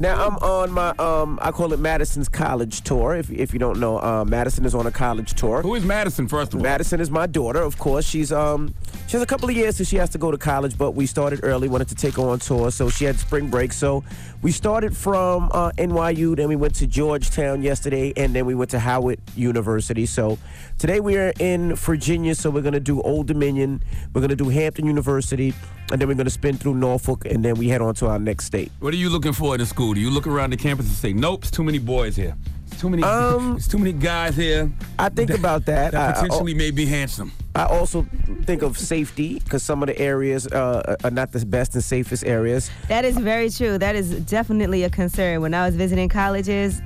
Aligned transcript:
Now 0.00 0.26
I'm 0.26 0.36
on 0.36 0.72
my 0.72 0.94
um 0.98 1.38
I 1.42 1.50
call 1.50 1.74
it 1.74 1.78
Madison's 1.78 2.26
college 2.26 2.80
tour. 2.80 3.14
If 3.14 3.30
if 3.30 3.52
you 3.52 3.58
don't 3.58 3.78
know, 3.78 3.98
uh, 3.98 4.24
Madison 4.24 4.64
is 4.64 4.74
on 4.74 4.86
a 4.86 4.90
college 4.90 5.34
tour. 5.34 5.60
Who 5.60 5.74
is 5.74 5.84
Madison, 5.84 6.26
first 6.26 6.54
of 6.54 6.60
all? 6.60 6.62
Madison 6.62 7.02
is 7.02 7.10
my 7.10 7.26
daughter, 7.26 7.60
of 7.60 7.76
course. 7.78 8.06
She's 8.06 8.32
um 8.32 8.74
she 9.08 9.12
has 9.12 9.22
a 9.22 9.26
couple 9.26 9.50
of 9.50 9.54
years 9.54 9.76
so 9.76 9.84
she 9.84 9.96
has 9.96 10.08
to 10.10 10.18
go 10.18 10.30
to 10.30 10.38
college, 10.38 10.78
but 10.78 10.92
we 10.92 11.04
started 11.04 11.40
early, 11.42 11.68
wanted 11.68 11.88
to 11.88 11.94
take 11.94 12.14
her 12.14 12.22
on 12.22 12.38
tour, 12.38 12.70
so 12.70 12.88
she 12.88 13.04
had 13.04 13.18
spring 13.18 13.50
break. 13.50 13.74
So 13.74 14.02
we 14.42 14.52
started 14.52 14.96
from 14.96 15.50
uh, 15.52 15.70
NYU, 15.72 16.34
then 16.34 16.48
we 16.48 16.56
went 16.56 16.74
to 16.76 16.86
Georgetown 16.86 17.60
yesterday, 17.62 18.12
and 18.16 18.34
then 18.34 18.46
we 18.46 18.54
went 18.54 18.70
to 18.70 18.78
Howard 18.78 19.20
University. 19.36 20.06
So 20.06 20.38
today 20.78 21.00
we 21.00 21.18
are 21.18 21.32
in 21.38 21.74
Virginia, 21.74 22.34
so 22.34 22.48
we're 22.48 22.62
gonna 22.62 22.80
do 22.80 23.02
Old 23.02 23.26
Dominion, 23.26 23.82
we're 24.14 24.22
gonna 24.22 24.36
do 24.36 24.48
Hampton 24.48 24.86
University, 24.86 25.52
and 25.92 26.00
then 26.00 26.08
we're 26.08 26.14
gonna 26.14 26.30
spin 26.30 26.56
through 26.56 26.76
Norfolk, 26.76 27.26
and 27.26 27.44
then 27.44 27.56
we 27.56 27.68
head 27.68 27.82
on 27.82 27.94
to 27.96 28.06
our 28.06 28.18
next 28.18 28.46
state. 28.46 28.72
What 28.80 28.94
are 28.94 28.98
you 28.98 29.10
looking 29.10 29.34
for 29.34 29.54
in 29.54 29.60
the 29.60 29.66
school? 29.66 29.92
Do 29.92 30.00
you 30.00 30.10
look 30.10 30.26
around 30.26 30.50
the 30.50 30.56
campus 30.56 30.86
and 30.86 30.94
say, 30.94 31.12
"Nope, 31.12 31.42
it's 31.42 31.50
too 31.50 31.64
many 31.64 31.78
boys 31.78 32.16
here. 32.16 32.34
It's 32.70 32.80
too 32.80 32.90
many. 32.90 33.02
Um, 33.02 33.56
it's 33.56 33.68
too 33.68 33.78
many 33.78 33.92
guys 33.92 34.36
here 34.36 34.70
I 34.98 35.08
think 35.08 35.30
about 35.30 35.66
that. 35.66 35.92
that 35.92 36.00
I- 36.00 36.10
I- 36.10 36.22
potentially 36.22 36.54
may 36.54 36.70
be 36.70 36.86
handsome." 36.86 37.32
I 37.54 37.64
also 37.64 38.06
think 38.44 38.62
of 38.62 38.78
safety 38.78 39.40
because 39.40 39.62
some 39.64 39.82
of 39.82 39.88
the 39.88 39.98
areas 39.98 40.46
uh, 40.46 40.96
are 41.02 41.10
not 41.10 41.32
the 41.32 41.44
best 41.44 41.74
and 41.74 41.82
safest 41.82 42.24
areas. 42.24 42.70
That 42.88 43.04
is 43.04 43.16
very 43.18 43.50
true. 43.50 43.76
That 43.76 43.96
is 43.96 44.10
definitely 44.20 44.84
a 44.84 44.90
concern. 44.90 45.40
When 45.40 45.52
I 45.52 45.66
was 45.66 45.74
visiting 45.74 46.08
colleges, 46.08 46.80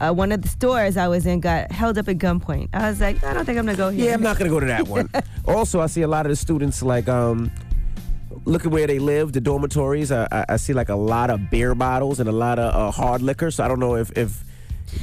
uh, 0.00 0.12
one 0.12 0.32
of 0.32 0.42
the 0.42 0.48
stores 0.48 0.98
I 0.98 1.08
was 1.08 1.24
in 1.24 1.40
got 1.40 1.72
held 1.72 1.96
up 1.96 2.08
at 2.08 2.18
gunpoint. 2.18 2.68
I 2.74 2.90
was 2.90 3.00
like, 3.00 3.24
I 3.24 3.32
don't 3.32 3.46
think 3.46 3.58
I'm 3.58 3.64
gonna 3.64 3.76
go 3.76 3.88
here. 3.88 4.08
Yeah, 4.08 4.14
I'm 4.14 4.22
not 4.22 4.36
gonna 4.38 4.50
go 4.50 4.60
to 4.60 4.66
that 4.66 4.86
one. 4.86 5.08
also, 5.46 5.80
I 5.80 5.86
see 5.86 6.02
a 6.02 6.08
lot 6.08 6.26
of 6.26 6.30
the 6.30 6.36
students 6.36 6.82
like 6.82 7.08
um, 7.08 7.50
look 8.44 8.66
at 8.66 8.70
where 8.70 8.86
they 8.86 8.98
live, 8.98 9.32
the 9.32 9.40
dormitories. 9.40 10.12
I, 10.12 10.28
I, 10.30 10.44
I 10.50 10.56
see 10.58 10.74
like 10.74 10.90
a 10.90 10.94
lot 10.94 11.30
of 11.30 11.48
beer 11.50 11.74
bottles 11.74 12.20
and 12.20 12.28
a 12.28 12.32
lot 12.32 12.58
of 12.58 12.74
uh, 12.74 12.90
hard 12.90 13.22
liquor. 13.22 13.50
So 13.50 13.64
I 13.64 13.68
don't 13.68 13.80
know 13.80 13.96
if 13.96 14.10
if 14.16 14.44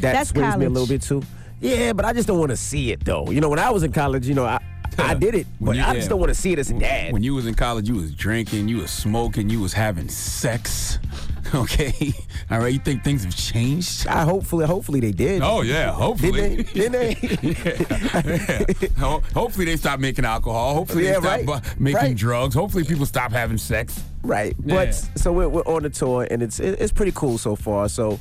that 0.01 0.13
That's 0.13 0.29
sways 0.29 0.57
me 0.57 0.65
a 0.65 0.69
little 0.69 0.87
bit 0.87 1.01
too. 1.01 1.21
Yeah, 1.61 1.93
but 1.93 2.05
I 2.05 2.13
just 2.13 2.27
don't 2.27 2.39
want 2.39 2.51
to 2.51 2.57
see 2.57 2.91
it 2.91 3.03
though. 3.05 3.29
You 3.31 3.39
know, 3.41 3.49
when 3.49 3.59
I 3.59 3.69
was 3.69 3.83
in 3.83 3.91
college, 3.91 4.27
you 4.27 4.33
know, 4.35 4.45
I 4.45 4.59
I 4.97 5.13
did 5.15 5.33
it, 5.33 5.47
but 5.59 5.75
you- 5.75 5.81
I 5.81 5.87
yeah. 5.87 5.93
just 5.95 6.09
don't 6.09 6.19
want 6.19 6.29
to 6.29 6.35
see 6.35 6.51
it 6.53 6.59
as 6.59 6.69
a 6.69 6.73
dad. 6.75 7.13
When 7.13 7.23
you 7.23 7.33
was 7.33 7.47
in 7.47 7.55
college, 7.55 7.87
you 7.89 7.95
was 7.95 8.13
drinking, 8.13 8.67
you 8.67 8.77
was 8.77 8.91
smoking, 8.91 9.49
you 9.49 9.59
was 9.61 9.73
having 9.73 10.09
sex. 10.09 10.99
Okay, 11.53 12.11
all 12.49 12.57
right. 12.57 12.73
You 12.73 12.79
think 12.79 13.03
things 13.03 13.23
have 13.25 13.35
changed? 13.35 14.07
I 14.07 14.23
hopefully 14.23 14.65
hopefully 14.65 14.99
they 15.01 15.11
did. 15.11 15.43
Oh 15.43 15.61
yeah, 15.61 15.91
hopefully. 15.91 16.63
Didn't 16.63 16.93
they? 16.93 17.13
Didn't 17.13 17.43
they? 17.47 18.75
yeah. 18.81 18.89
Ho- 18.97 19.21
Hopefully 19.35 19.65
they 19.65 19.77
stop 19.77 19.99
making 19.99 20.25
alcohol. 20.25 20.73
Hopefully 20.73 21.05
Yeah, 21.05 21.19
they 21.19 21.43
stop 21.43 21.47
right. 21.47 21.75
bu- 21.77 21.83
making 21.83 21.95
Right. 22.01 22.15
drugs. 22.17 22.55
Hopefully 22.55 22.83
people 22.83 23.05
stop 23.05 23.31
having 23.31 23.59
sex. 23.59 24.01
Right. 24.23 24.55
Yeah. 24.65 24.85
But 24.85 24.93
so 25.15 25.31
we're, 25.31 25.47
we're 25.49 25.61
on 25.67 25.83
the 25.83 25.91
tour 25.91 26.25
and 26.31 26.41
it's 26.41 26.59
it's 26.59 26.91
pretty 26.91 27.11
cool 27.13 27.37
so 27.37 27.55
far. 27.55 27.87
So 27.87 28.19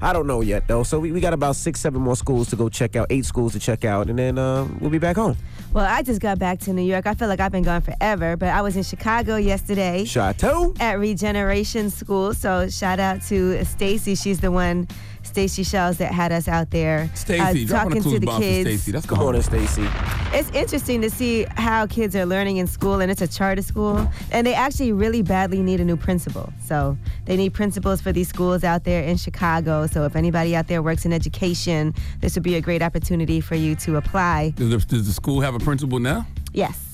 I 0.00 0.12
don't 0.12 0.26
know 0.26 0.40
yet 0.40 0.68
though. 0.68 0.82
So 0.82 1.00
we, 1.00 1.12
we 1.12 1.20
got 1.20 1.32
about 1.32 1.56
six, 1.56 1.80
seven 1.80 2.00
more 2.00 2.16
schools 2.16 2.48
to 2.50 2.56
go 2.56 2.68
check 2.68 2.96
out, 2.96 3.08
eight 3.10 3.24
schools 3.24 3.52
to 3.54 3.58
check 3.58 3.84
out, 3.84 4.08
and 4.08 4.18
then 4.18 4.38
uh, 4.38 4.66
we'll 4.80 4.90
be 4.90 4.98
back 4.98 5.16
home. 5.16 5.36
Well, 5.72 5.84
I 5.84 6.02
just 6.02 6.20
got 6.20 6.38
back 6.38 6.60
to 6.60 6.72
New 6.72 6.82
York. 6.82 7.06
I 7.06 7.14
feel 7.14 7.28
like 7.28 7.40
I've 7.40 7.52
been 7.52 7.64
gone 7.64 7.82
forever, 7.82 8.36
but 8.36 8.48
I 8.50 8.62
was 8.62 8.76
in 8.76 8.82
Chicago 8.82 9.36
yesterday 9.36 10.04
Chateau. 10.04 10.72
at 10.80 10.98
Regeneration 10.98 11.90
School. 11.90 12.32
So 12.34 12.68
shout 12.68 12.98
out 13.00 13.22
to 13.22 13.64
Stacy. 13.64 14.14
She's 14.14 14.40
the 14.40 14.50
one, 14.50 14.88
Stacy 15.28 15.62
Shells, 15.62 15.98
that 15.98 16.12
had 16.12 16.32
us 16.32 16.48
out 16.48 16.70
there 16.70 17.10
Stacy, 17.14 17.64
uh, 17.64 17.68
drop 17.68 17.86
on 17.86 17.92
a 17.92 17.94
talking 17.96 18.12
to 18.12 18.18
the 18.18 18.38
kids. 18.38 18.68
Stacy. 18.68 18.92
That's 18.92 19.06
Come 19.06 19.20
on 19.20 19.34
in. 19.34 19.42
Stacy. 19.42 19.86
It's 20.32 20.50
interesting 20.50 21.00
to 21.02 21.10
see 21.10 21.46
how 21.56 21.86
kids 21.86 22.14
are 22.16 22.26
learning 22.26 22.56
in 22.58 22.66
school, 22.66 23.00
and 23.00 23.10
it's 23.10 23.22
a 23.22 23.28
charter 23.28 23.62
school, 23.62 24.10
and 24.32 24.46
they 24.46 24.54
actually 24.54 24.92
really 24.92 25.22
badly 25.22 25.62
need 25.62 25.80
a 25.80 25.84
new 25.84 25.96
principal. 25.96 26.52
So 26.64 26.96
they 27.24 27.36
need 27.36 27.54
principals 27.54 28.00
for 28.00 28.12
these 28.12 28.28
schools 28.28 28.64
out 28.64 28.84
there 28.84 29.02
in 29.02 29.16
Chicago. 29.16 29.86
So 29.86 30.04
if 30.04 30.16
anybody 30.16 30.54
out 30.56 30.66
there 30.68 30.82
works 30.82 31.04
in 31.04 31.12
education, 31.12 31.94
this 32.20 32.34
would 32.34 32.42
be 32.42 32.56
a 32.56 32.60
great 32.60 32.82
opportunity 32.82 33.40
for 33.40 33.54
you 33.54 33.74
to 33.76 33.96
apply. 33.96 34.50
Does 34.56 34.70
the, 34.70 34.78
does 34.78 35.06
the 35.06 35.12
school 35.12 35.40
have 35.40 35.54
a 35.54 35.58
principal 35.60 35.98
now? 35.98 36.26
Yes. 36.52 36.84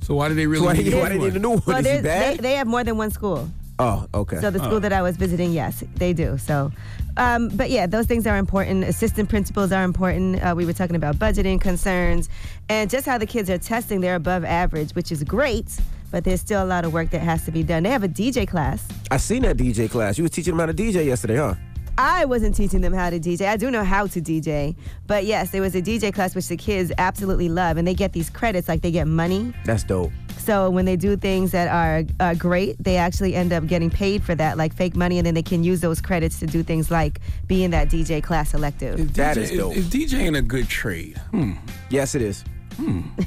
So 0.00 0.14
why 0.14 0.28
do 0.28 0.34
they 0.34 0.46
really 0.46 0.64
Why, 0.64 0.72
need, 0.74 0.84
do 0.84 0.96
a 0.96 1.00
why 1.00 1.08
new 1.08 1.18
do 1.18 1.24
you 1.26 1.30
need 1.32 1.36
a 1.36 1.48
one? 1.48 1.56
new 1.56 1.60
one? 1.60 1.62
Well, 1.66 1.78
Is 1.86 1.86
he 1.86 2.00
they, 2.00 2.36
they 2.40 2.54
have 2.54 2.66
more 2.66 2.84
than 2.84 2.96
one 2.96 3.10
school. 3.10 3.50
Oh, 3.78 4.06
okay. 4.14 4.40
So 4.40 4.50
the 4.50 4.58
school 4.58 4.80
that 4.80 4.92
I 4.92 5.02
was 5.02 5.16
visiting, 5.16 5.52
yes, 5.52 5.84
they 5.96 6.12
do. 6.12 6.38
So, 6.38 6.72
um, 7.16 7.48
but 7.48 7.70
yeah, 7.70 7.86
those 7.86 8.06
things 8.06 8.26
are 8.26 8.36
important. 8.36 8.84
Assistant 8.84 9.28
principals 9.28 9.72
are 9.72 9.84
important. 9.84 10.42
Uh, 10.42 10.54
we 10.56 10.66
were 10.66 10.72
talking 10.72 10.96
about 10.96 11.16
budgeting 11.16 11.60
concerns 11.60 12.28
and 12.68 12.90
just 12.90 13.06
how 13.06 13.18
the 13.18 13.26
kids 13.26 13.50
are 13.50 13.58
testing. 13.58 14.00
They're 14.00 14.14
above 14.14 14.44
average, 14.44 14.92
which 14.92 15.12
is 15.12 15.22
great. 15.24 15.78
But 16.10 16.24
there's 16.24 16.40
still 16.40 16.64
a 16.64 16.64
lot 16.64 16.86
of 16.86 16.94
work 16.94 17.10
that 17.10 17.20
has 17.20 17.44
to 17.44 17.50
be 17.50 17.62
done. 17.62 17.82
They 17.82 17.90
have 17.90 18.02
a 18.02 18.08
DJ 18.08 18.48
class. 18.48 18.86
I 19.10 19.18
seen 19.18 19.42
that 19.42 19.58
DJ 19.58 19.90
class. 19.90 20.16
You 20.16 20.24
was 20.24 20.30
teaching 20.30 20.56
them 20.56 20.60
how 20.60 20.66
to 20.66 20.72
DJ 20.72 21.04
yesterday, 21.04 21.36
huh? 21.36 21.54
I 21.98 22.26
wasn't 22.26 22.54
teaching 22.54 22.80
them 22.80 22.92
how 22.92 23.10
to 23.10 23.18
DJ. 23.18 23.48
I 23.48 23.56
do 23.56 23.72
know 23.72 23.82
how 23.82 24.06
to 24.06 24.20
DJ. 24.20 24.76
But 25.08 25.24
yes, 25.24 25.50
there 25.50 25.60
was 25.60 25.74
a 25.74 25.82
DJ 25.82 26.14
class 26.14 26.32
which 26.36 26.46
the 26.46 26.56
kids 26.56 26.92
absolutely 26.96 27.48
love. 27.48 27.76
And 27.76 27.88
they 27.88 27.92
get 27.92 28.12
these 28.12 28.30
credits, 28.30 28.68
like 28.68 28.82
they 28.82 28.92
get 28.92 29.08
money. 29.08 29.52
That's 29.64 29.82
dope. 29.82 30.12
So 30.38 30.70
when 30.70 30.84
they 30.84 30.94
do 30.94 31.16
things 31.16 31.50
that 31.50 31.66
are 31.68 32.04
uh, 32.20 32.34
great, 32.34 32.76
they 32.82 32.96
actually 32.96 33.34
end 33.34 33.52
up 33.52 33.66
getting 33.66 33.90
paid 33.90 34.22
for 34.22 34.36
that, 34.36 34.56
like 34.56 34.72
fake 34.72 34.94
money, 34.94 35.18
and 35.18 35.26
then 35.26 35.34
they 35.34 35.42
can 35.42 35.64
use 35.64 35.80
those 35.80 36.00
credits 36.00 36.38
to 36.38 36.46
do 36.46 36.62
things 36.62 36.88
like 36.90 37.20
be 37.48 37.64
in 37.64 37.72
that 37.72 37.88
DJ 37.88 38.22
class 38.22 38.54
elective. 38.54 38.98
Is 38.98 39.12
That 39.12 39.36
DJ, 39.36 39.40
is 39.42 39.50
dope. 39.50 39.76
Is, 39.76 39.88
DJing 39.90 40.38
a 40.38 40.42
good 40.42 40.68
trade? 40.68 41.18
Hmm. 41.32 41.54
Yes, 41.90 42.14
it 42.14 42.22
is. 42.22 42.44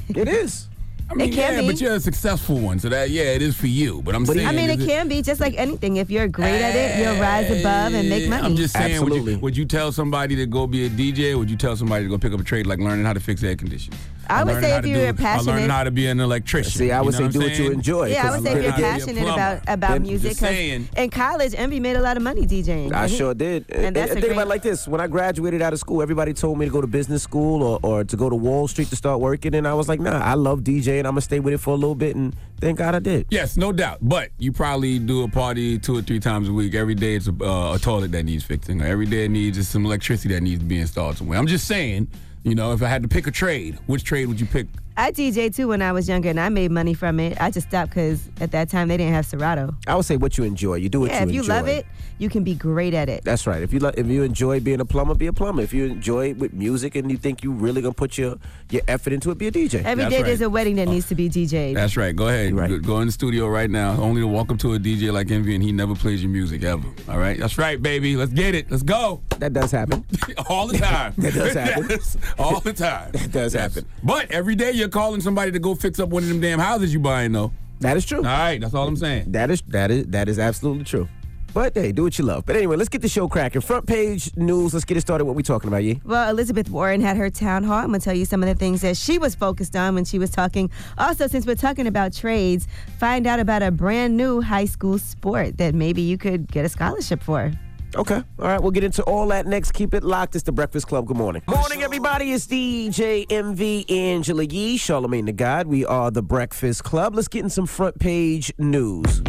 It 0.08 0.28
is. 0.28 0.68
I 1.12 1.14
mean, 1.14 1.28
It 1.28 1.34
can 1.34 1.54
yeah, 1.54 1.60
be. 1.60 1.66
but 1.66 1.80
you're 1.80 1.94
a 1.94 2.00
successful 2.00 2.58
one, 2.58 2.78
so 2.78 2.88
that 2.88 3.10
yeah, 3.10 3.24
it 3.24 3.42
is 3.42 3.54
for 3.54 3.66
you. 3.66 4.00
But 4.02 4.14
I'm 4.14 4.24
But 4.24 4.36
saying, 4.36 4.48
I 4.48 4.52
mean, 4.52 4.70
it 4.70 4.80
can 4.80 5.08
be 5.08 5.20
just 5.20 5.40
like 5.40 5.54
anything. 5.58 5.98
If 5.98 6.10
you're 6.10 6.26
great 6.26 6.60
at 6.60 6.74
it, 6.74 6.98
you'll 6.98 7.20
rise 7.20 7.50
above 7.50 7.92
and 7.92 8.08
make 8.08 8.28
money. 8.30 8.42
I'm 8.42 8.56
just 8.56 8.72
saying, 8.74 9.00
would 9.00 9.08
Absolutely. 9.12 9.34
you, 9.34 9.38
would 9.40 9.56
you 9.56 9.66
tell 9.66 9.92
somebody 9.92 10.36
to 10.36 10.46
go 10.46 10.66
be 10.66 10.86
a 10.86 10.90
DJ? 10.90 11.34
Or 11.34 11.38
would 11.38 11.50
you 11.50 11.56
tell 11.58 11.76
somebody 11.76 12.04
to 12.04 12.08
go 12.10 12.16
pick 12.16 12.32
up 12.32 12.40
a 12.40 12.44
trade 12.44 12.66
like 12.66 12.78
learning 12.78 13.04
how 13.04 13.12
to 13.12 13.20
fix 13.20 13.42
air 13.42 13.56
conditioners? 13.56 14.00
I 14.28 14.44
would 14.44 14.60
say 14.62 14.78
if 14.78 14.86
you're 14.86 14.98
do- 15.00 15.08
Or 15.08 15.12
passionate- 15.12 15.52
learning 15.52 15.70
how 15.70 15.84
to 15.84 15.90
be 15.90 16.06
an 16.06 16.20
electrician. 16.20 16.72
See, 16.72 16.90
I 16.92 17.00
would 17.00 17.14
say 17.14 17.28
do 17.28 17.40
I'm 17.40 17.46
what 17.48 17.58
you 17.58 17.70
enjoy. 17.72 18.06
yeah, 18.08 18.28
I 18.28 18.30
would 18.36 18.42
say 18.44 18.52
if 18.56 18.62
you're 18.62 18.70
how 18.72 18.76
to 18.76 18.82
be 18.82 18.88
a 18.88 18.92
passionate 18.92 19.22
about 19.22 19.60
about 19.68 19.90
Then- 19.92 20.02
music. 20.02 20.30
Just 20.30 20.40
'cause 20.40 20.48
saying. 20.50 20.88
In 20.96 21.10
college, 21.10 21.54
Envy 21.56 21.80
made 21.80 21.96
a 21.96 22.00
lot 22.00 22.16
of 22.16 22.22
money 22.22 22.46
DJing. 22.46 22.92
I 22.92 23.08
He- 23.08 23.16
sure 23.16 23.34
did. 23.34 23.64
And 23.70 23.94
that's 23.96 24.12
a 24.12 24.14
think 24.14 24.32
about 24.32 24.46
it 24.46 24.48
like 24.48 24.62
this: 24.62 24.86
when 24.88 25.00
I 25.00 25.06
graduated 25.06 25.60
out 25.62 25.72
of 25.72 25.78
school, 25.78 26.02
everybody 26.02 26.32
told 26.32 26.58
me 26.58 26.66
to 26.66 26.70
go 26.72 26.80
to 26.80 26.86
business 26.86 27.22
school 27.22 27.62
or, 27.62 27.78
or 27.82 28.04
to 28.04 28.16
go 28.16 28.30
to 28.30 28.36
Wall 28.36 28.68
Street 28.68 28.88
to 28.90 28.96
start 28.96 29.20
working, 29.20 29.54
and 29.54 29.66
I 29.66 29.74
was 29.74 29.88
like, 29.88 30.00
Nah, 30.00 30.18
I 30.18 30.34
love 30.34 30.60
DJing. 30.60 30.98
And 30.98 31.06
I'm 31.06 31.12
gonna 31.14 31.20
stay 31.20 31.40
with 31.40 31.54
it 31.54 31.58
for 31.60 31.70
a 31.70 31.76
little 31.76 31.94
bit, 31.94 32.16
and 32.16 32.34
thank 32.60 32.78
God 32.78 32.94
I 32.94 32.98
did. 33.00 33.26
Yes, 33.30 33.56
no 33.56 33.72
doubt. 33.72 33.98
But 34.02 34.30
you 34.38 34.52
probably 34.52 34.98
do 34.98 35.22
a 35.24 35.28
party 35.28 35.78
two 35.78 35.96
or 35.96 36.02
three 36.02 36.20
times 36.20 36.48
a 36.48 36.52
week. 36.52 36.74
Every 36.74 36.94
day 36.94 37.16
it's 37.16 37.28
a, 37.28 37.34
uh, 37.44 37.74
a 37.74 37.78
toilet 37.78 38.12
that 38.12 38.24
needs 38.24 38.44
fixing. 38.44 38.80
Or 38.82 38.86
every 38.86 39.06
day 39.06 39.24
it 39.24 39.30
needs 39.30 39.56
just 39.58 39.70
some 39.70 39.84
electricity 39.84 40.34
that 40.34 40.42
needs 40.42 40.60
to 40.60 40.64
be 40.66 40.78
installed 40.78 41.16
somewhere. 41.18 41.38
I'm 41.38 41.46
just 41.46 41.66
saying, 41.66 42.08
you 42.44 42.54
know, 42.54 42.72
if 42.72 42.82
I 42.82 42.88
had 42.88 43.02
to 43.02 43.08
pick 43.08 43.26
a 43.26 43.30
trade, 43.30 43.78
which 43.86 44.04
trade 44.04 44.26
would 44.26 44.40
you 44.40 44.46
pick? 44.46 44.66
I 44.96 45.10
DJ 45.10 45.54
too 45.54 45.68
when 45.68 45.80
I 45.80 45.92
was 45.92 46.06
younger, 46.08 46.28
and 46.28 46.38
I 46.38 46.48
made 46.50 46.70
money 46.70 46.92
from 46.92 47.18
it. 47.18 47.40
I 47.40 47.50
just 47.50 47.68
stopped 47.68 47.90
because 47.90 48.28
at 48.40 48.50
that 48.50 48.68
time 48.68 48.88
they 48.88 48.96
didn't 48.98 49.14
have 49.14 49.24
Serato. 49.24 49.74
I 49.86 49.94
would 49.96 50.04
say 50.04 50.16
what 50.18 50.36
you 50.36 50.44
enjoy. 50.44 50.74
You 50.74 50.88
do 50.90 51.00
what 51.00 51.10
Yeah, 51.10 51.22
you 51.22 51.28
if 51.28 51.34
you 51.34 51.40
enjoy. 51.40 51.54
love 51.54 51.68
it, 51.68 51.86
you 52.22 52.28
can 52.30 52.44
be 52.44 52.54
great 52.54 52.94
at 52.94 53.08
it. 53.08 53.24
That's 53.24 53.46
right. 53.46 53.60
If 53.62 53.72
you 53.72 53.80
lo- 53.80 53.90
if 53.96 54.06
you 54.06 54.22
enjoy 54.22 54.60
being 54.60 54.80
a 54.80 54.84
plumber, 54.84 55.14
be 55.14 55.26
a 55.26 55.32
plumber. 55.32 55.60
If 55.62 55.74
you 55.74 55.86
enjoy 55.86 56.34
with 56.34 56.52
music 56.52 56.94
and 56.94 57.10
you 57.10 57.16
think 57.16 57.42
you 57.42 57.50
really 57.52 57.82
gonna 57.82 57.92
put 57.92 58.16
your 58.16 58.36
your 58.70 58.82
effort 58.86 59.12
into 59.12 59.30
it, 59.32 59.38
be 59.38 59.48
a 59.48 59.52
DJ. 59.52 59.84
Every 59.84 60.04
That's 60.04 60.14
day 60.14 60.22
there's 60.22 60.40
a 60.40 60.48
wedding 60.48 60.76
that 60.76 60.86
uh, 60.88 60.92
needs 60.92 61.08
to 61.08 61.14
be 61.16 61.28
DJ'd. 61.28 61.76
That's 61.76 61.96
right. 61.96 62.14
Go 62.14 62.28
ahead. 62.28 62.54
Right. 62.54 62.70
Go, 62.70 62.78
go 62.78 63.00
in 63.00 63.06
the 63.06 63.12
studio 63.12 63.48
right 63.48 63.68
now. 63.68 64.00
Only 64.00 64.20
to 64.20 64.26
walk 64.28 64.52
up 64.52 64.58
to 64.60 64.74
a 64.74 64.78
DJ 64.78 65.12
like 65.12 65.30
Envy 65.30 65.54
and 65.54 65.62
he 65.64 65.72
never 65.72 65.94
plays 65.96 66.22
your 66.22 66.30
music 66.30 66.62
ever. 66.62 66.86
All 67.08 67.18
right. 67.18 67.38
That's 67.38 67.58
right, 67.58 67.82
baby. 67.82 68.16
Let's 68.16 68.32
get 68.32 68.54
it. 68.54 68.70
Let's 68.70 68.82
go. 68.84 69.20
that 69.40 69.52
does 69.52 69.72
happen. 69.72 70.04
All 70.48 70.68
the 70.68 70.78
time. 70.78 71.14
That 71.18 71.34
does 71.34 71.54
happen. 71.64 71.86
Yes, 71.90 72.16
all 72.38 72.60
the 72.60 72.72
time. 72.72 73.10
That 73.12 73.32
does 73.32 73.54
Yes. 73.54 73.74
happen. 73.74 73.88
But 74.04 74.30
every 74.30 74.54
day 74.54 74.70
you're 74.70 74.88
calling 74.88 75.20
somebody 75.20 75.50
to 75.52 75.58
go 75.58 75.74
fix 75.74 75.98
up 75.98 76.08
one 76.10 76.22
of 76.22 76.28
them 76.28 76.40
damn 76.40 76.58
houses 76.60 76.92
you 76.94 77.00
buying 77.00 77.32
though. 77.32 77.52
That 77.80 77.96
is 77.96 78.06
true. 78.06 78.18
All 78.18 78.24
right, 78.24 78.60
that's 78.60 78.74
all 78.74 78.86
I'm 78.86 78.96
saying. 78.96 79.32
That 79.32 79.50
is 79.50 79.60
that 79.68 79.90
is 79.90 80.06
that 80.06 80.28
is 80.28 80.38
absolutely 80.38 80.84
true. 80.84 81.08
But 81.54 81.74
hey, 81.74 81.92
do 81.92 82.04
what 82.04 82.18
you 82.18 82.24
love. 82.24 82.46
But 82.46 82.56
anyway, 82.56 82.76
let's 82.76 82.88
get 82.88 83.02
the 83.02 83.08
show 83.08 83.28
cracking. 83.28 83.60
Front 83.60 83.86
page 83.86 84.34
news. 84.36 84.72
Let's 84.72 84.86
get 84.86 84.96
it 84.96 85.02
started. 85.02 85.26
What 85.26 85.34
we 85.34 85.42
talking 85.42 85.68
about, 85.68 85.84
Yee? 85.84 86.00
Well, 86.04 86.30
Elizabeth 86.30 86.70
Warren 86.70 87.00
had 87.02 87.16
her 87.18 87.28
town 87.28 87.64
hall. 87.64 87.78
I'm 87.78 87.92
to 87.92 87.98
tell 87.98 88.14
you 88.14 88.24
some 88.24 88.42
of 88.42 88.48
the 88.48 88.54
things 88.54 88.80
that 88.80 88.96
she 88.96 89.18
was 89.18 89.34
focused 89.34 89.76
on 89.76 89.94
when 89.94 90.04
she 90.06 90.18
was 90.18 90.30
talking. 90.30 90.70
Also, 90.96 91.26
since 91.26 91.46
we're 91.46 91.54
talking 91.54 91.86
about 91.86 92.14
trades, 92.14 92.66
find 92.98 93.26
out 93.26 93.38
about 93.38 93.62
a 93.62 93.70
brand 93.70 94.16
new 94.16 94.40
high 94.40 94.64
school 94.64 94.98
sport 94.98 95.58
that 95.58 95.74
maybe 95.74 96.00
you 96.00 96.16
could 96.16 96.50
get 96.50 96.64
a 96.64 96.68
scholarship 96.70 97.22
for. 97.22 97.52
Okay. 97.94 98.22
All 98.38 98.46
right. 98.48 98.60
We'll 98.60 98.70
get 98.70 98.84
into 98.84 99.02
all 99.04 99.26
that 99.28 99.46
next. 99.46 99.72
Keep 99.72 99.94
it 99.94 100.02
locked. 100.02 100.34
It's 100.34 100.44
the 100.44 100.52
Breakfast 100.52 100.86
Club. 100.88 101.06
Good 101.06 101.16
morning. 101.16 101.42
Morning, 101.46 101.82
everybody. 101.82 102.32
It's 102.32 102.46
DJ 102.46 103.26
Envy 103.30 103.88
Angela 103.90 104.44
Yee, 104.44 104.78
Charlamagne 104.78 105.26
the 105.26 105.32
God. 105.32 105.66
We 105.66 105.84
are 105.84 106.10
the 106.10 106.22
Breakfast 106.22 106.84
Club. 106.84 107.14
Let's 107.14 107.28
get 107.28 107.44
in 107.44 107.50
some 107.50 107.66
front 107.66 107.98
page 107.98 108.52
news. 108.58 109.22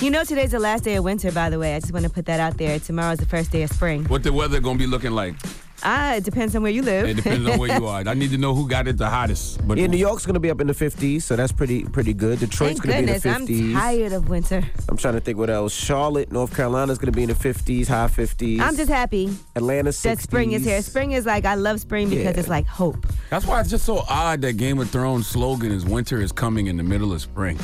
You 0.00 0.10
know, 0.10 0.24
today's 0.24 0.52
the 0.52 0.58
last 0.58 0.84
day 0.84 0.96
of 0.96 1.04
winter, 1.04 1.30
by 1.32 1.50
the 1.50 1.58
way. 1.58 1.74
I 1.74 1.80
just 1.80 1.92
want 1.92 2.04
to 2.04 2.10
put 2.10 2.26
that 2.26 2.40
out 2.40 2.56
there. 2.56 2.78
Tomorrow's 2.78 3.18
the 3.18 3.26
first 3.26 3.50
day 3.50 3.62
of 3.62 3.70
spring. 3.70 4.04
What 4.04 4.22
the 4.22 4.32
weather 4.32 4.60
gonna 4.60 4.78
be 4.78 4.86
looking 4.86 5.12
like? 5.12 5.34
Ah, 5.82 6.14
it 6.14 6.24
depends 6.24 6.56
on 6.56 6.62
where 6.62 6.72
you 6.72 6.82
live. 6.82 7.06
It 7.08 7.14
depends 7.14 7.48
on 7.48 7.58
where 7.58 7.78
you 7.78 7.86
are. 7.86 8.02
I 8.06 8.14
need 8.14 8.30
to 8.32 8.38
know 8.38 8.54
who 8.54 8.68
got 8.68 8.88
it 8.88 8.98
the 8.98 9.08
hottest. 9.08 9.66
But 9.66 9.78
Yeah, 9.78 9.86
New 9.86 9.96
York's 9.96 10.26
going 10.26 10.34
to 10.34 10.40
be 10.40 10.50
up 10.50 10.60
in 10.60 10.66
the 10.66 10.72
50s, 10.72 11.22
so 11.22 11.36
that's 11.36 11.52
pretty 11.52 11.84
pretty 11.84 12.12
good. 12.12 12.40
Detroit's 12.40 12.80
Thank 12.80 12.82
going 12.82 13.06
to 13.06 13.12
be 13.12 13.14
in 13.16 13.20
goodness. 13.20 13.46
the 13.48 13.54
50s. 13.54 13.68
I'm 13.68 13.74
tired 13.80 14.12
of 14.12 14.28
winter. 14.28 14.64
I'm 14.88 14.96
trying 14.96 15.14
to 15.14 15.20
think 15.20 15.38
what 15.38 15.50
else. 15.50 15.72
Charlotte, 15.72 16.32
North 16.32 16.54
Carolina's 16.54 16.98
going 16.98 17.12
to 17.12 17.16
be 17.16 17.22
in 17.22 17.28
the 17.28 17.34
50s, 17.34 17.86
high 17.86 18.08
50s. 18.08 18.60
I'm 18.60 18.76
just 18.76 18.90
happy 18.90 19.30
Atlanta 19.54 19.90
60s. 19.90 20.02
that 20.02 20.20
spring 20.20 20.52
is 20.52 20.64
here. 20.64 20.82
Spring 20.82 21.12
is 21.12 21.24
like, 21.26 21.44
I 21.44 21.54
love 21.54 21.80
spring 21.80 22.08
because 22.10 22.24
Yeah. 22.34 22.40
it's 22.40 22.48
like 22.48 22.66
hope. 22.66 23.06
That's 23.30 23.46
why 23.46 23.60
it's 23.60 23.70
just 23.70 23.84
so 23.84 24.04
odd 24.08 24.40
that 24.42 24.54
Game 24.56 24.78
of 24.80 24.90
Thrones 24.90 25.26
slogan 25.28 25.70
is 25.70 25.84
"Winter 25.84 26.20
is 26.20 26.32
coming 26.32 26.66
in 26.66 26.76
the 26.76 26.82
middle 26.82 27.12
of 27.12 27.20
spring." 27.20 27.58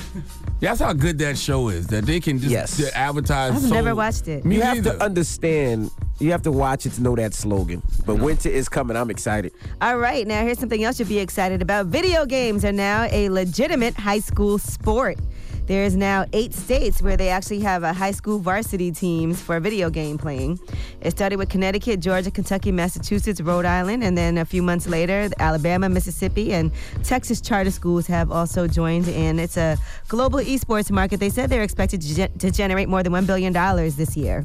That's 0.60 0.80
how 0.80 0.92
good 0.92 1.18
that 1.18 1.36
show 1.36 1.68
is. 1.68 1.86
That 1.88 2.06
they 2.06 2.20
can 2.20 2.38
just 2.38 2.50
Yes. 2.52 2.76
to 2.76 2.96
advertise. 2.96 3.52
I've 3.54 3.62
so- 3.62 3.74
never 3.74 3.94
watched 3.94 4.28
it. 4.28 4.44
Me 4.44 4.56
You 4.56 4.62
have 4.62 4.76
neither. 4.76 4.96
to 4.98 5.04
understand. 5.04 5.90
You 6.20 6.30
have 6.30 6.42
to 6.42 6.52
watch 6.52 6.86
it 6.86 6.92
to 6.92 7.02
know 7.02 7.16
that 7.16 7.34
slogan. 7.34 7.82
But 8.06 8.16
winter 8.16 8.48
is 8.48 8.68
coming. 8.68 8.96
I'm 8.96 9.10
excited. 9.10 9.52
All 9.80 9.98
right, 9.98 10.26
now 10.26 10.42
here's 10.42 10.58
something 10.58 10.84
else 10.84 10.98
you'll 10.98 11.08
be 11.08 11.18
excited 11.18 11.60
about. 11.60 11.86
Video 11.86 12.24
games 12.24 12.64
are 12.64 12.72
now 12.72 13.08
a 13.10 13.28
legitimate 13.28 13.94
high 13.94 14.20
school 14.20 14.58
sport. 14.58 15.18
There's 15.66 15.96
now 15.96 16.26
eight 16.34 16.52
states 16.52 17.00
where 17.00 17.16
they 17.16 17.30
actually 17.30 17.60
have 17.60 17.84
a 17.84 17.94
high 17.94 18.10
school 18.10 18.38
varsity 18.38 18.92
teams 18.92 19.40
for 19.40 19.58
video 19.60 19.88
game 19.88 20.18
playing. 20.18 20.60
It 21.00 21.12
started 21.12 21.36
with 21.36 21.48
Connecticut, 21.48 22.00
Georgia, 22.00 22.30
Kentucky, 22.30 22.70
Massachusetts, 22.70 23.40
Rhode 23.40 23.64
Island, 23.64 24.04
and 24.04 24.16
then 24.16 24.36
a 24.36 24.44
few 24.44 24.62
months 24.62 24.86
later, 24.86 25.30
Alabama, 25.38 25.88
Mississippi, 25.88 26.52
and 26.52 26.70
Texas 27.02 27.40
charter 27.40 27.70
schools 27.70 28.06
have 28.08 28.30
also 28.30 28.68
joined 28.68 29.08
in. 29.08 29.38
It's 29.38 29.56
a 29.56 29.78
global 30.08 30.38
esports 30.40 30.90
market. 30.90 31.18
They 31.18 31.30
said 31.30 31.48
they're 31.48 31.62
expected 31.62 32.02
to, 32.02 32.14
gen- 32.14 32.38
to 32.38 32.50
generate 32.50 32.90
more 32.90 33.02
than 33.02 33.12
$1 33.14 33.26
billion 33.26 33.54
this 33.96 34.18
year. 34.18 34.44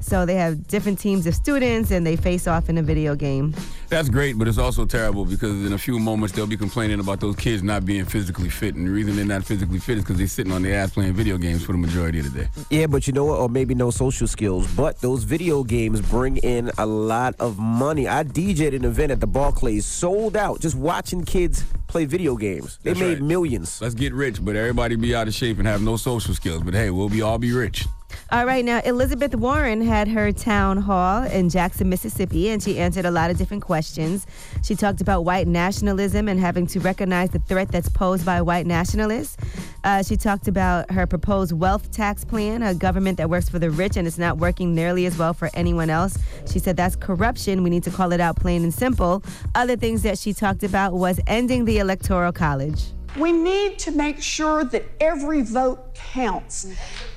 So 0.00 0.26
they 0.26 0.34
have 0.36 0.66
different 0.68 0.98
teams 0.98 1.26
of 1.26 1.34
students 1.34 1.90
and 1.90 2.06
they 2.06 2.16
face 2.16 2.46
off 2.46 2.68
in 2.68 2.78
a 2.78 2.82
video 2.82 3.14
game. 3.14 3.54
That's 3.88 4.08
great, 4.08 4.36
but 4.38 4.46
it's 4.48 4.58
also 4.58 4.84
terrible 4.84 5.24
because 5.24 5.64
in 5.64 5.72
a 5.72 5.78
few 5.78 5.98
moments 5.98 6.34
they'll 6.34 6.46
be 6.46 6.56
complaining 6.56 7.00
about 7.00 7.20
those 7.20 7.36
kids 7.36 7.62
not 7.62 7.86
being 7.86 8.04
physically 8.04 8.50
fit, 8.50 8.74
and 8.74 8.86
the 8.86 8.90
reason 8.90 9.16
they're 9.16 9.24
not 9.24 9.44
physically 9.44 9.78
fit 9.78 9.98
is 9.98 10.04
because 10.04 10.18
they're 10.18 10.26
sitting 10.26 10.52
on 10.52 10.62
their 10.62 10.78
ass 10.78 10.92
playing 10.92 11.14
video 11.14 11.38
games 11.38 11.64
for 11.64 11.72
the 11.72 11.78
majority 11.78 12.18
of 12.18 12.32
the 12.32 12.42
day. 12.42 12.48
Yeah, 12.70 12.86
but 12.86 13.06
you 13.06 13.14
know 13.14 13.24
what? 13.24 13.38
Or 13.38 13.48
maybe 13.48 13.74
no 13.74 13.90
social 13.90 14.26
skills. 14.26 14.66
But 14.74 15.00
those 15.00 15.24
video 15.24 15.64
games 15.64 16.02
bring 16.02 16.36
in 16.38 16.70
a 16.76 16.84
lot 16.84 17.34
of 17.40 17.58
money. 17.58 18.06
I 18.06 18.24
DJ'd 18.24 18.74
an 18.74 18.84
event 18.84 19.10
at 19.10 19.20
the 19.20 19.26
Barclays, 19.26 19.86
sold 19.86 20.36
out, 20.36 20.60
just 20.60 20.76
watching 20.76 21.24
kids 21.24 21.64
play 21.86 22.04
video 22.04 22.36
games. 22.36 22.78
They 22.82 22.90
That's 22.90 23.00
made 23.00 23.14
right. 23.14 23.22
millions. 23.22 23.80
Let's 23.80 23.94
get 23.94 24.12
rich, 24.12 24.44
but 24.44 24.54
everybody 24.54 24.96
be 24.96 25.14
out 25.14 25.28
of 25.28 25.34
shape 25.34 25.58
and 25.58 25.66
have 25.66 25.82
no 25.82 25.96
social 25.96 26.34
skills. 26.34 26.62
But 26.62 26.74
hey, 26.74 26.90
we'll 26.90 27.08
be 27.08 27.22
all 27.22 27.38
be 27.38 27.52
rich. 27.52 27.86
All 28.30 28.44
right, 28.44 28.62
now 28.62 28.82
Elizabeth 28.84 29.34
Warren 29.34 29.80
had 29.80 30.06
her 30.08 30.32
town 30.32 30.76
hall 30.76 31.22
in 31.22 31.48
Jackson, 31.48 31.88
Mississippi, 31.88 32.50
and 32.50 32.62
she 32.62 32.78
answered 32.78 33.06
a 33.06 33.10
lot 33.10 33.30
of 33.30 33.38
different 33.38 33.62
questions. 33.62 34.26
She 34.62 34.74
talked 34.74 35.00
about 35.00 35.24
white 35.24 35.48
nationalism 35.48 36.28
and 36.28 36.38
having 36.38 36.66
to 36.66 36.80
recognize 36.80 37.30
the 37.30 37.38
threat 37.38 37.72
that's 37.72 37.88
posed 37.88 38.26
by 38.26 38.42
white 38.42 38.66
nationalists. 38.66 39.38
Uh, 39.82 40.02
she 40.02 40.18
talked 40.18 40.46
about 40.46 40.90
her 40.90 41.06
proposed 41.06 41.52
wealth 41.52 41.90
tax 41.90 42.22
plan, 42.22 42.62
a 42.62 42.74
government 42.74 43.16
that 43.16 43.30
works 43.30 43.48
for 43.48 43.58
the 43.58 43.70
rich 43.70 43.96
and 43.96 44.06
it's 44.06 44.18
not 44.18 44.36
working 44.36 44.74
nearly 44.74 45.06
as 45.06 45.16
well 45.16 45.32
for 45.32 45.48
anyone 45.54 45.88
else. 45.88 46.18
She 46.52 46.58
said 46.58 46.76
that's 46.76 46.96
corruption. 46.96 47.62
We 47.62 47.70
need 47.70 47.84
to 47.84 47.90
call 47.90 48.12
it 48.12 48.20
out 48.20 48.36
plain 48.36 48.62
and 48.62 48.74
simple. 48.74 49.22
Other 49.54 49.74
things 49.74 50.02
that 50.02 50.18
she 50.18 50.34
talked 50.34 50.64
about 50.64 50.92
was 50.92 51.18
ending 51.26 51.64
the 51.64 51.78
electoral 51.78 52.32
college. 52.32 52.88
We 53.18 53.32
need 53.32 53.78
to 53.78 53.90
make 53.90 54.20
sure 54.20 54.64
that 54.64 54.84
every 55.00 55.40
vote 55.40 55.94
counts. 55.94 56.66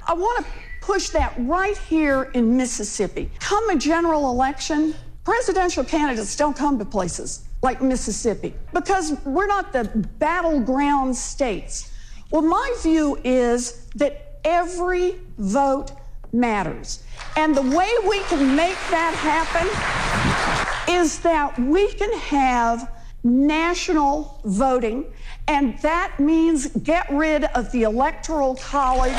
I 0.08 0.14
want 0.14 0.46
to 0.46 0.52
push 0.82 1.10
that 1.10 1.34
right 1.40 1.78
here 1.78 2.24
in 2.34 2.58
Mississippi. 2.58 3.30
Come 3.40 3.70
a 3.70 3.78
general 3.78 4.30
election, 4.30 4.94
presidential 5.24 5.84
candidates 5.84 6.36
don't 6.36 6.58
come 6.58 6.78
to 6.80 6.86
places 6.86 7.46
like 7.62 7.82
Mississippi 7.82 8.54
because 8.74 9.14
we're 9.24 9.48
not 9.48 9.72
the 9.72 9.86
battleground 10.20 11.16
states. 11.16 11.92
Well, 12.32 12.42
my 12.42 12.76
view 12.82 13.20
is 13.24 13.88
that 13.96 14.40
every 14.44 15.20
vote 15.38 15.92
matters. 16.34 17.04
And 17.38 17.56
the 17.56 17.62
way 17.62 17.92
we 18.08 18.20
can 18.22 18.56
make 18.56 18.78
that 18.90 19.14
happen 19.16 19.68
is 20.94 21.20
that 21.20 21.58
we 21.60 21.92
can 21.94 22.12
have 22.20 22.92
national 23.24 24.42
voting, 24.46 25.06
and 25.48 25.78
that 25.80 26.20
means 26.20 26.68
get 26.68 27.08
rid 27.12 27.44
of 27.44 27.72
the 27.72 27.84
electoral 27.84 28.56
college. 28.56 29.16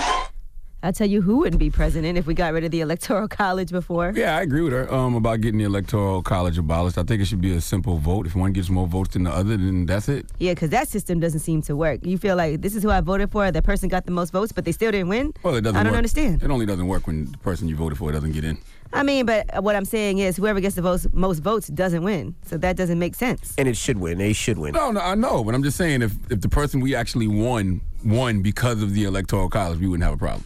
I'll 0.84 0.92
tell 0.92 1.06
you 1.06 1.22
who 1.22 1.38
wouldn't 1.38 1.60
be 1.60 1.70
president 1.70 2.18
if 2.18 2.26
we 2.26 2.34
got 2.34 2.52
rid 2.52 2.64
of 2.64 2.72
the 2.72 2.80
electoral 2.80 3.28
college 3.42 3.70
before. 3.70 4.12
Yeah, 4.16 4.36
I 4.36 4.42
agree 4.42 4.62
with 4.62 4.72
her 4.72 4.92
um, 4.92 5.14
about 5.14 5.40
getting 5.40 5.58
the 5.58 5.64
electoral 5.64 6.22
college 6.22 6.58
abolished. 6.58 6.98
I 6.98 7.04
think 7.04 7.22
it 7.22 7.26
should 7.26 7.40
be 7.40 7.54
a 7.54 7.60
simple 7.60 7.98
vote. 7.98 8.26
If 8.26 8.34
one 8.34 8.52
gets 8.52 8.68
more 8.68 8.88
votes 8.88 9.10
than 9.12 9.22
the 9.22 9.30
other, 9.30 9.56
then 9.56 9.86
that's 9.86 10.08
it. 10.08 10.26
Yeah, 10.40 10.54
because 10.54 10.70
that 10.70 10.88
system 10.88 11.20
doesn't 11.20 11.40
seem 11.40 11.62
to 11.62 11.76
work. 11.76 12.04
You 12.04 12.18
feel 12.18 12.34
like 12.34 12.62
this 12.62 12.74
is 12.74 12.82
who 12.82 12.90
I 12.90 13.00
voted 13.00 13.30
for. 13.30 13.50
That 13.52 13.62
person 13.62 13.88
got 13.88 14.06
the 14.06 14.12
most 14.12 14.30
votes, 14.32 14.50
but 14.50 14.64
they 14.64 14.72
still 14.72 14.90
didn't 14.90 15.08
win. 15.08 15.32
Well, 15.44 15.54
it 15.54 15.60
doesn't. 15.60 15.76
I 15.76 15.84
don't 15.84 15.92
work. 15.92 15.98
understand. 15.98 16.42
It 16.42 16.50
only 16.50 16.66
doesn't 16.66 16.88
work 16.88 17.06
when 17.06 17.30
the 17.30 17.38
person 17.38 17.68
you 17.68 17.76
voted 17.76 17.98
for 17.98 18.10
doesn't 18.10 18.32
get 18.32 18.44
in. 18.44 18.58
I 18.94 19.04
mean, 19.04 19.24
but 19.24 19.62
what 19.62 19.74
I'm 19.74 19.86
saying 19.86 20.18
is, 20.18 20.36
whoever 20.36 20.60
gets 20.60 20.74
the 20.74 20.82
votes, 20.82 21.06
most 21.12 21.38
votes 21.38 21.68
doesn't 21.68 22.02
win. 22.02 22.34
So 22.44 22.58
that 22.58 22.76
doesn't 22.76 22.98
make 22.98 23.14
sense. 23.14 23.54
And 23.56 23.66
it 23.66 23.76
should 23.76 23.98
win. 23.98 24.18
They 24.18 24.34
should 24.34 24.58
win. 24.58 24.74
No, 24.74 24.90
no, 24.90 25.00
I 25.00 25.14
know, 25.14 25.44
but 25.44 25.54
I'm 25.54 25.62
just 25.62 25.78
saying 25.78 26.02
if 26.02 26.12
if 26.30 26.40
the 26.40 26.48
person 26.48 26.80
we 26.80 26.94
actually 26.94 27.28
won 27.28 27.80
won 28.04 28.42
because 28.42 28.82
of 28.82 28.94
the 28.94 29.04
electoral 29.04 29.48
college, 29.48 29.78
we 29.78 29.86
wouldn't 29.86 30.04
have 30.04 30.14
a 30.14 30.18
problem. 30.18 30.44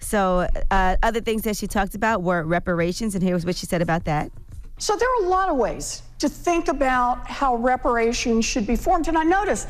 So 0.00 0.48
uh, 0.70 0.96
other 1.02 1.20
things 1.20 1.42
that 1.42 1.56
she 1.56 1.66
talked 1.66 1.94
about 1.94 2.22
were 2.22 2.42
reparations, 2.42 3.14
and 3.14 3.22
here's 3.22 3.46
what 3.46 3.56
she 3.56 3.66
said 3.66 3.82
about 3.82 4.04
that. 4.04 4.30
So 4.78 4.96
there 4.96 5.08
are 5.08 5.24
a 5.26 5.28
lot 5.28 5.50
of 5.50 5.56
ways 5.56 6.02
to 6.18 6.28
think 6.28 6.68
about 6.68 7.26
how 7.26 7.56
reparations 7.56 8.44
should 8.44 8.66
be 8.66 8.76
formed. 8.76 9.08
And 9.08 9.18
I 9.18 9.24
noticed 9.24 9.68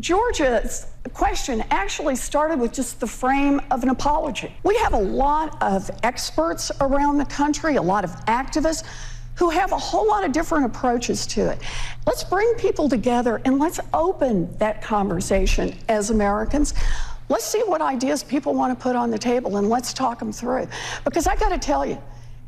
Georgia's 0.00 0.86
question 1.14 1.64
actually 1.70 2.16
started 2.16 2.60
with 2.60 2.72
just 2.72 3.00
the 3.00 3.06
frame 3.06 3.60
of 3.70 3.82
an 3.82 3.88
apology. 3.88 4.54
We 4.62 4.76
have 4.76 4.92
a 4.92 5.00
lot 5.00 5.60
of 5.62 5.90
experts 6.02 6.70
around 6.80 7.18
the 7.18 7.24
country, 7.24 7.76
a 7.76 7.82
lot 7.82 8.04
of 8.04 8.10
activists 8.26 8.84
who 9.36 9.50
have 9.50 9.72
a 9.72 9.78
whole 9.78 10.06
lot 10.06 10.24
of 10.24 10.32
different 10.32 10.64
approaches 10.64 11.26
to 11.26 11.50
it. 11.50 11.58
Let's 12.06 12.24
bring 12.24 12.54
people 12.54 12.88
together 12.88 13.40
and 13.44 13.58
let's 13.58 13.80
open 13.92 14.56
that 14.58 14.82
conversation 14.82 15.76
as 15.88 16.10
Americans. 16.10 16.72
Let's 17.28 17.44
see 17.44 17.62
what 17.64 17.80
ideas 17.80 18.22
people 18.22 18.54
want 18.54 18.76
to 18.76 18.80
put 18.82 18.94
on 18.94 19.10
the 19.10 19.18
table 19.18 19.56
and 19.56 19.68
let's 19.68 19.92
talk 19.92 20.18
them 20.18 20.32
through. 20.32 20.68
Because 21.04 21.26
I 21.26 21.36
got 21.36 21.48
to 21.48 21.58
tell 21.58 21.84
you, 21.84 22.00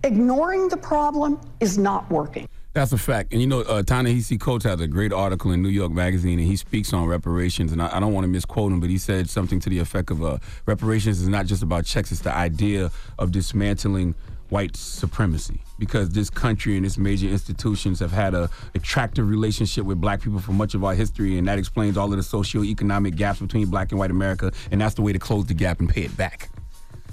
ignoring 0.04 0.68
the 0.68 0.76
problem 0.76 1.40
is 1.60 1.78
not 1.78 2.08
working. 2.10 2.48
That's 2.74 2.92
a 2.92 2.98
fact. 2.98 3.32
And 3.32 3.40
you 3.40 3.48
know, 3.48 3.62
uh, 3.62 3.82
Ta-Nehisi 3.82 4.38
Coates 4.38 4.64
has 4.64 4.80
a 4.80 4.86
great 4.86 5.12
article 5.12 5.50
in 5.50 5.62
New 5.62 5.68
York 5.68 5.90
Magazine, 5.90 6.38
and 6.38 6.46
he 6.46 6.54
speaks 6.54 6.92
on 6.92 7.06
reparations. 7.06 7.72
And 7.72 7.82
I, 7.82 7.96
I 7.96 7.98
don't 7.98 8.12
want 8.12 8.24
to 8.24 8.28
misquote 8.28 8.70
him, 8.70 8.78
but 8.78 8.88
he 8.88 8.98
said 8.98 9.28
something 9.28 9.58
to 9.60 9.70
the 9.70 9.80
effect 9.80 10.12
of 10.12 10.22
uh, 10.22 10.38
reparations 10.64 11.20
is 11.20 11.26
not 11.26 11.46
just 11.46 11.64
about 11.64 11.86
checks, 11.86 12.12
it's 12.12 12.20
the 12.20 12.32
idea 12.32 12.92
of 13.18 13.32
dismantling 13.32 14.14
white 14.50 14.76
supremacy. 14.76 15.60
Because 15.78 16.10
this 16.10 16.30
country 16.30 16.76
and 16.76 16.84
its 16.84 16.98
major 16.98 17.28
institutions 17.28 18.00
have 18.00 18.12
had 18.12 18.34
a 18.34 18.50
attractive 18.74 19.28
relationship 19.28 19.84
with 19.84 20.00
black 20.00 20.20
people 20.20 20.40
for 20.40 20.52
much 20.52 20.74
of 20.74 20.84
our 20.84 20.94
history, 20.94 21.38
and 21.38 21.46
that 21.48 21.58
explains 21.58 21.96
all 21.96 22.12
of 22.12 22.16
the 22.16 22.16
socioeconomic 22.16 23.16
gaps 23.16 23.40
between 23.40 23.66
black 23.68 23.90
and 23.90 23.98
white 23.98 24.10
America, 24.10 24.52
and 24.70 24.80
that's 24.80 24.94
the 24.94 25.02
way 25.02 25.12
to 25.12 25.18
close 25.18 25.46
the 25.46 25.54
gap 25.54 25.80
and 25.80 25.88
pay 25.88 26.02
it 26.02 26.16
back. 26.16 26.50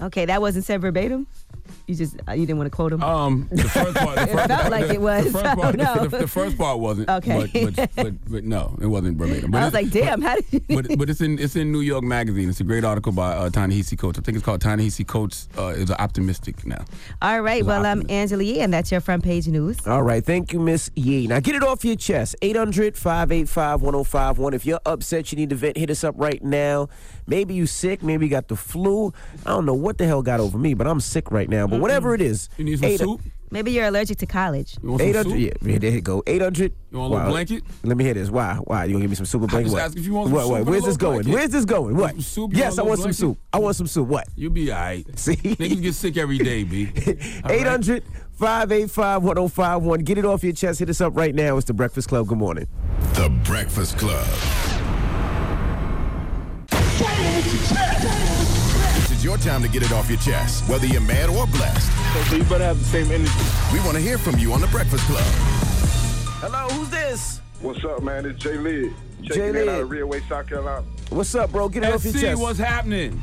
Okay, 0.02 0.26
that 0.26 0.42
wasn't 0.42 0.66
said 0.66 0.82
verbatim. 0.82 1.28
You 1.88 1.94
just 1.96 2.16
uh, 2.28 2.34
you 2.34 2.46
didn't 2.48 2.58
want 2.58 2.72
to 2.72 2.76
quote 2.76 2.94
him. 2.94 3.04
Um, 3.04 3.48
the 3.52 3.64
first 3.64 3.96
part. 3.96 4.16
The 4.16 4.22
It 4.26 4.30
first, 4.34 4.48
felt 4.48 4.72
like 4.72 4.90
it 4.92 5.00
was. 5.02 5.26
The 5.26 5.32
first 5.40 5.56
part, 5.60 5.78
don't 5.78 6.10
the, 6.12 6.18
the 6.18 6.28
first 6.28 6.58
part 6.58 6.80
wasn't. 6.80 7.10
Okay. 7.10 7.48
But, 7.54 7.76
but, 7.76 7.96
but, 7.96 8.32
but 8.32 8.44
no, 8.44 8.76
it 8.82 8.88
wasn't 8.88 9.18
verbatim. 9.18 9.52
But 9.52 9.62
I 9.62 9.66
was 9.66 9.74
it's- 9.76 9.94
like, 9.94 9.94
damn, 9.94 10.22
how 10.22 10.36
did 10.36 10.46
you? 10.52 10.60
but 10.76 10.98
but 10.98 11.10
it's 11.10 11.22
in 11.22 11.38
it's 11.38 11.56
in 11.56 11.72
New 11.72 11.82
York 11.82 12.04
Magazine. 12.04 12.50
It's 12.50 12.60
a 12.60 12.64
great 12.64 12.84
article 12.84 13.12
by 13.12 13.34
uh, 13.34 13.50
Ta-Nehisi 13.52 13.98
Coates. 14.00 14.18
I 14.18 14.24
think 14.24 14.36
it's 14.36 14.44
called 14.46 14.62
Ta-Nehisi 14.62 15.06
Coates 15.06 15.48
uh, 15.60 15.68
is 15.68 15.92
optimistic 15.92 16.66
now. 16.66 16.84
All 17.22 17.42
right, 17.42 17.60
It's 17.60 17.68
well, 17.68 17.86
I'm 17.86 18.00
optimist. 18.00 18.12
Angela 18.12 18.44
Yee, 18.44 18.60
and 18.62 18.74
that's 18.74 18.92
your 18.92 19.02
front 19.02 19.24
page 19.24 19.48
news. 19.48 19.86
All 19.86 20.02
right, 20.02 20.26
thank 20.26 20.54
you, 20.54 20.60
Miss 20.60 20.90
Yee. 20.96 21.28
Now 21.28 21.40
get 21.40 21.56
it 21.56 21.62
off 21.64 21.86
your 21.86 21.96
chest. 21.96 22.36
800 22.42 22.98
585 22.98 23.82
1051. 23.84 24.54
If 24.56 24.66
you're 24.66 24.80
upset, 24.88 25.32
you 25.32 25.36
need 25.38 25.50
to 25.52 25.56
vent, 25.56 25.78
hit 25.78 25.90
us 25.92 26.04
up 26.04 26.16
right 26.18 26.44
now. 26.44 26.90
Maybe 27.28 27.54
you 27.56 27.66
sick, 27.66 28.04
maybe 28.04 28.26
you 28.26 28.30
got 28.30 28.48
the 28.50 28.56
flu. 28.56 29.12
I 29.46 29.50
don't 29.50 29.66
know 29.66 29.74
what 29.74 29.98
the 29.98 30.06
hell 30.06 30.22
got 30.22 30.40
over 30.40 30.58
me, 30.58 30.74
but 30.76 30.86
I'm 30.88 31.00
sick 31.00 31.32
right 31.32 31.50
now. 31.50 31.66
But 31.76 31.82
whatever 31.82 32.14
it 32.16 32.22
is, 32.22 32.50
You 32.58 32.66
need 32.66 32.80
some 32.80 32.90
eight- 32.90 33.00
soup? 33.00 33.22
Maybe 33.52 33.72
you're 33.72 33.86
allergic 33.86 34.18
to 34.18 34.26
college. 34.26 34.76
You 34.82 34.90
want 34.90 35.02
some 35.02 35.10
800, 35.10 35.30
soup? 35.30 35.40
yeah, 35.40 35.72
yeah, 35.72 35.78
there 35.78 35.92
you 35.92 36.02
go. 36.02 36.24
800. 36.26 36.74
You 36.92 36.98
want 36.98 37.14
a 37.14 37.16
little 37.18 37.32
blanket? 37.32 37.64
Let 37.84 37.96
me 37.96 38.04
hear 38.04 38.14
this. 38.16 38.30
Why? 38.30 38.56
Why? 38.56 38.86
You 38.86 38.94
gonna 38.94 39.04
give 39.04 39.12
me 39.12 39.16
some 39.16 39.28
soup 39.28 39.44
and 39.44 39.52
blanket? 39.52 39.66
just 39.68 39.74
What? 39.76 39.84
asked 39.84 39.98
if 39.98 40.06
you 40.06 40.14
want 40.14 40.28
some 40.28 40.34
what, 40.36 40.42
soup 40.44 40.52
what? 40.52 40.66
Where's 40.66 40.84
this 40.84 40.98
going? 40.98 41.14
blanket. 41.22 41.34
Where's 41.34 41.50
this 41.52 41.66
going? 41.66 41.96
What? 41.96 42.22
Soup, 42.22 42.52
yes, 42.54 42.80
I 42.80 42.82
want 42.82 43.00
little 43.00 43.04
some 43.04 43.14
soup. 43.14 43.38
I 43.54 43.60
want 43.60 43.76
some 43.78 43.88
soup. 43.88 44.08
What? 44.10 44.28
You'll 44.36 44.52
be 44.52 44.72
all 44.72 44.80
right. 44.80 45.06
See? 45.20 45.36
Niggas 45.36 45.82
get 45.82 45.94
sick 45.94 46.18
every 46.18 46.40
day, 46.40 46.64
B. 46.64 46.88
All 47.44 47.50
right? 47.52 47.62
800 47.62 48.04
585 48.34 49.24
1051. 49.24 50.00
Get 50.02 50.18
it 50.18 50.26
off 50.26 50.44
your 50.44 50.52
chest. 50.54 50.80
Hit 50.80 50.90
us 50.90 51.00
up 51.00 51.16
right 51.16 51.34
now. 51.34 51.56
It's 51.56 51.68
the 51.68 51.74
Breakfast 51.74 52.10
Club. 52.10 52.28
Good 52.28 52.38
morning. 52.40 52.68
The 53.14 53.30
Breakfast 53.46 53.98
Club. 53.98 54.26
This 59.26 59.34
is 59.34 59.46
your 59.46 59.54
time 59.54 59.64
to 59.64 59.70
get 59.70 59.82
it 59.82 59.92
off 59.92 60.08
your 60.08 60.20
chest, 60.20 60.70
whether 60.70 60.86
you're 60.86 61.02
mad 61.02 61.30
or 61.30 61.48
blessed. 61.48 62.30
So 62.30 62.36
you 62.36 62.44
better 62.44 62.64
have 62.64 62.78
the 62.78 62.86
same 62.86 63.12
energy. 63.12 63.32
We 63.74 63.80
want 63.80 63.94
to 63.94 64.00
hear 64.00 64.20
from 64.20 64.38
you 64.38 64.54
on 64.54 64.62
the 64.62 64.68
Breakfast 64.68 65.04
Club. 65.06 65.24
Hello, 66.42 66.68
who's 66.70 66.92
this? 66.92 67.42
What's 67.60 67.84
up, 67.86 68.04
man? 68.04 68.28
It's 68.28 68.38
Jay 68.38 68.56
Lee. 68.56 68.94
Jay 69.24 69.36
Checking 69.36 69.64
in 69.64 69.70
out 69.70 69.82
of 69.82 69.90
Real 69.90 70.12
South 70.30 70.48
Carolina. 70.48 70.86
What's 71.10 71.34
up, 71.34 71.52
bro? 71.52 71.70
Get 71.70 71.84
it 71.84 71.94
off 71.94 72.04
your 72.04 72.14
SC, 72.14 72.22
chest. 72.22 72.40
what's 72.40 72.60
happening? 72.60 73.20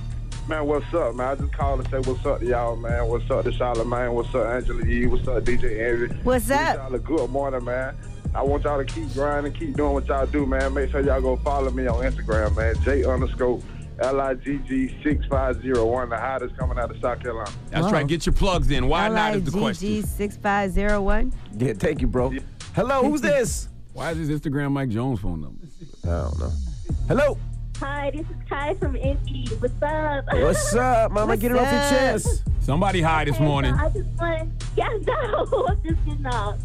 Man, 0.48 0.66
what's 0.66 0.92
up, 0.92 1.14
man? 1.14 1.28
I 1.28 1.34
just 1.36 1.52
called 1.52 1.84
to 1.84 1.90
say 1.90 2.10
what's 2.10 2.26
up 2.26 2.40
to 2.40 2.46
y'all, 2.46 2.74
man. 2.74 3.06
What's 3.06 3.30
up 3.30 3.44
to 3.44 3.52
Charlamagne? 3.52 4.12
What's 4.12 4.34
up, 4.34 4.46
Angela 4.48 4.84
Yee? 4.84 5.06
What's 5.06 5.28
up, 5.28 5.44
DJ 5.44 5.88
Envy? 5.88 6.14
What's 6.24 6.50
up? 6.50 6.78
Y'all 6.78 6.92
a 6.92 6.98
good 6.98 7.30
morning, 7.30 7.64
man. 7.64 7.96
I 8.34 8.42
want 8.42 8.64
y'all 8.64 8.84
to 8.84 8.84
keep 8.84 9.12
grinding, 9.12 9.52
keep 9.52 9.76
doing 9.76 9.92
what 9.92 10.06
y'all 10.06 10.26
do, 10.26 10.46
man. 10.46 10.74
Make 10.74 10.90
sure 10.90 11.00
y'all 11.00 11.20
go 11.20 11.36
follow 11.36 11.70
me 11.70 11.86
on 11.86 12.02
Instagram, 12.02 12.56
man. 12.56 12.74
J 12.82 13.04
underscore 13.04 13.62
L-I-G-G 14.02 14.98
6501, 15.02 16.08
the 16.10 16.16
hottest 16.18 16.56
coming 16.56 16.78
out 16.78 16.90
of 16.90 17.00
South 17.00 17.20
Carolina. 17.20 17.50
That's 17.70 17.86
Whoa. 17.86 17.92
right. 17.92 18.06
Get 18.06 18.26
your 18.26 18.32
plugs 18.34 18.70
in. 18.70 18.88
Why 18.88 19.08
not 19.08 19.34
is 19.36 19.44
the 19.44 19.50
question. 19.52 19.88
LIGG 19.88 20.02
question. 20.02 20.16
6501. 20.16 21.32
Yeah, 21.58 21.72
thank 21.74 22.00
you, 22.00 22.06
bro. 22.06 22.32
Hello, 22.74 23.02
who's 23.02 23.20
this? 23.20 23.68
Why 23.92 24.10
is 24.12 24.26
this 24.28 24.40
Instagram 24.40 24.72
Mike 24.72 24.88
Jones 24.88 25.20
phone 25.20 25.40
number? 25.42 25.66
I 26.04 26.06
don't 26.08 26.38
know. 26.38 26.50
Hello. 27.08 27.38
Hi, 27.78 28.10
this 28.12 28.20
is 28.22 28.36
Kai 28.48 28.74
from 28.74 28.96
Indy. 28.96 29.48
What's 29.58 29.74
up? 29.82 30.24
What's 30.32 30.74
up, 30.74 31.10
mama? 31.10 31.26
What's 31.26 31.42
Get 31.42 31.50
it 31.50 31.58
off 31.58 31.70
your 31.70 31.80
up? 31.80 31.90
chest. 31.90 32.42
Somebody 32.60 33.00
high 33.02 33.24
this 33.24 33.34
Okay, 33.34 33.44
so 33.44 33.48
morning. 33.48 33.74
I 33.74 33.88
just 33.90 34.08
want, 34.20 34.50
yeah, 34.76 34.88
no, 35.02 35.66
I'm 35.68 35.82
just 35.82 36.04
getting 36.06 36.26
off. 36.26 36.58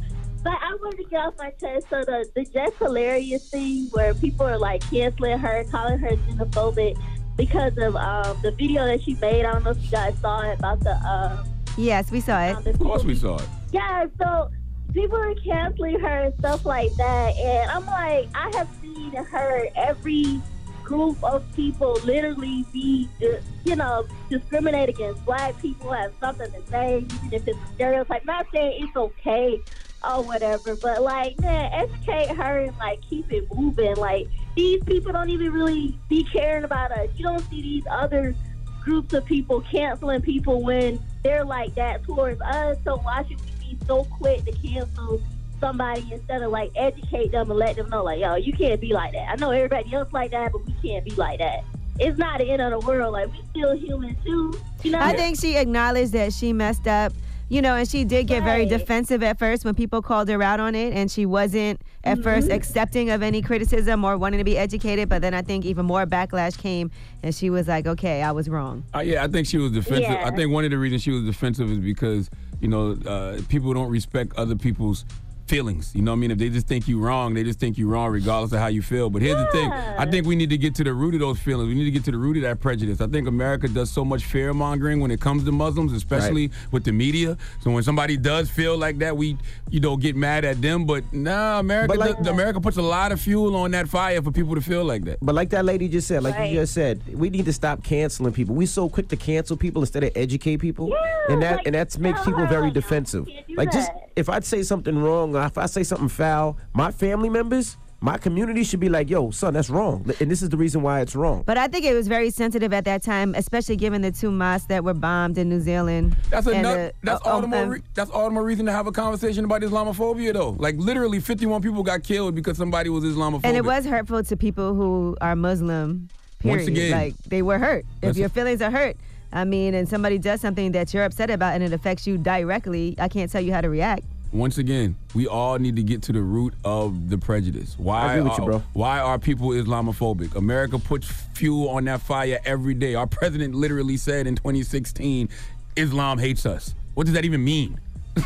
But 0.44 0.54
I 0.62 0.78
wanted 0.80 0.98
to 1.04 1.10
get 1.10 1.20
off 1.20 1.34
my 1.40 1.50
chest. 1.60 1.88
So 1.90 2.04
the 2.06 2.26
the 2.36 2.46
Jess 2.46 2.72
Hilarious 2.78 3.50
thing, 3.50 3.88
where 3.92 4.14
people 4.14 4.46
are 4.46 4.60
like 4.60 4.82
canceling 4.90 5.40
her, 5.40 5.66
calling 5.72 5.98
her 5.98 6.12
xenophobic 6.12 6.96
because 7.38 7.78
of 7.78 7.96
um, 7.96 8.38
the 8.42 8.52
video 8.52 8.86
that 8.86 9.04
she 9.04 9.14
made. 9.16 9.46
I 9.46 9.54
don't 9.54 9.64
know 9.64 9.72
if 9.72 9.84
you 9.84 9.92
guys 9.92 10.18
saw 10.20 10.42
it 10.42 10.60
about 10.60 10.80
the. 10.82 10.96
Um, 11.08 11.48
Yes, 11.78 12.12
we 12.12 12.22
saw 12.22 12.44
it. 12.44 12.66
Of 12.66 12.80
course 12.80 13.04
we 13.04 13.16
saw 13.16 13.38
it. 13.38 13.48
Yeah, 13.72 14.08
so 14.18 14.50
people 14.94 15.18
are 15.18 15.36
canceling 15.36 16.00
her 16.00 16.24
and 16.24 16.34
stuff 16.40 16.66
like 16.66 16.92
that. 16.96 17.36
And 17.38 17.70
I'm 17.70 17.86
like, 17.86 18.30
I 18.34 18.52
have 18.58 18.68
seen 18.82 19.14
her 19.14 19.68
every 19.76 20.42
group 20.84 21.24
of 21.24 21.44
people 21.56 22.00
literally 22.04 22.66
be, 22.74 23.08
uh, 23.22 23.40
you 23.64 23.76
know, 23.76 24.08
discriminate 24.30 24.90
against 24.90 25.24
black 25.24 25.60
people, 25.62 25.92
have 25.92 26.14
something 26.20 26.52
to 26.52 26.66
say, 26.68 27.06
even 27.24 27.34
if 27.34 27.48
it's 27.48 27.60
stereotype. 27.76 28.26
Not 28.26 28.48
saying 28.52 28.84
it's 28.84 28.98
okay 28.98 29.62
or 30.04 30.24
whatever, 30.24 30.76
but 30.78 31.04
like, 31.04 31.40
man, 31.40 31.72
educate 31.74 32.36
her 32.36 32.60
and 32.60 32.78
like 32.78 33.02
keep 33.08 33.32
it 33.32 33.54
moving. 33.54 33.96
Like, 33.98 34.28
these 34.58 34.84
people 34.86 35.14
don't 35.14 35.30
even 35.30 35.54
really 35.54 35.98
be 36.10 36.24
caring 36.24 36.64
about 36.64 36.92
us. 36.92 37.08
You 37.16 37.24
don't 37.24 37.48
see 37.48 37.62
these 37.62 37.84
other 37.90 38.36
groups 38.84 39.14
of 39.14 39.24
people 39.24 39.62
canceling 39.62 40.22
people 40.22 40.64
when 40.64 41.00
they're 41.24 41.46
like 41.46 41.76
that 41.76 42.04
towards 42.04 42.42
us. 42.42 42.76
So 42.84 42.98
why 42.98 43.24
should 43.24 43.40
we 43.40 43.76
be 43.76 43.78
so 43.86 44.04
quick 44.06 44.44
to 44.46 44.52
cancel 44.54 45.22
somebody 45.60 46.10
instead 46.12 46.42
of 46.42 46.52
like 46.52 46.72
educate 46.76 47.32
them 47.32 47.52
and 47.52 47.60
let 47.60 47.76
them 47.76 47.88
know 47.90 48.04
like, 48.04 48.20
yo, 48.20 48.36
you 48.36 48.52
can't 48.52 48.82
be 48.82 48.94
like 48.94 49.14
that. 49.14 49.30
I 49.30 49.36
know 49.36 49.52
everybody 49.52 49.94
else 49.94 50.12
like 50.12 50.32
that, 50.32 50.52
but 50.52 50.66
we 50.66 50.74
can't 50.82 51.06
be 51.06 51.12
like 51.12 51.38
that. 51.38 51.64
It's 52.00 52.18
not 52.18 52.40
the 52.40 52.50
end 52.50 52.62
of 52.62 52.82
the 52.82 52.88
world. 52.88 53.14
Like 53.14 53.32
we 53.32 53.40
still 53.52 53.78
human 53.78 54.18
too. 54.26 54.60
You 54.84 54.92
know. 54.92 55.00
I 55.00 55.14
think 55.14 55.40
she 55.40 55.56
acknowledged 55.58 56.14
that 56.14 56.34
she 56.34 56.52
messed 56.52 56.88
up. 56.88 57.14
You 57.50 57.62
know, 57.62 57.76
and 57.76 57.88
she 57.88 58.04
did 58.04 58.28
get 58.28 58.44
very 58.44 58.66
defensive 58.66 59.24
at 59.24 59.40
first 59.40 59.64
when 59.64 59.74
people 59.74 60.02
called 60.02 60.28
her 60.28 60.44
out 60.44 60.60
on 60.60 60.76
it, 60.76 60.94
and 60.94 61.10
she 61.10 61.26
wasn't 61.26 61.82
at 62.04 62.16
Mm-hmm. 62.18 62.24
first 62.24 62.50
accepting 62.50 63.10
of 63.10 63.22
any 63.22 63.42
criticism 63.42 64.04
or 64.04 64.18
wanting 64.18 64.40
to 64.40 64.44
be 64.44 64.58
educated. 64.58 65.08
But 65.10 65.22
then 65.22 65.34
I 65.34 65.42
think 65.42 65.66
even 65.66 65.86
more 65.86 66.06
backlash 66.06 66.58
came, 66.58 66.90
and 67.24 67.34
she 67.34 67.50
was 67.50 67.68
like, 67.68 67.86
"Okay, 67.88 68.22
I 68.22 68.32
was 68.32 68.50
wrong." 68.50 68.84
Uh, 68.96 69.00
yeah, 69.00 69.24
I 69.24 69.28
think 69.28 69.48
she 69.48 69.58
was 69.58 69.72
defensive. 69.72 70.10
Yeah. 70.12 70.26
I 70.28 70.32
think 70.36 70.52
one 70.52 70.66
of 70.66 70.72
the 70.72 70.78
reasons 70.78 71.04
she 71.04 71.12
was 71.12 71.24
defensive 71.24 71.72
is 71.72 71.80
because 71.80 72.30
you 72.60 72.68
know 72.68 72.98
uh, 73.06 73.40
people 73.50 73.74
don't 73.74 73.90
respect 73.90 74.34
other 74.38 74.56
people's 74.56 75.06
feelings. 75.48 75.92
You 75.96 76.02
know 76.02 76.12
what 76.12 76.18
I 76.18 76.20
mean? 76.20 76.32
If 76.32 76.38
they 76.38 76.50
just 76.50 76.68
think 76.68 76.88
you 76.88 77.00
wrong, 77.00 77.34
they 77.34 77.44
just 77.44 77.60
think 77.60 77.78
you 77.78 77.88
wrong 77.90 78.12
regardless 78.12 78.52
of 78.54 78.60
how 78.60 78.68
you 78.68 78.82
feel. 78.82 79.10
But 79.10 79.22
here's 79.22 79.38
the 79.38 79.52
thing: 79.52 79.72
I 79.72 80.06
think 80.06 80.26
we 80.28 80.36
need 80.36 80.50
to 80.50 80.58
get 80.58 80.76
to 80.76 80.84
the 80.84 80.94
root 80.94 81.14
of 81.14 81.20
those 81.20 81.40
feelings. 81.40 81.68
We 81.70 81.76
need 81.76 81.86
to 81.86 81.92
get 81.92 82.04
to 82.06 82.12
the 82.12 82.18
root 82.18 82.38
of 82.38 82.44
that 82.44 82.60
prejudice. 82.60 83.02
I 83.02 83.08
think 83.08 83.28
America 83.28 83.68
does 83.68 83.90
so 83.90 84.04
much 84.06 84.26
fear 84.26 84.54
mongering 84.54 85.00
when 85.00 85.12
it 85.12 85.20
comes 85.22 85.44
to 85.46 85.52
Muslims, 85.52 85.94
especially 85.94 86.52
with 86.72 86.84
the 86.84 86.92
media. 86.92 87.38
So 87.62 87.72
when 87.72 87.84
somebody 87.84 88.18
does 88.18 88.50
feel 88.50 88.78
like 88.78 88.98
that, 89.00 89.16
we 89.18 89.38
you 89.70 89.80
know 89.80 89.98
get 89.98 90.16
mad 90.16 90.46
at 90.46 90.62
them. 90.62 90.86
But 90.86 91.04
nah, 91.14 91.60
America, 91.60 91.88
But 91.88 91.98
like- 91.98 92.18
does- 92.18 92.28
America 92.28 92.60
puts 92.62 92.78
a 92.78 92.82
lot 92.82 93.12
of 93.12 93.20
fuel 93.22 93.56
on 93.56 93.72
that 93.72 93.88
fire 93.88 94.22
for 94.22 94.32
people 94.32 94.56
to 94.56 94.62
feel 94.62 94.84
like 94.84 95.04
that. 95.06 95.18
But 95.22 95.36
like 95.36 95.50
that 95.52 95.66
lady 95.66 95.88
just 95.88 96.08
said, 96.08 96.24
like 96.24 96.36
Right. 96.36 96.52
you 96.52 96.60
just 96.60 96.74
said, 96.74 97.02
we 97.14 97.30
need 97.30 97.46
to 97.46 97.54
stop 97.54 97.84
canceling 97.84 98.34
people. 98.34 98.56
We 98.56 98.66
so 98.66 98.90
quick 98.90 99.08
to 99.10 99.16
cancel 99.16 99.58
people 99.58 99.82
instead 99.82 100.04
of 100.04 100.12
educate 100.16 100.58
people, 100.58 100.90
Yeah, 100.90 101.34
and 101.34 101.42
that 101.42 101.58
like, 101.58 101.66
and 101.68 101.76
that 101.76 101.98
makes 102.00 102.24
people 102.24 102.46
very 102.48 102.72
defensive. 102.72 103.28
you 103.28 103.34
can't 103.48 103.58
Like 103.58 103.72
just 103.72 103.88
that. 103.88 104.10
if 104.16 104.30
I 104.30 104.40
say 104.42 104.62
something 104.64 104.98
wrong, 105.02 105.36
or 105.36 105.37
if 105.46 105.58
I 105.58 105.66
say 105.68 105.84
something 105.84 106.10
foul, 106.10 106.58
my 106.74 106.92
family 106.92 107.30
members, 107.30 107.78
my 108.00 108.18
community 108.18 108.64
should 108.64 108.80
be 108.80 108.90
like, 108.90 109.10
"Yo, 109.10 109.32
son, 109.32 109.56
that's 109.56 109.70
wrong," 109.72 110.06
and 110.20 110.30
this 110.30 110.42
is 110.44 110.50
the 110.50 110.58
reason 110.58 110.84
why 110.84 111.02
it's 111.02 111.16
wrong. 111.16 111.42
But 111.48 111.58
I 111.58 111.68
think 111.68 111.84
it 111.84 111.96
was 111.96 112.08
very 112.08 112.30
sensitive 112.30 112.72
at 112.72 112.86
that 112.86 113.02
time, 113.02 113.34
especially 113.36 113.76
given 113.76 114.04
the 114.04 114.12
two 114.12 114.30
mosques 114.30 114.68
that 114.68 114.84
were 114.84 114.94
bombed 114.94 115.38
in 115.40 115.50
New 115.50 115.60
Zealand. 115.60 116.16
That's 116.30 116.46
and 116.46 116.58
enough. 116.58 116.76
the- 116.76 116.94
that's 117.04 117.26
uh, 117.26 117.30
all 117.30 117.42
the 117.42 117.48
more. 117.48 117.66
Re- 117.66 117.82
that's 117.96 118.12
all 118.12 118.26
the 118.26 118.32
more 118.32 118.44
reason 118.44 118.68
to 118.68 118.72
have 118.72 118.86
a 118.86 118.92
conversation 118.92 119.46
about 119.46 119.62
Islamophobia, 119.64 120.34
though. 120.34 120.52
Like 120.60 120.76
literally, 120.78 121.20
51 121.20 121.62
people 121.64 121.82
got 121.82 122.04
killed 122.04 122.36
because 122.36 122.56
somebody 122.58 122.90
was 122.90 123.04
Islamophobic. 123.04 123.42
And 123.46 123.58
it 123.58 123.66
was 123.66 123.86
hurtful 123.86 124.24
to 124.24 124.38
people 124.38 124.76
who 124.76 125.18
are 125.20 125.36
Muslim. 125.36 126.10
Once 126.44 126.66
Period. 126.66 126.68
again. 126.70 126.92
like 126.92 127.16
they 127.28 127.42
were 127.42 127.58
hurt. 127.58 127.84
If 127.96 128.02
That's- 128.02 128.18
your 128.18 128.30
feelings 128.30 128.62
are 128.62 128.70
hurt, 128.70 128.96
I 129.34 129.44
mean, 129.44 129.74
and 129.74 129.90
somebody 129.90 130.20
does 130.20 130.40
something 130.40 130.72
that 130.74 130.94
you're 130.94 131.04
upset 131.04 131.32
about 131.32 131.56
and 131.56 131.64
it 131.64 131.74
affects 131.74 132.06
you 132.06 132.20
directly, 132.20 132.96
I 133.00 133.08
can't 133.08 133.32
tell 133.32 133.42
you 133.42 133.52
how 133.52 133.62
to 133.62 133.70
react. 133.72 134.04
Once 134.34 134.58
again, 134.58 134.96
we 135.16 135.28
all 135.28 135.58
need 135.58 135.76
to 135.76 135.84
get 135.84 136.02
to 136.04 136.12
the 136.12 136.22
root 136.22 136.54
of 136.66 137.10
the 137.10 137.18
prejudice. 137.18 137.76
Why? 137.78 138.02
I 138.02 138.14
agree 138.14 138.24
with 138.24 138.34
are, 138.34 138.42
you, 138.42 138.46
bro. 138.46 138.64
Why 138.74 139.00
are 139.00 139.18
people 139.18 139.50
Islamophobic? 139.50 140.36
America 140.36 140.78
puts 140.78 141.10
fuel 141.34 141.70
on 141.70 141.86
that 141.86 142.02
fire 142.02 142.40
every 142.46 142.74
day. 142.74 142.96
Our 142.96 143.08
president 143.08 143.56
literally 143.56 143.98
said 143.98 144.28
in 144.28 144.36
2016, 144.36 145.30
"Islam 145.76 146.20
hates 146.20 146.46
us." 146.46 146.76
What 146.94 147.06
does 147.06 147.14
that 147.14 147.26
even 147.26 147.44
mean? 147.44 147.80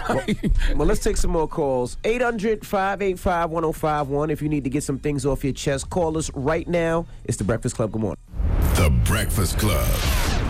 Well, 0.10 0.25
let's 0.88 1.03
take 1.03 1.17
some 1.17 1.31
more 1.31 1.48
calls. 1.48 1.98
800 2.03 2.65
585 2.65 3.50
1051. 3.50 4.29
If 4.29 4.41
you 4.41 4.50
need 4.50 4.63
to 4.63 4.70
get 4.70 4.84
some 4.84 5.00
things 5.00 5.25
off 5.25 5.43
your 5.43 5.53
chest, 5.53 5.89
call 5.89 6.17
us 6.17 6.31
right 6.34 6.67
now. 6.67 7.05
It's 7.25 7.38
the 7.38 7.43
Breakfast 7.43 7.75
Club. 7.75 7.91
Good 7.91 8.01
morning. 8.01 8.17
The 8.75 8.89
Breakfast 9.05 9.60
Club. 9.60 10.40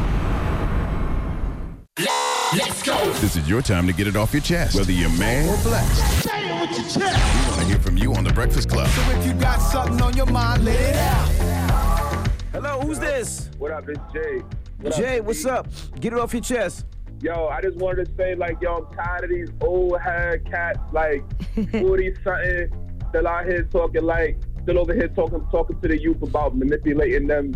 Let's 2.53 2.83
go. 2.83 2.97
This 3.21 3.37
is 3.37 3.49
your 3.49 3.61
time 3.61 3.87
to 3.87 3.93
get 3.93 4.07
it 4.07 4.17
off 4.17 4.33
your 4.33 4.41
chest, 4.41 4.75
whether 4.75 4.91
you're 4.91 5.09
mad 5.11 5.47
or 5.47 5.63
blessed. 5.63 6.23
Say 6.23 6.49
it 6.49 6.61
with 6.69 6.77
your 6.77 6.89
chest. 6.89 7.45
We 7.45 7.49
want 7.49 7.61
to 7.61 7.65
hear 7.65 7.79
from 7.79 7.97
you 7.97 8.13
on 8.13 8.25
the 8.25 8.33
Breakfast 8.33 8.67
Club. 8.67 8.89
So 8.89 9.01
if 9.11 9.25
you 9.25 9.33
got 9.35 9.59
something 9.59 10.01
on 10.01 10.17
your 10.17 10.25
mind, 10.25 10.65
let 10.65 10.77
it 10.77 10.95
out. 10.97 12.27
Hello, 12.51 12.81
who's 12.81 12.99
this? 12.99 13.49
What 13.57 13.71
up, 13.71 13.87
it's 13.87 14.01
Jay. 14.11 14.41
What 14.81 14.95
Jay, 14.97 15.19
up, 15.19 15.25
what's 15.25 15.45
up? 15.45 15.67
Get 16.01 16.11
it 16.11 16.19
off 16.19 16.33
your 16.33 16.41
chest. 16.41 16.85
Yo, 17.21 17.47
I 17.47 17.61
just 17.61 17.77
wanted 17.77 18.09
to 18.09 18.15
say, 18.17 18.35
like, 18.35 18.61
yo, 18.61 18.85
I'm 18.85 18.93
tired 18.97 19.23
of 19.23 19.29
these 19.29 19.49
old 19.61 20.01
hair 20.01 20.39
cats, 20.39 20.79
like 20.91 21.23
40 21.71 22.15
something, 22.21 22.99
still 23.09 23.27
out 23.29 23.45
here 23.45 23.63
talking, 23.63 24.03
like, 24.03 24.37
still 24.63 24.77
over 24.77 24.93
here 24.93 25.07
talking, 25.07 25.47
talking 25.51 25.79
to 25.79 25.87
the 25.87 26.01
youth 26.01 26.21
about 26.21 26.57
manipulating 26.57 27.27
them 27.27 27.55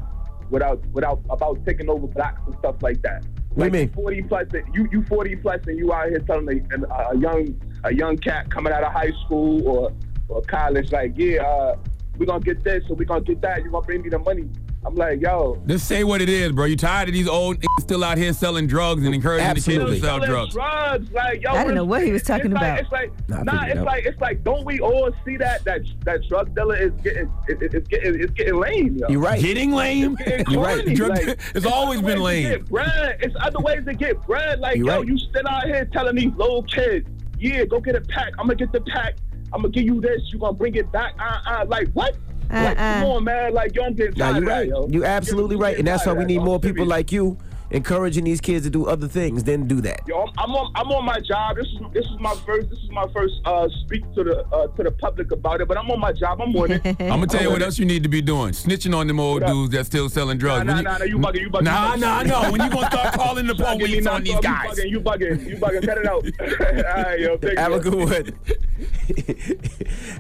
without, 0.50 0.86
without, 0.94 1.20
about 1.30 1.66
taking 1.66 1.90
over 1.90 2.08
blacks 2.08 2.42
and 2.46 2.56
stuff 2.60 2.82
like 2.82 3.02
that. 3.02 3.26
What 3.56 3.72
do 3.72 3.78
you 3.78 3.86
mean? 3.86 3.94
40 3.94 4.22
plus, 4.24 4.48
and 4.54 4.76
you 4.76 4.88
you 4.92 5.04
40 5.06 5.38
plus, 5.38 5.62
and 5.66 5.78
you 5.78 5.94
out 5.94 6.10
here 6.10 6.20
telling 6.20 6.50
a, 6.50 6.76
a, 6.76 7.12
a 7.12 7.18
young 7.18 7.62
a 7.86 7.94
young 7.94 8.18
cat 8.18 8.52
coming 8.52 8.74
out 8.74 8.84
of 8.84 8.92
high 8.92 9.12
school 9.26 9.66
or 9.68 9.94
or 10.28 10.42
college, 10.42 10.92
like, 10.92 11.14
yeah, 11.16 11.42
uh, 11.42 11.76
we're 12.18 12.26
gonna 12.26 12.42
get 12.42 12.64
this, 12.64 12.84
or 12.90 12.96
we're 12.96 13.06
gonna 13.06 13.22
get 13.22 13.42
that. 13.42 13.64
You 13.64 13.72
gonna 13.72 13.86
bring 13.86 14.02
me 14.02 14.10
the 14.10 14.20
money? 14.20 14.50
I'm 14.86 14.94
like, 14.96 15.20
yo, 15.20 15.60
Just 15.66 15.88
say 15.88 16.04
what 16.04 16.22
it 16.22 16.30
is, 16.30 16.52
bro. 16.52 16.66
You 16.66 16.78
tired 16.78 17.08
of 17.10 17.14
these 17.14 17.28
old 17.28 17.58
niggas 17.60 17.82
still 17.82 18.04
out 18.04 18.18
here 18.20 18.32
selling 18.34 18.68
drugs 18.68 19.04
and 19.04 19.16
encouraging 19.16 19.48
Absolutely. 19.48 19.86
the 19.86 19.92
kids 19.94 20.02
to 20.02 20.08
sell 20.08 20.20
drugs? 20.20 20.54
drugs. 20.54 21.12
Like, 21.12 21.42
yo, 21.42 21.52
I 21.54 21.64
didn't 21.64 21.76
know 21.76 21.86
what 21.86 22.04
he 22.04 22.12
was 22.12 22.22
it's 22.22 22.28
talking 22.28 22.52
like- 22.52 22.62
about. 22.62 22.80
It's 22.82 22.92
like, 22.92 23.12
Nah, 23.30 23.44
nah, 23.44 23.66
it's 23.66 23.80
out. 23.80 23.86
like, 23.86 24.06
it's 24.06 24.22
like, 24.22 24.44
don't 24.44 24.64
we 24.64 24.80
all 24.80 25.10
see 25.26 25.38
that 25.38 25.64
that 25.66 25.82
that 26.04 26.28
drug 26.28 26.54
dealer 26.56 26.78
is 26.78 26.92
getting, 27.04 27.32
it, 27.48 27.62
it- 27.64 27.74
it's 27.74 27.88
getting, 27.88 28.20
it's 28.22 28.32
getting 28.34 28.60
lame, 28.60 28.98
yo. 28.98 29.08
You're 29.10 29.22
right. 29.22 29.42
Getting 29.42 29.72
lame? 29.72 30.18
It's 30.20 30.52
You're 30.52 30.62
right. 30.62 30.78
corny, 30.78 30.94
Drug- 30.96 31.10
like, 31.28 31.40
it's 31.56 31.66
always 31.66 32.02
been 32.02 32.22
lame. 32.22 32.64
bread. 32.66 33.18
It's 33.22 33.36
other 33.42 33.60
ways 33.60 33.84
to 33.86 33.94
get 33.96 34.22
bread. 34.28 34.60
Like, 34.60 34.78
You're 34.78 34.86
yo, 34.88 34.98
right. 35.00 35.08
you 35.08 35.18
still 35.18 35.48
out 35.48 35.64
here 35.66 35.86
telling 35.86 36.16
these 36.16 36.34
little 36.36 36.62
kids, 36.64 37.10
yeah, 37.40 37.66
go 37.66 37.80
get 37.80 37.96
a 37.96 38.02
pack. 38.02 38.34
I'm 38.38 38.46
gonna 38.46 38.56
get 38.56 38.72
the 38.72 38.82
pack. 38.82 39.16
I'm 39.52 39.62
gonna 39.62 39.72
give 39.72 39.84
you 39.86 40.00
this. 40.00 40.22
You 40.32 40.38
are 40.40 40.42
gonna 40.42 40.54
bring 40.58 40.76
it 40.76 40.92
back? 40.92 41.14
Uh, 41.20 41.40
uh, 41.48 41.66
like 41.68 41.88
what? 41.94 42.16
Like, 42.50 42.78
come 42.78 43.04
Uh-uh. 43.04 43.16
on, 43.16 43.24
man. 43.24 43.54
Like, 43.54 43.76
yo, 43.76 43.84
I'm 43.86 43.94
getting 43.94 44.18
Nah, 44.18 44.38
you're 44.38 44.46
right. 44.48 44.68
yo. 44.68 44.88
You're 44.88 45.06
absolutely 45.06 45.56
right, 45.56 45.78
and 45.78 45.88
that's 45.88 46.06
why 46.06 46.14
we 46.14 46.26
need 46.26 46.42
more 46.42 46.60
people 46.60 46.86
like 46.86 47.12
you 47.12 47.38
encouraging 47.72 48.24
these 48.24 48.40
kids 48.40 48.64
to 48.64 48.70
do 48.70 48.86
other 48.86 49.08
things 49.08 49.44
than 49.44 49.68
do 49.68 49.82
that. 49.82 50.00
Yo, 50.08 50.22
I'm, 50.22 50.30
I'm 50.38 50.52
on 50.52 50.72
I'm 50.76 50.92
on 50.92 51.04
my 51.04 51.20
job. 51.20 51.56
This 51.58 51.66
is 51.66 51.80
this 51.94 52.06
is 52.06 52.20
my 52.20 52.34
first 52.46 52.70
this 52.70 52.78
is 52.78 52.92
my 52.92 53.08
first 53.12 53.42
uh 53.44 53.68
speak 53.84 54.04
to 54.14 54.24
the 54.24 54.46
uh, 54.54 54.68
to 54.68 54.84
the 54.84 54.92
public 54.92 55.32
about 55.32 55.62
it. 55.62 55.68
But 55.68 55.78
I'm 55.80 55.90
on 55.90 56.00
my 56.00 56.14
job. 56.14 56.40
I'm 56.42 56.56
on 56.56 56.72
it. 56.74 56.86
I'm 56.86 56.96
gonna 56.96 57.26
tell 57.28 57.42
you 57.42 57.50
what 57.50 57.64
else 57.64 57.80
you 57.80 57.86
need 57.86 58.04
to 58.04 58.10
be 58.10 58.22
doing: 58.22 58.52
snitching 58.54 58.96
on 58.96 59.08
them 59.08 59.20
old 59.20 59.42
What 59.42 59.50
up? 59.50 59.56
dudes 59.56 59.72
that 59.74 59.86
still 59.88 60.10
selling 60.10 60.38
drugs. 60.38 60.64
nah, 60.66 60.76
When 60.76 60.84
nah, 60.84 60.98
nah, 61.00 61.06
you 61.06 61.18
bugging, 61.18 61.42
you 61.42 61.50
bugging. 61.50 61.64
Nah, 61.64 61.96
you 61.96 62.02
nah, 62.02 62.22
bugging. 62.24 62.28
no. 62.28 62.52
When 62.52 62.62
you 62.62 62.70
gonna 62.70 62.88
start 62.92 63.14
calling 63.20 63.48
the 63.48 63.56
Trying 63.56 63.80
to 63.80 63.86
get 63.88 63.90
police 63.92 64.08
on 64.08 64.24
these 64.24 64.40
guys? 64.42 64.78
You 64.78 64.84
bugging, 64.84 64.92
you 64.92 65.00
bugging, 65.00 65.50
you 65.50 65.56
bugging. 65.58 65.86
Cut 65.88 65.98
it 65.98 66.06
out. 66.08 66.24
All 66.98 67.04
right, 67.04 67.20
yo, 67.20 67.38
thank 67.38 67.58
Have 67.58 67.72
a 67.72 67.76
you. 67.76 67.82
good 67.82 67.96
one. 67.96 68.40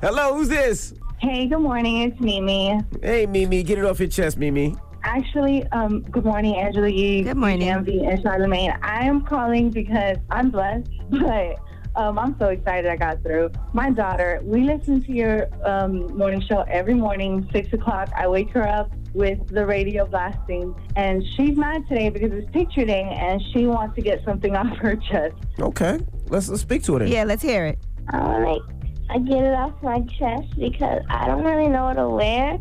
Hello, 0.02 0.34
who's 0.36 0.50
this? 0.50 0.94
Hey, 1.20 1.48
good 1.48 1.60
morning. 1.60 2.02
It's 2.02 2.20
Mimi. 2.20 2.78
Hey, 3.02 3.26
Mimi, 3.26 3.64
get 3.64 3.80
it 3.80 3.86
off 3.86 4.00
your 4.00 4.10
chest, 4.10 4.38
Mimi. 4.38 4.76
Actually, 5.04 5.66
um, 5.68 6.02
good 6.02 6.26
morning, 6.26 6.56
Angela 6.58 6.90
Yee. 6.90 7.24
Good 7.24 7.38
morning. 7.38 7.70
Envy 7.70 8.04
and 8.04 8.22
Charlamagne. 8.22 8.78
I 8.84 9.06
am 9.06 9.22
calling 9.22 9.70
because 9.70 10.18
I'm 10.30 10.52
blessed, 10.52 10.90
but 11.10 11.56
um, 11.96 12.20
I'm 12.20 12.38
so 12.38 12.48
excited 12.48 12.92
I 12.92 12.98
got 12.98 13.24
through. 13.24 13.52
My 13.72 13.92
daughter, 13.92 14.42
we 14.44 14.64
listen 14.64 15.04
to 15.06 15.12
your 15.14 15.48
um, 15.66 16.18
morning 16.18 16.42
show 16.42 16.66
every 16.68 16.96
morning, 16.96 17.48
6 17.54 17.72
o'clock. 17.74 18.10
I 18.16 18.28
wake 18.28 18.50
her 18.52 18.68
up 18.68 18.92
with 19.14 19.48
the 19.48 19.66
radio 19.66 20.06
blasting, 20.06 20.76
and 20.98 21.24
she's 21.36 21.56
mad 21.56 21.88
today 21.88 22.10
because 22.10 22.34
it's 22.34 22.52
picture 22.52 22.84
day, 22.84 23.04
and 23.04 23.42
she 23.54 23.68
wants 23.68 23.96
to 23.96 24.02
get 24.02 24.22
something 24.26 24.54
off 24.58 24.76
her 24.78 24.98
chest. 24.98 25.36
Okay, 25.62 25.98
let's, 26.28 26.50
let's 26.50 26.62
speak 26.62 26.84
to 26.84 26.94
her 26.94 27.00
then. 27.00 27.08
Yeah, 27.08 27.24
let's 27.24 27.42
hear 27.42 27.66
it. 27.66 27.80
I 28.10 28.20
want 28.20 28.68
to 28.70 28.75
I 29.10 29.20
get 29.20 29.44
it 29.44 29.54
off 29.54 29.74
my 29.84 30.02
chest 30.20 30.58
because 30.58 31.04
I 31.10 31.28
don't 31.28 31.44
really 31.44 31.68
know 31.70 31.86
what 31.86 31.94
to 31.94 32.10
wear, 32.10 32.58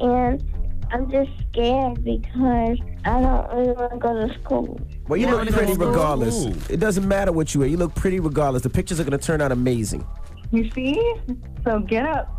and 0.00 0.42
I'm 0.92 1.10
just 1.10 1.30
scared 1.50 2.04
because 2.04 2.78
I 3.04 3.20
don't 3.20 3.50
really 3.54 3.72
want 3.72 3.92
to 3.92 3.98
go 3.98 4.26
to 4.26 4.34
school. 4.42 4.80
Well, 5.08 5.16
you 5.16 5.26
Yeah, 5.26 5.34
look 5.34 5.48
pretty 5.50 5.68
to 5.68 5.74
school? 5.74 5.88
regardless. 5.88 6.44
It 6.70 6.78
doesn't 6.78 7.06
matter 7.08 7.32
what 7.32 7.54
you 7.54 7.60
wear. 7.60 7.68
You 7.68 7.76
look 7.76 7.94
pretty 7.94 8.20
regardless. 8.20 8.62
The 8.62 8.70
pictures 8.70 9.00
are 9.00 9.04
going 9.04 9.18
to 9.18 9.24
turn 9.26 9.40
out 9.40 9.52
amazing. 9.52 10.06
You 10.52 10.70
see? 10.72 11.14
So 11.64 11.80
get 11.80 12.06
up. 12.06 12.32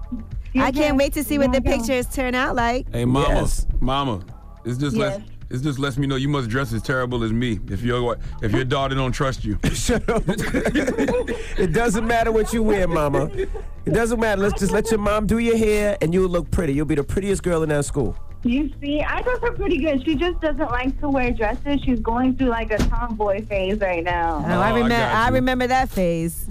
I 0.55 0.71
can't 0.71 0.97
wait 0.97 1.13
to 1.13 1.23
see 1.23 1.37
what 1.37 1.51
the 1.51 1.61
pictures 1.61 2.07
turn 2.07 2.35
out 2.35 2.55
like. 2.55 2.91
Hey, 2.93 3.05
mama, 3.05 3.27
Yes. 3.35 3.67
mama, 3.81 4.21
it's 4.65 4.77
just 4.77 4.95
less. 4.95 5.19
Yes. 5.19 5.29
It's 5.49 5.61
just 5.61 5.79
lets 5.79 5.97
me 5.97 6.07
know 6.07 6.17
you 6.17 6.27
must 6.27 6.49
dress 6.49 6.73
as 6.73 6.81
terrible 6.81 7.23
as 7.23 7.31
me 7.31 7.59
if 7.69 7.81
your 7.81 8.17
if 8.41 8.51
your 8.51 8.65
daughter 8.65 8.95
don't 8.95 9.13
trust 9.13 9.45
you. 9.45 9.57
Shut 9.73 10.07
up. 10.09 10.23
it 10.27 11.71
doesn't 11.73 12.05
matter 12.05 12.31
what 12.31 12.51
you 12.53 12.63
wear, 12.63 12.87
mama. 12.87 13.29
It 13.85 13.93
doesn't 13.93 14.19
matter. 14.19 14.41
Let's 14.41 14.59
just 14.59 14.73
let 14.73 14.91
your 14.91 14.99
mom 14.99 15.25
do 15.25 15.37
your 15.37 15.57
hair 15.57 15.97
and 16.01 16.13
you'll 16.13 16.29
look 16.29 16.51
pretty. 16.51 16.73
You'll 16.73 16.85
be 16.85 16.95
the 16.95 17.03
prettiest 17.03 17.43
girl 17.43 17.63
in 17.63 17.69
that 17.69 17.85
school. 17.85 18.17
You 18.43 18.71
see, 18.81 19.01
I 19.01 19.21
dress 19.21 19.39
her 19.41 19.51
pretty 19.53 19.77
good. 19.77 20.03
She 20.05 20.15
just 20.15 20.39
doesn't 20.41 20.59
like 20.69 20.99
to 20.99 21.09
wear 21.09 21.31
dresses. 21.31 21.81
She's 21.83 21.99
going 22.01 22.35
through 22.35 22.49
like 22.49 22.71
a 22.71 22.77
tomboy 22.77 23.45
phase 23.45 23.79
right 23.79 24.05
Oh, 24.07 24.11
now. 24.11 24.37
I 24.39 24.55
oh, 24.55 24.59
I 24.61 24.69
remember. 24.69 24.89
got 24.95 25.15
I, 25.15 25.29
remember 25.29 25.67
that 25.67 25.89
phase. 25.89 26.47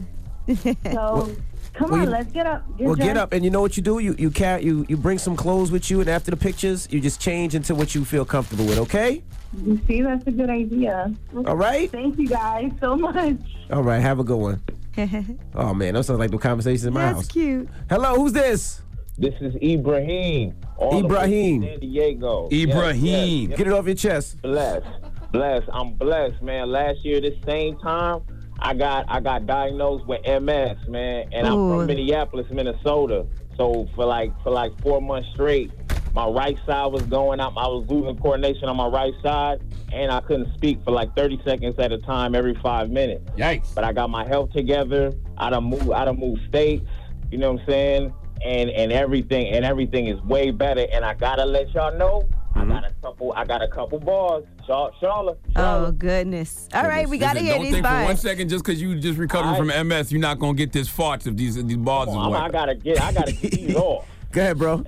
So 0.92 1.30
come 1.76 1.90
well, 1.90 2.00
on, 2.00 2.06
you- 2.06 2.10
let's 2.12 2.32
get 2.32 2.46
up. 2.46 2.64
Well, 2.78 2.94
get 2.94 3.16
up 3.16 3.32
and 3.32 3.44
you 3.44 3.50
know 3.50 3.60
what 3.60 3.76
you 3.76 3.82
do? 3.82 3.98
You 3.98 4.14
you 4.18 4.30
car- 4.30 4.60
you 4.60 4.84
you 4.88 4.96
bring 4.96 5.18
some 5.18 5.36
clothes 5.36 5.70
with 5.70 5.90
you 5.90 6.00
and 6.00 6.08
after 6.10 6.30
the 6.30 6.36
pictures, 6.36 6.88
you 6.90 7.00
just 7.00 7.20
change 7.20 7.54
into 7.54 7.74
what 7.74 7.94
you 7.94 8.04
feel 8.04 8.24
comfortable 8.24 8.64
with, 8.66 8.78
okay? 8.78 9.22
You 9.64 9.80
see, 9.86 10.02
that's 10.02 10.26
a 10.26 10.30
good 10.32 10.50
idea. 10.50 11.12
All 11.46 11.56
right? 11.56 11.90
Thank 11.90 12.18
you 12.18 12.28
guys 12.28 12.70
so 12.80 12.96
much. 12.96 13.38
All 13.70 13.82
right, 13.82 14.00
have 14.00 14.18
a 14.18 14.24
good 14.24 14.36
one. 14.38 14.62
Oh 15.54 15.74
man, 15.74 15.92
that 15.94 16.04
sounds 16.04 16.18
like 16.18 16.30
the 16.30 16.38
conversations 16.38 16.84
in 16.86 16.94
my 16.94 17.04
That's 17.06 17.16
house. 17.18 17.28
cute. 17.28 17.68
Hello, 17.90 18.14
who's 18.16 18.32
this? 18.32 18.80
This 19.18 19.34
is 19.40 19.54
Ibrahim. 19.62 20.54
all 20.76 20.90
the 20.90 20.96
way 20.96 21.00
from 21.02 21.10
Ibrahim. 21.10 21.62
San 21.62 21.80
Diego. 21.80 22.48
Ibrahim. 22.52 23.04
Yes, 23.04 23.48
yes, 23.50 23.58
Get 23.58 23.66
it 23.66 23.72
off 23.72 23.86
your 23.86 23.94
chest. 23.94 24.40
Blessed. 24.42 24.86
Blessed. 25.32 25.68
I'm 25.72 25.94
blessed, 25.94 26.42
man. 26.42 26.70
Last 26.70 27.04
year, 27.04 27.20
this 27.20 27.34
same 27.46 27.78
time, 27.78 28.20
I 28.58 28.74
got 28.74 29.06
I 29.08 29.20
got 29.20 29.46
diagnosed 29.46 30.06
with 30.06 30.20
MS, 30.24 30.88
man, 30.88 31.28
and 31.32 31.46
I'm 31.46 31.54
from 31.54 31.86
Minneapolis, 31.86 32.46
Minnesota. 32.50 33.26
So 33.56 33.88
for 33.94 34.04
like 34.04 34.32
for 34.42 34.50
like 34.50 34.78
four 34.82 35.00
months 35.00 35.28
straight, 35.34 35.70
my 36.14 36.26
right 36.26 36.58
side 36.66 36.86
was 36.86 37.02
going 37.02 37.40
out. 37.40 37.52
I 37.56 37.66
was 37.66 37.86
losing 37.88 38.16
coordination 38.16 38.64
on 38.64 38.76
my 38.76 38.86
right 38.86 39.12
side, 39.22 39.62
and 39.92 40.10
I 40.10 40.20
couldn't 40.20 40.54
speak 40.54 40.82
for 40.84 40.90
like 40.90 41.14
30 41.14 41.42
seconds 41.44 41.78
at 41.78 41.92
a 41.92 41.98
time 41.98 42.34
every 42.34 42.54
five 42.62 42.90
minutes. 42.90 43.30
Yikes. 43.36 43.74
But 43.74 43.84
I 43.84 43.92
got 43.92 44.08
my 44.08 44.26
health 44.26 44.52
together. 44.52 45.12
I 45.36 45.50
done 45.50 45.64
moved. 45.64 45.90
I 45.92 46.06
done 46.06 46.18
moved 46.18 46.40
states. 46.48 46.86
You 47.30 47.38
know 47.38 47.52
what 47.52 47.60
I'm 47.60 47.66
saying? 47.68 48.14
And 48.44 48.70
and 48.70 48.92
everything 48.92 49.48
and 49.48 49.64
everything 49.64 50.06
is 50.06 50.20
way 50.22 50.50
better. 50.50 50.86
And 50.90 51.04
I 51.04 51.14
gotta 51.14 51.44
let 51.44 51.72
y'all 51.74 51.96
know. 51.96 52.26
I 52.56 52.64
got 52.64 52.84
mm-hmm. 52.84 52.84
a 52.84 53.02
couple. 53.02 53.32
I 53.36 53.44
got 53.44 53.62
a 53.62 53.68
couple 53.68 53.98
bars. 54.00 54.44
Char- 54.66 54.90
Charlotte. 55.00 55.38
Oh 55.56 55.92
goodness. 55.92 56.68
All 56.74 56.84
right, 56.84 57.08
we 57.08 57.18
gotta 57.18 57.34
Listen, 57.40 57.46
hear 57.46 57.54
don't 57.56 57.64
these 57.64 57.72
think 57.74 57.86
for 57.86 57.92
one 57.92 58.04
bars. 58.06 58.20
second 58.20 58.48
just 58.48 58.64
because 58.64 58.80
you 58.80 58.98
just 58.98 59.18
recovered 59.18 59.56
from 59.56 59.88
MS, 59.88 60.10
you're 60.10 60.20
not 60.20 60.38
gonna 60.38 60.54
get 60.54 60.72
this 60.72 60.88
farts 60.88 61.26
if 61.26 61.36
these 61.36 61.62
these 61.62 61.76
bars 61.76 62.08
is 62.08 62.14
I'm- 62.14 62.32
I 62.32 62.42
wet. 62.44 62.52
gotta 62.52 62.74
get. 62.74 63.00
I 63.00 63.12
gotta 63.12 63.32
get 63.32 63.50
these 63.52 63.74
off. 63.76 64.06
Go 64.32 64.40
ahead, 64.40 64.58
bro. 64.58 64.72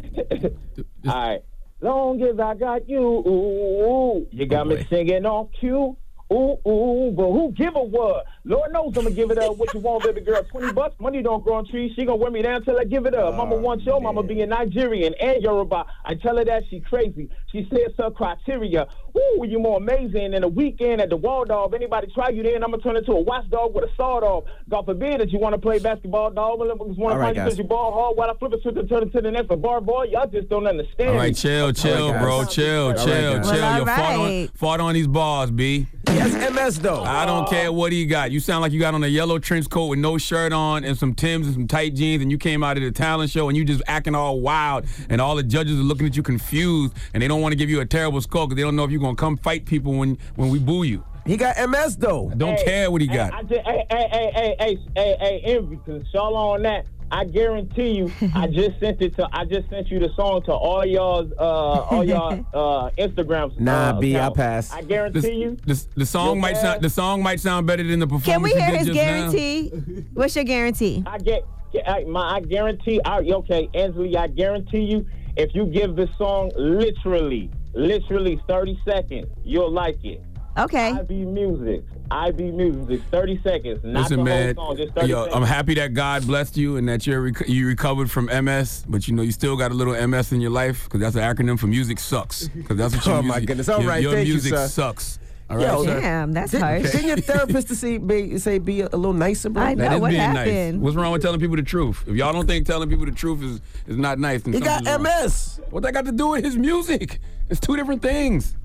All 1.07 1.15
right. 1.15 1.41
Long 1.81 2.21
as 2.23 2.39
I 2.41 2.55
got 2.55 2.89
you, 2.89 2.99
ooh, 3.01 4.27
you 4.33 4.47
got 4.47 4.67
Oh, 4.67 4.71
me 4.71 4.87
singing 4.91 5.25
off 5.27 5.49
cue. 5.59 5.97
Ooh, 6.33 6.59
ooh, 6.67 7.13
but 7.17 7.31
who 7.31 7.53
give 7.57 7.75
a 7.77 7.81
what? 7.83 8.25
Lord 8.49 8.73
knows 8.73 8.87
I'm 8.97 9.05
gonna 9.05 9.11
give 9.11 9.31
it 9.31 9.37
up. 9.39 9.59
What 9.59 9.75
you 9.75 9.81
want, 9.81 10.05
baby 10.05 10.23
girl? 10.23 10.43
20 10.43 10.73
bucks? 10.73 10.99
Money 10.99 11.23
don't 11.23 11.45
grow 11.45 11.57
on 11.57 11.67
trees. 11.69 11.93
She 11.95 12.07
gonna 12.07 12.17
wear 12.17 12.31
me 12.31 12.41
down 12.41 12.65
till 12.65 12.79
I 12.81 12.85
give 12.85 13.05
it 13.05 13.15
up. 13.15 13.35
mama 13.35 13.57
Oh, 13.57 13.61
wants 13.61 13.85
your 13.85 14.01
mama 14.01 14.23
being 14.23 14.49
Nigerian 14.49 15.13
and 15.21 15.43
Yoruba. 15.43 15.85
I 16.07 16.15
tell 16.15 16.39
her 16.39 16.45
that 16.47 16.63
she 16.71 16.81
crazy. 16.81 17.29
She 17.53 17.69
says 17.71 17.93
her 17.99 18.11
criteria. 18.11 18.87
Ooh, 19.17 19.45
you 19.47 19.59
more 19.59 19.77
amazing 19.77 20.31
than 20.31 20.45
a 20.45 20.49
weekend 20.49 21.01
at 21.03 21.11
the 21.11 21.17
Waldorf. 21.17 21.75
Anybody 21.75 22.09
try 22.15 22.31
you 22.31 22.43
then, 22.43 22.63
I'm 22.65 22.71
gonna 22.71 22.83
turn 22.83 22.97
into 22.97 23.13
a 23.13 23.21
watchdog 23.21 23.75
with 23.75 23.85
a 23.85 23.95
sawed 23.97 24.23
off. 24.25 24.45
God 24.71 24.87
forbid 24.87 25.21
that 25.21 25.31
you 25.31 25.39
wanna 25.39 25.59
play 25.59 25.79
basketball, 25.79 26.31
dog. 26.31 26.59
Well, 26.59 26.71
I 26.73 26.87
just 26.89 26.99
wanna 26.99 27.15
All 27.17 27.21
right, 27.21 27.27
find 27.27 27.37
you 27.37 27.43
guys. 27.43 27.45
because 27.49 27.59
you 27.59 27.65
ball 27.65 27.93
hard 27.93 28.17
while 28.17 28.31
I 28.31 28.35
flip 28.39 28.53
it, 28.55 28.63
switch 28.63 28.77
it, 28.77 28.89
turn 28.89 29.03
it 29.03 29.13
to 29.13 29.21
the 29.21 29.31
next. 29.31 29.49
Bar 29.49 29.81
boy, 29.83 30.05
y'all 30.05 30.27
just 30.27 30.49
don't 30.49 30.67
understand. 30.67 31.11
All 31.11 31.17
right, 31.17 31.37
chill, 31.37 31.73
chill, 31.73 32.13
guys. 32.13 32.23
bro, 32.23 32.45
chill, 32.47 32.83
All 32.87 32.89
right, 32.93 32.99
chill, 32.99 33.37
guys. 33.39 33.51
chill. 33.51 33.61
Well, 33.61 33.75
you 33.75 33.81
all 33.81 33.97
fought 33.97 34.17
on 34.17 34.49
fought 34.55 34.81
on 34.81 34.95
these 34.95 35.07
bars, 35.07 35.51
B. 35.51 35.87
He 36.09 36.17
has 36.17 36.35
MS 36.53 36.79
though. 36.81 37.03
I 37.03 37.27
don't 37.27 37.49
care 37.49 37.71
what 37.73 37.93
he 37.93 38.07
got. 38.07 38.31
You 38.31 38.38
sound 38.41 38.63
like 38.63 38.73
you 38.73 38.81
got 38.81 38.95
on 38.95 39.03
a 39.05 39.09
yellow 39.09 39.39
trench 39.39 39.69
coat 39.71 39.87
with 39.87 39.99
no 39.99 40.19
shirt 40.19 40.53
on 40.53 40.85
and 40.85 40.97
some 40.97 41.15
Tims 41.15 41.47
and 41.47 41.55
some 41.55 41.67
tight 41.69 41.95
jeans, 41.95 42.23
and 42.23 42.31
you 42.31 42.39
came 42.39 42.63
out 42.63 42.77
of 42.77 42.83
the 42.83 42.91
talent 42.91 43.31
show 43.31 43.49
and 43.49 43.57
you 43.57 43.65
just 43.65 43.83
acting 43.87 44.15
all 44.15 44.41
wild, 44.41 44.85
and 45.09 45.21
all 45.21 45.37
the 45.37 45.43
judges 45.43 45.79
are 45.79 45.83
looking 45.83 46.07
at 46.07 46.17
you 46.17 46.23
confused, 46.23 46.95
and 47.15 47.23
they 47.23 47.29
don't 47.29 47.41
want 47.41 47.53
to 47.53 47.57
give 47.57 47.71
you 47.71 47.81
a 47.81 47.87
terrible 47.87 48.21
score 48.21 48.47
because 48.47 48.57
they 48.57 48.63
don't 48.63 48.77
know 48.77 48.85
if 48.85 48.91
you're 48.91 49.01
gonna 49.01 49.17
come 49.17 49.37
fight 49.37 49.65
people 49.65 49.93
when 49.95 50.19
when 50.37 50.51
we 50.51 50.59
boo 50.59 50.83
you. 50.83 51.05
He 51.27 51.37
got 51.37 51.57
MS 51.69 51.97
though. 51.97 52.31
Don't 52.37 52.59
Hey, 52.59 52.65
care 52.65 52.91
what 52.91 53.03
he 53.03 53.07
hey, 53.07 53.15
got. 53.15 53.35
I 53.35 53.43
just, 53.43 53.61
hey, 53.67 53.85
hey, 53.91 54.09
hey, 54.11 54.31
hey, 54.35 54.57
hey, 54.59 54.79
hey, 54.97 55.17
hey, 55.21 55.41
envy, 55.45 55.77
cause 55.85 56.03
y'all 56.15 56.35
on 56.37 56.63
that. 56.63 56.87
I 57.11 57.25
guarantee 57.25 57.93
you, 57.93 58.13
I 58.35 58.47
just 58.53 58.79
sent 58.81 59.01
it 59.01 59.17
to. 59.17 59.29
I 59.33 59.45
just 59.45 59.69
sent 59.71 59.89
you 59.89 59.99
the 59.99 60.11
song 60.15 60.43
to 60.45 60.53
all 60.53 60.85
y'all's, 60.85 61.33
uh, 61.39 61.43
all 61.43 62.05
y'all 62.05 62.33
uh, 62.55 62.91
Instagrams. 62.99 63.59
Nah, 63.59 63.91
uh, 63.97 64.01
B, 64.01 64.17
I 64.19 64.29
pass. 64.31 64.71
I 64.73 64.83
guarantee 64.83 65.21
The, 65.21 65.35
you. 65.35 65.57
the, 65.67 65.87
the 65.97 66.07
song 66.07 66.41
might 66.41 66.57
ass- 66.57 66.63
sound 66.63 66.83
the 66.83 66.91
song 66.91 67.23
might 67.23 67.41
sound 67.41 67.67
better 67.67 67.83
than 67.83 67.99
the 68.01 68.07
performance. 68.07 68.27
Can 68.27 68.43
we 68.43 68.53
you 68.55 68.61
hear 68.61 68.71
did 68.73 68.79
his 68.79 68.87
just 68.89 68.97
now. 68.99 69.05
guarantee? 69.05 69.69
What's 70.15 70.37
your 70.37 70.45
guarantee? 70.45 71.03
I 71.07 71.19
get, 71.19 71.45
I, 71.87 72.05
my, 72.05 72.37
I 72.37 72.41
guarantee. 72.41 73.01
I, 73.05 73.19
okay, 73.21 73.69
Angela, 73.75 74.21
I 74.21 74.27
guarantee 74.29 74.83
you, 74.85 75.07
if 75.37 75.55
you 75.55 75.67
give 75.67 75.97
the 75.97 76.09
song 76.19 76.51
literally, 76.57 77.51
literally 77.75 78.41
30 78.49 78.81
seconds, 78.87 79.27
you'll 79.45 79.71
like 79.71 80.03
it. 80.05 80.23
Okay. 80.59 80.91
IB 80.93 81.25
Music, 81.25 81.85
IB 82.11 82.51
Music, 82.53 83.01
30 83.11 83.41
seconds, 83.43 83.81
not 83.85 84.03
Listen, 84.03 84.19
the 84.19 84.25
man. 84.25 84.55
whole 84.57 84.69
song, 84.69 84.77
just 84.77 84.95
30 84.95 85.07
Yo, 85.09 85.17
seconds. 85.25 85.37
I'm 85.37 85.43
happy 85.43 85.75
that 85.75 85.95
God 85.95 86.27
blessed 86.27 86.57
you 86.57 86.77
and 86.77 86.89
that 86.89 87.07
you're 87.07 87.21
rec- 87.21 87.49
you 87.49 87.67
recovered 87.67 88.11
from 88.11 88.27
MS, 88.27 88.85
but 88.89 89.07
you 89.09 89.15
know 89.15 89.23
you 89.23 89.33
still 89.33 89.57
got 89.57 89.71
a 89.71 89.75
little 89.75 89.95
MS 90.09 90.33
in 90.33 90.41
your 90.41 90.51
life 90.51 90.85
because 90.85 91.01
that's 91.01 91.17
an 91.17 91.23
acronym 91.23 91.59
for 91.59 91.67
music 91.67 91.99
sucks. 91.99 92.49
Because 92.49 92.77
that's 92.77 92.95
what 92.95 93.05
your 93.07 93.15
Oh, 93.19 93.23
my 93.23 93.35
music, 93.37 93.47
goodness. 93.49 93.69
All 93.69 93.81
your, 93.81 93.89
right, 93.91 94.03
your 94.03 94.13
thank 94.13 94.27
you, 94.27 94.35
music 94.35 94.55
sir. 94.55 94.69
sucks. 94.69 95.19
All 95.51 95.57
right, 95.57 95.67
Yo, 95.67 95.83
sir. 95.85 96.01
Damn, 96.01 96.33
that's 96.33 96.51
Didn't, 96.53 96.63
harsh. 96.65 96.93
didn't 96.93 97.07
your 97.07 97.17
therapist 97.21 97.69
to 97.69 97.75
see, 97.75 97.97
be, 97.97 98.39
say 98.39 98.59
be 98.59 98.83
a, 98.83 98.87
a 98.93 98.97
little 98.99 99.15
nicer, 99.15 99.49
bro? 99.49 99.63
I 99.63 99.75
That 99.75 99.89
know, 99.91 99.95
is 99.97 100.01
what 100.03 100.11
being 100.11 100.21
nice. 100.21 100.37
happened? 100.37 100.83
What's 100.83 100.95
wrong 100.97 101.11
with 101.13 101.23
telling 101.23 101.41
people 101.41 101.57
the 101.57 101.63
truth? 101.63 102.05
If 102.07 102.17
y'all 102.17 102.35
don't 102.35 102.47
think 102.47 102.67
telling 102.67 102.89
people 102.91 103.07
the 103.07 103.13
truth 103.13 103.43
is, 103.43 103.61
is 103.87 103.97
not 103.97 104.19
nice, 104.19 104.43
then 104.43 104.53
He 104.53 104.61
got 104.61 104.85
something's 104.85 105.07
wrong. 105.09 105.23
MS. 105.25 105.61
What 105.71 105.83
that 105.85 105.93
got 105.95 106.05
to 106.05 106.13
do 106.13 106.29
with 106.29 106.45
his 106.45 106.57
music? 106.59 107.19
It's 107.49 107.61
two 107.61 107.77
different 107.77 108.03
things. 108.03 108.57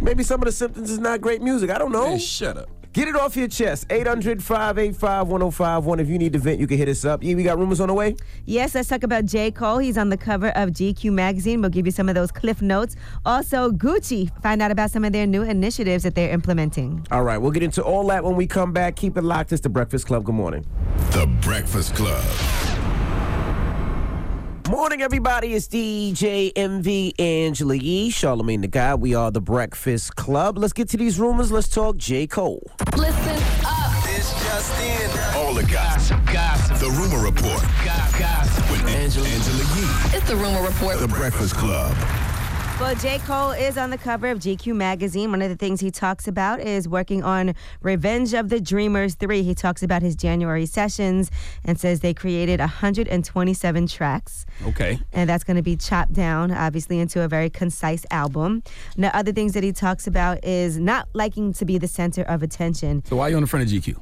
Maybe 0.00 0.22
some 0.22 0.40
of 0.40 0.46
the 0.46 0.52
symptoms 0.52 0.90
is 0.92 1.00
not 1.00 1.20
great 1.20 1.42
music. 1.42 1.70
I 1.70 1.78
don't 1.78 1.90
know. 1.90 2.10
Man, 2.10 2.18
shut 2.20 2.56
up. 2.56 2.68
Get 2.92 3.06
it 3.06 3.16
off 3.16 3.36
your 3.36 3.48
chest. 3.48 3.86
800 3.90 4.42
585 4.42 5.28
1051. 5.28 6.00
If 6.00 6.08
you 6.08 6.18
need 6.18 6.32
to 6.32 6.38
vent, 6.38 6.58
you 6.58 6.66
can 6.66 6.78
hit 6.78 6.88
us 6.88 7.04
up. 7.04 7.22
Yeah, 7.22 7.34
we 7.34 7.42
got 7.42 7.58
rumors 7.58 7.80
on 7.80 7.88
the 7.88 7.94
way? 7.94 8.16
Yes, 8.46 8.74
let's 8.74 8.88
talk 8.88 9.02
about 9.02 9.26
J. 9.26 9.50
Cole. 9.50 9.78
He's 9.78 9.98
on 9.98 10.08
the 10.08 10.16
cover 10.16 10.48
of 10.48 10.70
GQ 10.70 11.12
magazine. 11.12 11.60
We'll 11.60 11.70
give 11.70 11.86
you 11.86 11.92
some 11.92 12.08
of 12.08 12.14
those 12.14 12.32
cliff 12.32 12.62
notes. 12.62 12.96
Also, 13.26 13.70
Gucci. 13.70 14.30
Find 14.42 14.62
out 14.62 14.70
about 14.70 14.90
some 14.90 15.04
of 15.04 15.12
their 15.12 15.26
new 15.26 15.42
initiatives 15.42 16.02
that 16.04 16.14
they're 16.14 16.30
implementing. 16.30 17.06
All 17.10 17.22
right, 17.22 17.38
we'll 17.38 17.52
get 17.52 17.62
into 17.62 17.82
all 17.82 18.06
that 18.08 18.24
when 18.24 18.36
we 18.36 18.46
come 18.46 18.72
back. 18.72 18.96
Keep 18.96 19.18
it 19.18 19.22
locked. 19.22 19.52
It's 19.52 19.62
the 19.62 19.68
Breakfast 19.68 20.06
Club. 20.06 20.24
Good 20.24 20.34
morning. 20.34 20.66
The 21.12 21.26
Breakfast 21.42 21.94
Club. 21.94 22.24
Morning, 24.68 25.00
everybody. 25.00 25.54
It's 25.54 25.66
DJ 25.66 26.52
Envy 26.54 27.18
Angela 27.18 27.74
Yee, 27.74 28.10
Charlamagne 28.10 28.60
the 28.60 28.68
Guy. 28.68 28.94
We 28.96 29.14
are 29.14 29.30
the 29.30 29.40
Breakfast 29.40 30.14
Club. 30.16 30.58
Let's 30.58 30.74
get 30.74 30.90
to 30.90 30.98
these 30.98 31.18
rumors. 31.18 31.50
Let's 31.50 31.68
talk 31.68 31.96
J. 31.96 32.26
Cole. 32.26 32.62
Listen 32.94 33.42
up. 33.64 34.04
This 34.04 34.30
just 34.44 34.78
in. 34.82 35.38
All 35.38 35.54
the 35.54 35.64
gossip. 35.64 36.22
Gossip. 36.26 36.76
The 36.76 36.90
Rumor 36.90 37.24
Report 37.24 37.62
Gossip. 37.82 38.70
with 38.70 38.86
Angela, 38.88 39.26
Angela 39.26 39.56
Yee. 39.56 40.16
It's 40.18 40.28
the 40.28 40.36
rumor 40.36 40.62
report. 40.62 40.98
The 40.98 41.08
Breakfast 41.08 41.54
Club. 41.54 41.96
Well, 42.80 42.94
J. 42.94 43.18
Cole 43.18 43.50
is 43.50 43.76
on 43.76 43.90
the 43.90 43.98
cover 43.98 44.28
of 44.28 44.38
GQ 44.38 44.72
magazine. 44.74 45.32
One 45.32 45.42
of 45.42 45.48
the 45.50 45.56
things 45.56 45.80
he 45.80 45.90
talks 45.90 46.28
about 46.28 46.60
is 46.60 46.88
working 46.88 47.24
on 47.24 47.54
Revenge 47.82 48.34
of 48.34 48.50
the 48.50 48.60
Dreamers 48.60 49.16
3. 49.16 49.42
He 49.42 49.52
talks 49.52 49.82
about 49.82 50.00
his 50.00 50.14
January 50.14 50.64
sessions 50.64 51.28
and 51.64 51.78
says 51.78 52.00
they 52.00 52.14
created 52.14 52.60
127 52.60 53.86
tracks. 53.88 54.46
Okay. 54.64 55.00
And 55.12 55.28
that's 55.28 55.42
going 55.42 55.56
to 55.56 55.62
be 55.62 55.76
chopped 55.76 56.12
down, 56.12 56.52
obviously, 56.52 57.00
into 57.00 57.20
a 57.22 57.26
very 57.28 57.50
concise 57.50 58.06
album. 58.12 58.62
Now, 58.96 59.10
other 59.12 59.32
things 59.32 59.54
that 59.54 59.64
he 59.64 59.72
talks 59.72 60.06
about 60.06 60.44
is 60.44 60.78
not 60.78 61.08
liking 61.14 61.52
to 61.54 61.64
be 61.64 61.78
the 61.78 61.88
center 61.88 62.22
of 62.22 62.44
attention. 62.44 63.02
So 63.06 63.16
why 63.16 63.24
are 63.26 63.30
you 63.30 63.36
on 63.36 63.42
the 63.42 63.48
front 63.48 63.66
of 63.66 63.72
GQ? 63.72 63.96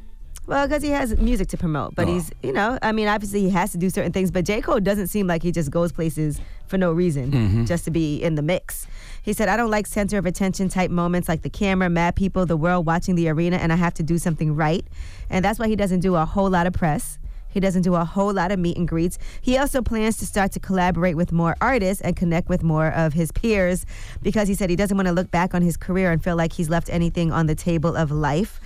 Well, 0.46 0.68
because 0.68 0.82
he 0.82 0.90
has 0.90 1.16
music 1.16 1.48
to 1.48 1.56
promote, 1.56 1.96
but 1.96 2.06
Oh. 2.06 2.12
he's, 2.12 2.30
you 2.42 2.52
know, 2.52 2.78
I 2.80 2.92
mean, 2.92 3.08
obviously 3.08 3.40
he 3.40 3.50
has 3.50 3.72
to 3.72 3.78
do 3.78 3.90
certain 3.90 4.12
things, 4.12 4.30
but 4.30 4.44
J. 4.44 4.60
Cole 4.60 4.78
doesn't 4.78 5.08
seem 5.08 5.26
like 5.26 5.42
he 5.42 5.50
just 5.50 5.72
goes 5.72 5.90
places 5.90 6.40
for 6.66 6.78
no 6.78 6.92
reason, 6.92 7.30
Mhm. 7.32 7.66
just 7.66 7.84
to 7.84 7.90
be 7.90 8.22
in 8.22 8.34
the 8.34 8.42
mix. 8.42 8.86
He 9.22 9.32
said, 9.32 9.48
I 9.48 9.56
don't 9.56 9.70
like 9.70 9.86
center 9.86 10.18
of 10.18 10.26
attention 10.26 10.68
type 10.68 10.90
moments 10.90 11.28
like 11.28 11.42
the 11.42 11.50
camera, 11.50 11.88
mad 11.90 12.14
people, 12.14 12.46
the 12.46 12.56
world 12.56 12.86
watching 12.86 13.14
the 13.16 13.28
arena, 13.28 13.56
and 13.56 13.72
I 13.72 13.76
have 13.76 13.94
to 13.94 14.02
do 14.02 14.18
something 14.18 14.54
right. 14.54 14.86
And 15.30 15.44
that's 15.44 15.58
why 15.58 15.66
he 15.68 15.74
doesn't 15.76 16.00
do 16.00 16.14
a 16.14 16.24
whole 16.24 16.48
lot 16.50 16.66
of 16.66 16.72
press. 16.72 17.18
He 17.48 17.58
doesn't 17.58 17.82
do 17.82 17.94
a 17.94 18.04
whole 18.04 18.34
lot 18.34 18.52
of 18.52 18.58
meet 18.58 18.76
and 18.76 18.86
greets. 18.86 19.18
He 19.40 19.56
also 19.56 19.80
plans 19.80 20.18
to 20.18 20.26
start 20.26 20.52
to 20.52 20.60
collaborate 20.60 21.16
with 21.16 21.32
more 21.32 21.56
artists 21.60 22.02
and 22.02 22.14
connect 22.14 22.48
with 22.50 22.62
more 22.62 22.88
of 22.88 23.14
his 23.14 23.32
peers 23.32 23.86
because 24.22 24.46
he 24.46 24.54
said 24.54 24.68
he 24.68 24.76
doesn't 24.76 24.96
want 24.96 25.06
to 25.08 25.12
look 25.14 25.30
back 25.30 25.54
on 25.54 25.62
his 25.62 25.76
career 25.78 26.12
and 26.12 26.22
feel 26.22 26.36
like 26.36 26.52
he's 26.52 26.68
left 26.68 26.90
anything 26.90 27.32
on 27.32 27.46
the 27.46 27.54
table 27.54 27.96
of 27.96 28.10
life. 28.12 28.60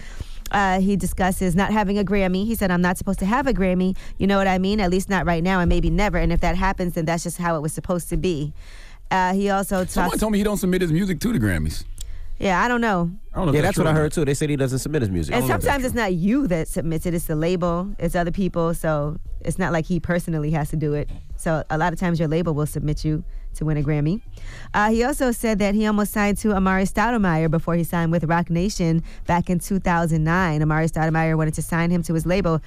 Uh, 0.51 0.81
he 0.81 0.97
discusses 0.97 1.55
not 1.55 1.73
having 1.73 1.99
a 1.99 2.05
Grammy. 2.05 2.45
He 2.47 2.55
said, 2.55 2.71
I'm 2.71 2.83
not 2.83 2.99
supposed 2.99 3.19
to 3.21 3.27
have 3.27 3.47
a 3.47 3.53
Grammy. 3.53 3.97
You 4.19 4.27
know 4.27 4.37
what 4.37 4.47
I 4.47 4.59
mean? 4.59 4.81
At 4.81 4.91
least 4.91 5.09
not 5.09 5.27
right 5.27 5.43
now 5.43 5.61
and 5.61 5.69
maybe 5.69 5.91
never. 5.91 6.19
And 6.19 6.33
if 6.33 6.41
that 6.41 6.57
happens, 6.57 6.95
then 6.95 7.05
that's 7.05 7.23
just 7.23 7.39
how 7.39 7.57
it 7.57 7.61
was 7.61 7.73
supposed 7.73 8.09
to 8.11 8.17
be. 8.17 8.53
Uh, 9.11 9.33
he 9.33 9.51
also 9.51 9.85
Someone 9.85 10.19
told 10.19 10.33
me 10.33 10.39
he 10.39 10.45
don't 10.45 10.57
submit 10.57 10.83
his 10.83 10.93
music 10.93 11.21
to 11.21 11.33
the 11.33 11.39
Grammys. 11.39 11.85
Yeah, 12.39 12.63
I 12.63 12.69
don't 12.69 12.81
know. 12.81 13.11
I 13.35 13.37
don't 13.37 13.47
know 13.47 13.53
Yeah, 13.53 13.61
that's 13.61 13.77
that's 13.77 13.85
what 13.85 13.87
I 13.87 13.93
heard 13.93 14.13
too. 14.13 14.25
They 14.25 14.33
said 14.33 14.49
he 14.49 14.57
doesn't 14.57 14.79
submit 14.79 15.03
his 15.03 15.11
music. 15.11 15.35
And 15.35 15.47
sometimes 15.47 15.85
it's 15.85 15.95
not 15.95 16.15
you 16.15 16.47
that 16.47 16.69
submits 16.69 17.05
it, 17.05 17.13
it's 17.13 17.27
the 17.27 17.37
label, 17.37 17.95
it's 17.99 18.15
other 18.15 18.31
people. 18.31 18.73
So 18.73 19.19
it's 19.43 19.59
not 19.59 19.73
like 19.73 19.85
he 19.85 20.01
personally 20.01 20.51
has 20.53 20.71
to 20.71 20.77
do 20.77 20.95
it. 20.95 21.11
So 21.37 21.65
a 21.69 21.77
lot 21.77 21.93
of 21.93 21.99
times 21.99 22.19
your 22.19 22.29
label 22.29 22.55
will 22.55 22.67
submit 22.67 23.05
you 23.05 23.25
to 23.55 23.65
win 23.65 23.77
a 23.77 23.83
Grammy. 23.83 24.21
Uh, 24.73 24.91
he 24.91 25.03
also 25.05 25.33
said 25.33 25.59
that 25.59 25.75
he 25.75 25.87
almost 25.87 26.13
signed 26.13 26.39
to 26.39 26.49
Amar'e 26.49 26.91
Stoudemire 26.91 27.51
before 27.51 27.75
he 27.75 27.85
signed 27.85 28.13
with 28.13 28.25
Roc 28.25 28.51
Nation 28.51 29.03
back 29.27 29.51
in 29.51 29.59
2009. 29.59 30.61
Amar'e 30.61 30.91
Stoudemire 30.91 31.37
wanted 31.37 31.55
to 31.55 31.63
sign 31.63 31.91
him 31.91 32.03
to 32.05 32.15
his 32.15 32.27
label, 32.27 32.61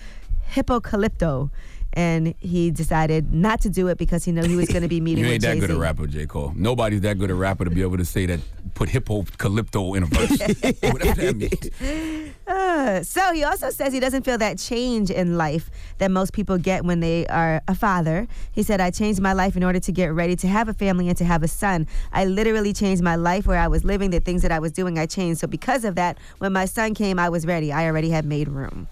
Hypocalypto. 0.53 1.49
And 1.95 2.33
he 2.39 2.71
decided 2.71 3.31
not 3.33 3.61
to 3.61 3.69
do 3.69 3.87
it 3.87 3.99
because 3.99 4.25
he 4.25 4.31
knew 4.31 4.41
he 4.43 4.55
was 4.55 4.67
going 4.67 4.81
to 4.81 4.87
be 4.87 4.99
meeting 5.01 5.23
You 5.25 5.29
ain't 5.29 5.43
that 5.43 5.53
Jay-Z. 5.53 5.67
good 5.67 5.75
a 5.75 5.79
rapper, 5.79 6.07
J. 6.07 6.25
Cole. 6.25 6.51
Nobody's 6.55 7.01
that 7.01 7.19
good 7.19 7.29
a 7.29 7.35
rapper 7.35 7.65
to 7.65 7.69
be 7.69 7.83
able 7.83 7.97
to 7.97 8.05
say 8.05 8.25
that, 8.25 8.39
put 8.73 8.89
Hypocalypto 8.89 9.95
in 9.95 10.03
a 10.03 10.05
verse. 10.07 10.39
Whatever 10.91 11.21
that 11.21 11.35
means. 11.35 12.33
Uh, 12.47 13.03
so 13.03 13.33
he 13.33 13.43
also 13.43 13.69
says 13.69 13.93
he 13.93 13.99
doesn't 13.99 14.23
feel 14.23 14.37
that 14.37 14.57
change 14.57 15.09
in 15.09 15.37
life 15.37 15.69
that 15.99 16.11
most 16.11 16.33
people 16.33 16.57
get 16.57 16.83
when 16.83 16.99
they 16.99 17.25
are 17.27 17.61
a 17.67 17.75
father. 17.75 18.27
He 18.51 18.63
said, 18.63 18.81
I 18.81 18.91
changed 18.91 19.21
my 19.21 19.33
life 19.33 19.55
in 19.55 19.63
order 19.63 19.79
to 19.79 19.91
get 19.91 20.13
ready 20.13 20.35
to 20.37 20.47
have 20.47 20.67
a 20.67 20.73
family 20.73 21.07
and 21.07 21.17
to 21.17 21.25
have 21.25 21.43
a 21.43 21.47
son. 21.47 21.87
I 22.11 22.25
literally 22.25 22.73
changed 22.73 23.01
my 23.01 23.15
life 23.15 23.45
where 23.45 23.59
I 23.59 23.67
was 23.67 23.83
living, 23.83 24.09
the 24.09 24.19
things 24.19 24.41
that 24.41 24.51
I 24.51 24.59
was 24.59 24.71
doing, 24.71 24.99
I 24.99 25.05
changed. 25.05 25.39
So 25.39 25.47
because 25.47 25.85
of 25.85 25.95
that, 25.95 26.17
when 26.39 26.53
my 26.53 26.65
son 26.65 26.93
came, 26.93 27.19
I 27.19 27.29
was 27.29 27.45
ready. 27.45 27.71
I 27.71 27.85
already 27.85 28.09
had 28.09 28.25
made 28.25 28.47
room. 28.47 28.87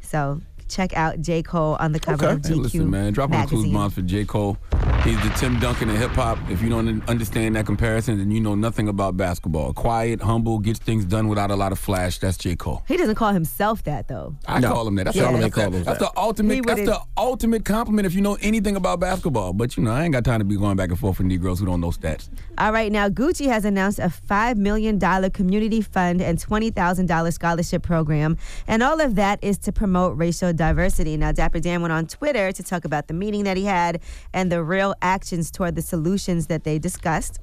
So 0.00 0.40
check 0.72 0.96
out 0.96 1.20
J. 1.20 1.42
Cole 1.42 1.76
on 1.78 1.92
the 1.92 2.00
cover 2.00 2.28
of 2.28 2.44
Hey, 2.44 2.52
GQ 2.54 2.62
listen, 2.62 2.90
man, 2.90 3.12
drop 3.12 3.30
on 3.32 3.42
the 3.42 3.46
clues 3.46 3.60
magazine. 3.62 3.72
bombs 3.74 3.94
for 3.94 4.02
J. 4.02 4.24
Cole. 4.24 4.56
He's 5.04 5.20
the 5.22 5.30
Tim 5.36 5.58
Duncan 5.58 5.90
of 5.90 5.96
hip 5.98 6.10
hop. 6.12 6.38
If 6.48 6.62
you 6.62 6.68
don't 6.68 7.06
understand 7.08 7.56
that 7.56 7.66
comparison, 7.66 8.18
then 8.18 8.30
you 8.30 8.40
know 8.40 8.54
nothing 8.54 8.88
about 8.88 9.16
basketball. 9.16 9.72
Quiet, 9.72 10.20
humble, 10.22 10.58
gets 10.60 10.78
things 10.78 11.04
done 11.04 11.28
without 11.28 11.50
a 11.50 11.56
lot 11.56 11.72
of 11.72 11.78
flash. 11.78 12.18
That's 12.18 12.36
J. 12.36 12.54
Cole. 12.56 12.82
He 12.86 12.96
doesn't 12.96 13.16
call 13.16 13.32
himself 13.32 13.82
that 13.84 14.08
though. 14.08 14.36
I 14.46 14.60
call 14.60 14.86
him 14.86 14.94
that. 14.96 15.04
That's, 15.04 15.16
Yeah. 15.16 15.24
the, 15.24 15.28
Charlamagne 15.38 15.40
that's, 15.42 15.54
called 15.54 15.74
him 15.74 15.84
that's 15.84 15.98
that. 15.98 16.12
the 16.14 16.20
ultimate. 16.20 16.66
That's 16.66 16.80
the 16.82 17.00
ultimate 17.16 17.64
compliment 17.64 18.06
if 18.06 18.14
you 18.14 18.20
know 18.20 18.36
anything 18.40 18.76
about 18.76 19.00
basketball. 19.00 19.52
But 19.52 19.76
you 19.76 19.82
know, 19.82 19.90
I 19.92 20.04
ain't 20.04 20.12
got 20.12 20.24
time 20.24 20.38
to 20.38 20.44
be 20.44 20.56
going 20.56 20.76
back 20.76 20.90
and 20.90 20.98
forth 20.98 21.18
with 21.18 21.26
Negroes 21.26 21.58
who 21.58 21.66
don't 21.66 21.80
know 21.80 21.90
stats. 21.90 22.28
All 22.58 22.72
right, 22.72 22.92
now 22.92 23.08
Gucci 23.08 23.46
has 23.46 23.64
announced 23.64 23.98
a 23.98 24.12
$5 24.30 24.56
million 24.56 24.98
community 25.30 25.80
fund 25.80 26.20
and 26.22 26.38
$20,000 26.38 27.32
scholarship 27.32 27.82
program. 27.82 28.36
And 28.66 28.82
all 28.82 29.00
of 29.00 29.16
that 29.16 29.38
is 29.42 29.58
to 29.58 29.72
promote 29.72 30.16
racial 30.16 30.52
diversity. 30.62 31.16
Now, 31.16 31.32
Dapper 31.32 31.58
Dan 31.58 31.82
went 31.82 31.92
on 31.92 32.06
Twitter 32.06 32.52
to 32.52 32.62
talk 32.62 32.84
about 32.84 33.08
the 33.08 33.14
meeting 33.14 33.42
that 33.42 33.56
he 33.56 33.64
had 33.64 34.00
and 34.32 34.52
the 34.52 34.62
real 34.62 34.94
actions 35.02 35.50
toward 35.50 35.74
the 35.74 35.82
solutions 35.82 36.46
that 36.46 36.62
they 36.62 36.78
discussed. 36.78 37.40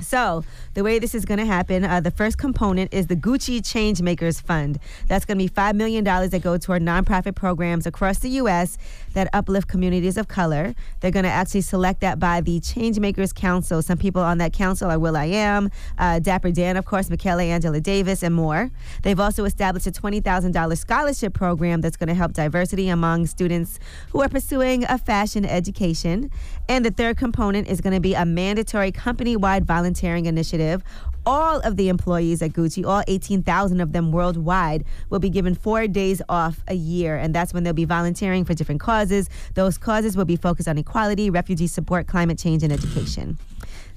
So, 0.00 0.44
the 0.74 0.84
way 0.84 0.98
this 1.00 1.14
is 1.14 1.24
going 1.24 1.38
to 1.38 1.44
happen, 1.44 1.84
uh, 1.84 2.00
the 2.00 2.12
first 2.12 2.38
component 2.38 2.94
is 2.94 3.08
the 3.08 3.16
Gucci 3.16 3.60
Changemakers 3.60 4.40
Fund. 4.40 4.78
That's 5.08 5.24
going 5.24 5.38
to 5.38 5.44
be 5.44 5.50
$5 5.50 5.74
million 5.74 6.04
that 6.04 6.40
go 6.42 6.56
toward 6.56 6.82
nonprofit 6.82 7.34
programs 7.34 7.84
across 7.84 8.20
the 8.20 8.30
U.S. 8.30 8.78
that 9.14 9.28
uplift 9.32 9.68
communities 9.68 10.16
of 10.16 10.28
color. 10.28 10.74
They're 11.00 11.10
going 11.10 11.24
to 11.24 11.30
actually 11.30 11.62
select 11.62 12.00
that 12.00 12.18
by 12.18 12.40
the 12.40 12.60
Changemakers 12.60 13.34
Council. 13.34 13.82
Some 13.82 13.98
people 13.98 14.22
on 14.22 14.38
that 14.38 14.52
council 14.52 14.90
are 14.90 14.98
will.i.am, 14.98 15.70
uh, 15.98 16.18
Dapper 16.18 16.50
Dan, 16.50 16.76
of 16.76 16.84
course, 16.84 17.10
Michaela 17.10 17.42
Angela 17.42 17.80
Davis, 17.80 18.22
and 18.22 18.34
more. 18.34 18.70
They've 19.02 19.18
also 19.18 19.44
established 19.44 19.86
a 19.86 19.92
$20,000 19.92 20.78
scholarship 20.78 21.34
program 21.34 21.80
that's 21.80 21.96
going 21.96 22.08
to 22.08 22.14
help 22.14 22.32
diversity 22.32 22.88
among 22.88 23.26
students 23.26 23.78
who 24.10 24.22
are 24.22 24.28
pursuing 24.28 24.84
a 24.84 24.98
fashion 24.98 25.44
education. 25.44 26.30
And 26.68 26.84
the 26.84 26.90
third 26.90 27.16
component 27.16 27.68
is 27.68 27.80
going 27.80 27.94
to 27.94 28.00
be 28.00 28.14
a 28.14 28.24
mandatory 28.24 28.92
company 28.92 29.36
wide 29.36 29.64
volunteering 29.64 30.26
initiative. 30.26 30.82
All 31.32 31.60
of 31.60 31.76
the 31.76 31.88
employees 31.88 32.42
at 32.42 32.50
Gucci, 32.50 32.84
all 32.84 33.04
18,000 33.06 33.80
of 33.80 33.92
them 33.92 34.10
worldwide, 34.10 34.84
will 35.10 35.20
be 35.20 35.30
given 35.30 35.54
four 35.54 35.86
days 35.86 36.20
off 36.28 36.64
a 36.66 36.74
year. 36.74 37.16
And 37.16 37.32
that's 37.32 37.54
when 37.54 37.62
they'll 37.62 37.72
be 37.72 37.84
volunteering 37.84 38.44
for 38.44 38.52
different 38.52 38.80
causes. 38.80 39.30
Those 39.54 39.78
causes 39.78 40.16
will 40.16 40.24
be 40.24 40.34
focused 40.34 40.66
on 40.66 40.76
equality, 40.76 41.30
refugee 41.30 41.68
support, 41.68 42.08
climate 42.08 42.36
change, 42.36 42.64
and 42.64 42.72
education. 42.72 43.38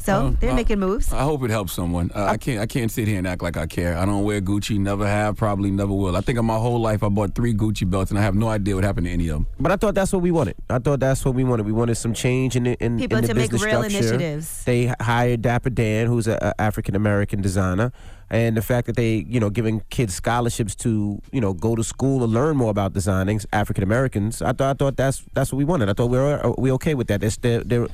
So 0.03 0.13
Uh, 0.27 0.33
they're 0.39 0.51
uh, 0.51 0.55
making 0.55 0.79
moves. 0.79 1.13
I 1.13 1.23
hope 1.23 1.43
it 1.43 1.49
helps 1.49 1.71
someone. 1.71 2.11
Uh, 2.13 2.25
I 2.25 2.35
can't. 2.37 2.59
I 2.59 2.65
can't 2.65 2.91
sit 2.91 3.07
here 3.07 3.17
and 3.17 3.25
act 3.27 3.41
like 3.41 3.55
I 3.55 3.65
care. 3.67 3.97
I 3.97 4.05
don't 4.05 4.23
wear 4.25 4.41
Gucci. 4.41 4.77
Never 4.77 5.07
have. 5.07 5.37
Probably 5.37 5.71
never 5.71 5.93
will. 5.93 6.17
I 6.17 6.21
think 6.21 6.37
in 6.37 6.45
my 6.45 6.57
whole 6.57 6.81
life 6.81 7.03
I 7.03 7.09
bought 7.09 7.35
three 7.35 7.53
Gucci 7.53 7.89
belts, 7.89 8.11
and 8.11 8.19
I 8.19 8.21
have 8.23 8.35
no 8.35 8.49
idea 8.49 8.75
what 8.75 8.83
happened 8.83 9.07
to 9.07 9.13
any 9.13 9.29
of 9.29 9.35
them. 9.37 9.47
But 9.59 9.71
I 9.71 9.77
thought 9.77 9.95
that's 9.95 10.11
what 10.11 10.21
we 10.21 10.31
wanted. 10.31 10.55
I 10.69 10.79
thought 10.79 10.99
that's 10.99 11.23
what 11.23 11.35
we 11.35 11.45
wanted. 11.45 11.65
We 11.65 11.71
wanted 11.71 11.95
some 11.95 12.13
change 12.13 12.57
in 12.57 12.63
the, 12.63 12.73
in, 12.83 12.97
People 12.99 13.17
in 13.19 13.21
the 13.23 13.27
to 13.29 13.33
make 13.33 13.51
business 13.51 13.63
real 13.71 13.83
structure. 13.83 13.97
initiatives. 13.97 14.63
They 14.65 14.93
hired 14.99 15.41
Dapper 15.41 15.69
Dan, 15.69 16.07
who's 16.07 16.27
an 16.27 16.37
African 16.59 16.95
American 16.95 17.41
designer, 17.41 17.93
and 18.29 18.57
the 18.57 18.61
fact 18.61 18.87
that 18.87 18.97
they, 18.97 19.23
you 19.29 19.39
know, 19.39 19.49
giving 19.49 19.81
kids 19.89 20.13
scholarships 20.13 20.75
to, 20.83 21.21
you 21.31 21.39
know, 21.39 21.53
go 21.53 21.75
to 21.77 21.83
school 21.83 22.23
and 22.25 22.33
learn 22.33 22.57
more 22.57 22.71
about 22.71 22.91
designing 22.93 23.39
African 23.53 23.83
Americans. 23.83 24.41
I 24.41 24.51
thought 24.51 24.69
I 24.69 24.73
thought 24.73 24.97
that's 24.97 25.23
that's 25.33 25.53
what 25.53 25.59
we 25.59 25.63
wanted. 25.65 25.87
I 25.87 25.93
thought 25.93 26.09
we 26.09 26.17
were 26.17 26.39
are 26.43 26.55
we 26.57 26.71
okay 26.73 26.93
with 26.93 27.07
that. 27.07 27.21
They're 27.41 27.63
they're 27.63 27.87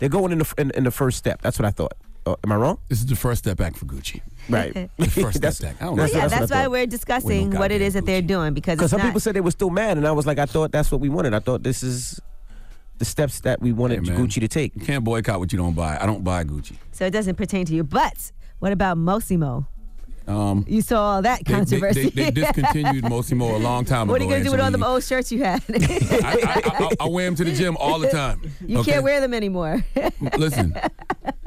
they're, 0.00 0.08
they're 0.08 0.18
going 0.20 0.32
in 0.32 0.38
the 0.38 0.54
in, 0.58 0.70
in 0.72 0.84
the 0.84 0.90
first 0.90 1.18
step. 1.18 1.40
That's 1.42 1.58
what 1.58 1.66
I 1.66 1.70
thought. 1.70 1.92
Uh, 2.26 2.34
am 2.44 2.52
I 2.52 2.56
wrong? 2.56 2.78
This 2.88 2.98
is 2.98 3.06
the 3.06 3.16
first 3.16 3.38
step 3.44 3.56
back 3.56 3.76
for 3.76 3.86
Gucci. 3.86 4.20
Right. 4.48 4.90
The 4.98 5.06
first 5.06 5.36
step 5.38 5.54
That's- 5.54 5.60
back. 5.60 5.76
I 5.80 5.86
don't 5.86 5.96
know. 5.96 6.02
Well, 6.02 6.12
yeah, 6.12 6.24
what 6.24 6.32
I 6.34 6.38
that's 6.40 6.50
why 6.52 6.62
thought. 6.64 6.70
we're 6.70 6.86
discussing 6.86 7.50
what 7.52 7.70
it 7.72 7.80
is 7.80 7.94
that 7.94 8.04
they're 8.04 8.20
doing 8.20 8.52
because 8.52 8.74
Because 8.76 8.84
it's 8.84 8.90
some 8.90 8.98
not, 8.98 9.06
people 9.06 9.20
said 9.20 9.34
they 9.34 9.40
were 9.40 9.50
still 9.52 9.70
mad, 9.70 9.96
and 9.96 10.06
I 10.06 10.12
was 10.12 10.26
like, 10.26 10.38
I 10.38 10.46
thought 10.46 10.70
that's 10.72 10.90
what 10.90 11.00
we 11.00 11.08
wanted. 11.08 11.32
I 11.34 11.38
thought 11.38 11.62
this 11.62 11.82
is 11.82 12.20
the 12.98 13.04
steps 13.06 13.40
that 13.40 13.62
we 13.62 13.72
wanted 13.72 14.06
Hey. 14.06 14.14
Gucci 14.14 14.40
to 14.40 14.48
take. 14.48 14.74
You 14.76 14.84
can't 14.84 15.02
boycott 15.04 15.40
what 15.40 15.50
you 15.52 15.58
don't 15.58 15.72
buy. 15.74 15.96
I 15.98 16.04
don't 16.04 16.22
buy 16.22 16.44
Gucci. 16.44 16.74
so 16.92 17.06
it 17.06 17.10
doesn't 17.10 17.36
pertain 17.36 17.64
to 17.66 17.74
you. 17.74 17.84
But 17.84 18.32
what 18.58 18.72
about 18.72 18.98
Mossimo? 18.98 19.66
Um, 20.30 20.64
You 20.68 20.80
saw 20.82 21.00
all 21.16 21.22
that 21.22 21.40
they, 21.44 21.52
they, 21.52 21.58
controversy. 21.58 22.10
they, 22.10 22.24
they 22.24 22.30
discontinued 22.30 23.04
Mossimo 23.12 23.54
a 23.54 23.58
long 23.58 23.84
time 23.84 24.02
ago. 24.02 24.12
what 24.12 24.20
are 24.20 24.24
you 24.24 24.30
gonna 24.30 24.44
do 24.44 24.50
with 24.52 24.60
all 24.60 24.70
them 24.70 24.82
Angelique. 24.82 24.94
old 24.94 25.04
shirts 25.04 25.32
you 25.32 25.42
had? 25.44 25.62
I, 25.68 25.72
I, 26.24 26.62
I, 26.64 26.90
I 27.00 27.08
wear 27.08 27.24
them 27.26 27.34
to 27.36 27.44
the 27.44 27.52
gym 27.52 27.76
all 27.78 27.98
the 27.98 28.08
time. 28.10 28.40
you 28.66 28.78
okay? 28.78 28.92
can't 28.92 29.04
wear 29.04 29.20
them 29.20 29.34
anymore. 29.34 29.84
Listen, 30.38 30.74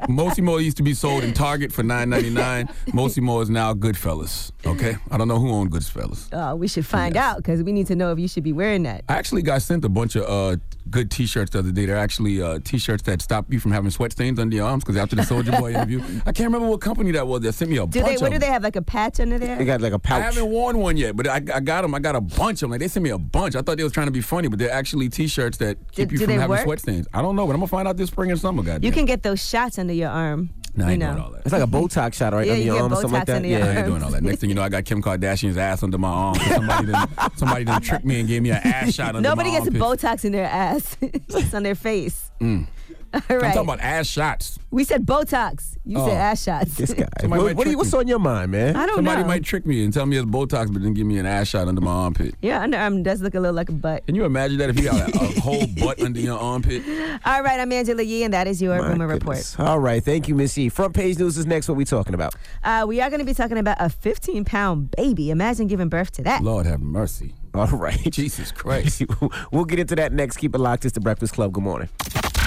Mossimo 0.02 0.62
used 0.62 0.76
to 0.76 0.82
be 0.82 0.94
sold 0.94 1.24
in 1.24 1.32
Target 1.32 1.72
for 1.72 1.82
nine 1.82 2.10
ninety 2.10 2.30
nine. 2.30 2.68
Mossimo 2.88 3.42
is 3.42 3.48
now 3.50 3.72
Goodfellas. 3.74 4.52
Okay, 4.66 4.96
I 5.10 5.16
don't 5.16 5.28
know 5.28 5.38
who 5.38 5.50
owned 5.50 5.70
Goodfellas. 5.70 6.28
oh, 6.32 6.54
we 6.56 6.68
should 6.68 6.86
find 6.86 7.16
out 7.16 7.38
because 7.38 7.62
we 7.62 7.72
need 7.72 7.86
to 7.88 7.96
know 7.96 8.12
if 8.12 8.18
you 8.18 8.28
should 8.28 8.44
be 8.44 8.52
wearing 8.52 8.82
that. 8.84 9.04
I 9.08 9.14
actually 9.14 9.42
got 9.42 9.62
sent 9.62 9.84
a 9.84 9.88
bunch 9.88 10.16
of 10.16 10.24
uh, 10.24 10.56
good 10.90 11.10
T-shirts 11.10 11.50
the 11.50 11.60
other 11.60 11.72
day. 11.72 11.86
They're 11.86 11.96
actually 11.96 12.40
uh, 12.42 12.58
T-shirts 12.62 13.02
that 13.04 13.22
stop 13.22 13.52
you 13.52 13.58
from 13.60 13.72
having 13.72 13.90
sweat 13.90 14.12
stains 14.12 14.38
under 14.38 14.54
your 14.56 14.66
arms. 14.66 14.84
Because 14.84 14.96
after 14.96 15.16
the 15.16 15.22
Soulja 15.22 15.58
Boy 15.58 15.70
interview, 15.74 16.00
I 16.26 16.32
can't 16.32 16.46
remember 16.48 16.68
what 16.68 16.80
company 16.80 17.10
that 17.12 17.26
was. 17.26 17.40
That 17.42 17.52
sent 17.54 17.70
me 17.70 17.78
a 17.78 17.86
Do 17.86 18.00
bunch 18.00 18.06
they? 18.10 18.14
of 18.16 18.20
What 18.20 18.32
do 18.32 18.38
they 18.38 18.46
have? 18.46 18.62
Like 18.62 18.76
a 18.76 18.82
patch 18.82 19.20
under 19.20 19.38
there? 19.38 19.56
They 19.56 19.64
got 19.64 19.80
like 19.80 19.92
a 19.92 19.96
I 19.96 19.98
pouch. 19.98 20.20
I 20.22 20.24
haven't 20.24 20.46
worn 20.50 20.78
one 20.78 20.96
yet, 20.96 21.16
but 21.16 21.26
I, 21.26 21.36
I 21.36 21.60
got 21.60 21.82
them. 21.82 21.94
I 21.94 21.98
got 21.98 22.16
a 22.16 22.20
bunch 22.20 22.56
of 22.58 22.60
them. 22.60 22.70
Like 22.72 22.80
they 22.80 22.88
sent 22.88 23.02
me 23.04 23.10
a 23.10 23.18
bunch. 23.18 23.56
I 23.56 23.62
thought 23.62 23.76
they 23.76 23.84
was 23.84 23.92
trying 23.92 24.06
to 24.06 24.12
be 24.12 24.20
funny, 24.20 24.48
but 24.48 24.58
they're 24.58 24.70
actually 24.72 25.08
T-shirts 25.08 25.58
that 25.58 25.76
keep 25.92 26.08
Do- 26.10 26.14
you 26.14 26.18
do 26.20 26.24
from 26.26 26.34
having 26.34 26.48
work? 26.50 26.60
sweat 26.64 26.80
stains. 26.80 27.06
I 27.14 27.22
don't 27.22 27.36
know, 27.36 27.46
but 27.46 27.52
I'm 27.54 27.60
gonna 27.60 27.68
find 27.68 27.88
out 27.88 27.96
this 27.96 28.10
spring 28.10 28.30
and 28.30 28.40
summer. 28.40 28.62
Goddamn. 28.62 28.84
You 28.84 28.92
can 28.92 29.04
get 29.04 29.22
those 29.22 29.44
shots 29.46 29.78
under 29.78 29.92
your 29.94 30.10
arm. 30.10 30.50
I 30.76 30.82
you 30.82 30.88
ain't 30.90 31.00
know. 31.00 31.12
doing 31.12 31.22
all 31.22 31.30
that. 31.32 31.42
It's 31.44 31.52
like 31.52 31.62
a 31.62 31.66
Botox 31.68 32.14
shot, 32.14 32.32
right? 32.32 32.46
Yeah, 32.46 32.52
under 32.54 32.64
your 32.64 32.74
get 32.76 32.82
arm 32.82 32.92
or 32.92 32.96
something 32.96 33.12
like 33.12 33.22
Botox 33.22 33.26
that. 33.26 33.44
yeah. 33.44 33.58
I 33.66 33.76
ain't 33.76 33.86
doing 33.86 34.02
all 34.02 34.10
that. 34.10 34.22
Next 34.22 34.40
thing 34.40 34.48
you 34.50 34.54
know, 34.56 34.62
I 34.62 34.68
got 34.68 34.84
Kim 34.84 35.02
Kardashian's 35.02 35.56
ass 35.56 35.82
under 35.82 35.98
my 35.98 36.08
arm. 36.08 36.34
Somebody 36.48 36.86
done, 36.92 37.08
somebody 37.36 37.64
done 37.64 37.80
tricked 37.82 38.04
me 38.04 38.20
and 38.20 38.28
gave 38.28 38.42
me 38.42 38.50
an 38.50 38.60
ass 38.64 38.92
shot 38.94 39.14
under 39.14 39.28
Nobody 39.28 39.50
my 39.50 39.56
gets 39.58 39.66
armpit. 39.68 39.82
Botox 39.82 40.24
in 40.24 40.32
their 40.32 40.46
ass. 40.46 40.96
it's 41.00 41.54
on 41.54 41.62
their 41.62 41.74
face. 41.74 42.30
Mm. 42.40 42.66
All 43.30 43.36
I'm 43.36 43.40
talking 43.40 43.60
about 43.62 43.80
ass 43.80 44.06
shots. 44.06 44.58
we 44.70 44.82
said 44.84 45.06
Botox. 45.06 45.76
You 45.86 45.98
Oh. 45.98 46.06
said 46.08 46.16
ass 46.16 46.42
shots. 46.42 46.74
This 46.76 46.92
guy. 46.94 47.06
Somebody 47.20 47.42
What, 47.42 47.46
might 47.48 47.56
what 47.56 47.64
do 47.64 47.70
you, 47.70 47.76
trick 47.76 47.84
what's 47.84 47.94
on 47.94 48.08
your 48.08 48.18
mind, 48.18 48.50
man? 48.52 48.74
I 48.74 48.86
don't 48.86 48.96
Somebody 48.96 49.22
know. 49.22 49.28
might 49.28 49.44
trick 49.44 49.66
me 49.66 49.84
and 49.84 49.92
tell 49.92 50.06
me 50.06 50.16
it's 50.16 50.26
Botox, 50.26 50.72
but 50.72 50.82
then 50.82 50.94
give 50.94 51.06
me 51.06 51.18
an 51.18 51.26
ass 51.26 51.48
shot 51.48 51.68
under 51.68 51.80
my 51.80 51.90
armpit. 51.92 52.34
Your 52.42 52.58
underarm 52.58 53.02
does 53.02 53.20
look 53.20 53.34
a 53.34 53.40
little 53.40 53.54
like 53.54 53.68
a 53.68 53.72
butt. 53.72 54.06
Can 54.06 54.14
you 54.14 54.24
imagine 54.24 54.58
that 54.58 54.70
if 54.70 54.78
you 54.78 54.84
got 54.86 55.08
a, 55.14 55.14
a 55.14 55.40
whole 55.40 55.66
butt 55.78 56.02
under 56.02 56.18
your 56.20 56.38
armpit? 56.38 56.82
All 57.24 57.42
right, 57.42 57.60
I'm 57.60 57.70
Angela 57.70 58.02
Yee, 58.02 58.24
and 58.24 58.32
that 58.34 58.46
is 58.46 58.60
your 58.62 58.78
My 58.80 58.88
rumor 58.88 59.06
report. 59.06 59.54
All 59.58 59.78
right, 59.78 60.02
thank 60.02 60.26
you, 60.28 60.34
Miss 60.34 60.56
E. 60.58 60.68
Front 60.70 60.94
page 60.94 61.18
news 61.18 61.36
is 61.38 61.46
next. 61.46 61.68
What 61.68 61.76
we 61.76 61.84
talking 61.84 62.14
about? 62.14 62.34
Uh, 62.62 62.84
we 62.88 63.00
are 63.00 63.10
going 63.10 63.20
to 63.20 63.26
be 63.26 63.34
talking 63.34 63.58
about 63.58 63.76
a 63.80 63.90
15 63.90 64.44
pound 64.44 64.90
baby. 64.96 65.30
Imagine 65.30 65.66
giving 65.66 65.88
birth 65.88 66.10
to 66.12 66.22
that. 66.22 66.42
Lord 66.42 66.64
have 66.66 66.80
mercy. 66.80 67.34
All 67.52 67.66
right. 67.68 68.00
Jesus 68.10 68.50
Christ. 68.50 69.02
we'll 69.52 69.64
get 69.66 69.78
into 69.78 69.94
that 69.96 70.12
next. 70.12 70.38
Keep 70.38 70.54
it 70.54 70.58
locked. 70.58 70.84
It's 70.84 70.94
the 70.94 71.00
Breakfast 71.00 71.34
Club. 71.34 71.52
Good 71.52 71.62
morning. 71.62 71.88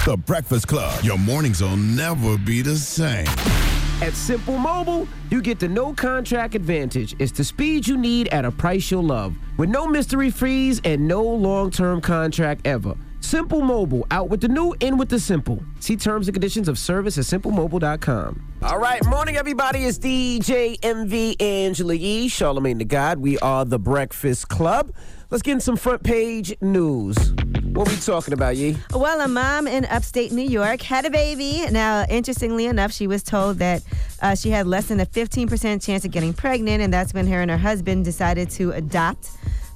The 0.04 0.16
Breakfast 0.16 0.68
Club. 0.68 1.04
Your 1.04 1.18
mornings 1.18 1.60
will 1.60 1.76
never 1.76 2.38
be 2.38 2.62
the 2.62 2.76
same. 2.76 3.26
At 4.00 4.14
Simple 4.14 4.56
Mobile, 4.56 5.06
you 5.30 5.42
get 5.42 5.58
the 5.58 5.68
no 5.68 5.92
contract 5.92 6.54
advantage. 6.54 7.14
It's 7.18 7.32
the 7.32 7.44
speed 7.44 7.86
you 7.86 7.96
need 7.98 8.28
at 8.28 8.44
a 8.44 8.50
price 8.50 8.90
you'll 8.90 9.02
love. 9.02 9.36
With 9.58 9.68
no 9.68 9.86
mystery 9.86 10.30
fees 10.30 10.80
and 10.84 11.06
no 11.06 11.22
long 11.22 11.70
term 11.70 12.00
contract 12.00 12.66
ever. 12.66 12.94
Simple 13.20 13.60
Mobile, 13.60 14.06
out 14.10 14.30
with 14.30 14.40
the 14.40 14.48
new, 14.48 14.74
in 14.80 14.96
with 14.96 15.08
the 15.08 15.18
simple. 15.18 15.62
See 15.80 15.96
terms 15.96 16.28
and 16.28 16.34
conditions 16.34 16.68
of 16.68 16.78
service 16.78 17.18
at 17.18 17.24
simplemobile.com. 17.24 18.52
All 18.62 18.78
right, 18.78 19.04
morning, 19.04 19.36
everybody. 19.36 19.80
It's 19.84 19.98
DJ 19.98 20.78
Envy 20.82 21.38
Angela 21.40 21.94
Yee, 21.94 22.28
Charlamagne 22.28 22.78
the 22.78 22.84
God. 22.84 23.18
We 23.18 23.38
are 23.40 23.64
the 23.64 23.78
Breakfast 23.78 24.48
Club. 24.48 24.94
Let's 25.30 25.42
get 25.42 25.52
in 25.52 25.60
some 25.60 25.76
front 25.76 26.02
page 26.04 26.56
news. 26.62 27.34
What 27.78 27.86
are 27.86 27.92
we 27.92 28.00
talking 28.00 28.34
about, 28.34 28.56
Yee? 28.56 28.76
Well, 28.92 29.20
a 29.20 29.28
mom 29.28 29.68
in 29.68 29.84
upstate 29.84 30.32
New 30.32 30.42
York 30.42 30.82
had 30.82 31.06
a 31.06 31.10
baby. 31.10 31.64
Now, 31.70 32.04
interestingly 32.08 32.66
enough, 32.66 32.90
she 32.90 33.06
was 33.06 33.22
told 33.22 33.58
that 33.58 33.84
uh, 34.20 34.34
she 34.34 34.50
had 34.50 34.66
less 34.66 34.86
than 34.86 34.98
a 34.98 35.06
15% 35.06 35.80
chance 35.80 36.04
of 36.04 36.10
getting 36.10 36.32
pregnant, 36.32 36.82
and 36.82 36.92
that's 36.92 37.14
when 37.14 37.28
her 37.28 37.40
and 37.40 37.48
her 37.48 37.56
husband 37.56 38.04
decided 38.04 38.50
to 38.50 38.72
adopt. 38.72 39.30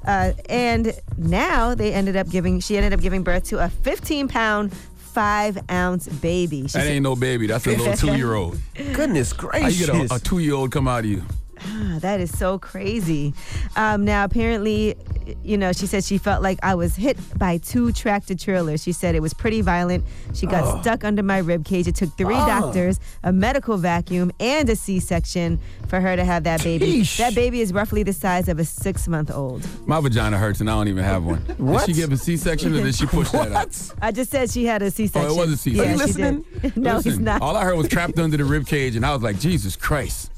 Uh, 0.04 0.32
and 0.48 0.92
now 1.16 1.76
they 1.76 1.92
ended 1.94 2.16
up 2.16 2.28
giving, 2.28 2.58
she 2.58 2.76
ended 2.76 2.92
up 2.92 2.98
giving 3.00 3.22
birth 3.22 3.44
to 3.44 3.64
a 3.64 3.68
15 3.68 4.26
pound, 4.26 4.74
five 4.74 5.56
ounce 5.70 6.08
baby. 6.08 6.66
She 6.66 6.78
That 6.78 6.88
ain't 6.88 7.04
no 7.04 7.14
baby. 7.14 7.46
That's 7.46 7.68
a 7.68 7.70
little 7.70 7.94
two 7.96 8.16
year 8.16 8.34
old. 8.34 8.58
Goodness 8.94 9.30
How 9.30 9.48
gracious. 9.48 9.78
you 9.78 9.86
get 9.86 10.10
a, 10.10 10.14
a 10.16 10.18
two 10.18 10.40
year 10.40 10.54
old 10.54 10.72
come 10.72 10.88
out 10.88 11.04
of 11.04 11.06
you? 11.06 11.22
Ah, 11.64 11.98
that 12.00 12.18
is 12.18 12.36
so 12.36 12.58
crazy. 12.58 13.32
Um, 13.76 14.04
now, 14.04 14.24
apparently, 14.24 14.96
you 15.42 15.56
know, 15.56 15.72
she 15.72 15.86
said 15.86 16.04
she 16.04 16.18
felt 16.18 16.42
like 16.42 16.58
I 16.62 16.74
was 16.74 16.96
hit 16.96 17.16
by 17.38 17.58
two 17.58 17.92
tractor 17.92 18.34
trailers. 18.34 18.82
She 18.82 18.92
said 18.92 19.14
it 19.14 19.20
was 19.20 19.34
pretty 19.34 19.60
violent. 19.60 20.04
She 20.34 20.46
got 20.46 20.64
Oh. 20.64 20.80
stuck 20.80 21.04
under 21.04 21.22
my 21.22 21.38
rib 21.38 21.64
cage. 21.64 21.86
It 21.86 21.94
took 21.96 22.16
three 22.16 22.34
Oh. 22.34 22.46
doctors, 22.46 22.98
a 23.22 23.32
medical 23.32 23.76
vacuum, 23.76 24.32
and 24.40 24.68
a 24.68 24.76
C-section 24.76 25.58
for 25.88 26.00
her 26.00 26.16
to 26.16 26.24
have 26.24 26.44
that 26.44 26.62
baby. 26.62 27.02
Sheesh. 27.02 27.18
That 27.18 27.34
baby 27.34 27.60
is 27.60 27.72
roughly 27.72 28.02
the 28.02 28.12
size 28.12 28.48
of 28.48 28.58
a 28.58 28.64
six-month-old. 28.64 29.66
My 29.86 30.00
vagina 30.00 30.38
hurts 30.38 30.60
and 30.60 30.68
I 30.70 30.74
don't 30.74 30.88
even 30.88 31.04
have 31.04 31.24
one. 31.24 31.38
What? 31.58 31.86
Did 31.86 31.94
she 31.96 32.00
give 32.02 32.12
a 32.12 32.16
C 32.16 32.36
section 32.36 32.74
or 32.74 32.82
did 32.82 32.94
she 32.94 33.06
push 33.06 33.30
that 33.30 33.48
out? 33.52 33.66
What? 33.68 33.94
I 34.02 34.10
just 34.12 34.30
said 34.30 34.50
she 34.50 34.64
had 34.64 34.82
a 34.82 34.90
C-section. 34.90 35.30
Oh, 35.30 35.34
it 35.34 35.38
was 35.38 35.52
a 35.52 35.56
C-section. 35.56 35.76
Yeah, 35.76 35.88
Are 35.88 35.92
you 35.92 35.96
listening? 35.98 36.44
no, 36.76 36.96
Listen, 36.96 37.10
he's 37.12 37.20
not. 37.20 37.42
All 37.42 37.56
I 37.56 37.64
heard 37.64 37.76
was 37.76 37.88
trapped 37.88 38.18
under 38.18 38.36
the 38.36 38.44
rib 38.44 38.66
cage, 38.66 38.96
and 38.96 39.04
I 39.06 39.12
was 39.14 39.22
like, 39.22 39.38
Jesus 39.38 39.76
Christ. 39.76 40.30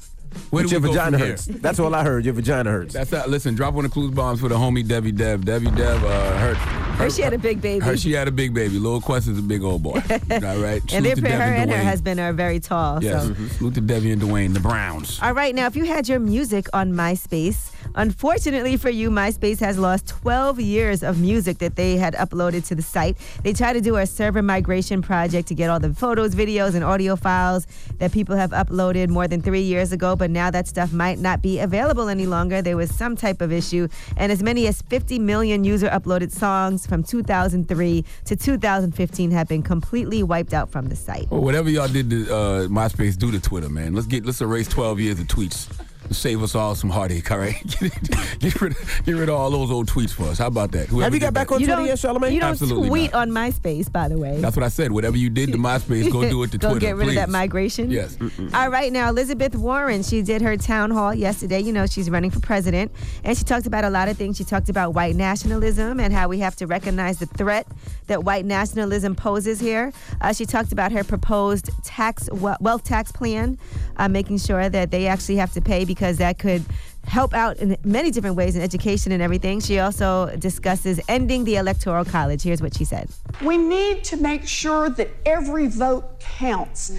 Where 0.49 0.63
But 0.63 0.69
do 0.69 0.75
your 0.75 0.81
we 0.81 0.87
go 0.87 0.93
vagina 0.93 1.11
from 1.17 1.19
here? 1.19 1.29
hurts. 1.35 1.45
That's 1.45 1.79
all 1.79 1.93
I 1.95 2.03
heard. 2.03 2.25
Your 2.25 2.33
vagina 2.33 2.71
hurts. 2.71 2.93
That's 2.93 3.09
that. 3.11 3.29
Listen, 3.29 3.55
drop 3.55 3.73
one 3.73 3.85
of 3.85 3.91
the 3.91 3.93
clues 3.93 4.11
bombs 4.11 4.39
for 4.41 4.47
the 4.49 4.55
homie 4.55 4.87
Debbie 4.87 5.11
Dev. 5.11 5.43
Debbie 5.45 5.71
Dev, 5.71 6.03
uh, 6.03 6.37
her, 6.37 6.53
Her, 6.55 7.09
she 7.09 7.21
had 7.21 7.33
a 7.33 7.37
big 7.37 7.61
baby. 7.61 7.83
her, 7.83 7.97
she 7.97 8.11
had 8.13 8.27
a 8.27 8.31
big 8.31 8.53
baby. 8.53 8.79
Lil 8.79 9.01
Quest 9.01 9.27
is 9.27 9.37
a 9.39 9.41
big 9.41 9.63
old 9.63 9.83
boy. 9.83 10.01
All 10.31 10.57
right. 10.59 10.81
and 10.81 10.89
Salute 10.89 11.03
they're, 11.03 11.15
to 11.15 11.21
her 11.31 11.37
Dev 11.55 11.61
and 11.63 11.71
her 11.71 11.83
husband 11.83 12.19
are 12.19 12.31
very 12.33 12.59
tall. 12.59 13.03
Yes. 13.03 13.25
So. 13.27 13.33
Salute 13.57 13.73
to 13.75 13.81
Debbie 13.81 14.11
and 14.11 14.21
Dwayne, 14.21 14.53
the 14.53 14.59
Browns. 14.59 15.19
All 15.21 15.33
right, 15.33 15.53
now 15.53 15.65
if 15.67 15.75
you 15.75 15.85
had 15.85 16.07
your 16.07 16.19
music 16.19 16.67
on 16.73 16.93
MySpace, 16.93 17.71
unfortunately 17.95 18.77
for 18.77 18.89
you, 18.89 19.09
MySpace 19.09 19.59
has 19.59 19.77
lost 19.77 20.07
12 20.07 20.59
years 20.61 21.03
of 21.03 21.19
music 21.19 21.57
that 21.59 21.75
they 21.75 21.97
had 21.97 22.13
uploaded 22.15 22.65
to 22.67 22.75
the 22.75 22.81
site. 22.81 23.17
They 23.43 23.51
tried 23.53 23.73
to 23.73 23.81
do 23.81 23.97
a 23.97 24.05
server 24.05 24.41
migration 24.41 25.01
project 25.01 25.47
to 25.49 25.55
get 25.55 25.69
all 25.69 25.79
the 25.79 25.93
photos, 25.93 26.35
videos, 26.35 26.75
and 26.75 26.83
audio 26.83 27.15
files 27.15 27.67
that 27.97 28.11
people 28.11 28.35
have 28.35 28.51
uploaded 28.51 29.09
more 29.09 29.27
than 29.27 29.41
three 29.41 29.61
years 29.61 29.91
ago, 29.91 30.15
but 30.15 30.24
now 30.33 30.51
that 30.51 30.67
stuff 30.67 30.91
might 30.93 31.19
not 31.19 31.41
be 31.41 31.59
available 31.59 32.09
any 32.09 32.25
longer. 32.25 32.61
There 32.61 32.77
was 32.77 32.93
some 32.93 33.15
type 33.15 33.41
of 33.41 33.51
issue, 33.51 33.87
and 34.17 34.31
as 34.31 34.41
many 34.41 34.67
as 34.67 34.81
50 34.83 35.19
million 35.19 35.63
user 35.63 35.87
uploaded 35.89 36.31
songs 36.31 36.85
from 36.85 37.03
2003 37.03 38.05
to 38.25 38.35
2015 38.35 39.31
have 39.31 39.47
been 39.47 39.63
completely 39.63 40.23
wiped 40.23 40.53
out 40.53 40.69
from 40.71 40.87
the 40.87 40.95
site. 40.95 41.29
Well, 41.29 41.41
whatever 41.41 41.69
y'all 41.69 41.87
did 41.87 42.09
to 42.09 42.23
uh, 42.25 42.67
MySpace, 42.67 43.17
do 43.17 43.31
to 43.31 43.39
Twitter, 43.39 43.69
man. 43.69 43.93
Let's 43.93 44.07
get 44.07 44.25
let's 44.25 44.41
erase 44.41 44.67
12 44.67 44.99
years 44.99 45.19
of 45.19 45.27
tweets. 45.27 45.84
Save 46.11 46.43
us 46.43 46.55
all 46.55 46.75
some 46.75 46.89
heartache, 46.89 47.31
all 47.31 47.37
right? 47.39 47.55
get, 47.79 48.39
get 48.39 48.61
rid, 48.61 48.75
get 49.05 49.11
rid 49.15 49.29
of 49.29 49.35
all 49.35 49.49
those 49.49 49.71
old 49.71 49.87
tweets 49.89 50.11
for 50.11 50.23
us. 50.23 50.37
How 50.37 50.47
about 50.47 50.71
that? 50.73 50.87
Whoever 50.87 51.03
Have 51.05 51.13
you 51.13 51.19
got 51.19 51.33
back 51.33 51.47
that. 51.49 51.55
on 51.55 51.61
You 51.61 51.67
Twitter 51.67 51.81
yet, 51.85 51.97
Charlamagne? 51.97 52.33
you 52.33 52.39
don't 52.39 52.51
Absolutely 52.51 52.89
tweet 52.89 53.11
not. 53.13 53.21
on 53.27 53.31
MySpace, 53.31 53.91
by 53.91 54.07
the 54.07 54.17
way. 54.17 54.39
That's 54.39 54.55
what 54.55 54.63
I 54.63 54.69
said. 54.69 54.91
Whatever 54.91 55.17
you 55.17 55.29
did 55.29 55.51
to 55.51 55.57
MySpace, 55.57 56.11
go 56.11 56.29
do 56.29 56.43
it 56.43 56.51
to 56.51 56.57
Go 56.57 56.69
Twitter. 56.71 56.79
get 56.81 56.95
rid 56.95 57.09
of 57.09 57.15
that 57.15 57.29
migration. 57.29 57.89
Yes. 57.89 58.17
All 58.53 58.69
right, 58.69 58.91
now 58.93 59.09
Elizabeth 59.09 59.55
Warren, 59.55 60.03
she 60.03 60.21
did 60.21 60.41
her 60.41 60.57
town 60.57 60.91
hall 60.91 61.13
yesterday. 61.13 61.59
You 61.59 61.73
know, 61.73 61.85
she's 61.87 62.09
running 62.09 62.29
for 62.31 62.39
president, 62.39 62.91
and 63.23 63.37
she 63.37 63.43
talked 63.43 63.65
about 63.67 63.83
a 63.83 63.89
lot 63.89 64.07
of 64.07 64.17
things. 64.17 64.37
She 64.37 64.43
talked 64.43 64.69
about 64.69 64.93
white 64.93 65.15
nationalism 65.15 65.99
and 65.99 66.13
how 66.13 66.27
we 66.27 66.39
have 66.39 66.55
to 66.57 66.67
recognize 66.67 67.17
the 67.19 67.25
threat 67.25 67.67
that 68.07 68.23
white 68.23 68.45
nationalism 68.45 69.15
poses 69.15 69.59
here. 69.59 69.91
Uh, 70.21 70.31
she 70.33 70.45
talked 70.45 70.71
about 70.71 70.91
her 70.91 71.03
proposed 71.03 71.69
tax 71.83 72.29
wealth 72.31 72.83
tax 72.83 73.11
plan, 73.11 73.57
uh, 73.97 74.07
making 74.07 74.37
sure 74.37 74.69
that 74.69 74.91
they 74.91 75.07
actually 75.07 75.37
have 75.37 75.51
to 75.53 75.61
pay 75.61 75.83
because 75.95 76.17
that 76.17 76.37
could 76.37 76.63
help 77.07 77.33
out 77.33 77.57
in 77.57 77.77
many 77.85 78.11
different 78.11 78.35
ways 78.35 78.55
in 78.55 78.61
education 78.61 79.11
and 79.11 79.21
everything. 79.21 79.59
She 79.61 79.79
also 79.79 80.35
discusses 80.37 80.99
ending 81.07 81.45
the 81.45 81.55
electoral 81.55 82.03
college. 82.03 82.43
Here's 82.43 82.61
what 82.61 82.75
she 82.75 82.83
said. 82.83 83.09
We 83.41 83.57
need 83.57 84.03
to 84.05 84.17
make 84.17 84.45
sure 84.45 84.89
that 84.89 85.09
every 85.25 85.67
vote 85.67 86.19
counts. 86.19 86.91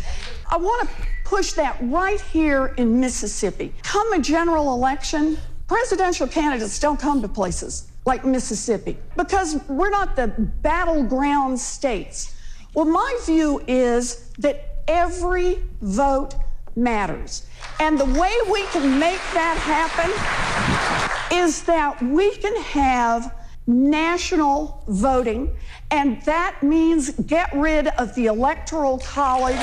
I 0.51 0.57
want 0.57 0.89
to 0.89 0.95
push 1.25 1.53
that 1.53 1.77
right 1.83 2.21
here 2.21 2.75
in 2.79 2.99
Mississippi. 2.99 3.75
Come 3.83 4.13
a 4.15 4.19
general 4.21 4.73
election, 4.73 5.37
presidential 5.67 6.27
candidates 6.27 6.79
don't 6.81 6.99
come 6.99 7.21
to 7.21 7.29
places 7.29 7.89
like 8.07 8.25
Mississippi 8.25 8.97
because 9.17 9.61
we're 9.69 9.91
not 9.91 10.17
the 10.17 10.29
battleground 10.63 11.59
states. 11.59 12.35
Well, 12.75 12.85
my 12.85 13.19
view 13.27 13.63
is 13.67 14.31
that 14.39 14.77
every 14.87 15.59
vote 15.83 16.37
matters. 16.77 17.47
And 17.81 17.99
the 17.99 18.05
way 18.05 18.33
we 18.51 18.63
can 18.67 18.99
make 18.99 19.21
that 19.35 19.57
happen 19.59 20.11
is 21.33 21.63
that 21.65 22.01
we 22.03 22.35
can 22.37 22.57
have 22.63 23.35
national 23.67 24.85
voting, 24.87 25.57
and 25.91 26.23
that 26.23 26.63
means 26.63 27.11
get 27.11 27.53
rid 27.53 27.89
of 27.89 28.15
the 28.15 28.27
electoral 28.27 28.99
college. 28.99 29.59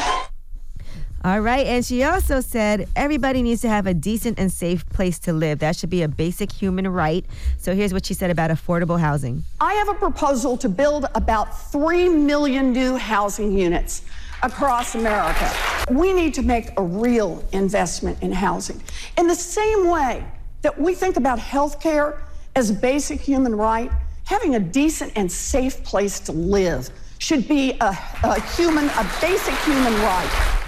All 1.26 1.40
right. 1.40 1.66
And 1.66 1.86
she 1.86 2.04
also 2.04 2.42
said 2.42 2.90
everybody 2.98 3.42
needs 3.42 3.62
to 3.62 3.70
have 3.70 3.88
a 3.88 3.94
decent 3.94 4.38
and 4.38 4.52
safe 4.52 4.86
place 4.90 5.20
to 5.20 5.32
live. 5.32 5.60
That 5.60 5.78
should 5.78 5.90
be 5.90 6.02
a 6.02 6.10
basic 6.10 6.52
human 6.52 6.86
right. 6.86 7.26
So 7.58 7.74
here's 7.74 7.94
what 7.94 8.06
she 8.06 8.14
said 8.14 8.30
about 8.30 8.52
affordable 8.52 9.00
housing. 9.00 9.42
I 9.62 9.74
have 9.76 9.88
a 9.88 9.94
proposal 9.94 10.58
to 10.58 10.68
build 10.68 11.06
about 11.16 11.72
3 11.72 12.10
million 12.10 12.74
new 12.74 12.98
housing 12.98 13.58
units 13.58 14.02
across 14.44 14.96
America. 14.96 15.52
We 15.90 16.14
need 16.14 16.34
to 16.36 16.44
make 16.44 16.78
a 16.78 16.84
real 16.84 17.44
investment 17.54 18.22
in 18.22 18.32
housing. 18.32 18.82
In 19.18 19.28
the 19.28 19.36
same 19.36 19.88
way 19.88 20.24
that 20.62 20.80
we 20.80 20.94
think 20.94 21.18
about 21.18 21.40
health 21.40 21.80
care 21.82 22.22
as 22.56 22.70
a 22.70 22.74
basic 22.74 23.20
human 23.20 23.56
right, 23.56 23.92
having 24.26 24.56
a 24.56 24.60
decent 24.60 25.14
and 25.16 25.32
safe 25.32 25.84
place 25.84 26.20
to 26.22 26.32
live 26.32 26.90
should 27.18 27.48
be 27.48 27.72
a, 27.80 27.98
a 28.24 28.42
human, 28.56 28.86
a 28.86 29.12
basic 29.22 29.56
human 29.56 29.94
right. 29.94 30.63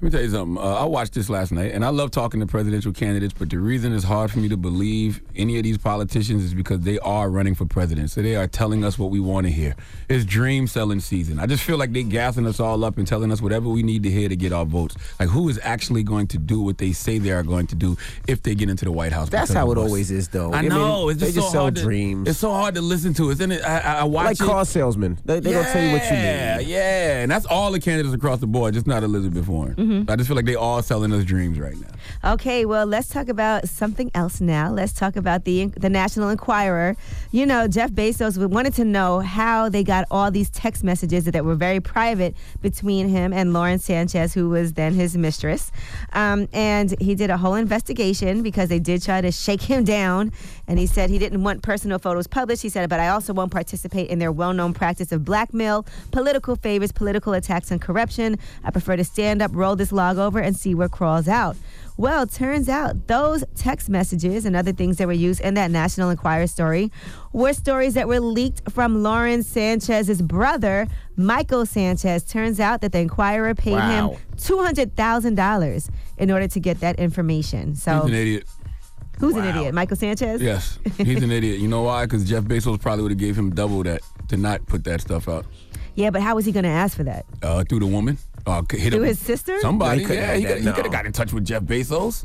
Let 0.00 0.04
me 0.04 0.10
tell 0.12 0.22
you 0.22 0.30
something. 0.30 0.58
Uh, 0.62 0.74
I 0.74 0.84
watched 0.84 1.12
this 1.14 1.28
last 1.28 1.50
night, 1.50 1.72
and 1.72 1.84
I 1.84 1.88
love 1.88 2.12
talking 2.12 2.38
to 2.38 2.46
presidential 2.46 2.92
candidates. 2.92 3.34
But 3.36 3.50
the 3.50 3.58
reason 3.58 3.92
it's 3.92 4.04
hard 4.04 4.30
for 4.30 4.38
me 4.38 4.48
to 4.48 4.56
believe 4.56 5.20
any 5.34 5.56
of 5.56 5.64
these 5.64 5.76
politicians 5.76 6.44
is 6.44 6.54
because 6.54 6.82
they 6.82 7.00
are 7.00 7.28
running 7.28 7.56
for 7.56 7.66
president. 7.66 8.12
So 8.12 8.22
they 8.22 8.36
are 8.36 8.46
telling 8.46 8.84
us 8.84 8.96
what 8.96 9.10
we 9.10 9.18
want 9.18 9.48
to 9.48 9.52
hear. 9.52 9.74
It's 10.08 10.24
dream 10.24 10.68
selling 10.68 11.00
season. 11.00 11.40
I 11.40 11.46
just 11.46 11.64
feel 11.64 11.78
like 11.78 11.92
they're 11.92 12.04
gassing 12.04 12.46
us 12.46 12.60
all 12.60 12.84
up 12.84 12.96
and 12.96 13.08
telling 13.08 13.32
us 13.32 13.42
whatever 13.42 13.68
we 13.68 13.82
need 13.82 14.04
to 14.04 14.10
hear 14.10 14.28
to 14.28 14.36
get 14.36 14.52
our 14.52 14.64
votes. 14.64 14.94
Like 15.18 15.30
who 15.30 15.48
is 15.48 15.58
actually 15.64 16.04
going 16.04 16.28
to 16.28 16.38
do 16.38 16.60
what 16.60 16.78
they 16.78 16.92
say 16.92 17.18
they 17.18 17.32
are 17.32 17.42
going 17.42 17.66
to 17.66 17.74
do 17.74 17.96
if 18.28 18.40
they 18.44 18.54
get 18.54 18.70
into 18.70 18.84
the 18.84 18.92
White 18.92 19.12
House? 19.12 19.30
That's 19.30 19.52
how 19.52 19.72
it 19.72 19.78
always 19.78 20.12
is, 20.12 20.28
though. 20.28 20.52
I 20.52 20.60
mean, 20.62 20.68
know. 20.70 21.08
it's 21.08 21.18
they 21.18 21.26
just, 21.26 21.38
just 21.38 21.48
so 21.48 21.52
sell 21.52 21.62
hard 21.62 21.74
to- 21.74 21.82
dreams. 21.82 22.28
it's 22.28 22.38
so 22.38 22.52
hard 22.52 22.76
to 22.76 22.82
listen 22.82 23.14
to. 23.14 23.30
Isn't 23.32 23.50
it? 23.50 23.64
I, 23.64 23.78
I, 23.80 23.94
I 23.94 24.04
watch 24.04 24.26
like 24.26 24.40
it. 24.40 24.44
car 24.44 24.64
salesmen. 24.64 25.18
They, 25.24 25.40
they 25.40 25.50
gonna 25.54 25.72
tell 25.72 25.82
you 25.82 25.90
what 25.90 26.02
you 26.04 26.16
Yeah, 26.16 26.56
need. 26.58 26.68
yeah, 26.68 27.22
and 27.22 27.28
that's 27.28 27.46
all 27.46 27.72
the 27.72 27.80
candidates 27.80 28.14
across 28.14 28.38
the 28.38 28.46
board, 28.46 28.74
just 28.74 28.86
not 28.86 29.02
Elizabeth 29.02 29.48
Warren. 29.48 29.87
Mhm. 29.88 30.10
I 30.10 30.16
just 30.16 30.28
feel 30.28 30.36
like 30.36 30.44
they 30.44 30.54
all 30.54 30.82
selling 30.82 31.12
us 31.12 31.24
dreams 31.24 31.58
right 31.58 31.76
now. 31.76 32.32
Okay, 32.32 32.64
well, 32.64 32.86
let's 32.86 33.08
talk 33.08 33.28
about 33.28 33.68
something 33.68 34.10
else 34.14 34.40
now. 34.40 34.70
Let's 34.70 34.92
talk 34.92 35.16
about 35.16 35.44
the 35.44 35.66
the 35.76 35.88
National 35.88 36.28
Enquirer. 36.28 36.96
You 37.32 37.46
know, 37.46 37.68
Jeff 37.68 37.90
Bezos 37.90 38.38
wanted 38.48 38.74
to 38.74 38.84
know 38.84 39.20
how 39.20 39.68
they 39.68 39.84
got 39.84 40.04
all 40.10 40.30
these 40.30 40.50
text 40.50 40.84
messages 40.84 41.24
that 41.24 41.44
were 41.44 41.54
very 41.54 41.80
private 41.80 42.34
between 42.60 43.08
him 43.08 43.32
and 43.32 43.52
Lauren 43.52 43.78
Sanchez, 43.78 44.34
who 44.34 44.48
was 44.50 44.74
then 44.74 44.94
his 44.94 45.16
mistress. 45.16 45.70
Um, 46.12 46.48
and 46.52 46.94
he 47.00 47.14
did 47.14 47.30
a 47.30 47.36
whole 47.36 47.54
investigation 47.54 48.42
because 48.42 48.68
they 48.68 48.78
did 48.78 49.02
try 49.02 49.20
to 49.20 49.32
shake 49.32 49.62
him 49.62 49.84
down. 49.84 50.32
And 50.66 50.78
he 50.78 50.86
said 50.86 51.08
he 51.08 51.18
didn't 51.18 51.42
want 51.42 51.62
personal 51.62 51.98
photos 51.98 52.26
published. 52.26 52.62
He 52.62 52.68
said, 52.68 52.88
but 52.90 53.00
I 53.00 53.08
also 53.08 53.32
won't 53.32 53.50
participate 53.52 54.10
in 54.10 54.18
their 54.18 54.32
well 54.32 54.52
known 54.52 54.74
practice 54.74 55.12
of 55.12 55.24
blackmail, 55.24 55.86
political 56.10 56.56
favors, 56.56 56.92
political 56.92 57.32
attacks, 57.32 57.70
and 57.70 57.80
corruption. 57.80 58.38
I 58.64 58.70
prefer 58.70 58.96
to 58.96 59.04
stand 59.04 59.40
up, 59.40 59.50
roll 59.54 59.76
this 59.78 59.92
log 59.92 60.18
over, 60.18 60.38
and 60.38 60.54
see 60.56 60.74
what 60.74 60.90
crawls 60.90 61.28
out. 61.28 61.56
Well, 61.96 62.26
turns 62.28 62.68
out 62.68 63.08
those 63.08 63.42
text 63.56 63.88
messages 63.88 64.44
and 64.44 64.54
other 64.54 64.72
things 64.72 64.98
that 64.98 65.08
were 65.08 65.12
used 65.12 65.40
in 65.40 65.54
that 65.54 65.70
National 65.72 66.10
Enquirer 66.10 66.46
story 66.46 66.92
were 67.32 67.52
stories 67.52 67.94
that 67.94 68.06
were 68.06 68.20
leaked 68.20 68.70
from 68.70 69.02
Lauren 69.02 69.42
Sanchez's 69.42 70.22
brother, 70.22 70.86
Michael 71.16 71.66
Sanchez. 71.66 72.22
Turns 72.22 72.60
out 72.60 72.82
that 72.82 72.92
the 72.92 73.00
Enquirer 73.00 73.54
paid 73.56 73.72
Wow. 73.72 74.10
him 74.10 74.18
$200,000 74.36 75.90
in 76.18 76.30
order 76.30 76.48
to 76.48 76.60
get 76.60 76.80
that 76.80 76.96
information. 77.00 77.74
So, 77.74 78.02
He's 78.02 78.10
an 78.10 78.14
idiot. 78.14 78.44
who's 79.18 79.34
an 79.36 79.44
idiot? 79.44 79.74
Michael 79.74 79.96
Sanchez? 79.96 80.40
Yes, 80.40 80.78
he's 80.98 81.22
an 81.22 81.30
idiot. 81.30 81.58
You 81.58 81.68
know 81.68 81.82
why? 81.82 82.04
Because 82.06 82.24
Jeff 82.24 82.44
Bezos 82.44 82.80
probably 82.80 83.02
would 83.02 83.12
have 83.12 83.18
gave 83.18 83.36
him 83.36 83.50
double 83.50 83.82
that 83.82 84.02
to 84.28 84.36
not 84.36 84.64
put 84.66 84.84
that 84.84 85.00
stuff 85.00 85.28
out 85.28 85.46
Yeah, 85.94 86.10
but 86.10 86.22
how 86.22 86.34
was 86.36 86.44
he 86.44 86.52
going 86.52 86.64
to 86.64 86.68
ask 86.70 86.96
for 86.96 87.04
that? 87.04 87.24
uh, 87.42 87.64
through 87.68 87.80
the 87.80 87.86
woman. 87.86 88.18
Uh, 88.48 88.62
hit 88.70 88.92
Through 88.92 89.02
up 89.02 89.08
his 89.08 89.18
sister? 89.18 89.58
Somebody. 89.60 89.96
No, 89.96 90.00
he 90.00 90.06
couldn't 90.06 90.22
yeah, 90.22 90.34
he 90.36 90.44
could 90.44 90.64
no. 90.64 90.72
have 90.72 90.92
got 90.92 91.06
in 91.06 91.12
touch 91.12 91.32
with 91.32 91.44
Jeff 91.44 91.62
Bezos. 91.62 92.24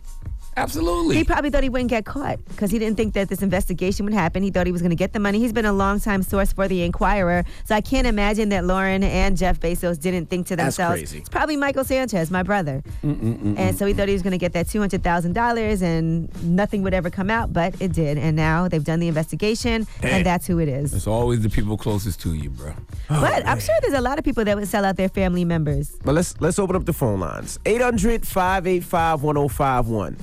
Absolutely. 0.55 1.15
He 1.15 1.23
probably 1.23 1.49
thought 1.49 1.63
he 1.63 1.69
wouldn't 1.69 1.89
get 1.89 2.05
caught 2.05 2.43
because 2.45 2.71
he 2.71 2.79
didn't 2.79 2.97
think 2.97 3.13
that 3.13 3.29
this 3.29 3.41
investigation 3.41 4.05
would 4.05 4.13
happen. 4.13 4.43
He 4.43 4.51
thought 4.51 4.65
he 4.65 4.71
was 4.71 4.81
going 4.81 4.91
to 4.91 4.95
get 4.95 5.13
the 5.13 5.19
money. 5.19 5.39
He's 5.39 5.53
been 5.53 5.65
a 5.65 5.73
longtime 5.73 6.23
source 6.23 6.53
for 6.53 6.67
the 6.67 6.83
Enquirer, 6.83 7.43
so 7.65 7.75
I 7.75 7.81
can't 7.81 8.07
imagine 8.07 8.49
that 8.49 8.65
Lauren 8.65 9.03
and 9.03 9.37
Jeff 9.37 9.59
Bezos 9.59 9.99
didn't 9.99 10.27
think 10.27 10.47
to 10.47 10.55
That's 10.55 10.77
themselves, 10.77 11.01
crazy. 11.01 11.17
"It's 11.19 11.29
probably 11.29 11.57
Michael 11.57 11.83
Sanchez, 11.83 12.31
my 12.31 12.43
brother." 12.43 12.83
Mm-mm-mm-mm. 13.03 13.57
And 13.57 13.77
so 13.77 13.85
he 13.85 13.93
thought 13.93 14.07
he 14.07 14.13
was 14.13 14.21
going 14.21 14.31
to 14.31 14.37
get 14.37 14.53
that 14.53 14.69
two 14.69 14.79
hundred 14.79 15.03
thousand 15.03 15.33
dollars, 15.33 15.81
and 15.81 16.29
nothing 16.43 16.83
would 16.83 16.93
ever 16.93 17.09
come 17.09 17.29
out, 17.29 17.51
but 17.51 17.75
it 17.81 17.91
did. 17.93 18.17
And 18.17 18.35
now 18.35 18.67
they've 18.67 18.83
done 18.83 18.99
the 18.99 19.07
investigation, 19.07 19.87
and 20.01 20.25
that's 20.25 20.45
who 20.47 20.59
it 20.59 20.69
is. 20.69 20.93
It's 20.93 21.07
always 21.07 21.41
the 21.41 21.49
people 21.49 21.77
closest 21.77 22.21
to 22.21 22.33
you, 22.33 22.49
bro. 22.51 22.73
Oh, 23.09 23.21
but 23.21 23.45
I'm 23.47 23.59
sure 23.59 23.75
there's 23.81 23.93
a 23.93 24.01
lot 24.01 24.19
of 24.19 24.25
people 24.25 24.45
that 24.45 24.55
would 24.55 24.67
sell 24.67 24.85
out 24.85 24.97
their 24.97 25.09
family 25.09 25.45
members. 25.45 25.95
But 26.03 26.13
let's 26.15 26.39
let's 26.39 26.59
open 26.59 26.75
up 26.75 26.85
the 26.85 26.93
phone 26.93 27.19
lines. 27.19 27.57
800-585-1051. 27.65 30.15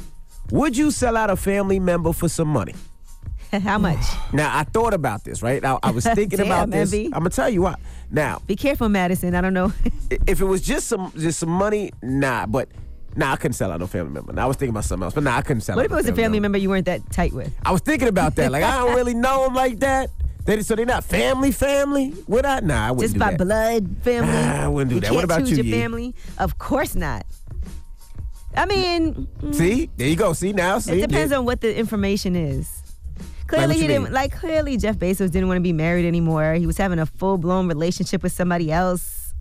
Would 0.53 0.77
you 0.77 0.91
sell 0.91 1.17
out 1.17 1.31
a 1.31 1.37
family 1.37 1.79
member 1.79 2.13
for 2.13 2.29
some 2.29 2.49
money? 2.49 2.75
How 3.53 3.79
much? 3.79 3.99
Now 4.33 4.57
I 4.57 4.65
thought 4.65 4.95
about 4.95 5.25
this, 5.25 5.43
right? 5.43 5.65
I, 5.65 5.79
I 5.83 5.91
was 5.91 6.05
thinking 6.15 6.39
Damn, 6.39 6.47
about 6.47 6.71
this. 6.71 6.93
Envy. 6.93 7.07
I'm 7.07 7.21
gonna 7.21 7.31
tell 7.31 7.49
you 7.51 7.63
what. 7.63 7.79
Now, 8.11 8.41
Be 8.47 8.57
careful, 8.57 8.89
Madison. 8.89 9.35
I 9.35 9.41
don't 9.41 9.55
know. 9.55 9.73
if 10.27 10.41
it 10.41 10.45
was 10.45 10.63
just 10.63 10.89
some 10.89 11.13
just 11.17 11.39
some 11.41 11.49
money, 11.51 11.93
nah. 12.03 12.47
But 12.47 12.69
nah, 13.17 13.33
I 13.33 13.37
couldn't 13.37 13.55
sell 13.55 13.71
out 13.73 13.81
no 13.81 13.87
family 13.87 14.13
member. 14.13 14.33
Now 14.33 14.45
I 14.45 14.47
was 14.47 14.57
thinking 14.57 14.71
about 14.75 14.85
something 14.85 15.05
else, 15.05 15.15
but 15.15 15.25
nah, 15.25 15.37
I 15.37 15.43
couldn't 15.43 15.63
sell 15.63 15.77
what 15.77 15.83
out. 15.83 15.87
if 15.87 15.93
it 15.93 15.95
was 15.97 16.09
a 16.09 16.15
family 16.15 16.41
member 16.41 16.59
you 16.59 16.69
weren't 16.69 16.87
that 16.87 17.11
tight 17.13 17.33
with? 17.33 17.53
I 17.65 17.73
was 17.73 17.81
thinking 17.81 18.09
about 18.09 18.37
that. 18.37 18.51
Like 18.53 18.63
I 18.65 18.79
don't 18.79 18.95
really 18.97 19.15
know 19.15 19.45
them 19.45 19.55
like 19.55 19.81
that. 19.81 20.11
They 20.45 20.63
so 20.63 20.75
they're 20.75 20.87
not 20.87 21.05
family, 21.05 21.53
family. 21.53 22.15
Would 22.29 22.47
I? 22.47 22.61
Nah, 22.61 22.89
I 22.89 22.91
wouldn't 22.93 23.13
Just 23.13 23.19
by 23.19 23.31
that. 23.33 23.39
blood, 23.39 23.97
family. 24.03 24.33
Nah, 24.33 24.65
I 24.65 24.69
wouldn't 24.69 24.89
do 24.91 24.95
you 24.97 25.01
that. 25.03 25.07
Can't 25.09 25.15
What 25.17 25.25
about 25.25 25.41
choose 25.41 25.51
you, 25.51 25.57
your 25.59 25.65
Yee? 25.67 25.81
family? 25.83 26.15
Of 26.39 26.59
course 26.59 26.95
not. 26.95 27.27
I 28.55 28.67
mean, 28.67 29.29
mm, 29.41 29.55
See, 29.55 29.91
there 29.97 30.09
you 30.09 30.17
go. 30.17 30.33
See 30.33 30.53
now, 30.53 30.79
see. 30.79 31.01
it 31.01 31.09
depends 31.09 31.33
on 31.33 31.45
what 31.45 31.61
the 31.61 31.77
information 31.77 32.35
is. 32.35 32.83
Clearly, 33.47 33.67
what 33.69 33.77
he 33.77 33.87
didn't 33.87 34.05
mean? 34.05 34.13
like. 34.13 34.33
Clearly, 34.33 34.77
Jeff 34.77 34.97
Bezos 34.97 35.31
didn't 35.31 35.49
want 35.49 35.59
to 35.59 35.63
be 35.63 35.73
married 35.73 36.07
anymore. 36.07 36.55
He 36.55 36.67
was 36.67 36.77
having 36.77 36.99
a 36.99 37.07
full 37.07 37.37
blown 37.39 37.69
relationship 37.69 38.23
with 38.23 38.33
somebody 38.33 38.71
else. 38.71 39.35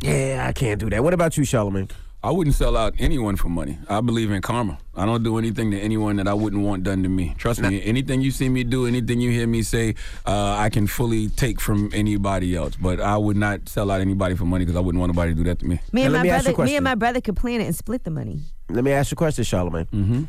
Yeah, 0.00 0.46
I 0.48 0.52
can't 0.52 0.80
do 0.80 0.90
that. 0.90 1.02
What 1.02 1.14
about 1.14 1.36
you, 1.36 1.44
Charlamagne? 1.44 1.90
I 2.24 2.30
wouldn't 2.30 2.54
sell 2.54 2.76
out 2.76 2.94
anyone 3.00 3.34
for 3.34 3.48
money. 3.48 3.78
I 3.88 4.00
believe 4.00 4.30
in 4.30 4.40
karma. 4.42 4.78
I 4.94 5.06
don't 5.06 5.24
do 5.24 5.38
anything 5.38 5.72
to 5.72 5.80
anyone 5.80 6.16
that 6.16 6.28
I 6.28 6.34
wouldn't 6.34 6.62
want 6.62 6.84
done 6.84 7.02
to 7.02 7.08
me. 7.08 7.34
Trust 7.36 7.60
me, 7.60 7.82
anything 7.82 8.20
you 8.20 8.30
see 8.30 8.48
me 8.48 8.62
do, 8.62 8.86
anything 8.86 9.20
you 9.20 9.30
hear 9.32 9.46
me 9.48 9.62
say, 9.62 9.96
uh, 10.24 10.56
I 10.56 10.70
can 10.70 10.86
fully 10.86 11.30
take 11.30 11.60
from 11.60 11.90
anybody 11.92 12.54
else. 12.54 12.76
But 12.76 13.00
I 13.00 13.16
would 13.16 13.36
not 13.36 13.68
sell 13.68 13.90
out 13.90 14.00
anybody 14.00 14.36
for 14.36 14.44
money 14.44 14.64
because 14.64 14.76
I 14.76 14.80
wouldn't 14.80 15.00
want 15.00 15.12
nobody 15.12 15.32
to 15.32 15.36
do 15.36 15.44
that 15.44 15.58
to 15.60 15.66
me. 15.66 15.80
Me 15.90 16.02
and 16.02 16.12
Now, 16.12 16.18
my 16.20 16.22
me 16.22 16.30
ask 16.30 16.46
you 16.46 16.52
a 16.52 16.54
brother, 16.54 16.70
me 16.70 16.76
and 16.76 16.84
my 16.84 16.94
brother 16.94 17.20
could 17.20 17.36
plan 17.36 17.60
it 17.60 17.64
and 17.64 17.74
split 17.74 18.04
the 18.04 18.10
money. 18.10 18.40
Let 18.68 18.84
me 18.84 18.92
ask 18.92 19.10
you 19.10 19.14
a 19.14 19.16
question, 19.16 19.44
Charlamagne. 19.44 19.88
Mm-hmm. 19.88 20.22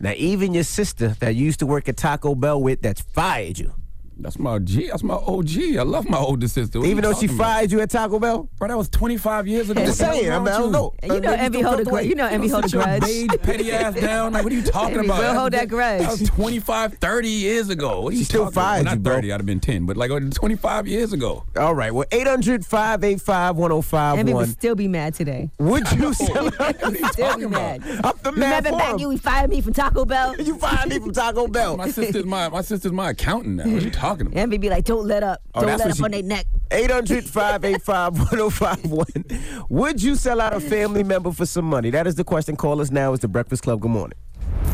Now, 0.00 0.12
even 0.16 0.54
your 0.54 0.64
sister 0.64 1.08
that 1.20 1.34
you 1.34 1.44
used 1.44 1.58
to 1.58 1.66
work 1.66 1.88
at 1.90 1.98
Taco 1.98 2.34
Bell 2.34 2.60
with, 2.60 2.80
that's 2.80 3.02
fired 3.02 3.58
you. 3.58 3.74
That's 4.18 4.38
my 4.38 4.58
G. 4.58 4.86
That's 4.88 5.02
my 5.02 5.14
OG. 5.14 5.50
I 5.78 5.82
love 5.82 6.08
my 6.08 6.18
older 6.18 6.46
sister. 6.48 6.78
What 6.80 6.88
Even 6.88 7.02
though 7.02 7.12
she 7.12 7.26
talking 7.26 7.36
about? 7.36 7.44
fired 7.44 7.72
you 7.72 7.80
at 7.80 7.90
Taco 7.90 8.18
Bell? 8.18 8.48
Bro, 8.58 8.68
that 8.68 8.78
was 8.78 8.88
25 8.88 9.48
years 9.48 9.70
ago. 9.70 9.80
I'm 9.80 9.86
just 9.86 9.98
saying. 9.98 10.30
I, 10.30 10.38
mean, 10.38 10.48
I 10.48 10.58
don't 10.58 10.72
know. 10.72 10.94
You 11.02 11.20
know 11.20 11.32
Envy 11.32 11.58
still 11.58 11.68
hold 11.68 11.80
a 11.80 11.84
grudge. 11.84 12.06
You 12.06 12.14
know 12.14 12.26
way. 12.26 12.32
Envy 12.32 12.48
hold 12.48 12.64
a 12.64 12.68
Sit 12.68 12.74
your 12.76 12.84
grudge. 12.84 13.02
beige, 13.02 13.28
petty 13.42 13.72
ass 13.72 13.94
down. 13.94 14.32
Like, 14.32 14.44
what 14.44 14.52
are 14.52 14.56
you 14.56 14.62
talking 14.62 14.94
Envy 14.96 15.06
about? 15.08 15.18
will 15.22 15.40
hold 15.40 15.52
that 15.52 15.68
grudge. 15.68 16.02
That 16.02 16.10
was 16.20 16.28
25, 16.30 16.94
30 16.98 17.28
years 17.28 17.68
ago. 17.70 18.00
What 18.02 18.12
are 18.12 18.16
you 18.16 18.18
She 18.20 18.24
still 18.24 18.44
talking 18.44 18.54
fired 18.54 18.84
Well, 18.86 18.94
you, 18.94 19.00
Not 19.02 19.12
30. 19.14 19.32
I'd 19.32 19.36
have 19.40 19.46
been 19.46 19.60
10, 19.60 19.86
but 19.86 19.96
like 19.96 20.10
uh, 20.10 20.20
25 20.20 20.86
years 20.86 21.12
ago. 21.12 21.44
All 21.56 21.74
right. 21.74 21.92
Well, 21.92 22.06
800 22.12 22.64
585 22.64 24.18
Envy 24.18 24.32
would 24.34 24.48
still 24.48 24.74
be 24.74 24.88
mad 24.88 25.14
today. 25.14 25.50
Would 25.58 25.90
you 25.92 26.14
sell 26.14 26.48
out? 26.60 26.76
He 26.80 27.02
would 27.02 27.12
still 27.12 27.36
be 27.38 27.46
mad. 27.46 27.82
I'm 28.04 28.12
the 28.22 28.32
mad 28.32 28.64
Remember 28.64 28.78
back 28.78 29.00
you 29.00 29.16
fired 29.18 29.50
me 29.50 29.60
from 29.60 29.72
Taco 29.72 30.04
Bell? 30.04 30.34
You 30.44 30.56
fired 30.58 30.90
me 30.90 30.98
from 30.98 31.12
Taco 31.12 31.46
Bell. 31.48 31.76
My 31.76 31.88
sister's 31.90 32.26
my 32.26 32.48
my 32.48 32.60
sister's 32.60 32.92
my 32.92 33.10
accountant 33.10 33.56
now. 33.56 33.64
What 34.04 34.10
are 34.10 34.12
you 34.12 34.18
talking 34.18 34.26
about? 34.32 34.40
Envy 34.42 34.58
be 34.58 34.68
like, 34.70 34.84
don't 34.84 35.06
let 35.06 35.22
up. 35.22 35.40
Oh, 35.54 35.60
Don't 35.62 35.78
let 35.78 35.88
up 35.90 35.96
she- 35.96 36.02
on 36.02 36.10
their 36.10 36.22
neck. 36.22 36.46
800 36.70 37.24
585 37.24 38.18
1051. 38.18 39.66
Would 39.70 40.02
you 40.02 40.14
sell 40.16 40.40
out 40.40 40.52
a 40.52 40.60
family 40.60 41.02
member 41.02 41.30
for 41.32 41.46
some 41.46 41.64
money? 41.64 41.90
That 41.90 42.06
is 42.06 42.14
the 42.14 42.24
question. 42.24 42.56
Call 42.56 42.80
us 42.80 42.90
now. 42.90 43.12
It's 43.12 43.22
the 43.22 43.28
Breakfast 43.28 43.62
Club. 43.62 43.80
Good 43.80 43.90
morning. 43.90 44.18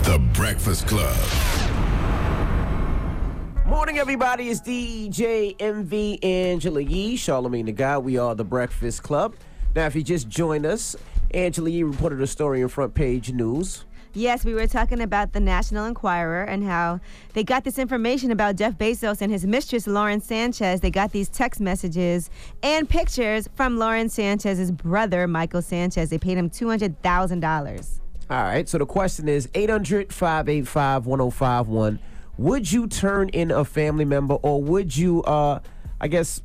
The 0.05 0.19
Breakfast 0.33 0.87
Club. 0.89 1.15
Morning, 3.67 3.99
everybody. 3.99 4.49
It's 4.49 4.61
DJ 4.61 5.55
Envy 5.61 6.21
Angela 6.25 6.81
Yee, 6.81 7.17
Charlamagne 7.17 7.67
the 7.67 7.73
Guy. 7.73 7.99
We 7.99 8.19
are 8.19 8.35
the 8.35 8.45
Breakfast 8.45 9.03
Club. 9.05 9.35
Now, 9.77 9.87
if 9.87 9.95
you 9.95 10.03
just 10.03 10.29
joined 10.29 10.67
us, 10.67 10.97
Angela 11.33 11.71
Yee 11.71 11.85
reported 11.85 12.21
a 12.21 12.27
story 12.27 12.63
in 12.63 12.69
Front 12.69 12.95
Page 12.95 13.33
News. 13.33 13.85
Yes, 14.13 14.45
we 14.45 14.55
were 14.55 14.67
talking 14.67 15.01
about 15.01 15.33
the 15.35 15.39
National 15.39 15.87
Enquirer 15.87 16.43
and 16.43 16.65
how 16.65 16.99
they 17.33 17.45
got 17.45 17.63
this 17.63 17.79
information 17.79 18.33
about 18.33 18.57
Jeff 18.57 18.77
Bezos 18.77 19.23
and 19.23 19.31
his 19.31 19.47
mistress, 19.47 19.87
Lauren 19.87 20.21
Sanchez. 20.21 20.81
They 20.81 20.91
got 20.91 21.13
these 21.13 21.29
text 21.29 21.61
messages 21.61 22.29
and 22.65 22.89
pictures 22.89 23.49
from 23.55 23.79
Lauren 23.79 24.09
Sanchez's 24.09 24.73
brother, 24.73 25.29
Michael 25.29 25.63
Sanchez. 25.63 26.11
They 26.11 26.19
paid 26.19 26.39
him 26.39 26.51
$200,000. 26.51 28.01
All 28.31 28.37
right, 28.43 28.69
so 28.69 28.79
the 28.79 28.87
question 28.87 29.29
is 29.29 29.49
800 29.55 30.13
585 30.13 31.07
1051. 31.07 32.01
Would 32.39 32.73
you 32.73 32.89
turn 32.89 33.29
in 33.29 33.53
a 33.53 33.65
family 33.65 34.05
member 34.05 34.35
or 34.35 34.61
would 34.61 34.97
you, 34.97 35.23
uh, 35.23 35.61
I 36.01 36.09
guess, 36.09 36.43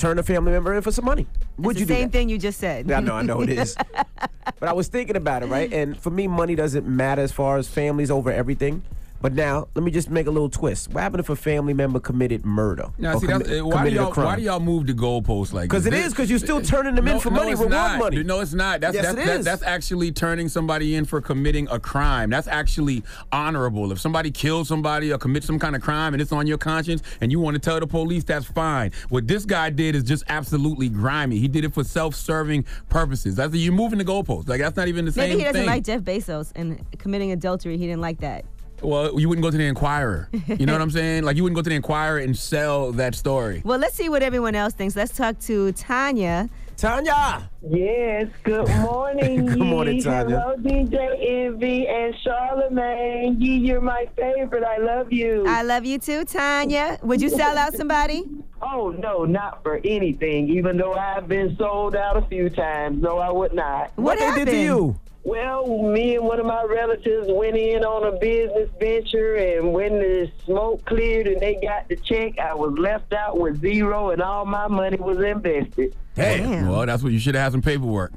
turn 0.00 0.18
a 0.18 0.22
family 0.22 0.52
member 0.52 0.74
in 0.74 0.82
for 0.82 0.90
some 0.90 1.04
money? 1.04 1.26
Would 1.58 1.72
It's 1.72 1.80
you 1.80 1.86
the 1.86 1.94
do 1.94 2.00
same 2.00 2.10
thing 2.10 2.28
you 2.28 2.38
just 2.38 2.58
said. 2.58 2.88
Yeah, 2.88 2.98
I 2.98 3.00
know, 3.00 3.14
I 3.14 3.22
know 3.22 3.42
it 3.42 3.50
is. 3.50 3.76
but 4.58 4.68
I 4.68 4.72
was 4.72 4.88
thinking 4.88 5.16
about 5.16 5.42
it, 5.42 5.46
right? 5.46 5.72
And 5.72 5.96
for 5.96 6.10
me, 6.10 6.26
money 6.26 6.54
doesn't 6.54 6.86
matter 6.86 7.22
as 7.22 7.32
far 7.32 7.58
as 7.58 7.68
families 7.68 8.10
over 8.10 8.32
everything. 8.32 8.82
But 9.22 9.34
now, 9.34 9.68
let 9.74 9.84
me 9.84 9.90
just 9.90 10.08
make 10.08 10.26
a 10.26 10.30
little 10.30 10.48
twist. 10.48 10.88
What 10.92 11.02
happened 11.02 11.20
if 11.20 11.28
a 11.28 11.36
family 11.36 11.74
member 11.74 12.00
committed 12.00 12.46
murder? 12.46 12.86
Now, 12.96 13.18
see, 13.18 13.26
that's, 13.26 13.42
commi- 13.48 13.60
uh, 13.60 13.66
why, 13.66 13.70
do 13.70 13.76
committed 13.76 13.92
a 13.98 14.02
y'all, 14.02 14.12
crime? 14.12 14.26
why 14.26 14.36
do 14.36 14.42
y'all 14.42 14.60
move 14.60 14.86
the 14.86 14.94
goalposts 14.94 15.52
like 15.52 15.68
'Cause 15.68 15.84
this? 15.84 15.88
it 15.92 15.96
This- 15.96 16.06
is, 16.06 16.14
'cause 16.14 16.30
you're 16.30 16.38
still 16.38 16.62
turning 16.62 16.94
them 16.94 17.06
in 17.06 17.20
for 17.20 17.30
money, 17.30 17.50
reward 17.50 17.70
not. 17.70 17.98
money. 17.98 18.22
No, 18.22 18.40
it's 18.40 18.54
not. 18.54 18.80
That's, 18.80 18.94
Yes, 18.94 19.04
that's, 19.04 19.18
it 19.18 19.26
that- 19.26 19.38
is. 19.40 19.44
that's 19.44 19.62
actually 19.62 20.10
turning 20.12 20.48
somebody 20.48 20.94
in 20.94 21.04
for 21.04 21.20
committing 21.20 21.68
a 21.70 21.78
crime. 21.78 22.30
That's 22.30 22.48
actually 22.48 23.02
honorable. 23.30 23.92
If 23.92 24.00
somebody 24.00 24.30
kills 24.30 24.68
somebody 24.68 25.12
or 25.12 25.18
commits 25.18 25.46
some 25.46 25.58
kind 25.58 25.76
of 25.76 25.82
crime 25.82 26.14
and 26.14 26.22
it's 26.22 26.32
on 26.32 26.46
your 26.46 26.58
conscience 26.58 27.02
and 27.20 27.30
you 27.30 27.40
want 27.40 27.54
to 27.56 27.58
tell 27.60 27.78
the 27.78 27.86
police, 27.86 28.24
that's 28.24 28.46
fine. 28.46 28.90
What 29.10 29.28
this 29.28 29.44
guy 29.44 29.68
did 29.70 29.94
is 29.96 30.02
just 30.02 30.24
absolutely 30.28 30.88
grimy. 30.88 31.38
He 31.38 31.48
did 31.48 31.64
it 31.66 31.74
for 31.74 31.84
self-serving 31.84 32.64
purposes. 32.88 33.36
That's 33.36 33.54
you're 33.54 33.72
moving 33.74 33.98
the 33.98 34.04
goalposts. 34.06 34.48
Like 34.48 34.60
that's 34.60 34.76
not 34.78 34.88
even 34.88 35.04
the 35.04 35.10
Maybe 35.14 35.14
same 35.14 35.28
thing. 35.28 35.28
Maybe 35.28 35.38
he 35.40 35.44
doesn't 35.44 35.60
thing. 35.60 35.66
like 35.68 35.84
Jeff 35.84 36.00
Bezos 36.26 36.52
and 36.56 36.82
committing 36.98 37.32
adultery. 37.32 37.76
He 37.76 37.86
didn't 37.86 38.00
like 38.00 38.20
that. 38.20 38.46
Well, 38.82 39.18
you 39.20 39.28
wouldn't 39.28 39.44
go 39.44 39.50
to 39.50 39.56
the 39.56 39.66
Enquirer. 39.66 40.28
You 40.46 40.66
know 40.66 40.72
what 40.72 40.82
I'm 40.82 40.90
saying? 41.00 41.24
Like 41.24 41.36
you 41.36 41.42
wouldn't 41.42 41.56
go 41.56 41.62
to 41.62 41.68
the 41.70 41.76
Enquirer 41.76 42.18
and 42.18 42.36
sell 42.36 42.92
that 42.92 43.14
story. 43.14 43.62
Well, 43.64 43.78
let's 43.78 43.94
see 43.94 44.08
what 44.08 44.22
everyone 44.22 44.54
else 44.54 44.72
thinks. 44.74 44.96
Let's 44.96 45.16
talk 45.16 45.38
to 45.40 45.72
Tanya. 45.72 46.48
Tanya. 46.76 47.50
Yes, 47.68 48.28
good 48.42 48.66
morning. 48.80 49.44
Good 49.44 49.58
morning, 49.58 49.96
Yee. 49.96 50.02
Tanya. 50.02 50.40
Hello, 50.40 50.56
DJ 50.56 51.46
Envy 51.46 51.86
and 51.86 52.14
Charlamagne. 52.24 53.36
Yee, 53.38 53.58
you're 53.58 53.82
my 53.82 54.06
favorite. 54.16 54.64
I 54.64 54.78
love 54.78 55.12
you. 55.12 55.44
I 55.46 55.62
love 55.62 55.84
you 55.84 55.98
too, 55.98 56.24
Tanya. 56.24 56.98
Would 57.02 57.20
you 57.20 57.28
sell 57.28 57.56
out 57.58 57.74
somebody? 57.74 58.24
Oh, 58.62 58.90
no, 58.90 59.24
not 59.24 59.62
for 59.62 59.80
anything, 59.86 60.50
even 60.50 60.76
though 60.76 60.92
I've 60.92 61.26
been 61.26 61.56
sold 61.56 61.96
out 61.96 62.18
a 62.18 62.22
few 62.28 62.50
times. 62.50 63.02
No, 63.02 63.16
I 63.16 63.30
would 63.32 63.54
not. 63.54 63.90
What 63.96 64.18
What 64.18 64.36
they 64.36 64.44
did 64.44 64.50
to 64.50 64.56
you? 64.58 65.00
Well, 65.22 65.82
me 65.82 66.16
and 66.16 66.24
one 66.24 66.40
of 66.40 66.46
my 66.46 66.62
relatives 66.64 67.26
went 67.28 67.54
in 67.56 67.84
on 67.84 68.14
a 68.14 68.18
business 68.18 68.70
venture, 68.80 69.36
and 69.36 69.72
when 69.72 69.94
the 69.98 70.30
smoke 70.46 70.84
cleared 70.86 71.26
and 71.26 71.40
they 71.40 71.56
got 71.62 71.88
the 71.88 71.96
check, 71.96 72.38
I 72.38 72.54
was 72.54 72.72
left 72.78 73.12
out 73.12 73.38
with 73.38 73.60
zero, 73.60 74.10
and 74.10 74.22
all 74.22 74.46
my 74.46 74.66
money 74.66 74.96
was 74.96 75.18
invested. 75.20 75.94
Hey, 76.16 76.62
well, 76.62 76.86
that's 76.86 77.02
what 77.02 77.12
you 77.12 77.18
should 77.18 77.34
have 77.34 77.44
had 77.44 77.52
some 77.52 77.62
paperwork. 77.62 78.12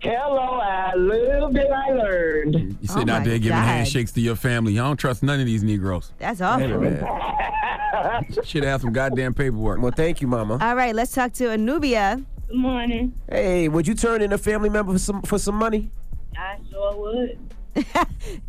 Hello, 0.00 0.60
a 0.60 0.96
little 0.96 1.50
bit 1.50 1.68
I 1.68 1.90
learned. 1.90 2.54
You 2.80 2.86
sitting 2.86 3.10
oh 3.10 3.14
out 3.14 3.24
there 3.24 3.38
giving 3.38 3.56
handshakes 3.56 4.12
to 4.12 4.20
your 4.20 4.36
family. 4.36 4.78
I 4.78 4.84
don't 4.84 4.96
trust 4.96 5.24
none 5.24 5.40
of 5.40 5.46
these 5.46 5.64
Negroes. 5.64 6.12
That's 6.18 6.40
awful. 6.40 6.68
Should 8.44 8.62
have 8.62 8.82
some 8.82 8.92
goddamn 8.92 9.34
paperwork. 9.34 9.80
Well, 9.80 9.92
thank 9.96 10.20
you, 10.20 10.28
Mama. 10.28 10.58
All 10.60 10.76
right, 10.76 10.94
let's 10.94 11.12
talk 11.12 11.32
to 11.34 11.50
Anubia. 11.50 12.22
Good 12.46 12.56
morning. 12.56 13.14
Hey, 13.28 13.68
would 13.68 13.88
you 13.88 13.94
turn 13.94 14.22
in 14.22 14.32
a 14.32 14.38
family 14.38 14.68
member 14.68 14.92
for 14.92 14.98
some 14.98 15.22
for 15.22 15.38
some 15.38 15.56
money? 15.56 15.90
I 16.38 16.58
sure 16.70 16.96
would. 16.96 17.38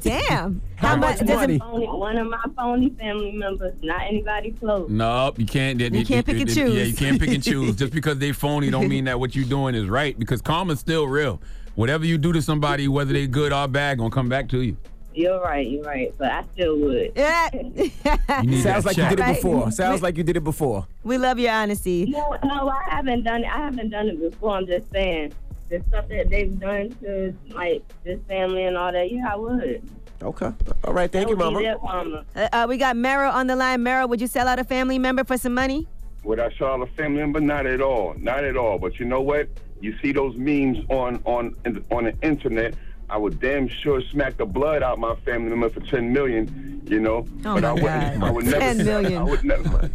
Damn. 0.01 0.61
How 0.77 0.95
much 0.95 1.19
does 1.19 1.29
it- 1.29 1.35
money? 1.35 1.59
Only 1.61 1.88
one 1.88 2.17
of 2.17 2.27
my 2.27 2.43
phony 2.55 2.89
family 2.91 3.31
members, 3.33 3.73
not 3.83 4.01
anybody 4.03 4.51
close. 4.51 4.89
Nope, 4.89 5.39
you 5.39 5.45
can't. 5.45 5.79
You 5.79 6.05
can't 6.05 6.25
pick 6.25 6.39
and 6.39 6.47
choose. 6.53 6.73
Yeah, 6.75 6.83
you 6.83 6.93
can't 6.95 7.19
pick 7.19 7.29
and 7.29 7.43
choose. 7.43 7.75
Just 7.75 7.93
because 7.93 8.19
they 8.19 8.31
phony 8.31 8.69
don't 8.69 8.88
mean 8.88 9.05
that 9.05 9.19
what 9.19 9.35
you're 9.35 9.45
doing 9.45 9.75
is 9.75 9.88
right. 9.88 10.17
Because 10.17 10.41
karma's 10.41 10.79
still 10.79 11.07
real. 11.07 11.41
Whatever 11.75 12.05
you 12.05 12.17
do 12.17 12.31
to 12.33 12.41
somebody, 12.41 12.88
whether 12.88 13.13
they 13.13 13.27
good 13.27 13.51
or 13.53 13.67
bad, 13.67 13.97
gonna 13.97 14.09
come 14.09 14.29
back 14.29 14.49
to 14.49 14.61
you. 14.61 14.77
You're 15.13 15.41
right, 15.41 15.67
you're 15.67 15.83
right, 15.83 16.13
but 16.17 16.31
I 16.31 16.43
still 16.53 16.77
would. 16.79 17.11
Yeah. 17.15 17.49
Sounds 18.29 18.63
that 18.63 18.85
like 18.85 18.97
you 18.97 19.09
did 19.09 19.19
it 19.19 19.23
Right. 19.23 19.35
before. 19.35 19.71
Sounds 19.71 20.01
like 20.03 20.15
you 20.15 20.23
did 20.23 20.38
it 20.38 20.43
before. 20.43 20.85
We 21.03 21.17
love 21.17 21.39
your 21.39 21.51
honesty. 21.51 22.05
No, 22.05 22.38
no, 22.43 22.69
I 22.69 22.83
haven't 22.88 23.23
done 23.23 23.43
it. 23.43 23.47
I 23.47 23.57
haven't 23.57 23.89
done 23.89 24.07
it 24.09 24.19
before. 24.21 24.51
I'm 24.57 24.67
just 24.67 24.91
saying 24.91 25.33
the 25.70 25.82
stuff 25.88 26.07
that 26.09 26.30
they've 26.30 26.59
done 26.59 26.95
to 27.01 27.34
like 27.49 27.84
this 28.03 28.20
family 28.28 28.63
and 28.65 28.78
all 28.78 28.91
that. 28.91 29.11
Yeah, 29.11 29.34
I 29.34 29.36
would. 29.36 29.82
Okay. 30.22 30.51
All 30.84 30.93
right. 30.93 31.11
Thank 31.11 31.28
That 31.28 31.30
you, 31.32 31.36
Mama. 31.38 31.59
be 31.59 31.65
their. 31.65 31.78
Uh, 31.86 32.49
uh, 32.51 32.65
we 32.68 32.78
got 32.78 32.95
Meryl 32.95 33.32
on 33.32 33.47
the 33.47 33.55
line. 33.55 33.82
Meryl, 33.82 34.09
would 34.09 34.20
you 34.20 34.28
sell 34.28 34.47
out 34.47 34.57
a 34.59 34.63
family 34.63 34.97
member 34.97 35.24
for 35.24 35.38
some 35.38 35.53
money? 35.53 35.88
Would 36.24 36.39
I 36.39 36.51
sell 36.57 36.68
out 36.70 36.82
a 36.82 36.88
family 36.88 37.20
member? 37.20 37.39
Not 37.39 37.65
at 37.68 37.82
all. 37.82 38.15
Not 38.18 38.43
at 38.43 38.57
all. 38.57 38.80
But 38.80 38.99
you 38.99 39.05
know 39.05 39.22
what? 39.22 39.47
You 39.80 39.95
see 40.01 40.11
those 40.11 40.36
memes 40.36 40.80
on 40.89 41.22
on 41.26 41.55
on 41.91 42.05
the 42.05 42.15
internet. 42.24 42.74
I 43.10 43.18
would 43.18 43.39
damn 43.39 43.68
sure 43.70 44.01
smack 44.12 44.38
the 44.38 44.45
blood 44.45 44.84
out 44.84 44.99
my 44.99 45.16
family 45.26 45.49
member 45.49 45.70
for 45.70 45.80
ten 45.82 46.12
million. 46.14 46.64
You 46.88 47.01
know, 47.01 47.26
Oh 47.43 47.60
but 47.60 47.64
my 47.64 47.68
I 47.70 47.74
wouldn't. 47.74 48.20
God. 48.22 48.24
I 48.24 48.32
would 48.32 48.45
never. 48.45 48.60
10 48.60 48.78
million. 48.86 49.18
I 49.18 49.24
would 49.24 49.43
never. 49.43 49.91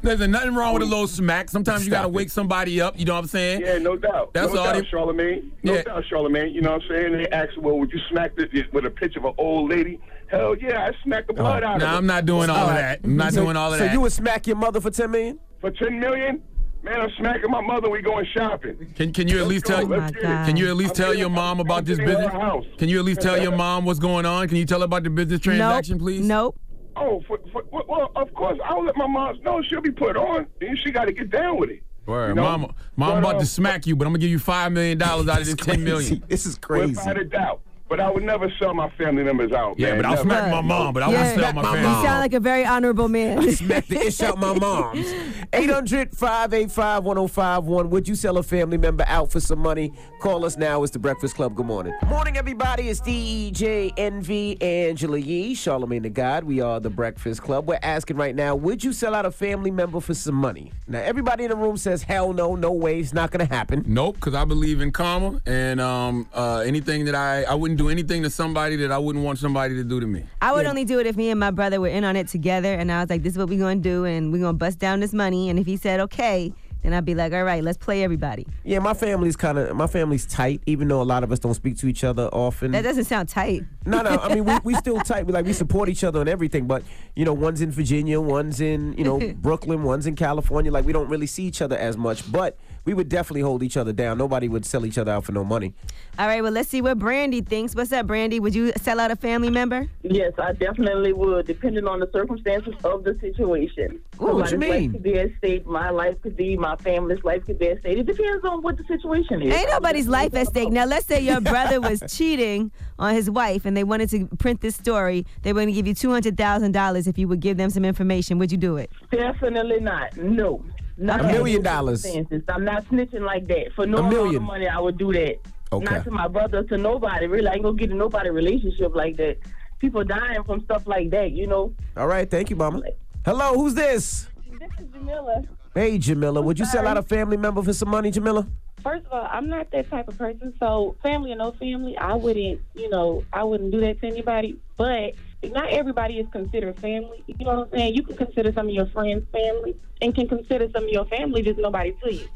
There's 0.00 0.26
nothing 0.26 0.54
wrong 0.54 0.72
with 0.72 0.82
a 0.82 0.86
little 0.86 1.06
smack. 1.06 1.50
Sometimes 1.50 1.84
you 1.84 1.90
gotta 1.90 2.08
wake 2.08 2.30
somebody 2.30 2.80
up. 2.80 2.98
You 2.98 3.04
know 3.04 3.12
what 3.12 3.18
I'm 3.18 3.26
saying? 3.26 3.60
Yeah, 3.60 3.76
no 3.76 3.94
doubt. 3.94 4.32
That's 4.32 4.50
no 4.54 4.60
all. 4.60 4.64
doubt, 4.72 4.74
they- 4.76 4.82
Charlamagne. 4.90 5.50
No 5.62 5.74
Yeah. 5.74 5.82
doubt, 5.82 6.04
Charlamagne. 6.10 6.54
You 6.54 6.62
know 6.62 6.72
what 6.72 6.82
I'm 6.84 6.88
saying? 6.88 7.12
They 7.12 7.28
ask, 7.28 7.50
well, 7.58 7.78
would 7.78 7.92
you 7.92 8.00
smack 8.08 8.32
it 8.38 8.72
with 8.72 8.86
a 8.86 8.90
picture 8.90 9.18
of 9.18 9.26
an 9.26 9.34
old 9.36 9.68
lady? 9.68 10.00
Hell 10.28 10.56
yeah, 10.56 10.86
I 10.88 11.02
smack 11.02 11.26
the 11.26 11.34
uh, 11.34 11.36
blood 11.36 11.62
out 11.62 11.76
of 11.76 11.82
Nah. 11.82 11.94
I'm 11.98 12.06
not 12.06 12.24
doing 12.24 12.48
all 12.48 12.68
of 12.70 12.74
that. 12.74 13.00
I'm 13.04 13.16
not 13.18 13.34
so, 13.34 13.44
doing 13.44 13.56
all 13.58 13.74
of 13.74 13.78
so 13.78 13.84
that. 13.84 13.90
So 13.90 13.92
you 13.92 14.00
would 14.00 14.12
smack 14.12 14.46
your 14.46 14.56
mother 14.56 14.80
for 14.80 14.90
ten 14.90 15.10
million? 15.10 15.38
For 15.60 15.70
ten 15.70 16.00
million? 16.00 16.40
Man, 16.82 16.98
I'm 17.00 17.10
smacking 17.18 17.50
my 17.50 17.60
mother. 17.60 17.90
We 17.90 18.00
going 18.00 18.26
shopping. 18.34 18.92
Can 18.96 19.12
Can 19.12 19.28
you 19.28 19.40
at 19.40 19.46
least 19.46 19.66
tell? 19.66 19.84
Let's 19.86 20.12
get. 20.12 20.46
Can 20.46 20.56
you 20.56 20.68
at 20.70 20.76
least 20.76 20.94
tell 20.94 21.12
your 21.12 21.28
mom 21.28 21.60
about 21.60 21.84
this 21.84 21.98
getting 21.98 22.14
her 22.14 22.18
business? 22.22 22.32
house. 22.42 22.64
Can 22.78 22.88
you 22.88 22.98
at 22.98 23.04
least 23.04 23.20
tell 23.20 23.40
your 23.40 23.54
mom 23.54 23.84
what's 23.84 23.98
going 23.98 24.24
on? 24.24 24.48
Can 24.48 24.56
you 24.56 24.64
tell 24.64 24.78
her 24.80 24.86
about 24.86 25.02
the 25.02 25.10
business 25.10 25.40
transaction, 25.40 25.98
please? 25.98 26.24
Nope. 26.26 26.58
Oh, 26.96 27.22
for, 27.28 27.38
for, 27.52 27.62
well, 27.70 28.10
of 28.16 28.32
course, 28.34 28.58
I'll 28.64 28.84
let 28.84 28.96
my 28.96 29.06
mom 29.06 29.40
know 29.42 29.62
she'll 29.62 29.80
be 29.80 29.92
put 29.92 30.16
on. 30.16 30.46
And 30.60 30.78
she 30.82 30.90
got 30.90 31.04
to 31.04 31.12
get 31.12 31.30
down 31.30 31.58
with 31.58 31.70
it. 31.70 31.82
Word, 32.06 32.30
You 32.30 32.34
know? 32.36 32.42
mama, 32.42 32.74
mom 32.96 33.10
But, 33.10 33.18
about 33.18 33.36
uh, 33.36 33.40
to 33.40 33.46
smack 33.46 33.86
you, 33.86 33.94
but 33.94 34.06
I'm 34.06 34.12
gonna 34.12 34.20
give 34.20 34.30
you 34.30 34.38
five 34.38 34.72
million 34.72 34.96
dollars 34.98 35.28
out 35.28 35.40
of 35.40 35.46
this 35.46 35.54
ten 35.54 35.84
million. 35.84 36.24
This 36.28 36.46
is 36.46 36.56
crazy. 36.56 36.88
Without 36.96 37.18
a 37.18 37.24
doubt. 37.24 37.60
But 37.90 37.98
I 37.98 38.08
would 38.08 38.22
never 38.22 38.48
sell 38.60 38.72
my 38.72 38.88
family 38.90 39.24
members 39.24 39.50
out. 39.50 39.76
Yeah, 39.76 39.88
man. 39.88 39.96
but 39.96 40.06
I'll 40.06 40.12
Never. 40.12 40.22
smack 40.22 40.50
my 40.52 40.60
mom, 40.60 40.94
but 40.94 41.02
I 41.02 41.08
won't 41.08 41.40
sell 41.40 41.52
my 41.52 41.60
mom. 41.62 41.76
You 41.76 41.82
sound 41.82 42.20
like 42.20 42.34
a 42.34 42.38
very 42.38 42.64
honorable 42.64 43.08
man. 43.08 43.40
I 43.40 43.50
Smack 43.50 43.88
the 43.88 44.06
ish 44.06 44.20
out 44.20 44.38
my 44.38 44.56
mom's. 44.56 45.12
800 45.52 46.16
585 46.16 47.02
1051. 47.02 47.90
Would 47.90 48.06
you 48.06 48.14
sell 48.14 48.38
a 48.38 48.44
family 48.44 48.78
member 48.78 49.04
out 49.08 49.32
for 49.32 49.40
some 49.40 49.58
money? 49.58 49.92
Call 50.20 50.44
us 50.44 50.56
now. 50.56 50.84
It's 50.84 50.92
the 50.92 51.00
Breakfast 51.00 51.34
Club. 51.34 51.56
Good 51.56 51.66
morning. 51.66 51.92
Morning, 52.06 52.36
everybody. 52.36 52.88
It's 52.88 53.00
DJ 53.00 53.92
Envy 53.96 54.62
Angela 54.62 55.18
Yee, 55.18 55.56
Charlamagne 55.56 56.04
the 56.04 56.10
God. 56.10 56.44
We 56.44 56.60
are 56.60 56.78
the 56.78 56.90
Breakfast 56.90 57.42
Club. 57.42 57.66
We're 57.66 57.80
asking 57.82 58.16
right 58.16 58.36
now 58.36 58.54
Would 58.54 58.84
you 58.84 58.92
sell 58.92 59.16
out 59.16 59.26
a 59.26 59.32
family 59.32 59.72
member 59.72 59.98
for 59.98 60.14
some 60.14 60.36
money? 60.36 60.70
Now, 60.86 61.00
everybody 61.00 61.42
in 61.42 61.50
the 61.50 61.56
room 61.56 61.76
says, 61.76 62.04
Hell 62.04 62.32
no, 62.34 62.54
no 62.54 62.70
way. 62.70 63.00
It's 63.00 63.12
not 63.12 63.32
going 63.32 63.44
to 63.44 63.52
happen. 63.52 63.82
Nope, 63.84 64.14
because 64.14 64.34
I 64.34 64.44
believe 64.44 64.80
in 64.80 64.92
karma, 64.92 65.40
and 65.44 65.80
um, 65.80 66.28
uh, 66.32 66.62
anything 66.64 67.06
that 67.06 67.16
I 67.16 67.42
I 67.42 67.54
wouldn't 67.54 67.79
do 67.80 67.88
anything 67.88 68.22
to 68.22 68.28
somebody 68.28 68.76
that 68.76 68.92
I 68.92 68.98
wouldn't 68.98 69.24
want 69.24 69.38
somebody 69.38 69.74
to 69.76 69.84
do 69.84 70.00
to 70.00 70.06
me. 70.06 70.24
I 70.42 70.52
would 70.52 70.66
only 70.66 70.84
do 70.84 70.98
it 70.98 71.06
if 71.06 71.16
me 71.16 71.30
and 71.30 71.40
my 71.40 71.50
brother 71.50 71.80
were 71.80 71.88
in 71.88 72.04
on 72.04 72.14
it 72.14 72.28
together, 72.28 72.74
and 72.74 72.92
I 72.92 73.00
was 73.00 73.08
like, 73.08 73.22
"This 73.22 73.32
is 73.32 73.38
what 73.38 73.48
we're 73.48 73.58
gonna 73.58 73.76
do, 73.76 74.04
and 74.04 74.30
we're 74.30 74.42
gonna 74.42 74.52
bust 74.52 74.78
down 74.78 75.00
this 75.00 75.14
money." 75.14 75.48
And 75.48 75.58
if 75.58 75.64
he 75.64 75.78
said 75.78 75.98
okay, 76.00 76.52
then 76.82 76.92
I'd 76.92 77.06
be 77.06 77.14
like, 77.14 77.32
"All 77.32 77.42
right, 77.42 77.64
let's 77.64 77.78
play 77.78 78.04
everybody." 78.04 78.46
Yeah, 78.64 78.80
my 78.80 78.92
family's 78.92 79.34
kind 79.34 79.58
of 79.58 79.74
my 79.74 79.86
family's 79.86 80.26
tight, 80.26 80.60
even 80.66 80.88
though 80.88 81.00
a 81.00 81.04
lot 81.04 81.24
of 81.24 81.32
us 81.32 81.38
don't 81.38 81.54
speak 81.54 81.78
to 81.78 81.86
each 81.88 82.04
other 82.04 82.28
often. 82.28 82.72
That 82.72 82.82
doesn't 82.82 83.04
sound 83.04 83.30
tight. 83.30 83.64
No, 83.86 84.02
no. 84.02 84.10
I 84.10 84.34
mean, 84.34 84.44
we, 84.44 84.58
we 84.62 84.74
still 84.84 85.00
tight. 85.00 85.24
We 85.24 85.32
like 85.32 85.46
we 85.46 85.54
support 85.54 85.88
each 85.88 86.04
other 86.04 86.20
and 86.20 86.28
everything. 86.28 86.66
But 86.66 86.82
you 87.16 87.24
know, 87.24 87.32
one's 87.32 87.62
in 87.62 87.70
Virginia, 87.70 88.20
one's 88.20 88.60
in 88.60 88.92
you 88.98 89.04
know 89.04 89.18
Brooklyn, 89.36 89.84
one's 89.84 90.06
in 90.06 90.16
California. 90.16 90.70
Like 90.70 90.84
we 90.84 90.92
don't 90.92 91.08
really 91.08 91.26
see 91.26 91.44
each 91.44 91.62
other 91.62 91.78
as 91.78 91.96
much. 91.96 92.30
But 92.30 92.58
we 92.90 92.94
would 92.94 93.08
definitely 93.08 93.40
hold 93.40 93.62
each 93.62 93.76
other 93.76 93.92
down. 93.92 94.18
Nobody 94.18 94.48
would 94.48 94.66
sell 94.66 94.84
each 94.84 94.98
other 94.98 95.12
out 95.12 95.24
for 95.24 95.30
no 95.30 95.44
money. 95.44 95.72
All 96.18 96.26
right, 96.26 96.42
well, 96.42 96.50
let's 96.50 96.68
see 96.68 96.82
what 96.82 96.98
Brandy 96.98 97.40
thinks. 97.40 97.76
What's 97.76 97.92
up, 97.92 98.08
Brandy? 98.08 98.40
Would 98.40 98.52
you 98.52 98.72
sell 98.78 98.98
out 98.98 99.12
a 99.12 99.16
family 99.16 99.48
member? 99.48 99.88
Yes, 100.02 100.32
I 100.38 100.54
definitely 100.54 101.12
would, 101.12 101.46
depending 101.46 101.86
on 101.86 102.00
the 102.00 102.10
circumstances 102.12 102.74
of 102.82 103.04
the 103.04 103.16
situation. 103.20 104.00
Ooh, 104.20 104.34
what 104.34 104.50
you 104.50 104.50
Somebody's 104.50 104.58
mean? 104.58 104.70
life 104.70 104.92
could 104.92 105.02
be 105.04 105.18
at 105.20 105.30
stake. 105.38 105.66
My 105.66 105.90
life 105.90 106.20
could 106.20 106.36
be. 106.36 106.56
My 106.56 106.74
family's 106.74 107.22
life 107.22 107.46
could 107.46 107.60
be 107.60 107.68
at 107.68 107.78
stake. 107.78 107.96
It 107.98 108.06
depends 108.06 108.44
on 108.44 108.60
what 108.60 108.76
the 108.76 108.82
situation 108.88 109.40
is. 109.40 109.54
Ain't 109.54 109.70
nobody's 109.70 110.08
life 110.08 110.34
at 110.34 110.48
stake. 110.48 110.70
Now, 110.72 110.84
let's 110.84 111.06
say 111.06 111.20
your 111.20 111.40
brother 111.52 111.80
was 111.80 112.02
cheating 112.08 112.72
on 112.98 113.14
his 113.14 113.30
wife 113.30 113.66
and 113.66 113.76
they 113.76 113.84
wanted 113.84 114.10
to 114.10 114.26
print 114.38 114.62
this 114.62 114.74
story. 114.74 115.24
They 115.42 115.52
were 115.52 115.60
going 115.60 115.72
to 115.72 115.80
give 115.80 115.86
you 115.86 115.94
$200,000 115.94 117.06
if 117.06 117.18
you 117.18 117.28
would 117.28 117.38
give 117.38 117.56
them 117.56 117.70
some 117.70 117.84
information. 117.84 118.40
Would 118.40 118.50
you 118.50 118.58
do 118.58 118.78
it? 118.78 118.90
Definitely 119.12 119.78
not. 119.78 120.16
No. 120.16 120.64
Not 120.96 121.20
A 121.20 121.24
million 121.24 121.62
dollars. 121.62 122.04
I'm 122.04 122.64
not 122.64 122.84
snitching 122.86 123.22
like 123.22 123.46
that. 123.48 123.72
For 123.74 123.86
no 123.86 123.98
amount 123.98 124.14
million. 124.14 124.36
of 124.36 124.42
money, 124.42 124.68
I 124.68 124.78
would 124.78 124.98
do 124.98 125.12
that. 125.12 125.36
Okay. 125.72 125.84
Not 125.84 126.04
to 126.04 126.10
my 126.10 126.28
brother, 126.28 126.62
to 126.64 126.76
nobody. 126.76 127.26
Really, 127.26 127.46
I 127.46 127.54
ain't 127.54 127.62
gonna 127.62 127.76
get 127.76 127.90
in 127.90 127.98
nobody 127.98 128.30
relationship 128.30 128.94
like 128.94 129.16
that. 129.16 129.38
People 129.78 130.04
dying 130.04 130.42
from 130.44 130.62
stuff 130.64 130.86
like 130.86 131.10
that, 131.10 131.32
you 131.32 131.46
know. 131.46 131.74
All 131.96 132.06
right, 132.06 132.30
thank 132.30 132.50
you, 132.50 132.56
Mama. 132.56 132.82
Hello, 133.24 133.54
who's 133.54 133.74
this? 133.74 134.26
This 134.58 134.70
is 134.78 134.92
Jamila. 134.92 135.42
Hey, 135.74 135.98
Jamila. 135.98 136.42
Would 136.42 136.58
you 136.58 136.64
sell 136.64 136.86
out 136.86 136.96
a 136.96 137.02
family 137.02 137.36
member 137.36 137.62
for 137.62 137.72
some 137.72 137.88
money, 137.88 138.10
Jamila? 138.10 138.46
First 138.82 139.06
of 139.06 139.12
all, 139.12 139.28
I'm 139.30 139.48
not 139.48 139.70
that 139.72 139.90
type 139.90 140.08
of 140.08 140.16
person. 140.16 140.54
So, 140.58 140.96
family 141.02 141.32
or 141.32 141.36
no 141.36 141.52
family, 141.52 141.96
I 141.98 142.14
wouldn't, 142.14 142.60
you 142.74 142.88
know, 142.88 143.24
I 143.32 143.44
wouldn't 143.44 143.70
do 143.70 143.80
that 143.80 144.00
to 144.00 144.06
anybody. 144.06 144.58
But 144.76 145.14
not 145.44 145.70
everybody 145.70 146.18
is 146.18 146.26
considered 146.32 146.78
family. 146.78 147.22
You 147.26 147.44
know 147.44 147.58
what 147.58 147.68
I'm 147.68 147.70
saying? 147.78 147.94
You 147.94 148.02
can 148.02 148.16
consider 148.16 148.52
some 148.52 148.68
of 148.68 148.72
your 148.74 148.86
friends 148.86 149.26
family 149.32 149.76
and 150.00 150.14
can 150.14 150.28
consider 150.28 150.68
some 150.72 150.84
of 150.84 150.90
your 150.90 151.04
family 151.06 151.42
just 151.42 151.58
nobody 151.58 151.94
to 152.02 152.14
you. 152.14 152.28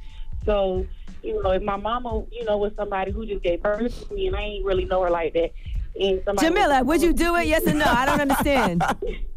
So, 0.45 0.87
you 1.23 1.43
know, 1.43 1.53
if 1.53 1.63
my 1.63 1.77
mama, 1.77 2.25
you 2.31 2.45
know, 2.45 2.59
was 2.59 2.73
somebody 2.77 3.11
who 3.13 3.25
just 3.27 3.43
gave 3.43 3.63
birth 3.63 4.09
to 4.09 4.15
me 4.15 4.27
and 4.27 4.37
I 4.37 4.43
ain't 4.43 4.65
really 4.65 4.85
know 4.85 5.03
her 5.03 5.11
like 5.11 5.33
that, 5.35 5.53
and 5.99 6.21
somebody. 6.25 6.49
Jamila, 6.49 6.83
would 6.83 7.01
you 7.03 7.13
do 7.13 7.37
it? 7.37 7.47
Yes 7.47 7.67
or 7.67 7.75
no? 7.75 7.85
I 7.87 8.05
don't 8.05 8.21
understand. 8.29 8.83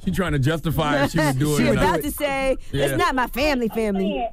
She 0.03 0.11
trying 0.11 0.33
to 0.33 0.39
justify 0.39 1.03
if 1.03 1.11
she 1.11 1.19
would 1.19 1.39
do 1.39 1.53
it. 1.53 1.57
she 1.57 1.63
was 1.65 1.73
about 1.77 2.01
to 2.01 2.11
say, 2.11 2.57
Yeah. 2.71 2.85
it's 2.85 2.97
not 2.97 3.15
my 3.15 3.27
family 3.27 3.69
family. 3.69 4.27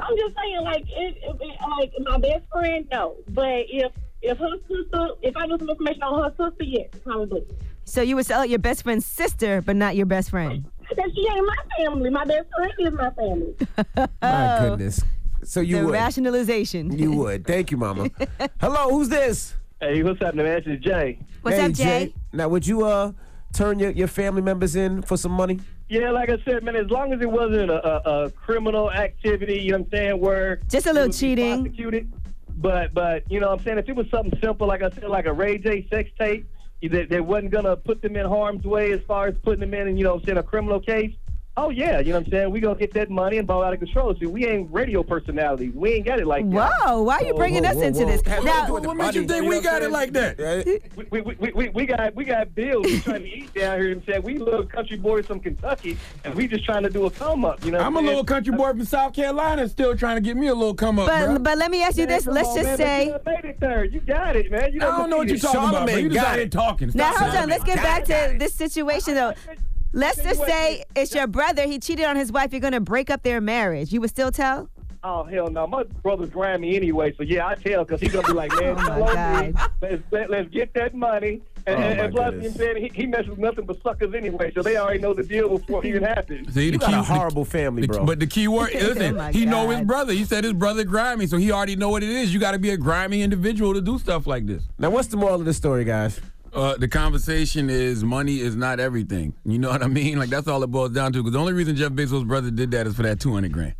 Yeah. 0.00 0.06
I'm 0.08 0.16
just 0.16 0.36
saying, 0.36 0.62
like, 0.62 0.84
if, 0.88 1.16
if, 1.22 1.36
if, 1.40 1.60
like 1.78 1.92
my 2.00 2.18
best 2.18 2.44
friend, 2.50 2.86
no. 2.90 3.16
But 3.28 3.64
if 3.68 3.92
if 4.22 4.38
her 4.38 4.56
sister, 4.68 5.08
if 5.22 5.36
I 5.36 5.46
know 5.46 5.58
some 5.58 5.70
information 5.70 6.02
on 6.02 6.22
her 6.22 6.30
sister, 6.30 6.64
yes, 6.64 6.88
probably. 7.02 7.46
So 7.84 8.02
you 8.02 8.16
would 8.16 8.26
sell 8.26 8.44
your 8.44 8.58
best 8.58 8.82
friend's 8.82 9.06
sister, 9.06 9.62
but 9.62 9.76
not 9.76 9.96
your 9.96 10.06
best 10.06 10.30
friend. 10.30 10.64
Because 10.88 11.10
she 11.14 11.26
ain't 11.28 11.46
my 11.46 11.56
family. 11.76 12.10
My 12.10 12.24
best 12.24 12.48
friend 12.54 12.72
is 12.78 12.92
my 12.92 13.10
family. 13.10 13.54
My 14.22 14.58
goodness. 14.60 15.02
So 15.44 15.60
you 15.60 15.78
the 15.78 15.86
would. 15.86 15.92
rationalization. 15.92 16.96
You 16.96 17.12
would. 17.12 17.46
Thank 17.46 17.70
you, 17.70 17.78
Mama. 17.78 18.10
Hello, 18.60 18.90
who's 18.90 19.08
this? 19.08 19.54
Hey, 19.80 20.02
what's 20.02 20.20
happening, 20.20 20.44
man? 20.44 20.62
This 20.64 20.74
is 20.74 20.84
Jay. 20.84 21.18
What's 21.42 21.56
hey, 21.56 21.64
up, 21.64 21.72
Jay? 21.72 22.14
Now, 22.32 22.48
would 22.48 22.66
you 22.66 22.84
uh 22.84 23.12
turn 23.52 23.78
your, 23.78 23.90
your 23.90 24.08
family 24.08 24.42
members 24.42 24.76
in 24.76 25.02
for 25.02 25.16
some 25.16 25.32
money? 25.32 25.60
Yeah, 25.90 26.12
like 26.12 26.30
I 26.30 26.38
said, 26.44 26.62
man, 26.62 26.76
as 26.76 26.88
long 26.88 27.12
as 27.12 27.20
it 27.20 27.28
wasn't 27.28 27.68
a, 27.68 27.84
a, 27.84 28.24
a 28.26 28.30
criminal 28.30 28.92
activity, 28.92 29.58
you 29.58 29.72
know 29.72 29.78
what 29.78 29.86
I'm 29.86 29.90
saying, 29.90 30.20
where 30.20 30.60
Just 30.70 30.86
a 30.86 30.92
little 30.92 31.12
cheating. 31.12 31.64
prosecuted. 31.64 32.12
But 32.58 32.94
but 32.94 33.28
you 33.28 33.40
know 33.40 33.48
what 33.48 33.58
I'm 33.58 33.64
saying, 33.64 33.78
if 33.78 33.88
it 33.88 33.96
was 33.96 34.06
something 34.08 34.38
simple, 34.40 34.68
like 34.68 34.82
I 34.82 34.90
said, 34.90 35.04
like 35.08 35.26
a 35.26 35.32
Ray 35.32 35.58
J 35.58 35.88
sex 35.90 36.08
tape, 36.16 36.46
that, 36.80 37.08
that 37.10 37.26
wasn't 37.26 37.50
gonna 37.50 37.76
put 37.76 38.02
them 38.02 38.14
in 38.14 38.24
harm's 38.24 38.64
way 38.64 38.92
as 38.92 39.00
far 39.08 39.26
as 39.26 39.34
putting 39.42 39.58
them 39.58 39.74
in, 39.74 39.96
you 39.96 40.04
know 40.04 40.14
what 40.14 40.20
I'm 40.20 40.26
saying, 40.26 40.38
a 40.38 40.44
criminal 40.44 40.78
case. 40.78 41.12
Oh 41.62 41.68
yeah, 41.68 41.98
you 41.98 42.06
know 42.06 42.20
what 42.20 42.24
I'm 42.26 42.32
saying? 42.32 42.50
We 42.52 42.60
gonna 42.60 42.78
get 42.78 42.94
that 42.94 43.10
money 43.10 43.36
and 43.36 43.46
ball 43.46 43.62
out 43.62 43.74
of 43.74 43.80
control. 43.80 44.14
See, 44.18 44.24
we 44.24 44.46
ain't 44.46 44.72
radio 44.72 45.02
personalities. 45.02 45.74
We 45.74 45.92
ain't 45.92 46.06
got 46.06 46.18
it 46.18 46.26
like 46.26 46.48
that. 46.52 46.72
Whoa, 46.86 47.02
why 47.02 47.18
are 47.18 47.24
you 47.24 47.34
bringing 47.34 47.66
us 47.66 47.76
into 47.76 48.06
this? 48.06 48.24
Now, 48.24 48.66
what 48.70 48.96
makes 48.96 49.14
you 49.14 49.26
think 49.26 49.46
we 49.46 49.60
got 49.60 49.82
it 49.82 49.90
like 49.90 50.14
that? 50.14 50.38
We, 50.96 51.20
we, 51.20 51.34
we, 51.34 51.52
we, 51.52 51.68
we 51.68 51.84
got 51.84 52.14
we 52.14 52.24
got 52.24 52.54
bills 52.54 52.86
we 52.86 53.00
trying 53.00 53.24
to 53.24 53.28
eat 53.28 53.52
down 53.52 53.78
here 53.78 53.92
and 53.92 54.02
said 54.06 54.24
we 54.24 54.38
little 54.38 54.64
country 54.64 54.96
boys 54.96 55.26
from 55.26 55.38
Kentucky 55.38 55.98
and 56.24 56.34
we 56.34 56.48
just 56.48 56.64
trying 56.64 56.82
to 56.82 56.88
do 56.88 57.04
a 57.04 57.10
come 57.10 57.44
up, 57.44 57.62
you 57.62 57.72
know. 57.72 57.78
what 57.78 57.86
I'm 57.86 57.96
a 57.96 58.00
little 58.00 58.24
country 58.24 58.56
boy 58.56 58.70
from 58.70 58.86
South 58.86 59.12
Carolina, 59.12 59.68
still 59.68 59.94
trying 59.94 60.16
to 60.16 60.22
get 60.22 60.38
me 60.38 60.46
a 60.46 60.54
little 60.54 60.74
come 60.74 60.98
up, 60.98 61.08
but 61.08 61.26
bro. 61.26 61.38
but 61.40 61.58
let 61.58 61.70
me 61.70 61.82
ask 61.82 61.98
you 61.98 62.06
Man, 62.06 62.16
this. 62.16 62.24
come 62.24 62.34
Let's 62.36 62.48
on, 62.48 62.56
just 62.56 62.66
man, 62.66 62.76
say. 62.78 63.06
you 63.06 63.18
made 63.26 63.44
it 63.44 63.60
there. 63.60 63.84
You 63.84 64.00
got 64.00 64.34
it, 64.34 64.50
man. 64.50 64.72
You 64.72 64.80
I 64.80 64.96
don't 64.96 65.10
know 65.10 65.18
what 65.18 65.28
you're 65.28 65.36
talking 65.36 65.68
about, 65.68 65.86
bro. 65.86 65.96
You 65.96 66.08
just 66.08 66.26
out 66.26 66.38
here 66.38 66.48
talking. 66.48 66.90
Now 66.94 67.12
hold 67.12 67.34
on. 67.34 67.50
Let's 67.50 67.64
get 67.64 67.76
back 67.76 68.04
to 68.06 68.36
this 68.38 68.54
situation 68.54 69.14
though. 69.14 69.34
Let's 69.92 70.22
just 70.22 70.44
say 70.44 70.84
it's 70.94 71.14
your 71.14 71.26
brother. 71.26 71.66
He 71.66 71.78
cheated 71.78 72.04
on 72.06 72.16
his 72.16 72.30
wife. 72.30 72.52
You're 72.52 72.60
gonna 72.60 72.80
break 72.80 73.10
up 73.10 73.22
their 73.22 73.40
marriage. 73.40 73.92
You 73.92 74.00
would 74.00 74.10
still 74.10 74.30
tell? 74.30 74.68
Oh 75.02 75.24
hell 75.24 75.48
no, 75.48 75.66
my 75.66 75.84
brother's 76.02 76.28
grimy 76.28 76.76
anyway, 76.76 77.14
so 77.16 77.22
yeah, 77.22 77.46
I 77.46 77.54
tell 77.54 77.84
because 77.84 78.02
he's 78.02 78.12
gonna 78.12 78.26
be 78.26 78.34
like, 78.34 78.52
man, 78.60 78.72
Oh, 78.78 78.82
my 78.82 78.82
hello, 78.94 79.06
God. 79.14 79.46
dude. 79.46 79.56
let's 79.80 80.02
let, 80.10 80.30
let's 80.30 80.50
get 80.50 80.74
that 80.74 80.94
money. 80.94 81.40
And, 81.66 81.76
Oh, 81.78 81.82
and, 81.82 81.98
my 81.98 82.04
and 82.04 82.14
plus, 82.14 82.30
goodness. 82.32 82.52
you 82.52 82.58
know 82.60 82.66
what 82.66 82.70
I'm 82.76 82.76
saying, 82.82 82.92
he, 82.94 83.00
he 83.02 83.06
messes 83.06 83.28
with 83.30 83.38
nothing 83.38 83.64
but 83.64 83.82
suckers 83.82 84.14
anyway, 84.14 84.52
so 84.54 84.62
they 84.62 84.76
already 84.76 84.98
know 84.98 85.14
the 85.14 85.22
deal 85.22 85.48
before 85.48 85.82
it 85.84 85.88
even 85.88 86.02
happens. 86.02 86.52
See, 86.54 86.66
You 86.66 86.72
the 86.72 86.78
got 86.78 86.90
key, 86.90 86.94
a 86.96 87.02
horrible 87.02 87.44
family, 87.46 87.82
the- 87.82 87.88
bro. 87.88 88.04
But 88.04 88.20
the 88.20 88.26
key 88.26 88.46
word, 88.46 88.70
listen, 88.74 89.14
Oh 89.14 89.18
my 89.18 89.32
he 89.32 89.46
know 89.46 89.70
his 89.70 89.80
brother. 89.86 90.12
He 90.12 90.24
said 90.26 90.44
his 90.44 90.52
brother 90.52 90.84
grimy, 90.84 91.26
so 91.26 91.38
he 91.38 91.50
already 91.50 91.76
know 91.76 91.88
what 91.88 92.02
it 92.02 92.10
is. 92.10 92.32
You 92.34 92.38
got 92.40 92.52
to 92.52 92.58
be 92.58 92.68
a 92.70 92.76
grimy 92.76 93.22
individual 93.22 93.72
to 93.74 93.80
do 93.80 93.98
stuff 93.98 94.26
like 94.26 94.44
this. 94.46 94.62
Now, 94.78 94.90
what's 94.90 95.08
the 95.08 95.16
moral 95.16 95.36
of 95.36 95.44
the 95.46 95.54
story, 95.54 95.84
guys? 95.84 96.20
Uh, 96.52 96.76
the 96.76 96.88
conversation 96.88 97.70
is 97.70 98.02
money 98.02 98.40
is 98.40 98.56
not 98.56 98.80
everything. 98.80 99.32
You 99.44 99.58
know 99.58 99.70
what 99.70 99.82
I 99.82 99.86
mean? 99.86 100.18
Like 100.18 100.30
that's 100.30 100.48
all 100.48 100.62
it 100.62 100.66
boils 100.68 100.90
down 100.90 101.12
to. 101.12 101.18
Because 101.20 101.32
the 101.32 101.38
only 101.38 101.52
reason 101.52 101.76
Jeff 101.76 101.92
Bezos' 101.92 102.26
brother 102.26 102.50
did 102.50 102.70
that 102.72 102.86
is 102.86 102.94
for 102.96 103.02
that 103.02 103.20
two 103.20 103.32
hundred 103.32 103.52
grand. 103.52 103.74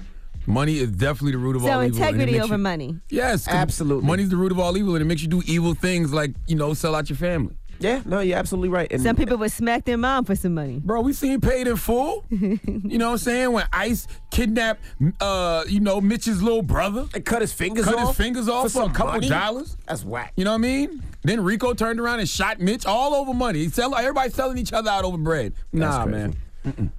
Money 0.47 0.79
is 0.79 0.91
definitely 0.91 1.33
the 1.33 1.39
root 1.39 1.57
of 1.57 1.63
So 1.63 1.69
all 1.71 1.83
evil. 1.85 1.85
and 1.85 1.95
it 1.95 1.99
integrity 2.23 2.41
over 2.41 2.55
you- 2.55 2.59
money. 2.59 2.97
Yes, 3.11 3.47
Absolutely. 3.47 4.07
Money's 4.07 4.31
the 4.31 4.37
root 4.37 4.53
of 4.53 4.59
all 4.59 4.77
evil, 4.79 4.95
and 4.95 5.03
it 5.03 5.05
makes 5.05 5.21
you 5.23 5.29
do 5.29 5.43
evil 5.47 5.75
things 5.75 6.13
like 6.13 6.31
you 6.47 6.57
know 6.57 6.73
sell 6.75 6.95
out 6.95 7.11
your 7.11 7.17
family. 7.19 7.57
Yeah, 7.81 8.03
no, 8.05 8.21
you're 8.21 8.39
absolutely 8.39 8.69
right. 8.69 8.91
And 8.93 9.03
Some 9.03 9.17
people 9.17 9.39
would 9.39 9.51
smack 9.51 9.85
their 9.85 9.97
mom 9.97 10.25
for 10.25 10.37
some 10.37 10.55
money. 10.55 10.81
Bro, 10.85 11.01
we 11.01 11.13
seen 11.13 11.41
paid 11.41 11.67
in 11.67 11.77
full. 11.77 12.25
you 12.31 12.59
know 12.99 13.07
what 13.07 13.13
I'm 13.13 13.19
saying? 13.19 13.53
When 13.53 13.65
Ice 13.73 14.07
kidnapped, 14.31 14.83
uh, 15.21 15.65
you 15.67 15.81
know, 15.81 16.01
Mitch's 16.01 16.43
little 16.43 16.63
brother. 16.63 17.05
They 17.13 17.21
cut 17.21 17.41
his 17.41 17.53
fingers 17.53 17.87
cut 17.87 17.95
off 17.97 18.09
his 18.09 18.17
fingers 18.17 18.49
off 18.49 18.65
for, 18.65 18.69
some 18.69 18.91
a 18.91 18.95
couple 18.95 19.15
money? 19.15 19.29
dollars. 19.29 19.77
That's 19.87 20.05
whack. 20.05 20.33
You 20.37 20.45
know 20.45 20.51
what 20.53 20.57
I 20.57 20.59
mean? 20.59 21.03
Then 21.23 21.43
Rico 21.43 21.75
turned 21.75 22.01
around 22.01 22.21
and 22.21 22.29
shot 22.29 22.61
Mitch 22.61 22.87
all 22.87 23.15
over 23.15 23.35
money. 23.35 23.61
He 23.61 23.69
sell, 23.69 23.95
everybody 23.95 24.31
selling 24.31 24.59
each 24.59 24.73
other 24.73 24.91
out 24.91 25.05
over 25.05 25.19
bread. 25.19 25.55
Nah, 25.73 26.05
crazy. 26.05 26.11
man. 26.19 26.37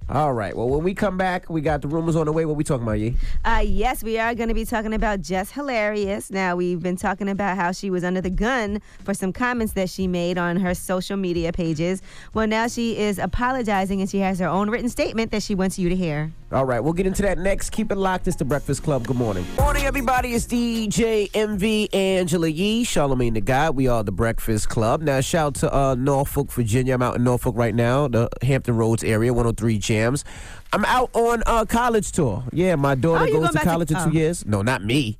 All 0.08 0.32
right. 0.32 0.56
Well, 0.56 0.68
when 0.68 0.82
we 0.82 0.94
come 0.94 1.16
back, 1.16 1.48
we 1.48 1.60
got 1.60 1.82
the 1.82 1.88
rumors 1.88 2.16
on 2.16 2.26
the 2.26 2.32
way. 2.32 2.44
What 2.44 2.56
we 2.56 2.64
talking 2.64 2.82
about, 2.82 2.98
Yee? 2.98 3.14
Uh, 3.44 3.62
yes, 3.64 4.02
we 4.02 4.18
are 4.18 4.34
going 4.34 4.48
to 4.48 4.54
be 4.54 4.64
talking 4.64 4.92
about 4.92 5.20
Jess 5.20 5.52
Hilarious. 5.52 6.30
Now, 6.30 6.56
we've 6.56 6.82
been 6.82 6.96
talking 6.96 7.28
about 7.28 7.56
how 7.56 7.72
she 7.72 7.90
was 7.90 8.02
under 8.02 8.20
the 8.20 8.30
gun 8.30 8.80
for 9.04 9.14
some 9.14 9.32
comments 9.32 9.74
that 9.74 9.88
she 9.88 10.08
made 10.08 10.36
on 10.36 10.56
her 10.56 10.74
social 10.74 11.16
media 11.16 11.52
pages. 11.52 12.02
Well, 12.34 12.46
now 12.46 12.66
she 12.66 12.98
is 12.98 13.18
apologizing 13.18 14.00
and 14.00 14.10
she 14.10 14.18
has 14.18 14.38
her 14.40 14.48
own 14.48 14.68
written 14.68 14.88
statement 14.88 15.30
that 15.30 15.42
she 15.42 15.54
wants 15.54 15.78
you 15.78 15.88
to 15.88 15.96
hear. 15.96 16.32
All 16.52 16.66
right, 16.66 16.80
we'll 16.80 16.92
get 16.92 17.06
into 17.06 17.22
that 17.22 17.38
next. 17.38 17.70
Keep 17.70 17.92
it 17.92 17.94
locked. 17.96 18.28
It's 18.28 18.36
the 18.36 18.44
Breakfast 18.44 18.82
Club. 18.82 19.06
Good 19.06 19.16
morning. 19.16 19.46
Morning, 19.58 19.84
everybody. 19.84 20.34
It's 20.34 20.46
DJ 20.46 21.30
Envy 21.32 21.88
Angela 21.94 22.46
Yee, 22.46 22.84
Charlamagne 22.84 23.32
the 23.32 23.40
Guy. 23.40 23.70
We 23.70 23.88
are 23.88 24.04
the 24.04 24.12
Breakfast 24.12 24.68
Club. 24.68 25.00
Now, 25.00 25.22
shout 25.22 25.46
out 25.46 25.54
to 25.56 25.74
uh, 25.74 25.94
Norfolk, 25.94 26.52
Virginia. 26.52 26.92
I'm 26.94 27.00
out 27.00 27.16
in 27.16 27.24
Norfolk 27.24 27.56
right 27.56 27.74
now, 27.74 28.06
the 28.06 28.28
Hampton 28.42 28.76
Roads 28.76 29.02
area, 29.02 29.32
103 29.32 29.78
Jams. 29.78 30.26
I'm 30.74 30.84
out 30.84 31.08
on 31.14 31.42
a 31.46 31.64
college 31.64 32.12
tour. 32.12 32.44
Yeah, 32.52 32.76
my 32.76 32.96
daughter 32.96 33.24
Oh, 33.30 33.32
goes 33.40 33.46
to 33.48 33.52
back 33.54 33.62
to- 33.62 33.68
college 33.70 33.90
in 33.90 33.96
oh. 33.96 34.04
two 34.10 34.12
years. 34.18 34.44
No, 34.44 34.60
not 34.60 34.84
me. 34.84 35.18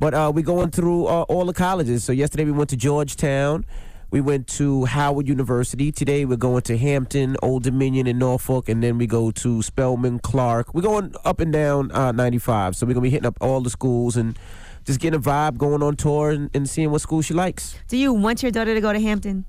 But 0.00 0.14
uh, 0.14 0.32
we're 0.34 0.42
going 0.42 0.72
through 0.72 1.06
uh, 1.06 1.22
all 1.28 1.44
the 1.44 1.54
colleges. 1.54 2.02
So 2.02 2.10
yesterday 2.12 2.44
we 2.44 2.50
went 2.52 2.70
to 2.70 2.76
Georgetown. 2.76 3.64
We 4.12 4.20
went 4.20 4.46
to 4.48 4.84
Howard 4.84 5.26
University. 5.26 5.90
Today 5.90 6.26
we're 6.26 6.36
going 6.36 6.60
to 6.64 6.76
Hampton, 6.76 7.34
Old 7.42 7.62
Dominion, 7.62 8.06
and 8.06 8.18
Norfolk, 8.18 8.68
and 8.68 8.82
then 8.82 8.98
we 8.98 9.06
go 9.06 9.30
to 9.30 9.62
Spelman, 9.62 10.18
Clark. 10.18 10.74
We're 10.74 10.82
going 10.82 11.14
up 11.24 11.40
and 11.40 11.50
down 11.50 11.90
uh, 11.92 12.12
95. 12.12 12.76
So 12.76 12.84
we're 12.84 12.92
gonna 12.92 13.04
be 13.04 13.08
hitting 13.08 13.24
up 13.24 13.38
all 13.40 13.62
the 13.62 13.70
schools 13.70 14.18
and 14.18 14.38
just 14.84 15.00
getting 15.00 15.18
a 15.18 15.22
vibe, 15.22 15.56
going 15.56 15.82
on 15.82 15.96
tour, 15.96 16.28
and, 16.28 16.50
and 16.52 16.68
seeing 16.68 16.90
what 16.90 17.00
school 17.00 17.22
she 17.22 17.32
likes. 17.32 17.78
Do 17.88 17.96
you 17.96 18.12
want 18.12 18.42
your 18.42 18.52
daughter 18.52 18.74
to 18.74 18.82
go 18.82 18.92
to 18.92 19.00
Hampton? 19.00 19.46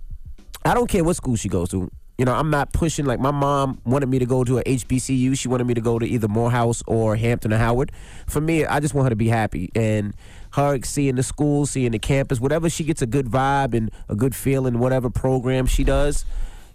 I 0.64 0.74
don't 0.74 0.88
care 0.88 1.04
what 1.04 1.18
school 1.18 1.36
she 1.36 1.50
goes 1.50 1.68
to. 1.72 1.92
You 2.18 2.24
know, 2.24 2.34
I'm 2.34 2.50
not 2.50 2.72
pushing. 2.72 3.06
Like 3.06 3.20
my 3.20 3.32
mom 3.32 3.82
wanted 3.84 4.08
me 4.08 4.20
to 4.20 4.26
go 4.26 4.46
to 4.46 4.60
a 4.60 4.64
HBCU. 4.64 5.38
She 5.38 5.50
wanted 5.50 5.68
me 5.68 5.74
to 5.74 5.82
go 5.82 6.00
to 6.00 6.06
either 6.06 6.30
Morehouse 6.30 6.82
or 6.88 7.18
Hampton 7.18 7.52
or 7.52 7.58
Howard. 7.58 7.92
For 8.28 8.40
me, 8.40 8.66
I 8.66 8.80
just 8.80 8.94
want 8.94 9.08
her 9.08 9.10
to 9.10 9.18
be 9.18 9.28
happy 9.28 9.72
and 9.76 10.14
her 10.54 10.80
seeing 10.84 11.16
the 11.16 11.24
school, 11.24 11.66
seeing 11.66 11.92
the 11.92 12.00
campus, 12.00 12.40
whatever 12.40 12.70
she 12.70 12.84
gets 12.84 13.02
a 13.02 13.06
good 13.08 13.26
vibe 13.28 13.74
and 13.74 13.92
a 14.10 14.16
good 14.16 14.36
feeling, 14.36 14.80
whatever 14.80 15.10
program 15.10 15.66
she 15.66 15.84
does. 15.84 16.26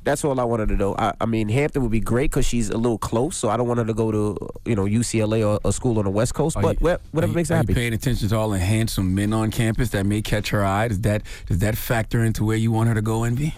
That's 0.04 0.24
all 0.24 0.40
I 0.40 0.44
wanted 0.44 0.68
to 0.68 0.76
know. 0.76 0.94
I, 0.96 1.12
I 1.20 1.26
mean, 1.26 1.48
Hampton 1.48 1.82
would 1.82 1.90
be 1.90 2.00
great 2.00 2.30
because 2.30 2.46
she's 2.46 2.70
a 2.70 2.78
little 2.78 2.96
close, 2.98 3.36
so 3.36 3.50
I 3.50 3.56
don't 3.56 3.66
want 3.68 3.78
her 3.78 3.84
to 3.84 3.92
go 3.94 4.10
to 4.10 4.48
you 4.64 4.74
know 4.74 4.84
UCLA 4.84 5.46
or 5.46 5.60
a 5.68 5.72
school 5.72 5.98
on 5.98 6.04
the 6.04 6.10
West 6.10 6.34
Coast. 6.34 6.56
Are 6.56 6.62
but 6.62 6.80
you- 6.80 6.84
wha- 6.86 6.96
whatever 7.10 7.30
are 7.30 7.32
you- 7.32 7.36
makes 7.36 7.48
her 7.50 7.56
are 7.56 7.58
happy. 7.58 7.72
You 7.72 7.76
paying 7.76 7.92
attention 7.92 8.28
to 8.28 8.36
all 8.36 8.48
the 8.50 8.58
handsome 8.58 9.14
men 9.14 9.32
on 9.32 9.50
campus 9.50 9.90
that 9.90 10.06
may 10.06 10.22
catch 10.22 10.48
her 10.50 10.64
eye? 10.64 10.88
Does 10.88 11.00
that 11.02 11.22
does 11.46 11.58
that 11.58 11.76
factor 11.76 12.24
into 12.24 12.44
where 12.44 12.56
you 12.56 12.70
want 12.72 12.88
her 12.88 12.94
to 12.94 13.02
go, 13.02 13.24
Envy? 13.24 13.54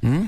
Hmm? 0.00 0.26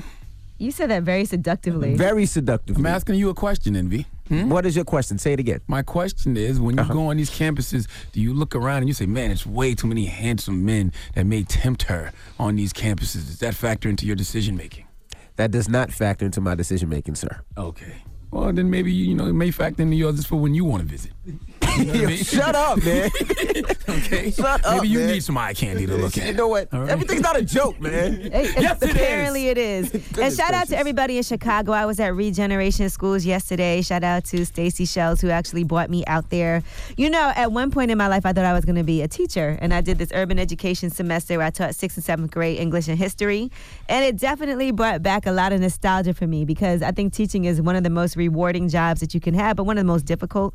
You 0.57 0.71
said 0.71 0.89
that 0.91 1.03
very 1.03 1.25
seductively. 1.25 1.95
Very 1.95 2.25
seductively. 2.25 2.79
I'm 2.79 2.85
asking 2.85 3.15
you 3.15 3.29
a 3.29 3.33
question, 3.33 3.75
Envy. 3.75 4.05
Hmm? 4.27 4.49
What 4.49 4.65
is 4.65 4.75
your 4.75 4.85
question? 4.85 5.17
Say 5.17 5.33
it 5.33 5.39
again. 5.39 5.59
My 5.67 5.81
question 5.81 6.37
is, 6.37 6.59
when 6.59 6.77
you 6.77 6.85
go 6.85 7.07
on 7.07 7.17
these 7.17 7.29
campuses, 7.29 7.87
do 8.13 8.21
you 8.21 8.33
look 8.33 8.55
around 8.55 8.77
and 8.77 8.87
you 8.87 8.93
say, 8.93 9.05
"Man, 9.05 9.31
it's 9.31 9.45
way 9.45 9.75
too 9.75 9.87
many 9.87 10.05
handsome 10.05 10.63
men 10.65 10.91
that 11.15 11.25
may 11.25 11.43
tempt 11.43 11.83
her 11.83 12.11
on 12.39 12.55
these 12.55 12.71
campuses"? 12.71 13.25
Does 13.27 13.39
that 13.39 13.53
factor 13.55 13.89
into 13.89 14.05
your 14.05 14.15
decision 14.15 14.55
making? 14.55 14.85
That 15.35 15.51
does 15.51 15.67
not 15.67 15.91
factor 15.91 16.25
into 16.25 16.41
my 16.41 16.55
decision 16.55 16.89
making, 16.89 17.15
sir. 17.15 17.41
Okay. 17.57 17.95
Well, 18.31 18.51
then 18.51 18.69
maybe 18.69 18.91
you 18.91 19.13
know 19.13 19.27
it 19.27 19.33
may 19.33 19.51
factor 19.51 19.83
into 19.83 19.95
yours 19.95 20.15
just 20.15 20.27
for 20.27 20.37
when 20.37 20.55
you 20.55 20.65
want 20.65 20.81
to 20.83 20.87
visit. 20.89 21.11
You 21.25 21.85
know 21.85 21.93
what 21.93 22.03
I 22.03 22.05
mean? 22.05 22.17
Shut 22.17 22.55
up, 22.55 22.83
man. 22.83 23.09
okay. 23.89 24.29
Shut 24.29 24.63
up, 24.65 24.75
Maybe 24.75 24.89
you 24.89 24.99
man. 24.99 25.07
need 25.07 25.23
some 25.23 25.37
eye 25.37 25.53
candy 25.53 25.87
to 25.87 25.95
look 25.97 26.17
at. 26.17 26.27
You 26.27 26.33
know 26.33 26.47
what? 26.49 26.71
All 26.73 26.81
right. 26.81 26.89
Everything's 26.89 27.21
not 27.21 27.37
a 27.37 27.41
joke, 27.41 27.79
man. 27.79 28.13
Hey, 28.31 28.53
Yes, 28.59 28.81
it 28.83 28.89
is. 28.89 28.95
apparently 28.95 29.47
it 29.47 29.57
is. 29.57 29.91
and 30.19 30.33
shout 30.35 30.53
out 30.53 30.67
to 30.67 30.77
everybody 30.77 31.17
in 31.17 31.23
Chicago. 31.23 31.71
I 31.71 31.85
was 31.85 31.99
at 31.99 32.13
Regeneration 32.13 32.89
Schools 32.89 33.25
yesterday. 33.25 33.81
Shout 33.81 34.03
out 34.03 34.25
to 34.25 34.45
Stacy 34.45 34.85
Shells 34.85 35.21
who 35.21 35.29
actually 35.29 35.63
brought 35.63 35.89
me 35.89 36.05
out 36.05 36.29
there. 36.29 36.61
You 36.97 37.09
know, 37.09 37.31
at 37.35 37.51
one 37.51 37.71
point 37.71 37.89
in 37.89 37.97
my 37.97 38.07
life, 38.07 38.25
I 38.25 38.33
thought 38.33 38.45
I 38.45 38.53
was 38.53 38.65
going 38.65 38.75
to 38.75 38.83
be 38.83 39.01
a 39.01 39.07
teacher, 39.07 39.57
and 39.61 39.73
I 39.73 39.81
did 39.81 39.97
this 39.97 40.11
urban 40.13 40.37
education 40.37 40.89
semester 40.89 41.37
where 41.37 41.47
I 41.47 41.51
taught 41.51 41.73
sixth 41.73 41.97
and 41.97 42.03
seventh 42.03 42.31
grade 42.31 42.59
English 42.59 42.87
and 42.87 42.97
history, 42.99 43.49
and 43.89 44.03
it 44.05 44.17
definitely 44.17 44.71
brought 44.71 45.01
back 45.01 45.25
a 45.25 45.31
lot 45.31 45.53
of 45.53 45.61
nostalgia 45.61 46.13
for 46.13 46.27
me 46.27 46.43
because 46.45 46.81
I 46.83 46.91
think 46.91 47.13
teaching 47.13 47.45
is 47.45 47.61
one 47.61 47.75
of 47.77 47.83
the 47.83 47.89
most 47.89 48.15
rewarding 48.15 48.67
jobs 48.69 48.99
that 48.99 49.13
you 49.13 49.19
can 49.21 49.33
have, 49.33 49.55
but 49.55 49.63
one 49.63 49.77
of 49.77 49.81
the 49.81 49.91
most 49.91 50.03
difficult. 50.05 50.53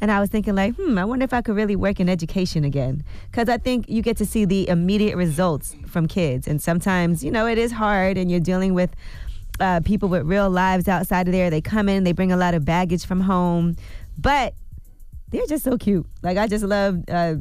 And 0.00 0.10
I 0.10 0.20
was 0.20 0.28
thinking, 0.28 0.54
like, 0.54 0.74
hmm, 0.74 0.98
I 0.98 1.04
wonder 1.04 1.24
if 1.24 1.32
I 1.32 1.40
could 1.40 1.56
really 1.56 1.76
work 1.76 2.00
in 2.00 2.08
education 2.08 2.64
again. 2.64 3.04
Because 3.30 3.48
I 3.48 3.58
think 3.58 3.88
you 3.88 4.02
get 4.02 4.16
to 4.18 4.26
see 4.26 4.44
the 4.44 4.68
immediate 4.68 5.16
results 5.16 5.76
from 5.86 6.08
kids. 6.08 6.46
And 6.46 6.60
sometimes, 6.60 7.24
you 7.24 7.30
know, 7.30 7.46
it 7.46 7.58
is 7.58 7.72
hard 7.72 8.18
and 8.18 8.30
you're 8.30 8.40
dealing 8.40 8.74
with 8.74 8.94
uh, 9.60 9.80
people 9.84 10.08
with 10.08 10.26
real 10.26 10.50
lives 10.50 10.88
outside 10.88 11.28
of 11.28 11.32
there. 11.32 11.48
They 11.48 11.60
come 11.60 11.88
in, 11.88 12.04
they 12.04 12.12
bring 12.12 12.32
a 12.32 12.36
lot 12.36 12.54
of 12.54 12.64
baggage 12.64 13.06
from 13.06 13.20
home. 13.20 13.76
But 14.18 14.54
they're 15.30 15.46
just 15.46 15.64
so 15.64 15.78
cute. 15.78 16.06
Like, 16.22 16.38
I 16.38 16.48
just 16.48 16.64
love 16.64 17.02
uh, 17.08 17.36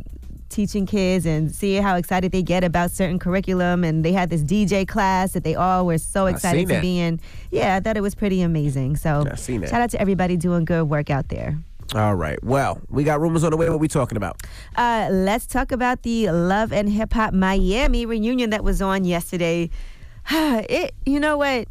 teaching 0.49 0.85
kids 0.85 1.25
and 1.25 1.53
seeing 1.53 1.81
how 1.81 1.95
excited 1.95 2.31
they 2.31 2.43
get 2.43 2.63
about 2.63 2.91
certain 2.91 3.17
curriculum. 3.19 3.83
And 3.83 4.05
they 4.05 4.13
had 4.13 4.29
this 4.29 4.41
DJ 4.41 4.87
class 4.87 5.31
that 5.33 5.43
they 5.43 5.55
all 5.55 5.85
were 5.85 5.97
so 5.97 6.27
excited 6.27 6.67
to 6.67 6.75
that. 6.75 6.81
be 6.81 6.99
in. 6.99 7.19
Yeah, 7.51 7.75
I 7.75 7.79
thought 7.79 7.97
it 7.97 8.01
was 8.01 8.15
pretty 8.15 8.41
amazing. 8.41 8.95
So 8.97 9.25
I 9.29 9.35
seen 9.35 9.61
that. 9.61 9.69
shout 9.69 9.81
out 9.81 9.89
to 9.89 9.99
everybody 9.99 10.37
doing 10.37 10.65
good 10.65 10.83
work 10.83 11.09
out 11.09 11.29
there. 11.29 11.57
All 11.95 12.15
right. 12.15 12.43
Well, 12.43 12.81
we 12.89 13.03
got 13.03 13.21
rumors 13.21 13.43
on 13.43 13.51
the 13.51 13.57
way. 13.57 13.69
What 13.69 13.79
we 13.79 13.87
talking 13.87 14.17
about? 14.17 14.41
Uh, 14.75 15.09
let's 15.11 15.45
talk 15.45 15.71
about 15.71 16.01
the 16.01 16.29
Love 16.31 16.73
and 16.73 16.89
Hip 16.89 17.13
Hop 17.13 17.33
Miami 17.33 18.05
reunion 18.05 18.49
that 18.49 18.63
was 18.63 18.81
on 18.81 19.05
yesterday. 19.05 19.69
it, 20.31 20.95
you 21.05 21.19
know 21.19 21.37
what? 21.37 21.67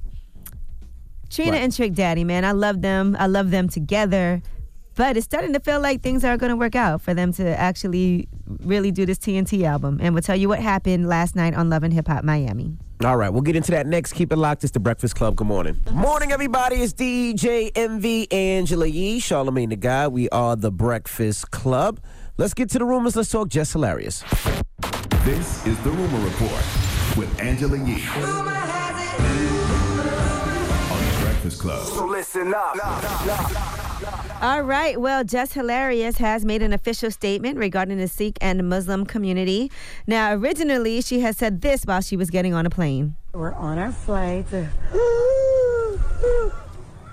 Trina 1.28 1.52
What? 1.52 1.60
and 1.60 1.74
Trick 1.74 1.94
Daddy, 1.94 2.24
man, 2.24 2.44
I 2.44 2.52
love 2.52 2.82
them. 2.82 3.16
I 3.18 3.26
love 3.26 3.50
them 3.50 3.68
together. 3.68 4.42
But 4.94 5.16
it's 5.16 5.24
starting 5.24 5.54
to 5.54 5.60
feel 5.60 5.80
like 5.80 6.02
things 6.02 6.22
are 6.22 6.36
going 6.36 6.50
to 6.50 6.56
work 6.56 6.76
out 6.76 7.00
for 7.00 7.14
them 7.14 7.32
to 7.34 7.58
actually 7.58 8.28
really 8.46 8.90
do 8.90 9.06
this 9.06 9.18
TNT 9.18 9.64
album. 9.64 9.98
And 10.02 10.14
we'll 10.14 10.22
tell 10.22 10.36
you 10.36 10.48
what 10.48 10.60
happened 10.60 11.08
last 11.08 11.34
night 11.34 11.54
on 11.54 11.70
Love 11.70 11.82
and 11.82 11.94
Hip 11.94 12.08
Hop 12.08 12.22
Miami. 12.24 12.76
All 13.04 13.16
right, 13.16 13.30
we'll 13.30 13.42
get 13.42 13.56
into 13.56 13.72
that 13.72 13.86
next. 13.86 14.12
Keep 14.12 14.32
it 14.32 14.36
locked. 14.36 14.62
It's 14.62 14.72
the 14.72 14.78
Breakfast 14.80 15.16
Club. 15.16 15.34
Good 15.34 15.46
morning. 15.46 15.80
Morning, 15.90 16.30
everybody. 16.30 16.76
It's 16.76 16.92
DJ 16.92 17.72
Envy 17.74 18.30
Angela 18.30 18.86
Yee, 18.86 19.18
Charlamagne 19.20 19.70
the 19.70 19.76
Guy. 19.76 20.06
We 20.06 20.28
are 20.28 20.54
the 20.54 20.70
Breakfast 20.70 21.50
Club. 21.50 22.00
Let's 22.36 22.54
get 22.54 22.70
to 22.70 22.78
the 22.78 22.84
rumors. 22.84 23.16
Let's 23.16 23.30
talk 23.30 23.48
Jess 23.48 23.72
Hilarious. 23.72 24.22
This 25.24 25.66
is 25.66 25.78
the 25.82 25.90
Rumor 25.90 26.24
Report 26.24 26.62
with 27.16 27.40
Angela 27.40 27.76
Yee. 27.76 28.04
On 28.14 28.44
the 31.04 31.18
Breakfast 31.24 31.60
Club. 31.60 31.86
So 31.86 32.06
listen 32.06 32.54
up. 32.54 33.81
All 34.42 34.62
right. 34.62 35.00
Well, 35.00 35.22
Jess 35.22 35.52
Hilarious 35.52 36.18
has 36.18 36.44
made 36.44 36.62
an 36.62 36.72
official 36.72 37.12
statement 37.12 37.58
regarding 37.58 37.98
the 37.98 38.08
Sikh 38.08 38.38
and 38.40 38.68
Muslim 38.68 39.06
community. 39.06 39.70
Now, 40.08 40.34
originally, 40.34 41.00
she 41.00 41.20
had 41.20 41.36
said 41.36 41.60
this 41.60 41.84
while 41.84 42.00
she 42.00 42.16
was 42.16 42.28
getting 42.28 42.52
on 42.52 42.66
a 42.66 42.70
plane. 42.70 43.14
We're 43.32 43.52
on 43.54 43.78
our 43.78 43.92
flight. 43.92 44.46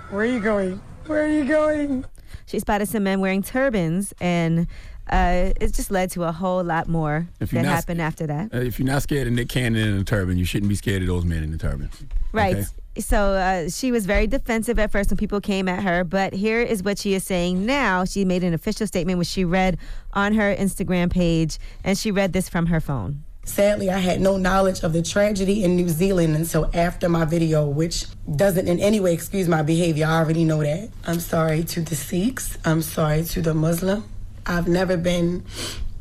Where 0.10 0.22
are 0.22 0.26
you 0.26 0.40
going? 0.40 0.82
Where 1.06 1.24
are 1.24 1.28
you 1.28 1.46
going? 1.46 2.04
She 2.48 2.58
spotted 2.58 2.88
some 2.88 3.04
men 3.04 3.20
wearing 3.22 3.44
turbans, 3.44 4.12
and 4.20 4.66
uh, 5.12 5.52
it 5.62 5.76
just 5.76 5.92
led 5.92 6.10
to 6.12 6.24
a 6.24 6.32
whole 6.32 6.64
lot 6.64 6.88
more 6.88 7.28
If 7.40 7.54
you're 7.54 7.62
that 7.62 7.68
not- 7.70 7.76
happened 7.76 8.02
after 8.02 8.26
that. 8.26 8.52
Uh, 8.52 8.58
if 8.58 8.80
you're 8.80 8.88
not 8.88 9.04
scared 9.04 9.28
of 9.28 9.34
Nick 9.34 9.50
Cannon 9.50 9.88
in 9.88 10.00
a 10.02 10.04
turban, 10.04 10.40
you 10.40 10.46
shouldn't 10.46 10.70
be 10.70 10.76
scared 10.76 11.04
of 11.04 11.08
those 11.08 11.26
men 11.26 11.44
in 11.44 11.52
the 11.52 11.60
turban. 11.60 11.92
Right. 12.32 12.56
Okay? 12.58 12.66
So 12.98 13.34
uh, 13.34 13.70
she 13.70 13.92
was 13.92 14.06
very 14.06 14.28
defensive 14.28 14.80
at 14.80 14.92
first 14.92 15.10
when 15.10 15.18
people 15.18 15.40
came 15.40 15.70
at 15.70 15.84
her, 15.84 16.04
but 16.04 16.34
here 16.34 16.62
is 16.62 16.84
what 16.84 16.98
she 16.98 17.14
is 17.14 17.24
saying 17.24 17.66
now. 17.66 18.04
She 18.04 18.26
made 18.26 18.44
an 18.44 18.54
official 18.54 18.88
statement 18.88 19.20
which 19.20 19.28
she 19.28 19.46
read 19.46 19.78
on 20.14 20.34
her 20.34 20.54
Instagram 20.56 21.10
page, 21.10 21.60
and 21.84 21.98
she 21.98 22.12
read 22.12 22.34
this 22.34 22.50
from 22.50 22.66
her 22.68 22.82
phone. 22.82 23.24
Sadly, 23.46 23.90
I 23.90 23.98
had 23.98 24.22
no 24.22 24.38
knowledge 24.38 24.84
of 24.84 24.94
the 24.94 25.02
tragedy 25.02 25.64
in 25.64 25.76
New 25.76 25.90
Zealand 25.90 26.36
until 26.36 26.70
after 26.74 27.10
my 27.10 27.26
video, 27.26 27.66
which 27.66 28.06
doesn't 28.36 28.68
in 28.68 28.80
any 28.80 29.00
way 29.00 29.14
excuse 29.14 29.48
my 29.48 29.64
behavior. 29.64 30.06
I 30.06 30.20
already 30.20 30.44
know 30.44 30.62
that. 30.62 30.90
I'm 31.06 31.20
sorry 31.20 31.64
to 31.64 31.82
the 31.82 31.96
Sikhs. 31.96 32.58
I'm 32.64 32.82
sorry 32.82 33.24
to 33.24 33.42
the 33.42 33.54
Muslim. 33.54 34.04
I've 34.46 34.68
never 34.68 34.98
been 34.98 35.46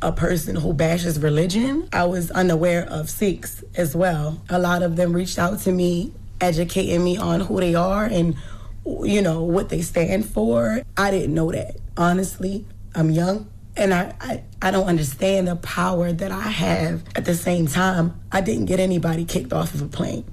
a 0.02 0.12
person 0.12 0.56
who 0.56 0.72
bashes 0.72 1.18
religion. 1.18 1.88
I 1.92 2.04
was 2.04 2.30
unaware 2.30 2.86
of 2.88 3.08
Sikhs 3.08 3.64
as 3.74 3.96
well. 3.96 4.42
A 4.48 4.58
lot 4.58 4.82
of 4.82 4.96
them 4.96 5.12
reached 5.12 5.38
out 5.38 5.58
to 5.60 5.72
me, 5.72 6.12
educating 6.40 7.02
me 7.04 7.16
on 7.16 7.40
who 7.40 7.60
they 7.60 7.74
are 7.74 8.04
and, 8.04 8.36
you 8.84 9.22
know, 9.22 9.42
what 9.42 9.68
they 9.68 9.82
stand 9.82 10.26
for. 10.26 10.82
I 10.96 11.10
didn't 11.10 11.34
know 11.34 11.50
that. 11.52 11.76
Honestly, 11.96 12.64
I'm 12.94 13.10
young 13.10 13.50
and 13.76 13.94
I, 13.94 14.14
I, 14.20 14.42
I 14.60 14.70
don't 14.70 14.86
understand 14.86 15.48
the 15.48 15.56
power 15.56 16.12
that 16.12 16.32
I 16.32 16.40
have. 16.48 17.02
At 17.14 17.24
the 17.24 17.34
same 17.34 17.66
time, 17.66 18.20
I 18.32 18.40
didn't 18.40 18.66
get 18.66 18.80
anybody 18.80 19.24
kicked 19.24 19.52
off 19.52 19.74
of 19.74 19.82
a 19.82 19.86
plane. 19.88 20.24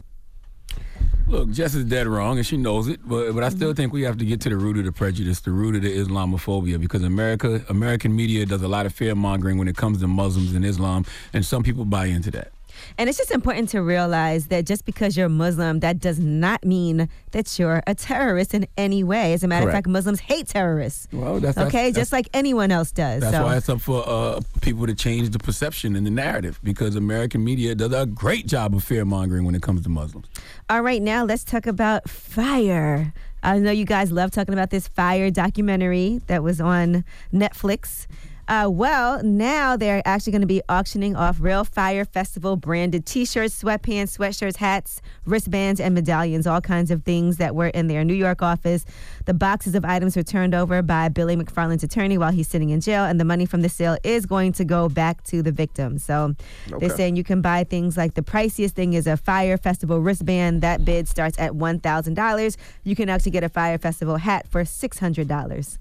Look, 1.27 1.49
Jess 1.49 1.73
is 1.73 1.85
dead 1.85 2.05
wrong, 2.05 2.37
and 2.37 2.45
she 2.45 2.55
knows 2.55 2.87
it. 2.87 2.99
But 3.03 3.33
but 3.33 3.43
I 3.43 3.49
still 3.49 3.69
Mm-hmm. 3.69 3.75
think 3.75 3.93
we 3.93 4.03
have 4.03 4.17
to 4.19 4.25
get 4.25 4.41
to 4.41 4.49
the 4.49 4.57
root 4.57 4.77
of 4.77 4.85
the 4.85 4.91
prejudice, 4.91 5.39
the 5.41 5.51
root 5.51 5.75
of 5.75 5.81
the 5.81 5.89
Islamophobia, 5.89 6.79
because 6.79 7.01
America, 7.01 7.65
American 7.67 8.15
media 8.15 8.45
does 8.45 8.61
a 8.61 8.67
lot 8.67 8.85
of 8.85 8.93
fear 8.93 9.15
mongering 9.15 9.57
when 9.57 9.67
it 9.67 9.75
comes 9.75 10.01
to 10.01 10.07
Muslims 10.07 10.53
and 10.53 10.63
Islam, 10.63 11.03
and 11.33 11.43
some 11.43 11.63
people 11.63 11.83
buy 11.83 12.05
into 12.05 12.29
that. 12.31 12.51
And 12.97 13.09
it's 13.09 13.17
just 13.17 13.31
important 13.31 13.69
to 13.69 13.81
realize 13.81 14.47
that 14.47 14.65
just 14.65 14.85
because 14.85 15.15
you're 15.17 15.29
Muslim, 15.29 15.79
that 15.81 15.99
does 15.99 16.19
not 16.19 16.63
mean 16.65 17.09
that 17.31 17.57
you're 17.59 17.81
a 17.87 17.95
terrorist 17.95 18.53
in 18.53 18.67
any 18.77 19.03
way. 19.03 19.33
As 19.33 19.43
a 19.43 19.47
matter 19.47 19.65
Correct. 19.65 19.73
of 19.73 19.77
fact, 19.77 19.87
Muslims 19.87 20.19
hate 20.21 20.47
terrorists. 20.47 21.07
Well, 21.11 21.39
that's- 21.39 21.57
okay, 21.67 21.89
that's- 21.89 21.95
just 21.95 22.11
like 22.11 22.29
anyone 22.33 22.71
else 22.71 22.91
does. 22.91 23.21
That's 23.21 23.35
so. 23.35 23.43
why 23.43 23.57
it's 23.57 23.69
up 23.69 23.81
for 23.81 24.03
uh, 24.07 24.41
people 24.61 24.87
to 24.87 24.95
change 24.95 25.29
the 25.29 25.39
perception 25.39 25.95
and 25.95 26.05
the 26.05 26.11
narrative, 26.11 26.59
because 26.63 26.95
American 26.95 27.43
media 27.43 27.75
does 27.75 27.93
a 27.93 28.05
great 28.05 28.47
job 28.47 28.75
of 28.75 28.83
fear 28.83 29.05
mongering 29.05 29.45
when 29.45 29.55
it 29.55 29.61
comes 29.61 29.81
to 29.83 29.89
Muslims. 29.89 30.27
All 30.69 30.81
right, 30.81 31.01
now 31.01 31.23
let's 31.25 31.43
talk 31.43 31.67
about 31.67 32.09
Fyre. 32.09 33.13
I 33.43 33.59
know 33.59 33.71
you 33.71 33.85
guys 33.85 34.11
love 34.11 34.31
talking 34.31 34.53
about 34.53 34.71
this 34.71 34.87
Fyre 34.87 35.29
documentary 35.29 36.21
that 36.27 36.41
was 36.41 36.59
on 36.59 37.03
Netflix. 37.31 38.07
Uh, 38.47 38.69
well, 38.71 39.23
now 39.23 39.75
they're 39.75 40.03
actually 40.05 40.31
going 40.31 40.41
to 40.41 40.47
be 40.47 40.61
auctioning 40.69 41.15
off 41.15 41.37
Real 41.39 41.63
Fyre 41.63 42.05
Festival 42.05 42.55
branded 42.55 43.05
t 43.05 43.25
shirts, 43.25 43.63
sweatpants, 43.63 44.17
sweatshirts, 44.17 44.57
hats, 44.57 45.01
wristbands, 45.25 45.81
and 45.81 45.95
medallions, 45.95 46.45
all 46.45 46.61
kinds 46.61 46.91
of 46.91 47.03
things 47.03 47.37
that 47.37 47.55
were 47.55 47.69
in 47.69 47.87
their 47.87 48.03
New 48.03 48.13
York 48.13 48.43
office. 48.43 48.85
The 49.25 49.33
boxes 49.33 49.73
of 49.73 49.83
items 49.83 50.15
were 50.15 50.23
turned 50.23 50.53
over 50.53 50.83
by 50.83 51.09
Billy 51.09 51.35
McFarland's 51.35 51.83
attorney 51.83 52.19
while 52.19 52.31
he's 52.31 52.47
sitting 52.47 52.69
in 52.69 52.81
jail, 52.81 53.05
and 53.05 53.19
the 53.19 53.25
money 53.25 53.47
from 53.47 53.61
the 53.61 53.69
sale 53.69 53.97
is 54.03 54.27
going 54.27 54.53
to 54.53 54.63
go 54.63 54.89
back 54.89 55.23
to 55.23 55.41
the 55.41 55.51
victims. 55.51 56.03
So 56.03 56.35
they're 56.67 56.89
saying 56.89 57.15
you 57.15 57.23
can 57.23 57.41
buy 57.41 57.63
things 57.63 57.97
like 57.97 58.13
the 58.13 58.21
priciest 58.21 58.71
thing 58.71 58.93
is 58.93 59.07
a 59.07 59.17
Fyre 59.17 59.57
Festival 59.57 60.01
wristband. 60.01 60.61
That 60.61 60.85
bid 60.85 61.07
starts 61.07 61.39
at 61.39 61.53
$1,000. 61.53 62.57
You 62.83 62.95
can 62.95 63.09
actually 63.09 63.31
get 63.31 63.43
a 63.43 63.49
Fyre 63.49 63.79
Festival 63.79 64.17
hat 64.17 64.47
for 64.47 64.63
$600. 64.63 65.77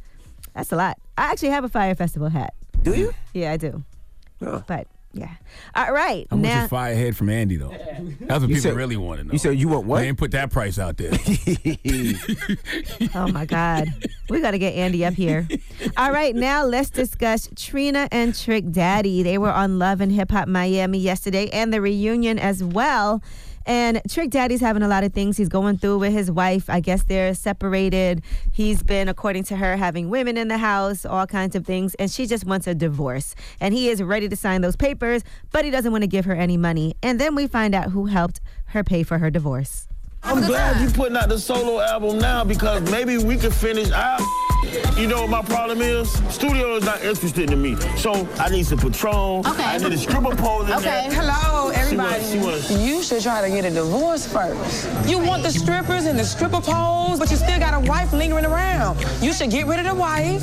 That's 0.55 0.73
a 0.73 0.77
lot. 0.77 0.99
I 1.19 1.31
actually 1.33 1.51
have 1.51 1.65
a 1.65 1.69
Fyre 1.69 1.95
Festival 1.95 2.29
hat. 2.29 2.55
Do 2.83 2.95
you? 2.95 3.13
Yeah, 3.33 3.53
I 3.53 3.57
do. 3.57 3.83
Oh. 4.43 4.63
But 4.67 4.87
yeah. 5.13 5.31
All 5.77 5.93
right. 5.93 6.27
How 6.31 6.37
much 6.37 6.45
now 6.45 6.65
is 6.65 6.71
Firehead 6.71 7.15
from 7.15 7.29
Andy, 7.31 7.57
though? 7.57 7.69
That's 7.71 8.41
what 8.41 8.43
You 8.43 8.49
people 8.49 8.61
said- 8.63 8.75
really 8.77 8.97
want 8.97 9.21
to 9.21 9.25
know. 9.25 9.33
you 9.33 9.39
said 9.39 9.59
you 9.59 9.69
want 9.69 9.87
what? 9.87 10.01
They 10.01 10.09
ain't 10.09 10.19
put 10.19 10.33
that 10.33 10.51
price 10.51 10.79
out 10.79 10.97
there. 10.97 11.13
Oh 13.15 13.29
my 13.29 13.47
God. 13.47 13.89
We 14.29 14.41
got 14.41 14.53
to 14.53 14.59
get 14.59 14.75
Andy 14.75 15.05
up 15.05 15.15
here. 15.15 15.47
All 15.97 16.11
right, 16.13 16.35
now 16.35 16.65
let's 16.65 16.91
discuss 16.91 17.49
Trina 17.57 18.09
and 18.11 18.35
Trick 18.35 18.71
Daddy. 18.73 19.23
They 19.23 19.39
were 19.39 19.51
on 19.51 19.79
Love 19.79 20.01
and 20.01 20.11
Hip 20.13 20.31
Hop 20.33 20.49
Miami 20.49 20.99
yesterday 20.99 21.49
and 21.51 21.73
the 21.73 21.81
reunion 21.81 22.39
as 22.39 22.63
well. 22.65 23.23
And 23.67 24.01
Trick 24.09 24.31
Daddy's 24.31 24.61
having 24.61 24.83
a 24.83 24.89
lot 24.89 25.05
of 25.05 25.13
things 25.13 25.37
he's 25.37 25.49
going 25.49 25.79
through 25.79 25.99
with 25.99 26.13
his 26.13 26.31
wife. 26.31 26.69
I 26.69 26.81
guess 26.81 27.05
they're 27.05 27.35
separated. 27.35 28.23
He's 28.53 28.83
been, 28.83 29.09
according 29.09 29.45
to 29.45 29.57
her, 29.57 29.77
having 29.77 30.11
women 30.11 30.37
in 30.37 30.49
the 30.49 30.59
house, 30.59 31.05
all 31.07 31.27
kinds 31.27 31.57
of 31.57 31.65
things. 31.65 31.95
And 31.95 32.11
she 32.11 32.27
just 32.27 32.45
wants 32.45 32.67
a 32.67 32.75
divorce. 32.75 33.35
And 33.61 33.75
he 33.75 33.89
is 33.89 34.03
ready 34.03 34.29
to 34.29 34.37
sign 34.37 34.61
those 34.61 34.77
papers, 34.77 35.23
but 35.53 35.65
he 35.65 35.71
doesn't 35.71 35.93
want 35.93 36.03
to 36.03 36.09
give 36.09 36.25
her 36.25 36.35
any 36.35 36.57
money. 36.57 36.95
And 37.03 37.21
then 37.21 37.35
we 37.35 37.47
find 37.47 37.75
out 37.75 37.91
who 37.91 38.07
helped 38.07 38.41
her 38.67 38.85
pay 38.85 39.03
for 39.03 39.19
her 39.19 39.31
divorce. 39.31 39.89
I'm 40.23 40.45
glad 40.47 40.81
you're 40.81 40.91
putting 40.91 41.17
out 41.17 41.29
the 41.29 41.39
solo 41.39 41.81
album 41.81 42.19
now 42.19 42.45
because 42.45 42.91
maybe 42.91 43.19
we 43.19 43.37
could 43.37 43.53
finish 43.53 43.91
our. 43.91 44.19
You 44.99 45.07
know 45.09 45.23
what 45.23 45.31
my 45.31 45.43
problem 45.43 45.81
is? 45.83 46.11
Studio 46.33 46.77
is 46.77 46.85
not 46.85 47.03
interested 47.03 47.51
in 47.51 47.61
me. 47.61 47.77
So 47.97 48.29
I 48.39 48.49
need 48.49 48.65
some 48.67 48.79
Patron. 48.79 49.45
Okay. 49.47 49.65
I 49.65 49.79
need 49.79 49.93
a 49.93 49.99
stripper 49.99 50.35
pole 50.37 50.63
in 50.63 50.69
there. 50.83 51.11
Hello, 51.11 51.73
She 51.73 51.79
everybody. 51.81 52.21
was- 52.21 52.31
she 52.31 52.39
was- 52.39 52.71
You 52.87 53.03
should 53.03 53.23
try 53.23 53.41
to 53.41 53.49
get 53.51 53.65
a 53.65 53.71
divorce 53.71 54.27
first. 54.27 54.87
You 55.07 55.19
want 55.19 55.43
the 55.43 55.51
strippers 55.51 56.07
and 56.07 56.19
the 56.19 56.25
stripper 56.25 56.61
poles, 56.61 57.19
but 57.19 57.31
you 57.31 57.37
still 57.37 57.59
got 57.59 57.75
a 57.75 57.81
wife 57.81 58.13
lingering 58.13 58.45
around. 58.47 58.99
You 59.21 59.33
should 59.33 59.51
get 59.51 59.67
rid 59.67 59.81
of 59.81 59.87
the 59.87 59.95
wife, 59.95 60.43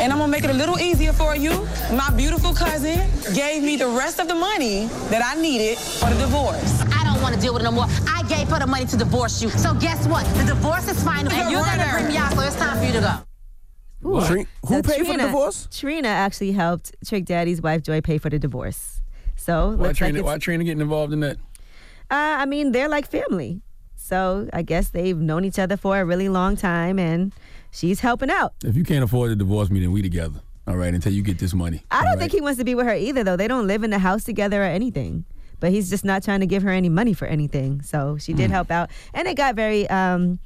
and 0.00 0.12
I'm 0.12 0.18
gonna 0.18 0.28
make 0.32 0.44
it 0.44 0.50
a 0.50 0.54
little 0.62 0.78
easier 0.80 1.12
for 1.12 1.36
you. 1.36 1.52
My 1.92 2.10
beautiful 2.10 2.52
cousin 2.54 3.00
gave 3.34 3.62
me 3.62 3.76
the 3.76 3.88
rest 3.88 4.18
of 4.18 4.28
the 4.28 4.34
money 4.34 4.88
that 5.10 5.22
I 5.24 5.38
needed 5.40 5.76
for 5.78 6.08
the 6.08 6.16
divorce. 6.16 6.72
I 6.98 7.04
don't 7.04 7.20
want 7.22 7.34
to 7.34 7.40
deal 7.40 7.52
with 7.52 7.62
it 7.62 7.66
no 7.66 7.72
more. 7.72 7.86
I 8.08 8.22
gave 8.24 8.48
her 8.48 8.58
the 8.58 8.66
money 8.66 8.86
to 8.86 8.96
divorce 8.96 9.42
you. 9.42 9.50
So 9.50 9.74
guess 9.74 10.06
what? 10.06 10.24
The 10.36 10.44
divorce 10.44 10.88
is 10.88 11.02
final, 11.02 11.30
and 11.32 11.50
You're 11.50 11.60
you're 11.60 11.64
gonna 11.64 11.88
bring 11.92 12.08
me 12.08 12.16
out, 12.16 12.32
so 12.34 12.40
it's 12.40 12.56
time 12.56 12.78
for 12.78 12.84
you 12.84 12.92
to 12.92 13.00
go. 13.00 13.29
Ooh. 14.04 14.20
Tri- 14.24 14.46
who 14.66 14.74
So 14.74 14.82
paid 14.82 15.06
for 15.06 15.12
the 15.16 15.24
divorce? 15.24 15.68
Trina 15.70 16.08
actually 16.08 16.52
helped 16.52 16.94
Trick 17.06 17.24
Daddy's 17.26 17.60
wife 17.60 17.82
Joy 17.82 18.00
pay 18.00 18.18
for 18.18 18.30
the 18.30 18.38
divorce. 18.38 19.00
So 19.36 19.70
Why 19.76 19.92
Trina, 19.92 20.18
like 20.18 20.24
why 20.26 20.38
Trina 20.38 20.64
getting 20.64 20.80
involved 20.80 21.12
in 21.12 21.20
that? 21.20 21.36
uh, 22.10 22.36
I 22.40 22.46
mean 22.46 22.72
they're 22.72 22.88
like 22.88 23.10
family. 23.10 23.60
So 23.96 24.48
I 24.52 24.62
guess 24.62 24.88
they've 24.88 25.16
known 25.16 25.44
each 25.44 25.58
other 25.58 25.76
for 25.76 26.00
a 26.00 26.04
really 26.04 26.28
long 26.28 26.56
time, 26.56 26.98
and 26.98 27.32
she's 27.70 28.00
helping 28.00 28.30
out. 28.30 28.54
If 28.64 28.76
you 28.76 28.82
can't 28.84 29.04
afford 29.04 29.30
to 29.30 29.36
divorce 29.36 29.70
me, 29.70 29.80
then 29.80 29.92
we 29.92 30.02
together. 30.02 30.40
All 30.66 30.76
right, 30.76 30.92
until 30.92 31.12
you 31.12 31.22
get 31.22 31.38
this 31.38 31.54
money. 31.54 31.82
I 31.90 32.04
don't 32.04 32.18
think 32.18 32.32
he 32.32 32.40
wants 32.40 32.58
to 32.58 32.64
be 32.64 32.74
with 32.74 32.86
her 32.86 32.94
either, 32.94 33.22
though. 33.24 33.36
They 33.36 33.46
don't 33.48 33.66
live 33.66 33.82
in 33.84 33.90
the 33.90 33.98
house 33.98 34.24
together 34.24 34.62
or 34.62 34.66
anything. 34.66 35.24
But 35.60 35.70
he's 35.72 35.90
just 35.90 36.04
not 36.04 36.22
trying 36.24 36.40
to 36.40 36.46
give 36.46 36.62
her 36.62 36.70
any 36.70 36.88
money 36.88 37.12
for 37.12 37.26
anything. 37.26 37.82
So 37.82 38.16
she 38.18 38.32
did 38.32 38.46
Hmm. 38.46 38.52
help 38.54 38.70
out, 38.70 38.90
and 39.14 39.28
it 39.28 39.36
got 39.36 39.54
very, 39.54 39.88
um, 39.90 40.38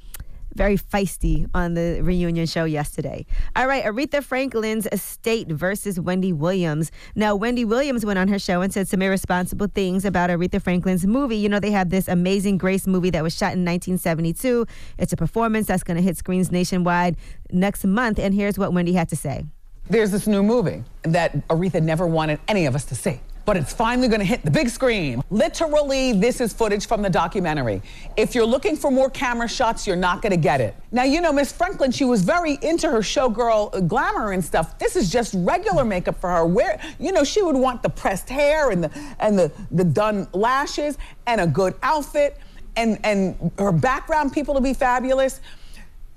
very 0.55 0.77
feisty 0.77 1.49
on 1.53 1.73
the 1.73 1.99
reunion 2.01 2.45
show 2.45 2.65
yesterday. 2.65 3.25
All 3.55 3.67
right, 3.67 3.83
Aretha 3.83 4.23
Franklin's 4.23 4.87
estate 4.91 5.47
versus 5.49 5.99
Wendy 5.99 6.33
Williams. 6.33 6.91
Now, 7.13 7.35
Wendy 7.35 7.65
Williams 7.65 8.05
went 8.05 8.17
on 8.17 8.27
her 8.29 8.39
show 8.39 8.61
and 8.61 8.73
said 8.73 8.87
some 8.87 9.01
irresponsible 9.01 9.67
things 9.67 10.05
about 10.05 10.29
Aretha 10.29 10.61
Franklin's 10.61 11.05
movie. 11.05 11.37
You 11.37 11.49
know, 11.49 11.59
they 11.59 11.71
have 11.71 11.89
this 11.89 12.07
Amazing 12.07 12.57
Grace 12.57 12.87
movie 12.87 13.09
that 13.11 13.21
was 13.23 13.33
shot 13.33 13.53
in 13.53 13.65
1972. 13.65 14.65
It's 14.97 15.13
a 15.13 15.17
performance 15.17 15.67
that's 15.67 15.83
going 15.83 15.97
to 15.97 16.03
hit 16.03 16.17
screens 16.17 16.51
nationwide 16.51 17.17
next 17.51 17.85
month. 17.85 18.17
And 18.19 18.33
here's 18.33 18.57
what 18.57 18.73
Wendy 18.73 18.93
had 18.93 19.09
to 19.09 19.15
say. 19.15 19.45
There's 19.89 20.11
this 20.11 20.25
new 20.25 20.41
movie 20.41 20.83
that 21.03 21.47
Aretha 21.47 21.81
never 21.81 22.07
wanted 22.07 22.39
any 22.47 22.65
of 22.65 22.75
us 22.75 22.85
to 22.85 22.95
see. 22.95 23.19
But 23.45 23.57
it's 23.57 23.71
finally 23.71 24.07
going 24.07 24.19
to 24.19 24.25
hit 24.25 24.43
the 24.43 24.49
big 24.49 24.69
screen. 24.69 25.21
Literally, 25.29 26.13
this 26.13 26.41
is 26.41 26.51
footage 26.51 26.87
from 26.87 27.03
the 27.03 27.09
documentary. 27.09 27.81
If 28.17 28.33
you're 28.33 28.45
looking 28.45 28.75
for 28.75 28.89
more 28.89 29.09
camera 29.09 29.47
shots, 29.47 29.85
you're 29.85 29.95
not 29.95 30.23
going 30.23 30.31
to 30.31 30.37
get 30.37 30.61
it. 30.61 30.75
Now, 30.91 31.03
you 31.03 31.21
know, 31.21 31.31
Miss 31.31 31.51
Franklin, 31.51 31.91
she 31.91 32.05
was 32.05 32.23
very 32.23 32.57
into 32.63 32.89
her 32.89 32.99
showgirl 32.99 33.75
uh, 33.75 33.79
glamour 33.81 34.31
and 34.31 34.43
stuff. 34.43 34.79
This 34.79 34.95
is 34.95 35.11
just 35.11 35.35
regular 35.37 35.85
makeup 35.85 36.19
for 36.19 36.29
her. 36.29 36.45
Where, 36.45 36.81
you 36.99 37.11
know, 37.11 37.23
she 37.23 37.43
would 37.43 37.55
want 37.55 37.83
the 37.83 37.89
pressed 37.89 38.29
hair 38.29 38.71
and 38.71 38.83
the 38.83 39.15
and 39.19 39.37
the, 39.37 39.51
the 39.71 39.83
done 39.83 40.27
lashes 40.33 40.97
and 41.27 41.39
a 41.39 41.47
good 41.47 41.75
outfit 41.83 42.37
and 42.75 42.99
and 43.03 43.51
her 43.59 43.71
background 43.71 44.33
people 44.33 44.55
to 44.55 44.61
be 44.61 44.73
fabulous. 44.73 45.39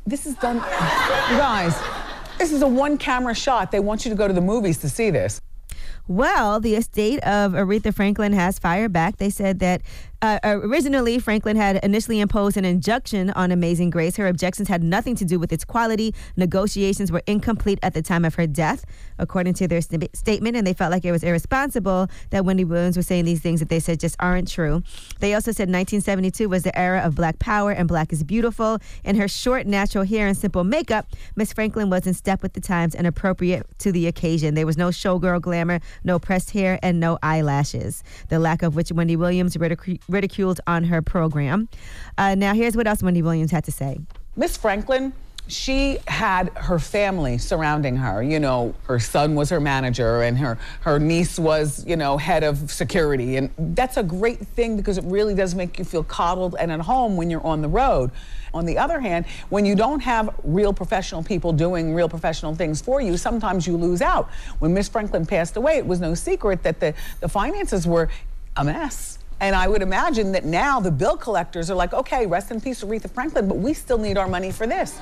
This 0.07 0.25
is 0.25 0.35
done, 0.37 0.57
you 1.31 1.37
guys. 1.37 1.79
This 2.39 2.53
is 2.53 2.63
a 2.63 2.69
one 2.69 2.97
camera 2.97 3.35
shot. 3.35 3.71
They 3.71 3.81
want 3.81 4.05
you 4.05 4.11
to 4.11 4.17
go 4.17 4.27
to 4.27 4.33
the 4.33 4.41
movies 4.41 4.79
to 4.79 4.89
see 4.89 5.11
this. 5.11 5.41
Well, 6.09 6.59
the 6.59 6.75
estate 6.75 7.19
of 7.21 7.53
Aretha 7.53 7.95
Franklin 7.95 8.33
has 8.33 8.59
fired 8.59 8.95
back. 8.95 9.19
They 9.19 9.29
said 9.29 9.59
that 9.59 9.83
uh, 10.21 10.39
originally 10.45 11.19
Franklin 11.21 11.57
had 11.57 11.77
initially 11.85 12.19
imposed 12.19 12.57
an 12.57 12.65
injunction 12.65 13.31
on 13.31 13.53
Amazing 13.53 13.91
Grace. 13.91 14.17
Her 14.17 14.27
objections 14.27 14.67
had 14.67 14.83
nothing 14.83 15.15
to 15.17 15.25
do 15.25 15.39
with 15.39 15.53
its 15.53 15.65
quality. 15.65 16.13
Negotiations 16.37 17.13
were 17.13 17.23
incomplete 17.27 17.79
at 17.83 17.95
the 17.95 18.03
time 18.03 18.25
of 18.25 18.35
her 18.35 18.47
death, 18.47 18.85
according 19.19 19.55
to 19.55 19.69
their 19.69 19.81
st- 19.81 20.15
statement, 20.17 20.57
and 20.57 20.67
they 20.67 20.73
felt 20.73 20.91
like 20.91 21.05
it 21.05 21.13
was 21.13 21.23
irresponsible 21.23 22.09
that 22.31 22.45
Wendy 22.45 22.65
Williams 22.65 22.97
was 22.97 23.07
saying 23.07 23.27
these 23.27 23.41
things 23.41 23.61
that 23.61 23.69
they 23.69 23.79
said 23.79 24.01
just 24.01 24.17
aren't 24.19 24.49
true. 24.49 24.83
They 25.21 25.35
also 25.35 25.53
said 25.53 25.69
1972 25.69 26.49
was 26.49 26.65
the 26.65 26.77
era 26.77 27.01
of 27.01 27.15
black 27.15 27.39
power 27.39 27.71
and 27.71 27.87
black 27.87 28.13
is 28.13 28.25
beautiful. 28.25 28.79
In 29.05 29.15
her 29.17 29.29
short, 29.29 29.67
natural 29.67 30.05
hair 30.05 30.27
and 30.27 30.37
simple 30.37 30.65
makeup, 30.65 31.07
Miss 31.37 31.53
Franklin 31.53 31.91
was 31.91 32.09
in 32.09 32.15
step 32.15 32.43
with 32.43 32.55
the 32.55 32.61
times 32.61 32.97
and 32.97 33.07
appropriate 33.07 33.67
to 33.79 33.93
the 33.93 34.09
occasion. 34.09 34.55
There 34.55 34.67
was 34.67 34.77
no 34.77 34.89
showgirl 34.89 35.43
glamour, 35.43 35.79
no 36.03 36.19
pressed 36.19 36.51
hair, 36.51 36.81
and 36.83 36.99
no 36.99 37.19
eyelashes. 37.23 38.03
The 38.31 38.41
lack 38.41 38.63
of 38.63 38.75
which 38.75 38.91
Wendy 38.91 39.15
Williams 39.15 39.57
ridic- 39.57 40.01
ridiculed 40.09 40.61
on 40.67 40.85
her 40.85 41.03
program. 41.03 41.69
Uh, 42.17 42.35
now, 42.35 42.55
here's 42.55 42.77
what 42.77 42.87
else 42.87 43.03
Wendy 43.03 43.23
Williams 43.23 43.51
had 43.51 43.65
to 43.65 43.73
say. 43.73 43.99
Miss 44.37 44.57
Franklin, 44.57 45.13
she 45.49 45.99
had 46.07 46.51
her 46.51 46.79
family 46.79 47.39
surrounding 47.39 47.97
her. 47.97 48.23
You 48.23 48.39
know, 48.39 48.75
her 48.85 48.99
son 48.99 49.35
was 49.35 49.51
her 49.51 49.61
manager 49.61 50.23
and 50.23 50.39
her, 50.39 50.59
her 50.81 50.99
niece 50.99 51.39
was, 51.39 51.85
you 51.87 51.97
know, 51.97 52.19
head 52.19 52.45
of 52.45 52.71
security. 52.71 53.37
And 53.37 53.51
that's 53.59 53.97
a 53.97 54.03
great 54.03 54.39
thing 54.39 54.77
because 54.77 54.99
it 54.99 55.05
really 55.05 55.35
does 55.35 55.55
make 55.55 55.79
you 55.79 55.85
feel 55.85 56.05
coddled 56.05 56.55
and 56.59 56.71
at 56.71 56.81
home 56.81 57.17
when 57.17 57.31
you're 57.31 57.45
on 57.45 57.63
the 57.63 57.69
road. 57.69 58.11
On 58.55 58.65
the 58.65 58.79
other 58.79 59.01
hand, 59.01 59.27
when 59.49 59.65
you 59.65 59.75
don't 59.75 60.01
have 60.01 60.35
real 60.43 60.73
professional 60.73 61.23
people 61.23 61.53
doing 61.53 61.95
real 61.95 62.09
professional 62.09 62.55
things 62.55 62.81
for 62.81 63.01
you, 63.01 63.17
sometimes 63.17 63.67
you 63.67 63.77
lose 63.77 64.01
out. 64.01 64.31
When 64.59 64.73
Miss 64.73 64.89
Franklin 64.89 65.27
passed 65.27 65.57
away, 65.57 65.77
it 65.77 65.87
was 65.87 66.01
no 66.01 66.15
secret 66.15 66.63
that 66.63 66.81
the, 66.81 66.95
the 67.21 67.29
finances 67.29 67.87
were 67.87 68.09
a 68.57 68.65
mess. 68.65 69.18
And 69.41 69.55
I 69.55 69.69
would 69.69 69.83
imagine 69.83 70.33
that 70.33 70.45
now 70.45 70.81
the 70.81 70.91
bill 70.91 71.17
collectors 71.17 71.71
are 71.71 71.75
like, 71.75 71.93
okay, 71.93 72.27
rest 72.27 72.51
in 72.51 72.61
peace, 72.61 72.83
Aretha 72.83 73.11
Franklin, 73.11 73.47
but 73.47 73.57
we 73.57 73.73
still 73.73 73.99
need 73.99 74.19
our 74.19 74.27
money 74.27 74.51
for 74.51 74.67
this. 74.67 74.99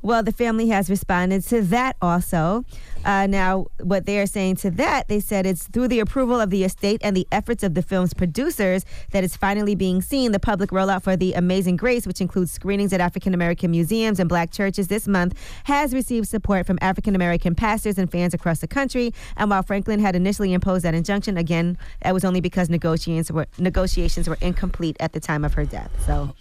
Well, 0.00 0.22
the 0.22 0.32
family 0.32 0.68
has 0.68 0.88
responded 0.88 1.42
to 1.46 1.60
that 1.62 1.96
also. 2.00 2.64
Uh, 3.04 3.26
now, 3.26 3.66
what 3.80 4.06
they 4.06 4.20
are 4.20 4.26
saying 4.26 4.56
to 4.56 4.70
that, 4.72 5.08
they 5.08 5.18
said 5.18 5.44
it's 5.44 5.66
through 5.66 5.88
the 5.88 5.98
approval 5.98 6.40
of 6.40 6.50
the 6.50 6.62
estate 6.62 7.00
and 7.02 7.16
the 7.16 7.26
efforts 7.32 7.62
of 7.62 7.74
the 7.74 7.82
film's 7.82 8.14
producers 8.14 8.84
that 9.10 9.24
it's 9.24 9.36
finally 9.36 9.74
being 9.74 10.00
seen. 10.00 10.32
The 10.32 10.40
public 10.40 10.70
rollout 10.70 11.02
for 11.02 11.16
The 11.16 11.32
Amazing 11.32 11.76
Grace, 11.76 12.06
which 12.06 12.20
includes 12.20 12.52
screenings 12.52 12.92
at 12.92 13.00
African 13.00 13.34
American 13.34 13.70
museums 13.70 14.20
and 14.20 14.28
black 14.28 14.52
churches 14.52 14.86
this 14.88 15.08
month, 15.08 15.38
has 15.64 15.92
received 15.92 16.28
support 16.28 16.66
from 16.66 16.78
African 16.80 17.16
American 17.16 17.54
pastors 17.54 17.98
and 17.98 18.10
fans 18.10 18.34
across 18.34 18.60
the 18.60 18.68
country. 18.68 19.12
And 19.36 19.50
while 19.50 19.62
Franklin 19.62 20.00
had 20.00 20.14
initially 20.14 20.52
imposed 20.52 20.84
that 20.84 20.94
injunction, 20.94 21.36
again, 21.36 21.76
that 22.02 22.14
was 22.14 22.24
only 22.24 22.40
because 22.40 22.68
negotiations 22.68 23.32
were 23.32 23.46
negotiations 23.58 24.28
were 24.28 24.38
incomplete 24.40 24.96
at 25.00 25.12
the 25.12 25.20
time 25.20 25.44
of 25.44 25.54
her 25.54 25.64
death. 25.64 25.90
So 26.06 26.34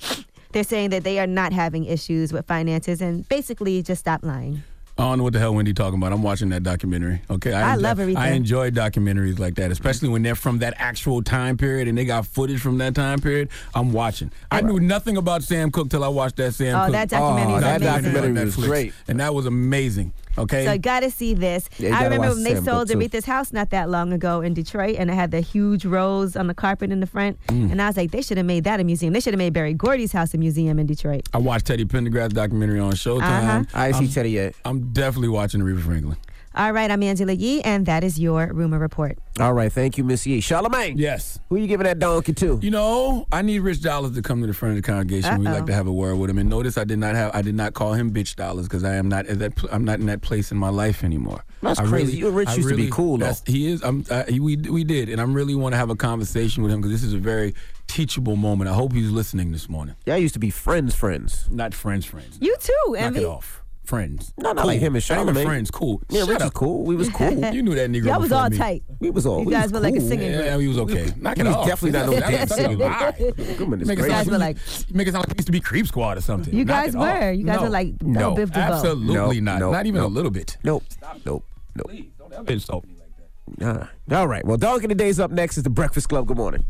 they're 0.57 0.63
saying 0.63 0.89
that 0.89 1.03
they 1.03 1.19
are 1.19 1.27
not 1.27 1.53
having 1.53 1.85
issues 1.85 2.33
with 2.33 2.47
finances 2.47 2.99
and 2.99 3.29
basically 3.29 3.83
just 3.83 3.99
stop 3.99 4.23
lying. 4.23 4.63
I 4.97 5.03
don't 5.03 5.19
know 5.19 5.25
what 5.25 5.33
the 5.33 5.37
hell 5.39 5.53
Wendy 5.53 5.71
talking 5.71 5.99
about. 5.99 6.11
I'm 6.11 6.23
watching 6.23 6.49
that 6.49 6.63
documentary. 6.63 7.21
Okay, 7.29 7.53
I 7.53 7.73
enjoy- 7.75 7.81
love 7.83 7.97
Aretha. 7.99 8.17
I 8.17 8.29
enjoy 8.31 8.71
documentaries 8.71 9.37
like 9.37 9.53
that, 9.57 9.69
especially 9.69 10.09
when 10.09 10.23
they're 10.23 10.33
from 10.33 10.57
that 10.57 10.73
actual 10.77 11.21
time 11.21 11.57
period 11.57 11.87
and 11.87 11.95
they 11.95 12.05
got 12.05 12.25
footage 12.25 12.59
from 12.59 12.79
that 12.79 12.95
time 12.95 13.19
period. 13.19 13.49
I'm 13.75 13.91
watching. 13.93 14.31
I 14.49 14.61
knew 14.61 14.79
nothing 14.79 15.15
about 15.15 15.43
Sam 15.43 15.69
Cooke 15.69 15.91
till 15.91 16.03
I 16.03 16.07
watched 16.07 16.37
that 16.37 16.55
Sam 16.55 16.75
Oh, 16.75 16.85
Cooke. 16.85 16.93
that 16.93 17.09
documentary 17.09 17.51
oh, 17.51 17.53
was 17.53 17.63
that 17.63 17.75
amazing. 17.81 17.93
documentary 18.13 18.39
on 18.39 18.45
was 18.47 18.55
great, 18.55 18.93
and 19.07 19.19
that 19.19 19.35
was 19.35 19.45
amazing. 19.45 20.13
Okay, 20.37 20.65
So 20.65 20.71
I 20.71 20.77
got 20.77 21.01
to 21.01 21.11
see 21.11 21.33
this. 21.33 21.69
Yeah, 21.79 21.97
I 21.97 22.03
remember 22.03 22.29
when 22.29 22.43
they 22.43 22.55
Sam 22.55 22.63
sold 22.65 22.89
Cooke. 22.89 22.97
Aretha's 22.99 23.25
house 23.25 23.51
not 23.51 23.69
that 23.71 23.89
long 23.89 24.13
ago 24.13 24.41
in 24.41 24.53
Detroit, 24.53 24.95
and 24.99 25.09
it 25.09 25.13
had 25.13 25.31
the 25.31 25.41
huge 25.41 25.85
rose 25.85 26.35
on 26.35 26.47
the 26.47 26.53
carpet 26.53 26.91
in 26.91 26.99
the 26.99 27.07
front. 27.07 27.39
Mm. 27.47 27.71
And 27.71 27.81
I 27.81 27.87
was 27.87 27.97
like, 27.97 28.11
they 28.11 28.21
should 28.21 28.37
have 28.37 28.45
made 28.45 28.63
that 28.65 28.79
a 28.79 28.83
museum. 28.83 29.13
They 29.13 29.19
should 29.19 29.33
have 29.33 29.39
made 29.39 29.53
Berry 29.53 29.73
Gordy's 29.73 30.11
house 30.11 30.33
a 30.33 30.37
museum 30.37 30.79
in 30.79 30.85
Detroit. 30.85 31.27
I 31.33 31.37
watched 31.39 31.65
Teddy 31.67 31.85
Pendergrass 31.85 32.33
documentary 32.33 32.79
on 32.79 32.93
Showtime. 32.93 33.21
Uh-huh. 33.21 33.63
I 33.73 33.87
ain't 33.87 33.95
see 33.95 34.05
I'm- 34.05 34.13
Teddy 34.13 34.31
yet. 34.31 34.55
I'm 34.65 34.91
definitely 34.93 35.29
watching 35.29 35.61
Aretha 35.61 35.81
Franklin. 35.81 36.17
All 36.57 36.71
right, 36.71 36.89
I'm 36.89 37.03
Angela 37.03 37.33
Yee, 37.33 37.61
and 37.61 37.85
that 37.85 38.03
is 38.03 38.19
your 38.19 38.51
rumor 38.51 38.79
report. 38.79 39.19
All 39.39 39.53
right, 39.53 39.71
thank 39.71 39.95
you, 39.99 40.03
Miss 40.03 40.25
Yee. 40.25 40.41
Charlamagne. 40.41 40.95
Yes. 40.97 41.37
Who 41.49 41.57
you 41.57 41.67
giving 41.67 41.83
that 41.85 41.99
donkey 41.99 42.33
to? 42.33 42.59
You 42.63 42.71
know, 42.71 43.27
I 43.31 43.43
need 43.43 43.59
Rich 43.59 43.81
Dollaz 43.81 44.15
to 44.15 44.23
come 44.23 44.41
to 44.41 44.47
the 44.47 44.55
front 44.55 44.75
of 44.75 44.81
the 44.83 44.91
congregation. 44.91 45.37
We'd 45.37 45.47
Uh-oh. 45.47 45.53
like 45.53 45.65
to 45.67 45.73
have 45.73 45.85
a 45.85 45.93
word 45.93 46.15
with 46.15 46.31
him. 46.31 46.39
And 46.39 46.49
notice 46.49 46.75
I 46.79 46.83
did 46.83 46.97
not 46.97 47.13
have 47.13 47.29
I 47.35 47.43
did 47.43 47.53
not 47.53 47.75
call 47.75 47.93
him 47.93 48.11
bitch 48.11 48.35
dollars 48.35 48.67
because 48.67 48.83
I 48.83 48.95
am 48.95 49.07
not 49.07 49.27
at 49.27 49.37
that 49.37 49.53
I'm 49.71 49.85
not 49.85 49.99
in 49.99 50.07
that 50.07 50.21
place 50.21 50.51
in 50.51 50.57
my 50.57 50.69
life 50.69 51.03
anymore. 51.03 51.43
That's 51.61 51.79
I 51.79 51.85
crazy. 51.85 52.17
You 52.17 52.29
and 52.29 52.35
Rich 52.35 52.49
I 52.49 52.55
used 52.55 52.69
to 52.69 52.75
be 52.75 52.89
cool, 52.89 53.19
though. 53.19 53.33
He 53.45 53.67
is. 53.67 53.83
I'm, 53.83 54.03
he- 54.27 54.39
we 54.39 54.55
we 54.57 54.83
did, 54.83 55.09
and 55.09 55.21
I'm 55.21 55.35
really 55.35 55.53
want 55.53 55.73
to 55.73 55.77
have 55.77 55.91
a 55.91 55.95
conversation 55.95 56.63
with 56.63 56.71
him 56.71 56.81
because 56.81 56.91
this 56.91 57.03
is 57.03 57.13
a 57.13 57.19
very 57.19 57.53
teachable 57.85 58.35
moment. 58.35 58.67
I 58.67 58.73
hope 58.73 58.93
he's 58.93 59.11
listening 59.11 59.51
this 59.51 59.69
morning. 59.69 59.93
Yeah, 60.07 60.15
I 60.15 60.17
used 60.17 60.33
to 60.33 60.39
be 60.39 60.49
friends, 60.49 60.95
friends. 60.95 61.47
Not 61.51 61.75
friends, 61.75 62.05
friends. 62.07 62.39
You 62.41 62.55
too, 62.59 62.73
Knock 62.93 62.99
Envy. 63.01 63.19
it 63.19 63.25
off. 63.25 63.61
Friends. 63.87 64.33
No, 64.37 64.51
not 64.51 64.57
Cool. 64.63 64.67
like 64.67 64.79
him 64.81 64.95
and 64.97 65.09
Not 65.09 65.17
even 65.21 65.33
Charlamagne. 65.35 65.45
friends. 65.45 65.71
Cool. 65.71 66.01
Yeah, 66.09 66.19
Shut 66.21 66.29
Rich 66.29 66.39
was 66.41 66.49
cool. 66.51 66.83
We 66.83 66.95
was 66.97 67.07
cool. 67.13 67.31
You 67.53 67.63
knew 67.63 67.73
that 67.75 67.89
nigga. 67.89 68.03
Y'all 68.07 68.19
was 68.19 68.33
all 68.33 68.49
me. 68.49 68.57
tight. 68.57 68.83
We 68.99 69.11
was 69.11 69.25
all. 69.25 69.39
You 69.39 69.45
we 69.45 69.51
guys 69.53 69.63
was 69.71 69.71
were 69.71 69.79
like 69.79 69.95
a 69.95 70.01
singing 70.01 70.33
group. 70.33 70.43
Yeah, 70.45 70.57
he 70.59 70.67
was 70.67 70.77
okay. 70.79 71.13
Knock 71.17 71.37
We 71.37 71.41
it 71.43 71.45
was 71.47 71.55
off. 71.55 71.67
definitely 71.67 71.91
not 71.99 72.05
no 72.07 72.11
That's- 72.19 72.31
dance 72.31 72.49
that's 72.49 72.61
a 72.61 72.67
team. 72.67 72.79
lie. 72.79 73.55
Goodness 73.57 73.87
Make 73.87 73.99
it 73.99 74.01
sound 74.01 74.11
guys 74.11 74.27
were 74.29 74.37
like, 74.37 74.57
make 74.91 75.07
it 75.07 75.11
sound 75.13 75.21
like 75.23 75.29
we 75.29 75.37
used 75.37 75.45
to 75.45 75.51
be 75.53 75.61
Creep 75.61 75.87
Squad 75.87 76.17
or 76.17 76.21
something. 76.21 76.53
You 76.53 76.65
guys 76.65 76.97
were. 76.97 77.31
You 77.31 77.45
guys 77.45 77.55
no. 77.57 77.63
were 77.63 77.69
like 77.69 78.01
no, 78.03 78.19
Bell 78.19 78.35
DeVoe. 78.45 78.59
absolutely 78.59 79.39
not. 79.39 79.59
not 79.61 79.85
even 79.85 80.01
a 80.01 80.07
little 80.07 80.31
bit. 80.31 80.57
Nope. 80.65 80.83
Nope. 81.25 81.45
Nope. 81.75 81.87
Please 81.87 82.05
don't 82.19 82.33
ever 82.33 82.51
insult 82.51 82.83
me 82.85 82.95
like 82.99 83.57
that. 83.69 83.87
Nah. 84.09 84.19
All 84.19 84.27
right. 84.27 84.43
Well, 84.45 84.57
Dog 84.57 84.83
of 84.83 84.89
the 84.89 84.95
Day's 84.95 85.17
up 85.19 85.31
next 85.31 85.55
is 85.57 85.63
the 85.63 85.69
Breakfast 85.69 86.09
Club. 86.09 86.27
Good 86.27 86.35
morning. 86.37 86.65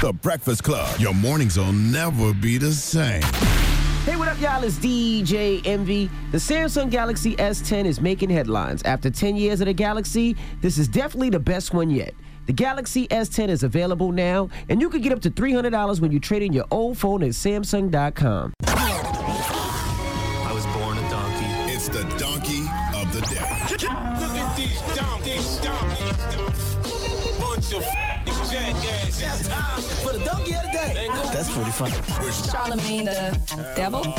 The 0.00 0.12
Breakfast 0.12 0.62
Club. 0.62 1.00
Your 1.00 1.12
mornings 1.14 1.58
will 1.58 1.72
never 1.72 2.32
be 2.34 2.56
the 2.58 2.70
same. 2.72 3.22
Up, 4.32 4.40
y'all? 4.40 4.64
It's 4.64 4.76
DJ 4.76 5.60
Envy. 5.66 6.08
The 6.30 6.38
Samsung 6.38 6.88
Galaxy 6.88 7.36
S10 7.36 7.84
is 7.84 8.00
making 8.00 8.30
headlines. 8.30 8.82
After 8.84 9.10
10 9.10 9.36
years 9.36 9.60
of 9.60 9.66
the 9.66 9.74
Galaxy, 9.74 10.36
this 10.62 10.78
is 10.78 10.88
definitely 10.88 11.28
the 11.28 11.38
best 11.38 11.74
one 11.74 11.90
yet. 11.90 12.14
The 12.46 12.54
Galaxy 12.54 13.06
S10 13.08 13.50
is 13.50 13.62
available 13.62 14.10
now, 14.10 14.48
and 14.70 14.80
you 14.80 14.88
can 14.88 15.02
get 15.02 15.12
up 15.12 15.20
to 15.20 15.30
$300 15.30 16.00
when 16.00 16.12
you 16.12 16.18
trade 16.18 16.42
in 16.42 16.54
your 16.54 16.64
old 16.70 16.96
phone 16.96 17.22
at 17.22 17.32
Samsung.com. 17.32 18.54
45. 31.52 32.50
Charlemagne 32.50 33.04
the 33.04 33.72
devil? 33.76 34.02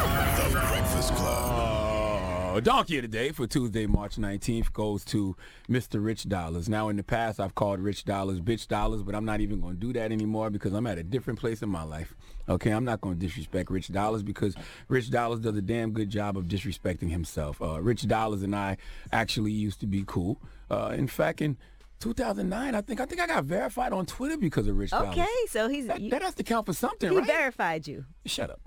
Oh, 0.00 0.50
the 0.50 0.58
Breakfast 0.68 1.14
Club. 1.14 2.64
Donkey 2.64 3.00
today 3.00 3.30
for 3.30 3.46
Tuesday, 3.46 3.86
March 3.86 4.16
19th 4.16 4.72
goes 4.72 5.04
to 5.06 5.36
Mr. 5.68 6.04
Rich 6.04 6.24
Dollaz. 6.24 6.68
Now, 6.68 6.88
in 6.88 6.96
the 6.96 7.04
past, 7.04 7.38
I've 7.38 7.54
called 7.54 7.78
Rich 7.78 8.04
Dollaz 8.04 8.40
bitch 8.40 8.66
dollars, 8.66 9.02
but 9.02 9.14
I'm 9.14 9.24
not 9.24 9.40
even 9.40 9.60
going 9.60 9.74
to 9.74 9.80
do 9.80 9.92
that 9.92 10.10
anymore 10.10 10.50
because 10.50 10.72
I'm 10.72 10.86
at 10.88 10.98
a 10.98 11.04
different 11.04 11.38
place 11.38 11.62
in 11.62 11.68
my 11.68 11.84
life. 11.84 12.14
Okay, 12.48 12.70
I'm 12.70 12.84
not 12.84 13.00
going 13.00 13.16
to 13.18 13.20
disrespect 13.24 13.70
Rich 13.70 13.88
Dollaz 13.88 14.24
because 14.24 14.56
Rich 14.88 15.10
Dollaz 15.10 15.40
does 15.40 15.56
a 15.56 15.62
damn 15.62 15.92
good 15.92 16.10
job 16.10 16.36
of 16.36 16.46
disrespecting 16.46 17.10
himself. 17.10 17.62
Uh, 17.62 17.80
Rich 17.80 18.02
Dollaz 18.02 18.42
and 18.42 18.56
I 18.56 18.76
actually 19.12 19.52
used 19.52 19.78
to 19.80 19.86
be 19.86 20.02
cool. 20.04 20.40
Uh, 20.68 20.94
in 20.96 21.06
fact, 21.06 21.40
in 21.40 21.56
2009, 22.00 22.74
I 22.74 22.80
think 22.80 23.00
I 23.00 23.06
think 23.06 23.20
I 23.20 23.26
got 23.26 23.44
verified 23.44 23.92
on 23.92 24.06
Twitter 24.06 24.36
because 24.36 24.66
of 24.68 24.76
Rich 24.76 24.90
Dollaz. 24.92 25.10
Okay, 25.12 25.26
so 25.48 25.68
he's 25.68 25.86
That, 25.86 26.00
you- 26.00 26.10
that 26.10 26.22
has 26.22 26.34
to 26.36 26.42
count 26.44 26.66
for 26.66 26.72
something, 26.72 27.08
right? 27.08 27.14
he 27.14 27.18
right? 27.20 27.26
verified 27.38 27.86
you. 27.86 28.04
Shut 28.26 28.50
up. 28.50 28.60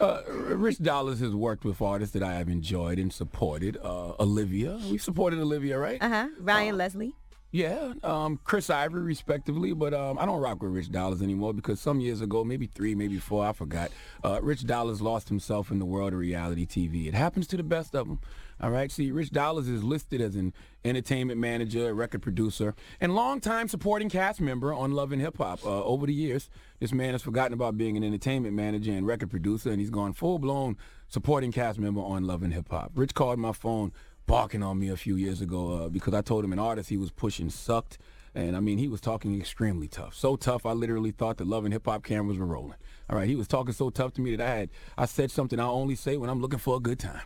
Uh, 0.00 0.22
Rich 0.28 0.78
Dollaz 0.78 1.20
has 1.20 1.34
worked 1.34 1.64
with 1.64 1.80
artists 1.80 2.14
that 2.14 2.22
I 2.22 2.34
have 2.34 2.48
enjoyed 2.48 2.98
and 2.98 3.12
supported. 3.12 3.76
Uh, 3.82 4.14
Olivia, 4.18 4.78
we 4.90 4.98
supported 4.98 5.38
Olivia, 5.38 5.78
right? 5.78 6.02
Uh 6.02 6.08
huh. 6.08 6.28
Ryan 6.40 6.76
Leslie. 6.76 7.14
Yeah, 7.52 7.92
um, 8.02 8.40
Chris 8.42 8.68
Ivory, 8.68 9.02
respectively, 9.02 9.72
but 9.72 9.94
um, 9.94 10.18
I 10.18 10.26
don't 10.26 10.40
rock 10.40 10.60
with 10.60 10.72
Rich 10.72 10.90
Dollaz 10.90 11.22
anymore 11.22 11.54
because 11.54 11.80
some 11.80 12.00
years 12.00 12.20
ago, 12.20 12.42
maybe 12.42 12.66
three, 12.66 12.96
maybe 12.96 13.18
four, 13.18 13.46
I 13.46 13.52
forgot. 13.52 13.92
Uh, 14.24 14.40
Rich 14.42 14.64
Dollaz 14.64 15.00
lost 15.00 15.28
himself 15.28 15.70
in 15.70 15.78
the 15.78 15.84
world 15.84 16.12
of 16.12 16.18
reality 16.18 16.66
TV. 16.66 17.06
It 17.06 17.14
happens 17.14 17.46
to 17.46 17.56
the 17.56 17.62
best 17.62 17.94
of 17.94 18.08
them. 18.08 18.18
All 18.60 18.70
right. 18.70 18.90
See, 18.90 19.12
Rich 19.12 19.30
Dollaz 19.30 19.68
is 19.72 19.84
listed 19.84 20.20
as 20.20 20.34
an 20.34 20.52
entertainment 20.84 21.40
manager, 21.40 21.94
record 21.94 22.22
producer, 22.22 22.74
and 23.00 23.14
longtime 23.14 23.68
supporting 23.68 24.08
cast 24.08 24.40
member 24.40 24.72
on 24.72 24.92
Love 24.92 25.12
and 25.12 25.20
Hip 25.20 25.38
Hop. 25.38 25.64
Uh, 25.64 25.82
over 25.84 26.06
the 26.06 26.12
years, 26.12 26.50
this 26.78 26.92
man 26.92 27.12
has 27.12 27.22
forgotten 27.22 27.52
about 27.54 27.76
being 27.76 27.96
an 27.96 28.04
entertainment 28.04 28.54
manager 28.54 28.92
and 28.92 29.06
record 29.06 29.30
producer, 29.30 29.70
and 29.70 29.80
he's 29.80 29.90
gone 29.90 30.12
full 30.12 30.38
blown 30.38 30.76
supporting 31.08 31.52
cast 31.52 31.78
member 31.78 32.00
on 32.00 32.24
Love 32.24 32.42
and 32.42 32.52
Hip 32.52 32.68
Hop. 32.70 32.92
Rich 32.94 33.14
called 33.14 33.38
my 33.38 33.52
phone 33.52 33.92
barking 34.26 34.62
on 34.62 34.78
me 34.78 34.88
a 34.88 34.96
few 34.96 35.16
years 35.16 35.40
ago 35.40 35.72
uh, 35.72 35.88
because 35.88 36.14
I 36.14 36.22
told 36.22 36.44
him 36.44 36.52
an 36.52 36.58
artist 36.58 36.88
he 36.88 36.96
was 36.96 37.10
pushing 37.10 37.50
sucked. 37.50 37.98
And 38.34 38.56
I 38.56 38.60
mean, 38.60 38.78
he 38.78 38.88
was 38.88 39.00
talking 39.00 39.38
extremely 39.38 39.86
tough. 39.86 40.14
So 40.14 40.34
tough, 40.34 40.66
I 40.66 40.72
literally 40.72 41.12
thought 41.12 41.36
the 41.36 41.44
Love 41.44 41.64
and 41.64 41.72
Hip 41.72 41.86
Hop 41.86 42.02
cameras 42.02 42.36
were 42.36 42.46
rolling. 42.46 42.74
All 43.08 43.16
right, 43.16 43.28
he 43.28 43.36
was 43.36 43.46
talking 43.46 43.72
so 43.72 43.90
tough 43.90 44.12
to 44.14 44.20
me 44.20 44.34
that 44.34 44.44
I 44.44 44.54
had, 44.56 44.70
I 44.98 45.06
said 45.06 45.30
something 45.30 45.60
I 45.60 45.66
only 45.66 45.94
say 45.94 46.16
when 46.16 46.30
I'm 46.30 46.40
looking 46.40 46.58
for 46.58 46.76
a 46.76 46.80
good 46.80 46.98
time. 46.98 47.22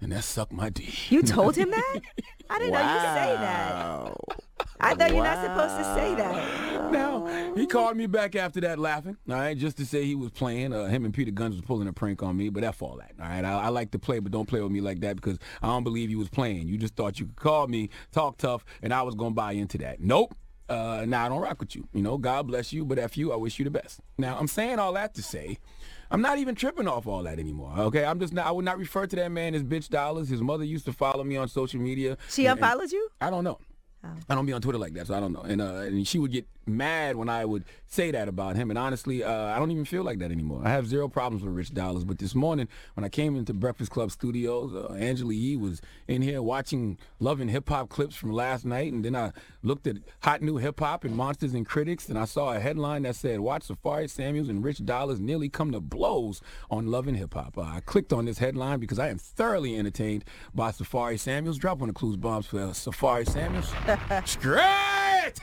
And 0.00 0.12
that 0.12 0.24
sucked 0.24 0.52
my 0.52 0.70
D. 0.70 0.88
You 1.08 1.22
told 1.22 1.56
him 1.56 1.70
that? 1.70 2.00
I 2.50 2.58
didn't 2.58 2.72
know 2.72 2.80
you 2.80 3.00
say 3.00 3.36
that. 3.40 4.14
I 4.80 4.94
thought 4.94 5.12
you're 5.12 5.24
not 5.24 5.44
supposed 5.44 5.76
to 5.76 5.94
say 5.94 6.14
that. 6.14 6.92
Now, 6.92 7.54
he 7.56 7.66
called 7.66 7.96
me 7.96 8.06
back 8.06 8.36
after 8.36 8.60
that 8.60 8.78
laughing, 8.78 9.16
all 9.28 9.34
right, 9.34 9.56
just 9.56 9.76
to 9.78 9.84
say 9.84 10.04
he 10.04 10.14
was 10.14 10.30
playing. 10.30 10.72
Uh, 10.72 10.86
him 10.86 11.04
and 11.04 11.12
Peter 11.12 11.32
Gunz 11.32 11.50
was 11.50 11.62
pulling 11.62 11.88
a 11.88 11.92
prank 11.92 12.22
on 12.22 12.36
me, 12.36 12.48
but 12.48 12.62
F 12.62 12.80
all 12.80 12.96
that, 12.96 13.12
all 13.20 13.28
right? 13.28 13.44
I, 13.44 13.64
I 13.64 13.68
like 13.68 13.90
to 13.90 13.98
play, 13.98 14.20
but 14.20 14.30
don't 14.30 14.46
play 14.46 14.60
with 14.60 14.70
me 14.70 14.80
like 14.80 15.00
that 15.00 15.16
because 15.16 15.38
I 15.62 15.66
don't 15.66 15.84
believe 15.84 16.10
you 16.10 16.18
was 16.18 16.28
playing. 16.28 16.68
You 16.68 16.78
just 16.78 16.94
thought 16.94 17.18
you 17.18 17.26
could 17.26 17.36
call 17.36 17.66
me, 17.66 17.90
talk 18.12 18.38
tough, 18.38 18.64
and 18.82 18.94
I 18.94 19.02
was 19.02 19.14
going 19.14 19.32
to 19.32 19.36
buy 19.36 19.52
into 19.52 19.78
that. 19.78 20.00
Nope. 20.00 20.34
Uh, 20.68 21.04
now, 21.08 21.24
I 21.24 21.28
don't 21.30 21.40
rock 21.40 21.60
with 21.60 21.74
you. 21.74 21.88
You 21.92 22.02
know, 22.02 22.18
God 22.18 22.46
bless 22.46 22.72
you, 22.72 22.84
but 22.84 22.98
F 22.98 23.16
you, 23.16 23.32
I 23.32 23.36
wish 23.36 23.58
you 23.58 23.64
the 23.64 23.70
best. 23.70 24.00
Now, 24.16 24.36
I'm 24.38 24.48
saying 24.48 24.78
all 24.78 24.92
that 24.92 25.14
to 25.14 25.22
say 25.22 25.58
I'm 26.10 26.22
not 26.22 26.38
even 26.38 26.54
tripping 26.54 26.88
off 26.88 27.06
all 27.06 27.22
that 27.24 27.38
anymore. 27.38 27.72
Okay, 27.78 28.04
I'm 28.04 28.18
just 28.18 28.32
not. 28.32 28.46
I 28.46 28.50
would 28.50 28.64
not 28.64 28.78
refer 28.78 29.06
to 29.06 29.16
that 29.16 29.30
man 29.30 29.54
as 29.54 29.62
bitch 29.62 29.88
dollars. 29.90 30.28
His 30.28 30.40
mother 30.40 30.64
used 30.64 30.86
to 30.86 30.92
follow 30.92 31.22
me 31.24 31.36
on 31.36 31.48
social 31.48 31.80
media. 31.80 32.16
She 32.30 32.46
and- 32.46 32.58
and 32.58 32.64
unfollowed 32.64 32.92
you? 32.92 33.08
I 33.20 33.28
don't 33.30 33.44
know. 33.44 33.58
I 34.28 34.34
don't 34.34 34.46
be 34.46 34.52
on 34.52 34.60
Twitter 34.60 34.78
like 34.78 34.94
that, 34.94 35.08
so 35.08 35.14
I 35.14 35.20
don't 35.20 35.32
know. 35.32 35.40
And 35.40 35.60
uh, 35.60 35.74
and 35.86 36.06
she 36.06 36.18
would 36.18 36.30
get 36.30 36.46
mad 36.66 37.16
when 37.16 37.28
I 37.28 37.44
would 37.44 37.64
say 37.86 38.10
that 38.10 38.28
about 38.28 38.54
him. 38.56 38.70
And 38.70 38.78
honestly, 38.78 39.24
uh, 39.24 39.46
I 39.46 39.58
don't 39.58 39.70
even 39.70 39.84
feel 39.84 40.02
like 40.02 40.18
that 40.18 40.30
anymore. 40.30 40.62
I 40.64 40.68
have 40.68 40.86
zero 40.86 41.08
problems 41.08 41.42
with 41.42 41.54
Rich 41.54 41.70
Dollaz. 41.74 42.06
But 42.06 42.18
this 42.18 42.34
morning, 42.34 42.68
when 42.94 43.04
I 43.04 43.08
came 43.08 43.34
into 43.36 43.54
Breakfast 43.54 43.90
Club 43.90 44.10
Studios, 44.10 44.74
uh, 44.74 44.92
Angela 44.94 45.32
Yee 45.32 45.56
was 45.56 45.80
in 46.06 46.22
here 46.22 46.42
watching 46.42 46.98
Love 47.18 47.40
and 47.40 47.50
Hip 47.50 47.68
Hop 47.70 47.88
clips 47.88 48.14
from 48.14 48.32
last 48.32 48.64
night. 48.64 48.92
And 48.92 49.04
then 49.04 49.16
I 49.16 49.32
looked 49.62 49.86
at 49.86 49.96
Hot 50.22 50.42
New 50.42 50.58
Hip 50.58 50.78
Hop 50.80 51.04
and 51.04 51.16
Monsters 51.16 51.54
and 51.54 51.66
Critics, 51.66 52.08
and 52.08 52.18
I 52.18 52.24
saw 52.24 52.52
a 52.52 52.60
headline 52.60 53.02
that 53.02 53.16
said, 53.16 53.40
"Watch 53.40 53.66
Safaree 53.68 54.08
Samuels 54.08 54.48
and 54.48 54.62
Rich 54.62 54.78
Dollaz 54.78 55.18
nearly 55.18 55.48
come 55.48 55.72
to 55.72 55.80
blows 55.80 56.40
on 56.70 56.86
Love 56.86 57.08
and 57.08 57.16
Hip 57.16 57.34
Hop." 57.34 57.58
Uh, 57.58 57.62
I 57.62 57.80
clicked 57.80 58.12
on 58.12 58.26
this 58.26 58.38
headline 58.38 58.78
because 58.78 58.98
I 58.98 59.08
am 59.08 59.18
thoroughly 59.18 59.76
entertained 59.76 60.24
by 60.54 60.70
Safaree 60.70 61.18
Samuels. 61.18 61.58
Drop 61.58 61.78
one 61.78 61.88
of 61.88 61.94
Clues 61.94 62.16
bombs 62.16 62.46
for 62.46 62.58
Safaree 62.58 63.28
Samuels. 63.28 63.72
Straight. 64.26 65.34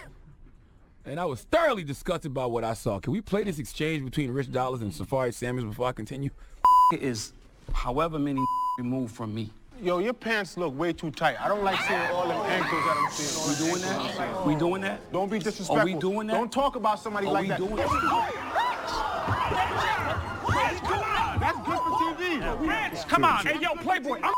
And 1.05 1.19
I 1.19 1.25
was 1.25 1.41
thoroughly 1.43 1.83
disgusted 1.83 2.33
by 2.33 2.45
what 2.45 2.63
I 2.63 2.73
saw. 2.73 2.99
Can 2.99 3.13
we 3.13 3.21
play 3.21 3.43
this 3.43 3.59
exchange 3.59 4.03
between 4.03 4.31
Rich 4.31 4.51
Dollaz 4.51 4.81
and 4.81 4.91
Safaree 4.91 5.33
Samuels 5.33 5.69
before 5.69 5.87
I 5.87 5.91
continue? 5.91 6.29
is 6.93 7.33
however 7.73 8.19
many 8.19 8.43
removed 8.77 9.15
from 9.15 9.33
me. 9.33 9.51
Yo, 9.81 9.99
your 9.99 10.13
pants 10.13 10.57
look 10.57 10.77
way 10.77 10.93
too 10.93 11.11
tight. 11.11 11.41
I 11.41 11.47
don't 11.47 11.63
like 11.63 11.79
seeing 11.81 11.99
all 12.11 12.27
them 12.27 12.39
ankles 12.49 12.85
that 12.85 12.97
I'm 12.97 13.11
seeing. 13.11 13.35
All 13.41 13.49
We 13.49 13.55
doing 13.71 13.81
that? 13.81 14.45
We 14.47 14.55
doing 14.55 14.81
that? 14.83 15.11
Don't 15.11 15.29
be 15.29 15.39
disrespectful. 15.39 15.77
Are 15.77 15.85
we 15.85 15.95
doing 15.95 16.27
that? 16.27 16.33
Don't 16.33 16.51
talk 16.51 16.75
about 16.75 16.99
somebody 16.99 17.27
Are 17.27 17.33
like 17.33 17.43
we 17.43 17.49
that. 17.49 17.57
doing 17.57 17.75
that? 17.75 17.87
That's 21.41 21.57
good 21.57 21.77
for 21.77 21.89
TV. 21.99 23.07
Come 23.09 23.25
on, 23.25 23.45
hey 23.45 23.59
yo, 23.59 23.73
Playboy. 23.75 24.19
I'm 24.23 24.33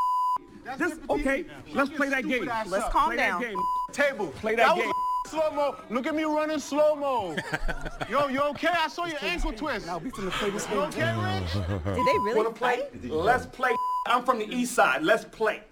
this, 0.76 0.98
okay, 1.08 1.46
let's 1.72 1.90
play 1.90 2.08
that 2.10 2.26
game. 2.26 2.50
Let's 2.66 2.88
play 2.90 3.16
that 3.16 3.40
game. 3.40 3.56
Table. 3.92 4.28
Play 4.28 4.54
that 4.56 4.76
was 4.76 4.84
game. 4.84 4.92
Slow 5.26 5.50
mo. 5.50 5.76
Look 5.90 6.06
at 6.06 6.14
me 6.14 6.24
running 6.24 6.58
slow 6.58 6.94
mo. 6.94 7.36
Yo, 8.10 8.28
you 8.28 8.40
okay? 8.40 8.68
I 8.68 8.88
saw 8.88 9.06
your 9.06 9.18
ankle 9.22 9.52
twist. 9.52 9.86
Now 9.86 9.98
we 9.98 10.10
finna 10.10 10.30
play 10.30 10.50
this 10.50 10.66
game. 10.66 10.76
You 10.76 10.82
okay, 10.84 11.14
Rich? 11.14 11.52
Did 11.52 12.06
they 12.06 12.18
really 12.18 12.36
Wanna 12.36 12.50
play? 12.50 12.82
Let's 13.04 13.46
play. 13.46 13.70
I'm 14.06 14.24
from 14.24 14.38
the 14.38 14.46
east 14.46 14.74
side. 14.74 15.02
Let's 15.02 15.24
play. 15.24 15.62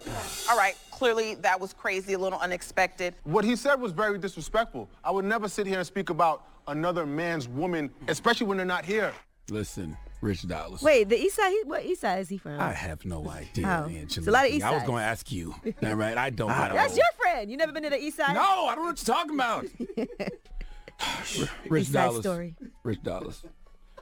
All 0.51 0.57
right, 0.59 0.75
clearly 0.91 1.37
that 1.37 1.59
was 1.59 1.73
crazy, 1.73 2.13
a 2.15 2.19
little 2.19 2.39
unexpected. 2.39 3.15
What 3.25 3.45
he 3.45 3.57
said 3.57 3.81
was 3.81 3.93
very 3.93 4.19
disrespectful. 4.19 4.91
I 5.05 5.11
would 5.11 5.25
never 5.25 5.49
sit 5.49 5.67
here 5.67 5.79
and 5.79 5.87
speak 5.87 6.11
about 6.11 6.45
another 6.69 7.07
man's 7.07 7.49
woman, 7.49 7.91
especially 8.09 8.47
when 8.47 8.57
they're 8.59 8.67
not 8.67 8.85
here. 8.85 9.13
Listen, 9.51 9.97
Rich 10.21 10.43
Dollaz. 10.43 10.83
Wait, 10.83 11.09
the 11.09 11.19
east 11.21 11.37
side. 11.37 11.51
he- 11.51 11.63
What 11.65 11.85
east 11.85 12.01
side 12.01 12.21
is 12.21 12.29
he 12.29 12.39
from? 12.39 12.59
I 12.61 12.73
have 12.73 13.05
no 13.05 13.29
idea, 13.29 13.85
Oh. 13.87 13.91
It's 13.91 14.17
a 14.19 14.31
lot 14.31 14.47
of 14.47 14.53
East 14.53 14.65
I 14.65 14.71
was 14.73 14.83
going 14.83 15.03
to 15.03 15.05
ask 15.09 15.31
you. 15.31 15.55
All 15.85 15.95
right, 15.95 16.17
I 16.17 16.31
don't 16.31 16.51
ah, 16.55 16.69
know. 16.69 16.75
That's 16.75 16.97
your 16.97 17.07
friend. 17.21 17.51
You 17.51 17.57
never 17.57 17.73
been 17.73 17.83
to 17.83 17.91
the 17.91 17.99
east 18.03 18.17
side? 18.17 18.35
No, 18.35 18.41
I 18.41 18.75
don't 18.75 18.85
know 18.85 18.91
what 18.91 19.07
you're 19.07 19.15
talking 19.15 19.35
about. 19.35 19.67
Rich 21.69 21.83
East 21.83 21.93
Side 21.93 22.05
Dollars. 22.07 22.21
Story. 22.23 22.55
Rich 22.83 23.03
Dollaz. 23.03 23.43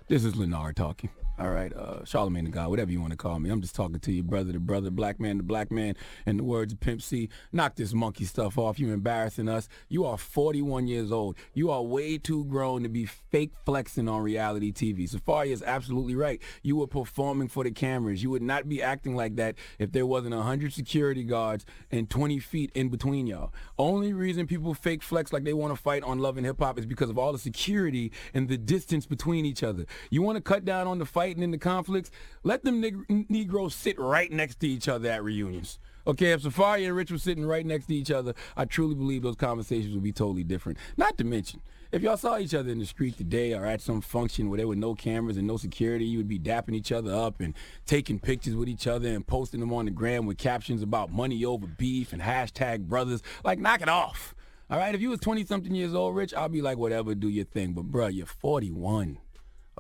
This 0.09 0.25
is 0.25 0.37
Leonard 0.37 0.77
talking. 0.77 1.11
All 1.37 1.51
right, 1.51 1.73
uh, 1.75 1.99
Charlamagne 2.05 2.45
the 2.45 2.53
God, 2.53 2.71
whatever 2.71 2.93
you 2.93 3.01
want 3.01 3.11
to 3.11 3.17
call 3.17 3.41
me. 3.41 3.51
I'm 3.51 3.61
just 3.61 3.75
talking 3.75 3.99
to 3.99 4.13
you, 4.13 4.23
brother 4.23 4.53
to 4.53 4.61
brother, 4.61 4.93
black 4.93 5.19
man 5.19 5.39
to 5.39 5.43
black 5.43 5.73
man. 5.73 5.97
In 6.27 6.37
the 6.37 6.45
words 6.45 6.73
of 6.73 6.79
Pimp 6.79 7.03
C, 7.03 7.29
knock 7.51 7.75
this 7.75 7.93
monkey 7.93 8.25
stuff 8.25 8.57
off. 8.57 8.79
You 8.79 8.93
embarrassing 8.93 9.49
us. 9.49 9.69
You 9.89 10.05
are 10.05 10.17
41 10.17 10.87
years 10.87 11.11
old. 11.11 11.37
You 11.53 11.73
are 11.73 11.83
way 11.83 12.19
too 12.19 12.45
grown 12.45 12.85
to 12.85 12.89
be 12.89 13.07
fake 13.07 13.51
flexing 13.67 14.09
on 14.09 14.23
reality 14.23 14.73
TV. 14.73 15.11
Safaree 15.11 15.49
is 15.49 15.61
absolutely 15.61 16.15
right. 16.15 16.41
You 16.63 16.77
were 16.77 16.87
performing 16.87 17.49
for 17.49 17.65
the 17.65 17.73
cameras. 17.73 18.23
You 18.23 18.31
would 18.31 18.41
not 18.41 18.69
be 18.69 18.81
acting 18.81 19.17
like 19.17 19.35
that 19.35 19.57
if 19.81 19.91
there 19.91 20.07
wasn't 20.07 20.37
100 20.37 20.73
security 20.73 21.25
guards 21.25 21.67
and 21.91 22.09
20 22.09 22.39
feet 22.39 22.71
in 22.77 22.91
between 22.91 23.27
y'all. 23.27 23.53
Only 23.77 24.13
reason 24.13 24.47
people 24.47 24.73
fake 24.73 25.03
flex 25.03 25.33
like 25.33 25.43
they 25.43 25.53
want 25.53 25.75
to 25.75 25.83
fight 25.83 26.05
on 26.05 26.21
Love 26.21 26.37
and 26.37 26.47
Hip 26.47 26.61
Hop 26.61 26.79
is 26.79 26.87
because 26.87 27.11
of 27.11 27.19
all 27.19 27.33
the 27.33 27.41
security 27.41 28.13
and 28.33 28.49
the 28.49 28.57
distance 28.57 29.05
between 29.05 29.45
each 29.45 29.65
other. 29.65 29.85
You 30.11 30.23
want 30.23 30.37
to 30.37 30.43
cut 30.43 30.65
down 30.65 30.87
on 30.87 31.01
the 31.01 31.07
fighting 31.25 31.43
and 31.43 31.55
the 31.55 31.59
conflicts? 31.59 32.11
Let 32.43 32.65
them 32.65 32.83
neg- 32.83 33.31
Negroes 33.31 33.75
sit 33.75 33.99
right 33.99 34.31
next 34.31 34.61
to 34.61 34.69
each 34.69 34.89
other 34.89 35.09
at 35.09 35.25
reunions. 35.25 35.79
Okay, 36.07 36.33
if 36.33 36.43
Safaree 36.43 36.87
and 36.87 36.95
Rich 36.95 37.11
were 37.11 37.19
sitting 37.19 37.47
right 37.47 37.65
next 37.65 37.87
to 37.87 37.95
each 37.95 38.11
other, 38.11 38.35
I 38.59 38.67
truly 38.67 38.95
believe 38.95 39.23
those 39.23 39.37
conversations 39.37 39.95
would 39.95 40.03
be 40.03 40.13
totally 40.13 40.45
different. 40.45 40.77
Not 40.99 41.17
to 41.17 41.25
mention, 41.25 41.63
if 41.93 42.03
y'all 42.03 42.19
saw 42.19 42.37
each 42.37 42.53
other 42.53 42.71
in 42.71 42.79
the 42.79 42.85
street 42.85 43.17
today 43.17 43.55
or 43.55 43.65
at 43.65 43.81
some 43.81 44.03
function 44.03 44.51
where 44.51 44.59
there 44.59 44.69
were 44.69 44.77
no 44.77 44.95
cameras 44.95 45.39
and 45.39 45.47
no 45.47 45.57
security, 45.57 46.05
you 46.05 46.19
would 46.19 46.29
be 46.29 46.39
dapping 46.39 46.75
each 46.75 46.93
other 46.93 47.15
up 47.15 47.41
and 47.41 47.55
taking 47.87 48.19
pictures 48.19 48.55
with 48.55 48.69
each 48.69 48.87
other 48.87 49.09
and 49.09 49.27
posting 49.27 49.61
them 49.61 49.73
on 49.73 49.87
the 49.87 49.91
gram 49.91 50.27
with 50.27 50.37
captions 50.37 50.83
about 50.83 51.11
money 51.11 51.43
over 51.43 51.67
beef 51.67 52.13
and 52.13 52.21
hashtag 52.21 52.81
brothers. 52.81 53.23
Like, 53.43 53.59
knock 53.59 53.81
it 53.81 53.89
off. 53.89 54.35
All 54.69 54.77
right, 54.79 54.95
if 54.95 55.01
you 55.01 55.09
was 55.09 55.21
20 55.21 55.47
something 55.47 55.75
years 55.75 55.95
old, 55.95 56.17
Rich, 56.17 56.35
I'll 56.35 56.51
be 56.51 56.61
like, 56.61 56.77
whatever, 56.77 57.15
do 57.15 57.31
your 57.31 57.47
thing. 57.47 57.73
But, 57.73 57.91
bruh, 57.91 58.13
you're 58.13 58.27
41. 58.27 59.21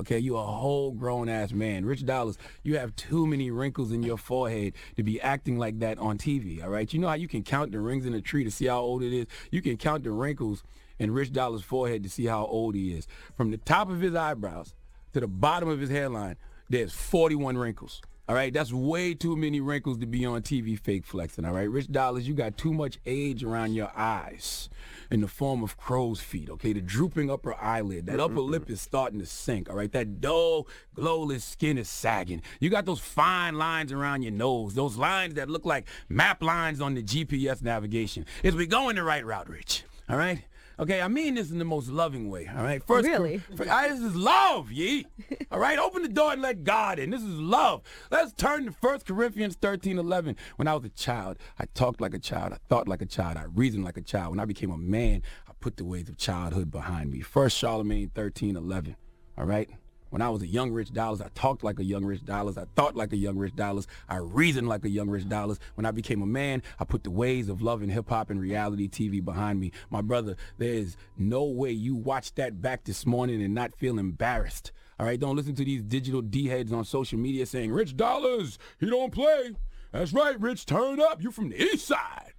Okay, 0.00 0.18
you 0.18 0.36
a 0.36 0.42
whole 0.42 0.90
grown 0.90 1.28
ass 1.28 1.52
man. 1.52 1.84
Rich 1.84 2.04
Dollaz, 2.04 2.36
you 2.62 2.78
have 2.78 2.96
too 2.96 3.26
many 3.26 3.50
wrinkles 3.50 3.92
in 3.92 4.02
your 4.02 4.16
forehead 4.16 4.74
to 4.96 5.02
be 5.02 5.20
acting 5.20 5.58
like 5.58 5.78
that 5.78 5.98
on 5.98 6.18
TV. 6.18 6.62
All 6.62 6.70
right, 6.70 6.92
you 6.92 6.98
know 6.98 7.08
how 7.08 7.14
you 7.14 7.28
can 7.28 7.42
count 7.42 7.72
the 7.72 7.80
rings 7.80 8.06
in 8.06 8.14
a 8.14 8.20
tree 8.20 8.44
to 8.44 8.50
see 8.50 8.66
how 8.66 8.80
old 8.80 9.02
it 9.02 9.16
is. 9.16 9.26
You 9.50 9.62
can 9.62 9.76
count 9.76 10.04
the 10.04 10.10
wrinkles 10.10 10.64
in 10.98 11.12
Rich 11.12 11.32
Dollaz' 11.32 11.62
forehead 11.62 12.02
to 12.02 12.08
see 12.08 12.26
how 12.26 12.46
old 12.46 12.74
he 12.74 12.92
is. 12.92 13.06
From 13.36 13.50
the 13.50 13.56
top 13.56 13.88
of 13.88 14.00
his 14.00 14.14
eyebrows 14.14 14.74
to 15.12 15.20
the 15.20 15.28
bottom 15.28 15.68
of 15.68 15.80
his 15.80 15.90
hairline, 15.90 16.36
there's 16.68 16.92
41 16.92 17.56
wrinkles. 17.56 18.02
All 18.26 18.34
right, 18.34 18.52
that's 18.52 18.72
way 18.72 19.12
too 19.12 19.36
many 19.36 19.60
wrinkles 19.60 19.98
to 19.98 20.06
be 20.06 20.24
on 20.24 20.40
TV 20.40 20.78
fake 20.78 21.04
flexing. 21.04 21.44
All 21.44 21.52
right, 21.52 21.68
Rich 21.68 21.88
Dollaz, 21.88 22.24
you 22.24 22.32
got 22.32 22.56
too 22.56 22.72
much 22.72 22.98
age 23.04 23.44
around 23.44 23.74
your 23.74 23.92
eyes 23.94 24.70
in 25.14 25.20
the 25.20 25.28
form 25.28 25.62
of 25.62 25.76
crow's 25.76 26.20
feet. 26.20 26.50
Okay, 26.50 26.72
the 26.72 26.80
drooping 26.80 27.30
upper 27.30 27.54
eyelid, 27.54 28.06
that 28.06 28.18
mm-hmm. 28.18 28.20
upper 28.20 28.40
lip 28.40 28.68
is 28.68 28.80
starting 28.80 29.20
to 29.20 29.26
sink. 29.26 29.70
All 29.70 29.76
right, 29.76 29.92
that 29.92 30.20
dull, 30.20 30.66
glowless 30.94 31.44
skin 31.44 31.78
is 31.78 31.88
sagging. 31.88 32.42
You 32.58 32.68
got 32.68 32.84
those 32.84 32.98
fine 32.98 33.54
lines 33.54 33.92
around 33.92 34.22
your 34.22 34.32
nose, 34.32 34.74
those 34.74 34.96
lines 34.96 35.34
that 35.34 35.48
look 35.48 35.64
like 35.64 35.86
map 36.08 36.42
lines 36.42 36.80
on 36.80 36.94
the 36.94 37.02
GPS 37.02 37.62
navigation. 37.62 38.26
Is 38.42 38.56
we 38.56 38.66
going 38.66 38.96
the 38.96 39.04
right 39.04 39.24
route, 39.24 39.48
Rich? 39.48 39.84
All 40.08 40.16
right. 40.16 40.42
Okay, 40.78 41.00
I 41.00 41.08
mean 41.08 41.34
this 41.36 41.50
in 41.50 41.58
the 41.58 41.64
most 41.64 41.88
loving 41.88 42.28
way. 42.28 42.50
All 42.54 42.62
right. 42.64 42.82
First, 42.82 43.06
Really? 43.06 43.38
for- 43.38 43.68
I- 43.70 43.88
this 43.88 44.00
is 44.00 44.16
love, 44.16 44.72
ye. 44.72 45.06
All 45.52 45.60
right, 45.60 45.78
open 45.78 46.02
the 46.02 46.08
door 46.08 46.32
and 46.32 46.42
let 46.42 46.64
God 46.64 46.98
in. 46.98 47.10
This 47.10 47.22
is 47.22 47.38
love. 47.38 47.82
Let's 48.10 48.32
turn 48.32 48.64
to 48.66 48.72
1 48.72 49.00
Corinthians 49.06 49.56
13, 49.60 49.98
11. 49.98 50.36
When 50.56 50.66
I 50.66 50.74
was 50.74 50.84
a 50.84 50.88
child, 50.88 51.38
I 51.58 51.66
talked 51.74 52.00
like 52.00 52.12
a 52.14 52.18
child. 52.18 52.52
I 52.52 52.58
thought 52.68 52.88
like 52.88 53.02
a 53.02 53.06
child. 53.06 53.36
I 53.36 53.44
reasoned 53.54 53.84
like 53.84 53.96
a 53.96 54.02
child. 54.02 54.30
When 54.30 54.40
I 54.40 54.44
became 54.46 54.70
a 54.70 54.78
man, 54.78 55.22
I 55.48 55.52
put 55.60 55.76
the 55.76 55.84
ways 55.84 56.08
of 56.08 56.16
childhood 56.16 56.70
behind 56.72 57.10
me. 57.12 57.20
First 57.20 57.62
Charlamagne 57.62 58.10
13, 58.12 58.56
11. 58.56 58.96
All 59.38 59.44
right. 59.46 59.70
When 60.14 60.22
I 60.22 60.30
was 60.30 60.42
a 60.42 60.46
young 60.46 60.70
Rich 60.70 60.92
Dollaz, 60.92 61.20
I 61.20 61.28
talked 61.34 61.64
like 61.64 61.80
a 61.80 61.84
young 61.84 62.04
Rich 62.04 62.24
Dollaz. 62.24 62.56
I 62.56 62.66
thought 62.76 62.94
like 62.94 63.12
a 63.12 63.16
young 63.16 63.36
Rich 63.36 63.56
Dollaz. 63.56 63.88
I 64.08 64.18
reasoned 64.18 64.68
like 64.68 64.84
a 64.84 64.88
young 64.88 65.10
Rich 65.10 65.24
Dollaz. 65.24 65.58
When 65.74 65.86
I 65.86 65.90
became 65.90 66.22
a 66.22 66.26
man, 66.26 66.62
I 66.78 66.84
put 66.84 67.02
the 67.02 67.10
ways 67.10 67.48
of 67.48 67.62
love 67.62 67.82
and 67.82 67.90
hip 67.90 68.10
hop 68.10 68.30
and 68.30 68.40
reality 68.40 68.88
TV 68.88 69.24
behind 69.24 69.58
me. 69.58 69.72
My 69.90 70.02
brother, 70.02 70.36
there 70.56 70.72
is 70.72 70.96
no 71.18 71.42
way 71.42 71.72
you 71.72 71.96
watch 71.96 72.32
that 72.36 72.62
back 72.62 72.84
this 72.84 73.04
morning 73.04 73.42
and 73.42 73.56
not 73.56 73.74
feel 73.74 73.98
embarrassed. 73.98 74.70
All 75.00 75.06
right, 75.06 75.18
don't 75.18 75.34
listen 75.34 75.56
to 75.56 75.64
these 75.64 75.82
digital 75.82 76.22
D 76.22 76.46
heads 76.46 76.72
on 76.72 76.84
social 76.84 77.18
media 77.18 77.44
saying 77.44 77.72
Rich 77.72 77.96
Dollaz, 77.96 78.58
he 78.78 78.88
don't 78.88 79.12
play. 79.12 79.56
That's 79.90 80.12
right, 80.12 80.40
Rich, 80.40 80.66
turn 80.66 81.00
up. 81.00 81.24
You 81.24 81.32
from 81.32 81.48
the 81.48 81.60
east 81.60 81.88
side. 81.88 82.34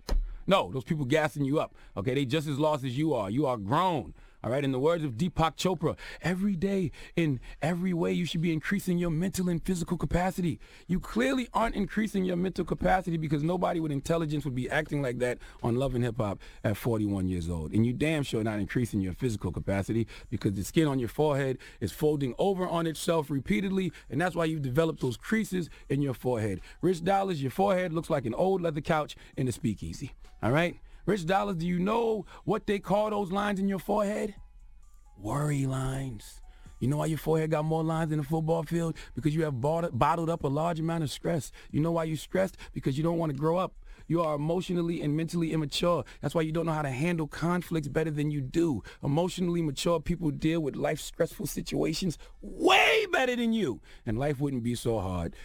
No, 0.47 0.71
those 0.71 0.86
people 0.86 1.03
gassing 1.03 1.43
you 1.43 1.59
up. 1.59 1.76
Okay, 1.97 2.13
they 2.13 2.23
just 2.23 2.47
as 2.47 2.57
lost 2.57 2.86
as 2.86 2.97
you 2.97 3.13
are. 3.13 3.30
You 3.30 3.47
are 3.47 3.57
grown. 3.57 4.13
All 4.46 4.52
right, 4.52 4.64
in 4.64 4.72
the 4.72 4.80
words 4.80 5.04
of 5.04 5.14
Deepak 5.14 5.56
Chopra, 5.58 5.98
every 6.22 6.56
day 6.56 6.91
in 7.16 7.39
every 7.64 7.93
way 7.93 8.14
you 8.14 8.28
should 8.28 8.41
be 8.41 8.54
increasing 8.54 9.00
your 9.00 9.10
mental 9.10 9.50
and 9.50 9.60
physical 9.66 9.98
capacity. 9.98 10.60
You 10.86 11.00
clearly 11.00 11.48
aren't 11.52 11.74
increasing 11.74 12.24
your 12.26 12.36
mental 12.36 12.64
capacity 12.64 13.18
because 13.18 13.41
nobody 13.41 13.80
with 13.80 13.91
intelligence 13.91 14.46
would 14.46 14.54
be 14.54 14.70
acting 14.70 15.02
like 15.02 15.18
that 15.18 15.39
on 15.64 15.78
Love 15.78 15.96
and 15.96 16.04
Hip 16.04 16.18
Hop 16.18 16.39
at 16.64 16.78
41 16.78 17.28
years 17.28 17.50
old. 17.50 17.74
And 17.74 17.88
you 17.88 17.91
damn 17.91 18.22
sure 18.22 18.43
not 18.43 18.60
increasing 18.60 19.02
your 19.02 19.14
physical 19.14 19.52
capacity 19.52 20.06
because 20.30 20.54
the 20.54 20.64
skin 20.64 20.88
on 20.88 21.00
your 21.00 21.10
forehead 21.10 21.58
is 21.80 21.91
folding 21.91 22.36
over 22.38 22.68
on 22.68 22.86
itself 22.86 23.32
repeatedly, 23.32 23.91
and 24.12 24.22
that's 24.22 24.36
why 24.36 24.46
you've 24.46 24.62
developed 24.62 25.02
those 25.02 25.18
creases 25.18 25.72
in 25.89 26.04
your 26.04 26.14
forehead. 26.14 26.62
Rich 26.84 27.04
Dollaz, 27.04 27.41
your 27.41 27.50
forehead 27.50 27.93
looks 27.93 28.12
like 28.12 28.28
an 28.28 28.36
old 28.36 28.62
leather 28.62 28.82
couch 28.82 29.16
in 29.36 29.48
a 29.48 29.52
speakeasy. 29.52 30.12
All 30.43 30.52
right? 30.52 30.78
Rich 31.06 31.26
Dollaz, 31.26 31.60
do 31.60 31.68
you 31.68 31.80
know 31.80 32.26
what 32.45 32.66
they 32.66 32.80
call 32.80 33.12
those 33.12 33.32
lines 33.32 33.60
in 33.60 33.68
your 33.68 33.80
forehead? 33.80 34.36
Worry 35.18 35.66
lines. 35.66 36.41
You 36.80 36.88
know 36.88 36.97
why 36.97 37.06
your 37.06 37.18
forehead 37.18 37.51
got 37.51 37.64
more 37.64 37.84
lines 37.84 38.10
than 38.10 38.20
the 38.20 38.26
football 38.26 38.64
field? 38.64 38.95
Because 39.14 39.36
you 39.36 39.43
have 39.43 39.62
bottled, 39.62 39.97
bottled 39.97 40.30
up 40.30 40.43
a 40.43 40.47
large 40.47 40.80
amount 40.80 41.03
of 41.03 41.12
stress. 41.12 41.51
You 41.72 41.80
know 41.80 41.91
why 41.91 42.06
you're 42.06 42.18
stressed? 42.18 42.58
Because 42.74 42.97
you 42.97 43.03
don't 43.03 43.18
want 43.18 43.32
to 43.32 43.38
grow 43.38 43.58
up. 43.58 43.74
You 44.08 44.22
are 44.22 44.36
emotionally 44.36 45.01
and 45.01 45.16
mentally 45.16 45.53
immature. 45.53 46.03
That's 46.22 46.36
why 46.36 46.41
you 46.41 46.51
don't 46.51 46.66
know 46.66 46.74
how 46.74 46.82
to 46.82 46.91
handle 46.91 47.28
conflicts 47.28 47.88
better 47.88 48.12
than 48.12 48.30
you 48.30 48.41
do. 48.41 48.84
Emotionally 49.03 49.62
mature 49.62 49.99
people 49.99 50.32
deal 50.32 50.60
with 50.60 50.76
life 50.76 50.99
stressful 50.99 51.47
situations 51.47 52.18
way 52.41 53.06
better 53.12 53.36
than 53.36 53.53
you. 53.53 53.80
And 54.06 54.20
life 54.20 54.39
wouldn't 54.39 54.64
be 54.64 54.76
so 54.76 54.99
hard 54.99 55.36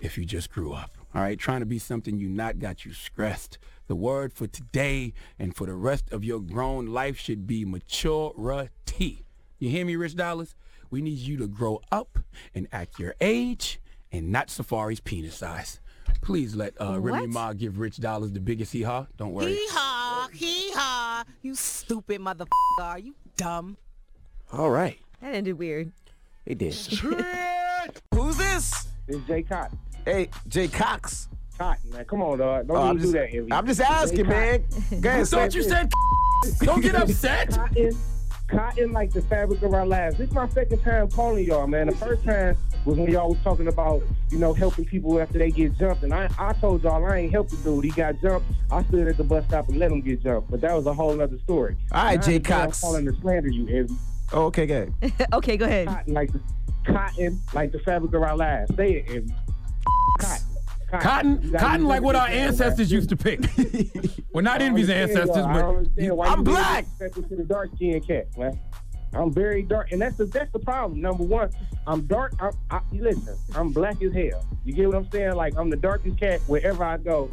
if 0.00 0.18
you 0.18 0.24
just 0.24 0.50
grew 0.50 0.72
up. 0.72 0.90
All 1.14 1.22
right, 1.22 1.38
trying 1.38 1.60
to 1.60 1.66
be 1.66 1.78
something 1.78 2.18
you 2.18 2.28
not 2.28 2.58
got 2.58 2.84
you 2.84 2.92
stressed. 2.92 3.58
The 3.88 3.94
word 3.96 4.32
for 4.32 4.46
today 4.46 5.12
and 5.38 5.54
for 5.54 5.66
the 5.66 5.74
rest 5.74 6.12
of 6.12 6.24
your 6.24 6.40
grown 6.40 6.86
life 6.86 7.18
should 7.18 7.46
be 7.46 7.64
maturity. 7.64 9.24
You 9.58 9.70
hear 9.70 9.84
me, 9.84 9.96
Rich 9.96 10.16
Dollaz? 10.16 10.54
We 10.90 11.02
need 11.02 11.18
you 11.18 11.36
to 11.38 11.46
grow 11.46 11.80
up 11.90 12.18
and 12.54 12.68
act 12.72 12.98
your 12.98 13.14
age 13.20 13.80
and 14.10 14.30
not 14.30 14.48
Safaree's 14.48 15.00
penis 15.00 15.36
size. 15.36 15.80
Please 16.20 16.54
let 16.54 16.74
uh, 16.80 17.00
Remy 17.00 17.28
Ma 17.28 17.52
give 17.52 17.78
Rich 17.78 17.96
Dollaz 17.96 18.32
the 18.34 18.40
biggest 18.40 18.72
hee 18.72 18.82
haw. 18.82 19.06
Don't 19.16 19.32
worry. 19.32 19.54
Hee 19.54 19.66
haw, 19.70 20.28
hee 20.32 20.70
haw. 20.72 21.24
You 21.42 21.54
stupid 21.54 22.20
motherfucker. 22.20 22.46
Are 22.80 22.98
you 22.98 23.14
dumb? 23.36 23.76
All 24.52 24.70
right. 24.70 24.98
That 25.20 25.34
ended 25.34 25.58
weird. 25.58 25.92
They 26.44 26.54
did. 26.54 26.74
Who's 28.14 28.36
this? 28.36 28.88
It's 29.08 29.26
Jay 29.26 29.42
Cotton. 29.42 29.78
Hey, 30.04 30.28
Jay 30.48 30.68
Cox. 30.68 31.28
Cotton, 31.62 31.90
man. 31.92 32.04
Come 32.06 32.22
on, 32.22 32.38
dog. 32.38 32.66
Don't 32.66 32.76
Oh, 32.76 32.80
I'm 32.80 32.96
even 32.96 32.96
do 32.98 33.02
just- 33.02 33.12
that. 33.12 33.36
Envy. 33.36 33.52
I'm 33.52 33.66
just 33.66 33.80
asking, 33.80 34.28
man. 34.28 34.64
Cotton. 34.64 35.00
Go 35.00 35.08
ahead, 35.08 35.20
I 35.20 35.24
thought 35.24 35.54
you 35.54 35.62
said 35.62 35.92
Don't 36.60 36.80
get 36.80 36.94
upset. 36.96 37.50
Cotton, 37.50 37.96
cotton 38.48 38.92
like 38.92 39.12
the 39.12 39.22
fabric 39.22 39.62
of 39.62 39.72
our 39.72 39.86
lives. 39.86 40.16
This 40.18 40.28
is 40.28 40.34
my 40.34 40.48
second 40.48 40.80
time 40.82 41.08
calling 41.10 41.44
y'all, 41.44 41.66
man. 41.68 41.86
The 41.86 41.94
first 41.96 42.24
time 42.24 42.56
was 42.84 42.98
when 42.98 43.10
y'all 43.12 43.28
was 43.28 43.38
talking 43.44 43.68
about, 43.68 44.02
you 44.30 44.38
know, 44.38 44.52
helping 44.52 44.84
people 44.84 45.20
after 45.20 45.38
they 45.38 45.52
get 45.52 45.78
jumped. 45.78 46.02
And 46.02 46.12
I, 46.12 46.28
I 46.36 46.52
told 46.54 46.82
y'all 46.82 47.04
I 47.04 47.18
ain't 47.18 47.30
help 47.32 47.48
the 47.48 47.56
dude. 47.58 47.84
He 47.84 47.90
got 47.90 48.20
jumped. 48.20 48.46
I 48.72 48.82
stood 48.84 49.06
at 49.06 49.16
the 49.16 49.22
bus 49.24 49.44
stop 49.46 49.68
and 49.68 49.78
let 49.78 49.92
him 49.92 50.00
get 50.00 50.20
jumped. 50.20 50.50
But 50.50 50.60
that 50.62 50.74
was 50.74 50.86
a 50.86 50.92
whole 50.92 51.20
other 51.20 51.38
story. 51.44 51.76
All 51.92 52.04
right, 52.04 52.16
Now 52.16 52.26
Jay 52.26 52.36
I'm 52.36 52.42
Cox. 52.42 52.80
calling 52.80 53.04
to 53.06 53.12
slander 53.20 53.48
you, 53.50 53.68
Envy. 53.68 53.94
Oh, 54.32 54.46
okay, 54.46 54.66
good. 54.66 54.92
okay, 55.32 55.56
go 55.56 55.66
ahead. 55.66 55.86
Cotton 55.86 56.12
like 56.14 56.32
the 56.32 56.40
cotton 56.86 57.40
like 57.54 57.70
the 57.70 57.78
fabric 57.80 58.12
of 58.14 58.22
our 58.22 58.36
lives. 58.36 58.74
Say 58.74 58.94
it, 58.94 59.04
Envy. 59.08 59.32
Cotton. 61.00 61.36
Cotton, 61.36 61.50
gotta 61.52 61.64
cotton 61.64 61.86
like 61.86 62.02
what 62.02 62.16
our 62.16 62.28
ancestors 62.28 62.92
used 62.92 63.08
to 63.08 63.16
pick. 63.16 63.40
well, 64.32 64.44
not 64.44 64.60
Envy's 64.60 64.90
ancestors. 64.90 65.36
I 65.36 65.52
but 65.52 66.16
why 66.16 66.26
I'm 66.26 66.38
you 66.40 66.44
black. 66.44 66.86
to 66.98 67.08
the 67.08 67.44
dark 67.44 67.70
skinned 67.76 68.06
cat, 68.06 68.26
man. 68.36 68.60
I'm 69.14 69.32
very 69.32 69.62
dark, 69.62 69.92
and 69.92 70.00
that's 70.00 70.16
the 70.16 70.26
that's 70.26 70.52
the 70.52 70.58
problem. 70.58 71.00
Number 71.00 71.24
one, 71.24 71.50
I'm 71.86 72.02
dark. 72.02 72.34
I'm, 72.40 72.52
I, 72.70 72.80
listen, 72.92 73.36
I'm 73.54 73.72
black 73.72 74.02
as 74.02 74.12
hell. 74.12 74.44
You 74.64 74.74
get 74.74 74.86
what 74.86 74.96
I'm 74.96 75.10
saying? 75.10 75.34
Like 75.34 75.56
I'm 75.56 75.70
the 75.70 75.76
darkest 75.76 76.18
cat 76.18 76.40
wherever 76.46 76.84
I 76.84 76.98
go. 76.98 77.30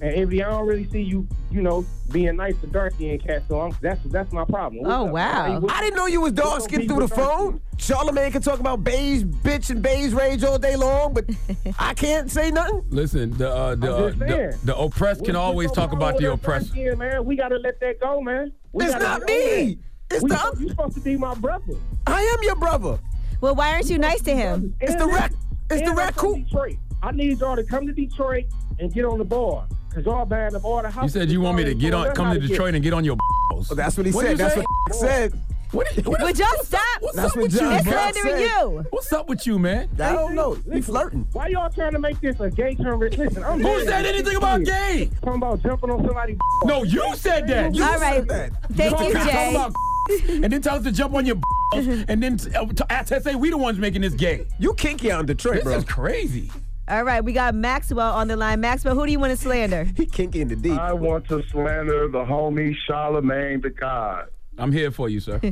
And 0.00 0.14
Envy, 0.14 0.42
I 0.42 0.50
don't 0.50 0.66
really 0.66 0.88
see 0.90 1.00
you, 1.02 1.26
you 1.50 1.62
know, 1.62 1.84
being 2.10 2.34
nice 2.36 2.56
to 2.60 2.66
dark 2.66 2.94
and 3.00 3.22
Cat. 3.22 3.42
So 3.48 3.60
I'm, 3.60 3.76
that's 3.80 4.00
that's 4.06 4.32
my 4.32 4.44
problem. 4.44 4.82
What's 4.82 4.92
Oh, 4.92 5.06
up? 5.06 5.12
wow. 5.12 5.60
What's- 5.60 5.74
I 5.76 5.80
didn't 5.80 5.96
know 5.96 6.06
you 6.06 6.20
was 6.20 6.32
dark 6.32 6.50
what's 6.50 6.64
skinned 6.64 6.88
through 6.88 7.00
the 7.06 7.08
people 7.08 7.24
dark 7.24 7.38
phone. 7.38 7.60
Charlamagne 7.76 8.32
can 8.32 8.42
talk 8.42 8.58
about 8.60 8.82
beige 8.84 9.22
bitch 9.22 9.70
and 9.70 9.82
beige 9.82 10.12
rage 10.12 10.42
all 10.44 10.58
day 10.58 10.76
long, 10.76 11.12
but 11.14 11.24
I 11.78 11.94
can't 11.94 12.30
say 12.30 12.50
nothing. 12.50 12.84
Listen, 12.90 13.30
the 13.36 13.48
uh, 13.50 13.74
the, 13.76 13.94
uh, 13.94 14.10
the 14.10 14.58
the 14.64 14.76
oppressed 14.76 15.24
can 15.24 15.34
What's 15.34 15.44
always 15.44 15.68
up, 15.70 15.74
talk 15.76 15.92
about 15.92 16.16
the 16.16 16.24
that 16.26 16.32
oppressor. 16.32 16.64
dark 16.66 16.72
skin, 16.72 16.98
man. 16.98 17.24
We 17.24 17.36
gotta 17.36 17.56
let 17.56 17.78
that 17.80 18.00
go, 18.00 18.20
man. 18.20 18.52
We 18.72 18.84
It's 18.84 18.92
gotta 18.94 19.04
not 19.04 19.20
let 19.20 19.28
go 19.28 19.34
me. 19.34 19.78
It's 20.10 20.22
We 20.22 20.28
the 20.30 20.36
supposed- 20.36 20.60
you 20.60 20.68
supposed 20.68 20.94
to 20.94 21.00
be 21.00 21.16
my 21.16 21.34
brother. 21.34 21.74
I 22.06 22.20
am 22.22 22.38
your 22.42 22.56
brother. 22.56 22.98
Well, 23.40 23.54
why 23.54 23.72
aren't 23.72 23.88
you 23.90 23.98
nice 23.98 24.20
to 24.22 24.34
him? 24.34 24.74
It's 24.80 24.94
the 24.96 25.06
rac. 25.06 25.32
It's 25.70 25.80
the 25.82 25.90
And 25.90 25.90
I'm 25.90 25.96
raccoon. 25.96 26.44
Detroit. 26.44 26.76
I 27.02 27.10
need 27.12 27.40
y'all 27.40 27.56
to 27.56 27.64
come 27.64 27.86
to 27.86 27.92
Detroit 27.92 28.44
and 28.78 28.92
get 28.92 29.04
on 29.04 29.18
the 29.18 29.24
board. 29.24 29.64
Cause 29.94 30.04
y'all 30.06 30.24
buying 30.24 30.54
up 30.54 30.64
all 30.64 30.80
the 30.82 30.92
You 31.02 31.08
said 31.08 31.30
you 31.30 31.40
want 31.42 31.58
me 31.58 31.64
to 31.64 31.74
get 31.74 31.92
on, 31.92 32.14
come 32.14 32.32
to 32.32 32.40
Detroit 32.40 32.74
and 32.74 32.82
get 32.82 32.92
on 32.94 33.04
your 33.04 33.16
balls. 33.50 33.70
Oh, 33.70 33.74
that's 33.74 33.96
what 33.96 34.06
he 34.06 34.12
What'd 34.12 34.30
said. 34.30 34.38
That's 34.38 34.54
say? 34.54 34.60
what 34.86 34.94
said. 34.96 35.32
What, 35.72 35.86
what, 36.06 36.20
Would 36.22 36.38
y'all 36.38 36.48
stop? 36.62 36.80
What's 37.00 37.16
That's 37.16 37.30
up 37.30 37.36
what 37.36 37.42
with 37.44 37.52
you, 37.54 37.58
John 37.60 37.70
They're 37.70 37.94
Cox 37.94 38.18
slandering 38.18 38.46
said. 38.48 38.60
you. 38.60 38.86
What's 38.90 39.12
up 39.12 39.28
with 39.28 39.46
you, 39.46 39.58
man? 39.58 39.88
I 39.98 40.12
don't 40.12 40.34
know. 40.34 40.54
He 40.70 40.82
flirting. 40.82 41.26
Why 41.32 41.46
y'all 41.48 41.70
trying 41.70 41.92
to 41.92 41.98
make 41.98 42.20
this 42.20 42.38
a 42.40 42.50
gay 42.50 42.74
conversation? 42.74 43.24
Listen, 43.24 43.42
I'm 43.42 43.58
Who 43.58 43.64
very 43.68 43.84
said 43.86 44.04
anything 44.04 44.36
about 44.36 44.64
gay? 44.64 45.10
Talking 45.22 45.36
about 45.42 45.62
jumping 45.62 45.90
on 45.90 46.04
somebody's. 46.04 46.36
No, 46.64 46.82
you 46.82 47.14
said 47.16 47.46
that. 47.48 47.74
You 47.74 47.84
All 47.84 47.98
said 47.98 48.00
right. 48.00 48.28
that. 48.28 48.50
Thank 48.74 48.96
Talk- 48.96 49.08
you, 49.08 49.12
talk 49.14 49.24
Jay. 49.30 50.34
and 50.42 50.52
then 50.52 50.60
tell 50.60 50.76
us 50.76 50.82
to 50.84 50.92
jump 50.92 51.14
on 51.14 51.24
your 51.24 51.36
balls, 51.36 51.86
and 52.08 52.22
then 52.22 52.36
t- 52.36 52.52
uh, 52.54 52.66
t- 52.66 53.04
to 53.06 53.20
say 53.22 53.34
we 53.34 53.48
the 53.50 53.56
ones 53.56 53.78
making 53.78 54.02
this 54.02 54.14
gay. 54.14 54.46
You 54.58 54.74
kinky 54.74 55.10
out 55.12 55.20
in 55.20 55.26
Detroit, 55.26 55.54
This 55.56 55.64
bro. 55.64 55.76
is 55.76 55.84
crazy. 55.84 56.50
All 56.88 57.04
right, 57.04 57.22
we 57.24 57.32
got 57.32 57.54
Maxwell 57.54 58.12
on 58.12 58.28
the 58.28 58.36
line. 58.36 58.60
Maxwell, 58.60 58.94
who 58.94 59.06
do 59.06 59.12
you 59.12 59.18
want 59.20 59.30
to 59.30 59.36
slander? 59.36 59.84
He 59.96 60.06
kinky 60.06 60.40
in 60.40 60.48
the 60.48 60.56
deep. 60.56 60.78
I 60.78 60.92
want 60.92 61.28
to 61.28 61.42
slander 61.50 62.08
the 62.08 62.24
homie 62.24 62.74
Charlamagne 62.88 63.62
the 63.62 63.70
God. 63.70 64.26
I'm 64.58 64.72
here 64.72 64.90
for 64.90 65.08
you, 65.08 65.20
sir. 65.20 65.40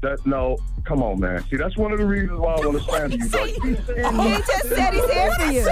That 0.00 0.24
no, 0.24 0.56
come 0.84 1.02
on, 1.02 1.18
man. 1.18 1.42
See, 1.50 1.56
that's 1.56 1.76
one 1.76 1.90
of 1.90 1.98
the 1.98 2.06
reasons 2.06 2.38
why 2.38 2.54
I 2.54 2.60
want 2.64 2.78
to 2.78 2.84
slander 2.88 3.16
you. 3.16 3.28
Though. 3.28 3.44
You 3.46 3.60
be 3.60 3.74
saying 3.82 4.14
He 4.14 4.28
just 4.38 4.68
said 4.68 4.94
he's 4.94 5.10
here 5.10 5.32
for 5.32 5.50
you. 5.50 5.64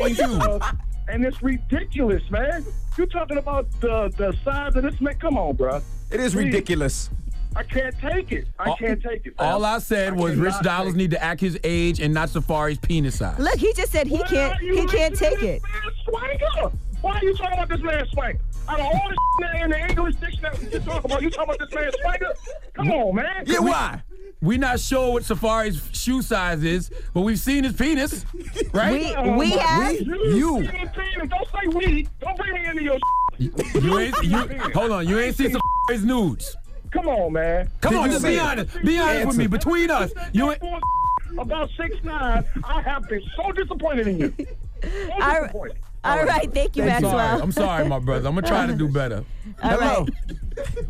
for 0.00 0.08
you. 0.08 0.60
and 1.06 1.24
it's 1.24 1.40
ridiculous, 1.40 2.28
man. 2.32 2.64
You're 2.98 3.06
talking 3.06 3.38
about 3.38 3.70
the 3.80 4.12
the 4.16 4.36
size 4.44 4.74
of 4.74 4.82
this 4.82 5.00
man? 5.00 5.14
Come 5.20 5.38
on, 5.38 5.54
bro. 5.54 5.80
It 6.10 6.18
is 6.18 6.34
Please. 6.34 6.46
ridiculous. 6.46 7.10
I 7.56 7.62
can't 7.62 7.94
take 8.00 8.32
it. 8.32 8.46
I 8.58 8.70
All- 8.70 8.76
can't 8.76 9.02
take 9.02 9.26
it. 9.26 9.34
All 9.38 9.64
I 9.64 9.78
said 9.78 10.14
was 10.16 10.34
Rich 10.36 10.54
cannot 10.54 10.86
Dollaz 10.86 10.94
need 10.94 11.10
to 11.12 11.22
act 11.22 11.40
his 11.40 11.58
age 11.64 12.00
and 12.00 12.12
not 12.12 12.28
Safaree's 12.30 12.78
penis 12.78 13.18
size. 13.18 13.38
Look, 13.38 13.56
he 13.58 13.72
just 13.74 13.92
said 13.92 14.06
he 14.06 14.16
Why 14.16 14.26
can't. 14.26 14.60
He 14.60 14.86
can't 14.86 15.12
listening 15.12 15.30
take 15.30 15.38
to 15.40 15.46
it. 15.46 15.62
this 15.62 16.12
man 16.12 16.38
Swanker? 16.38 16.72
Why 17.00 17.12
are 17.18 17.24
you 17.24 17.34
talking 17.36 17.52
about 17.54 17.68
this 17.68 17.80
man 17.82 18.06
Swank? 18.12 18.40
Out 18.68 18.80
of 18.80 18.86
all 18.86 19.08
the 19.10 19.62
in 19.62 19.70
the 19.70 19.78
English 19.88 20.16
dictionary 20.16 20.56
you 20.72 20.80
talk 20.80 21.04
about, 21.04 21.20
you 21.22 21.30
talking 21.30 21.54
about 21.54 21.68
this 21.68 21.74
man 21.74 21.90
Swanker? 22.02 22.34
Come 22.74 22.90
on, 22.90 23.14
man. 23.14 23.44
Yeah, 23.46 23.58
why? 23.60 24.02
We 24.40 24.58
not 24.58 24.80
sure 24.80 25.12
what 25.12 25.22
Safaree's 25.22 25.88
shoe 25.92 26.22
size 26.22 26.62
is, 26.64 26.90
but 27.14 27.22
we've 27.22 27.38
seen 27.38 27.64
his 27.64 27.74
penis, 27.74 28.26
right? 28.72 28.92
We 29.22 29.30
we 29.32 29.54
oh 29.54 29.58
have. 29.58 29.92
You. 30.00 30.62
Don't 30.66 31.48
say 31.50 31.66
we. 31.72 32.08
Don't 32.20 32.36
bring 32.36 32.52
me 32.54 32.66
into 32.66 32.82
your. 32.82 32.98
You 33.38 33.98
ain't 33.98 34.22
you 34.22 34.38
hold 34.74 34.90
on, 34.92 35.06
you 35.08 35.18
ain't 35.18 35.36
seen 35.36 35.50
Safaree's 35.50 36.04
nudes. 36.04 36.56
Come 36.94 37.08
on, 37.08 37.32
man. 37.32 37.68
Come 37.80 37.92
Did 37.94 37.98
on, 38.02 38.10
just 38.10 38.24
be 38.24 38.38
honest. 38.38 38.82
Be 38.84 38.98
honest 39.00 39.26
with 39.26 39.36
me. 39.36 39.46
Between 39.48 39.90
us, 39.90 40.12
you 40.32 40.50
ain't 40.50 40.62
About 41.38 41.68
six 41.76 41.96
nine, 42.04 42.44
I 42.62 42.80
have 42.82 43.08
been 43.08 43.20
so 43.34 43.50
disappointed 43.50 44.06
in 44.06 44.18
you. 44.20 44.34
So 44.38 44.44
All 45.12 45.18
right. 45.18 45.40
disappointed. 45.42 45.76
All 46.04 46.22
right, 46.24 46.52
thank 46.54 46.76
you, 46.76 46.82
I'm 46.84 46.88
Maxwell. 46.88 47.10
sorry. 47.12 47.40
I'm 47.42 47.52
sorry, 47.52 47.88
my 47.88 47.98
brother. 47.98 48.28
I'm 48.28 48.34
gonna 48.36 48.46
try 48.46 48.66
to 48.68 48.74
do 48.74 48.86
better. 48.88 49.24
All 49.62 49.70
Hello. 49.70 50.04
right. 50.04 50.10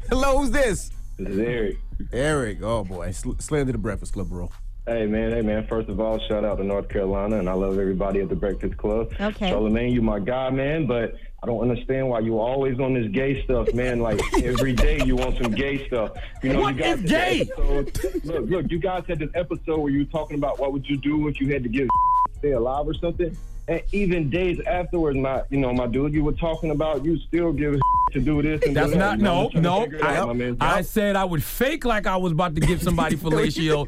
Hello, 0.10 0.38
who's 0.38 0.50
this? 0.50 0.90
This 1.18 1.28
is 1.28 1.38
Eric. 1.38 1.78
Eric. 2.12 2.58
Oh 2.62 2.84
boy, 2.84 3.10
Sl- 3.12 3.32
slander 3.38 3.72
the 3.72 3.78
Breakfast 3.78 4.12
Club, 4.12 4.28
bro. 4.28 4.50
Hey 4.86 5.06
man, 5.06 5.30
hey 5.32 5.40
man. 5.40 5.66
First 5.68 5.88
of 5.88 5.98
all, 6.00 6.18
shout 6.28 6.44
out 6.44 6.58
to 6.58 6.64
North 6.64 6.90
Carolina, 6.90 7.38
and 7.38 7.48
I 7.48 7.54
love 7.54 7.78
everybody 7.78 8.20
at 8.20 8.28
the 8.28 8.36
Breakfast 8.36 8.76
Club. 8.76 9.12
Okay. 9.18 9.50
Charlamagne, 9.50 9.92
you 9.92 10.02
my 10.02 10.18
guy, 10.18 10.50
man. 10.50 10.86
But 10.86 11.14
I 11.44 11.46
don't 11.46 11.60
understand 11.60 12.08
why 12.08 12.20
you 12.20 12.38
always 12.38 12.80
on 12.80 12.94
this 12.94 13.06
gay 13.12 13.44
stuff, 13.44 13.74
man. 13.74 14.00
Like 14.00 14.18
every 14.42 14.72
day 14.72 15.04
you 15.04 15.14
want 15.14 15.36
some 15.36 15.52
gay 15.52 15.86
stuff. 15.88 16.12
You 16.42 16.54
know, 16.54 16.60
What 16.62 16.76
you 16.76 16.80
guys 16.80 16.98
is 17.04 17.10
gay? 17.10 17.38
this 17.44 17.50
episode- 17.58 18.24
look, 18.24 18.48
look, 18.48 18.70
you 18.70 18.78
guys 18.78 19.04
had 19.06 19.18
this 19.18 19.28
episode 19.34 19.78
where 19.80 19.92
you 19.92 19.98
were 19.98 20.04
talking 20.06 20.38
about 20.38 20.58
what 20.58 20.72
would 20.72 20.88
you 20.88 20.96
do 20.96 21.28
if 21.28 21.38
you 21.42 21.52
had 21.52 21.62
to 21.62 21.68
give 21.68 21.86
stay 22.38 22.52
alive 22.52 22.86
or 22.88 22.94
something. 22.94 23.36
And 23.68 23.82
even 23.92 24.30
days 24.30 24.58
afterwards, 24.66 25.18
my 25.18 25.42
you 25.50 25.58
know, 25.58 25.70
my 25.74 25.86
dude, 25.86 26.14
you 26.14 26.24
were 26.24 26.32
talking 26.32 26.70
about 26.70 27.04
you 27.04 27.18
still 27.28 27.52
give 27.52 27.78
to 28.12 28.20
do 28.20 28.40
this 28.40 28.62
and 28.64 28.74
That's 28.74 28.92
that. 28.92 28.98
not 28.98 29.18
no 29.18 29.44
I'm 29.54 29.62
trying 29.62 29.90
to 29.90 29.98
no. 29.98 30.52
out, 30.54 30.56
I. 30.62 30.78
I 30.78 30.80
said 30.80 31.14
I 31.14 31.24
would 31.26 31.44
fake 31.44 31.84
like 31.84 32.06
I 32.06 32.16
was 32.16 32.32
about 32.32 32.54
to 32.54 32.62
give 32.62 32.82
somebody 32.82 33.16
fellatio, 33.18 33.86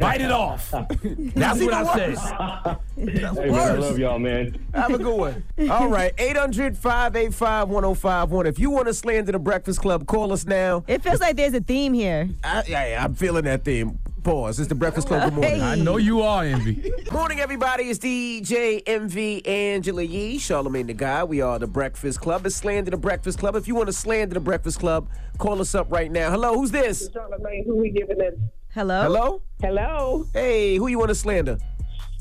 bite 0.00 0.20
it 0.20 0.30
off. 0.30 0.70
That's 1.02 1.60
what 1.60 1.74
I 1.74 1.96
said. 1.96 2.78
Hey 2.96 3.50
man, 3.50 3.54
I 3.54 3.72
love 3.74 3.98
y'all, 3.98 4.18
man. 4.18 4.66
Have 4.74 4.92
a 4.92 4.98
good 4.98 5.16
one. 5.16 5.70
All 5.70 5.88
right, 5.88 6.12
800 6.18 6.76
585 6.76 7.68
1051. 7.68 8.46
If 8.46 8.58
you 8.58 8.70
want 8.70 8.86
to 8.86 8.94
slander 8.94 9.32
the 9.32 9.38
Breakfast 9.38 9.80
Club, 9.80 10.06
call 10.06 10.32
us 10.32 10.44
now. 10.44 10.84
It 10.86 11.02
feels 11.02 11.20
like 11.20 11.36
there's 11.36 11.54
a 11.54 11.60
theme 11.60 11.94
here. 11.94 12.28
I, 12.44 12.64
yeah, 12.66 12.86
yeah, 12.88 13.04
I'm 13.04 13.14
feeling 13.14 13.44
that 13.44 13.64
theme. 13.64 13.98
Pause. 14.24 14.60
It's 14.60 14.68
the 14.68 14.74
Breakfast 14.74 15.06
Club. 15.06 15.22
Good 15.22 15.34
morning. 15.34 15.60
Hey. 15.60 15.62
I 15.62 15.76
know 15.76 15.96
you 15.96 16.22
are 16.22 16.44
envy. 16.44 16.92
Morning, 17.12 17.40
everybody. 17.40 17.84
It's 17.84 17.98
DJ 17.98 18.82
Envy 18.84 19.46
Angela 19.46 20.02
Yee, 20.02 20.38
Charlamagne 20.38 20.88
the 20.88 20.92
Guy. 20.92 21.24
We 21.24 21.40
are 21.40 21.58
the 21.58 21.68
Breakfast 21.68 22.20
Club. 22.20 22.44
It's 22.44 22.56
Slander 22.56 22.90
the 22.90 22.96
Breakfast 22.96 23.38
Club. 23.38 23.54
If 23.54 23.68
you 23.68 23.74
want 23.74 23.86
to 23.86 23.92
slander 23.92 24.34
the 24.34 24.40
Breakfast 24.40 24.80
Club, 24.80 25.08
call 25.38 25.60
us 25.60 25.74
up 25.74 25.90
right 25.90 26.10
now. 26.10 26.30
Hello, 26.30 26.54
who's 26.54 26.72
this? 26.72 27.08
Charlamagne, 27.08 27.64
who 27.64 27.76
we 27.76 27.90
giving 27.90 28.20
it? 28.20 28.38
Hello? 28.74 29.02
Hello? 29.02 29.42
Hello. 29.60 30.26
Hey, 30.34 30.76
who 30.76 30.88
you 30.88 30.98
want 30.98 31.08
to 31.08 31.14
slander? 31.14 31.58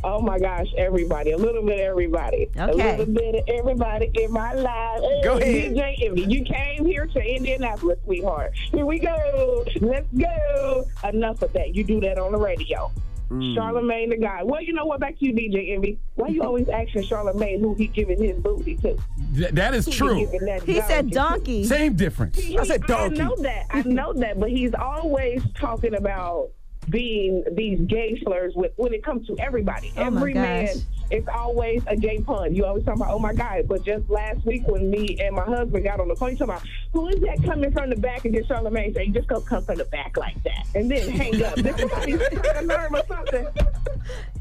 Oh 0.04 0.22
my 0.22 0.39
gosh, 0.39 0.68
everybody. 0.78 1.32
A 1.32 1.38
little 1.38 1.62
bit 1.62 1.74
of 1.74 1.80
everybody. 1.82 2.50
A 2.56 2.68
little 2.68 3.06
bit 3.06 3.36
of 3.36 3.43
everybody 3.50 4.12
in 4.14 4.32
my 4.32 4.54
life. 4.54 5.02
Hey, 5.02 5.22
Go 5.24 5.38
ahead. 5.38 5.74
DJ 5.74 6.06
Envy, 6.06 6.22
you 6.22 6.45
came 6.45 6.86
here 6.86 7.06
to 7.08 7.20
Indianapolis, 7.20 8.00
sweetheart. 8.06 8.54
Here 8.72 8.86
we 8.86 9.00
go. 9.00 9.66
Let's 9.82 10.08
go. 10.18 10.86
Enough 11.04 11.41
of 11.41 11.52
that. 11.54 11.76
You 11.76 11.84
do 11.84 12.00
that 12.02 12.18
on 12.18 12.32
the 12.32 12.38
radio. 12.38 12.91
Mm. 13.30 13.55
Charlamagne 13.55 14.09
the 14.09 14.17
guy. 14.17 14.41
Well, 14.43 14.61
you 14.61 14.73
know 14.73 14.86
what? 14.86 14.99
Back 14.99 15.19
to 15.19 15.25
you, 15.25 15.34
DJ 15.34 15.73
Envy. 15.73 15.99
Why 16.15 16.30
you 16.30 16.43
always 16.43 16.69
asking 16.69 17.03
Charlamagne 17.03 17.59
who 17.59 17.73
he 17.75 17.88
giving 17.88 18.21
his 18.23 18.38
booty 18.38 18.75
to? 18.78 18.97
Th- 19.36 19.51
that 19.51 19.73
is 19.73 19.86
Who 19.86 19.91
true. 19.91 20.19
giving 20.25 20.45
that 20.45 20.63
He 20.63 20.80
said 20.82 21.09
donkey 21.11 21.11
to? 21.11 21.13
donkey. 21.13 21.63
Same 21.65 21.95
difference. 21.95 22.39
I 22.57 22.63
said 22.65 22.84
donkey. 22.84 23.21
I 23.21 23.23
know 23.25 23.36
that. 23.38 23.65
I 23.69 23.82
know 23.84 24.13
that. 24.13 24.39
But 24.39 24.49
he's 24.49 24.73
always 24.73 25.43
talking 25.55 25.93
about 25.95 26.49
being 26.90 27.44
these 27.52 27.80
gay 27.82 28.20
slurs 28.24 28.54
with 28.56 28.72
when 28.78 28.94
it 28.94 29.04
comes 29.04 29.28
to 29.28 29.38
everybody. 29.40 29.92
Oh, 29.98 30.04
Every 30.04 30.34
man, 30.34 30.70
it's 31.12 31.28
always 31.28 31.82
a 31.88 31.96
gay 31.96 32.20
pun. 32.20 32.56
You 32.56 32.66
always 32.66 32.84
talk 32.86 32.96
about, 32.96 33.10
oh 33.12 33.20
my 33.20 33.34
God. 33.34 33.68
But 33.68 33.84
just 33.84 34.10
last 34.10 34.46
week 34.46 34.68
when 34.68 34.90
me 34.90 35.18
and 35.20 35.36
my 35.36 35.44
husband 35.44 35.84
got 35.84 36.00
on 36.00 36.08
the 36.08 36.16
phone, 36.16 36.32
you 36.32 36.38
talking 36.38 36.54
about, 36.56 36.68
who 36.94 37.08
is 37.10 37.20
that 37.22 37.44
coming 37.44 37.72
from 37.72 37.90
the 37.90 37.96
back? 37.96 38.26
And 38.26 38.34
then 38.34 38.44
Charlamagne 38.44 38.94
say, 38.94 39.06
you 39.06 39.14
just 39.14 39.28
go 39.28 39.42
come 39.42 39.64
from 39.64 39.78
the 39.78 39.86
back 39.86 40.18
like 40.18 40.42
that. 40.44 40.66
And 40.76 40.90
then 40.90 41.10
hang 41.10 41.44
up. 41.44 41.56
Did 41.56 41.78
somebody 41.78 42.18
try 42.18 42.54
to 42.54 42.66
nerve 42.66 42.94
or 42.94 43.04
something? 43.08 43.48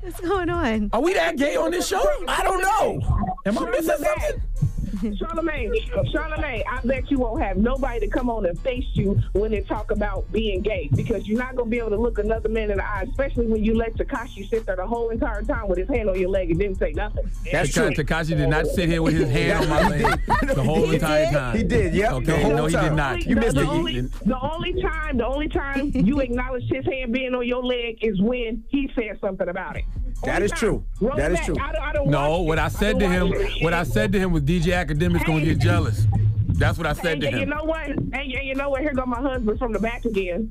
What's 0.00 0.20
going 0.20 0.50
on? 0.50 0.90
Are 0.92 1.00
we 1.00 1.14
that 1.14 1.36
gay 1.36 1.56
on 1.56 1.72
this 1.72 1.88
show? 1.88 2.02
I 2.28 2.42
don't 2.42 2.62
know. 2.62 3.00
Am 3.46 3.58
I 3.58 3.70
missing 3.70 3.96
something? 3.96 4.42
Charlamagne, 4.96 6.12
Charlemagne, 6.12 6.62
I 6.70 6.80
bet 6.84 7.10
you 7.10 7.18
won't 7.18 7.42
have 7.42 7.56
nobody 7.56 8.00
to 8.00 8.08
come 8.08 8.30
on 8.30 8.46
and 8.46 8.58
face 8.60 8.84
you 8.92 9.20
when 9.32 9.50
they 9.50 9.60
talk 9.62 9.90
about 9.90 10.30
being 10.32 10.62
gay 10.62 10.88
because 10.94 11.26
you're 11.26 11.38
not 11.38 11.56
going 11.56 11.66
to 11.66 11.70
be 11.70 11.78
able 11.78 11.90
to 11.90 11.98
look 11.98 12.18
another 12.18 12.48
man 12.48 12.70
in 12.70 12.78
the 12.78 12.84
eye, 12.84 13.04
especially 13.08 13.46
when 13.46 13.64
you 13.64 13.74
let 13.74 13.94
Tekashi 13.94 14.48
sit 14.48 14.64
there 14.64 14.76
the 14.76 14.86
whole 14.86 15.10
entire 15.10 15.42
time 15.42 15.68
with 15.68 15.78
his 15.78 15.88
hand 15.88 16.08
on 16.08 16.18
your 16.18 16.30
leg 16.30 16.50
and 16.50 16.58
didn't 16.60 16.78
say 16.78 16.92
nothing. 16.92 17.28
That's 17.50 17.72
true. 17.72 17.90
Tekashi 17.90 18.36
did 18.36 18.48
not 18.48 18.66
sit 18.66 18.88
here 18.88 19.02
with 19.02 19.14
his 19.14 19.28
hand 19.28 19.64
on 19.64 19.68
my 19.68 19.88
leg 19.88 20.26
the 20.54 20.62
whole 20.62 20.90
entire 20.90 21.24
did? 21.26 21.32
time. 21.32 21.56
He 21.56 21.62
did, 21.64 21.94
yep. 21.94 22.10
The 22.10 22.16
Okay, 22.16 22.48
no, 22.48 22.66
he 22.66 22.76
did 22.76 22.92
not. 22.92 23.26
You 23.26 23.34
the, 23.34 23.40
missed 23.40 23.56
the 23.56 23.62
it. 23.62 23.68
Only, 23.68 24.00
the 24.00 24.40
only 24.40 24.80
time, 24.82 25.18
the 25.18 25.26
only 25.26 25.48
time 25.48 25.90
you 25.94 26.20
acknowledge 26.20 26.64
his 26.70 26.84
hand 26.84 27.12
being 27.12 27.34
on 27.34 27.46
your 27.46 27.64
leg 27.64 27.98
is 28.02 28.20
when 28.20 28.64
he 28.68 28.90
said 28.94 29.18
something 29.20 29.48
about 29.48 29.76
it. 29.76 29.84
That 30.24 30.34
Only 30.36 30.44
is 30.46 30.50
time. 30.52 30.58
true. 30.58 30.84
Roll 31.00 31.16
That 31.16 31.30
is 31.32 31.38
back. 31.38 31.46
true. 31.46 31.56
I 31.60 31.72
don't, 31.72 31.82
I 31.82 31.92
don't 31.92 32.08
No, 32.10 32.40
what. 32.42 32.58
I 32.58 32.68
said 32.68 32.98
to 33.00 33.08
him, 33.08 33.32
it. 33.32 33.62
what 33.62 33.72
I 33.74 33.82
said 33.84 34.12
to 34.12 34.18
him 34.18 34.32
was 34.32 34.42
DJ 34.42 34.72
Akademiks 34.84 35.24
gonna 35.26 35.44
get 35.44 35.58
jealous. 35.58 36.06
That's 36.48 36.78
what 36.78 36.86
I 36.86 36.94
said 36.94 37.12
And, 37.14 37.20
to 37.22 37.28
and 37.28 37.38
you 37.40 37.46
know 37.46 37.64
what? 37.64 37.86
And, 37.86 38.14
and 38.14 38.32
you 38.32 38.54
know 38.54 38.70
what? 38.70 38.80
Here 38.80 38.92
go 38.94 39.04
my 39.04 39.20
husband 39.20 39.58
from 39.58 39.72
the 39.72 39.78
back 39.78 40.04
again. 40.06 40.50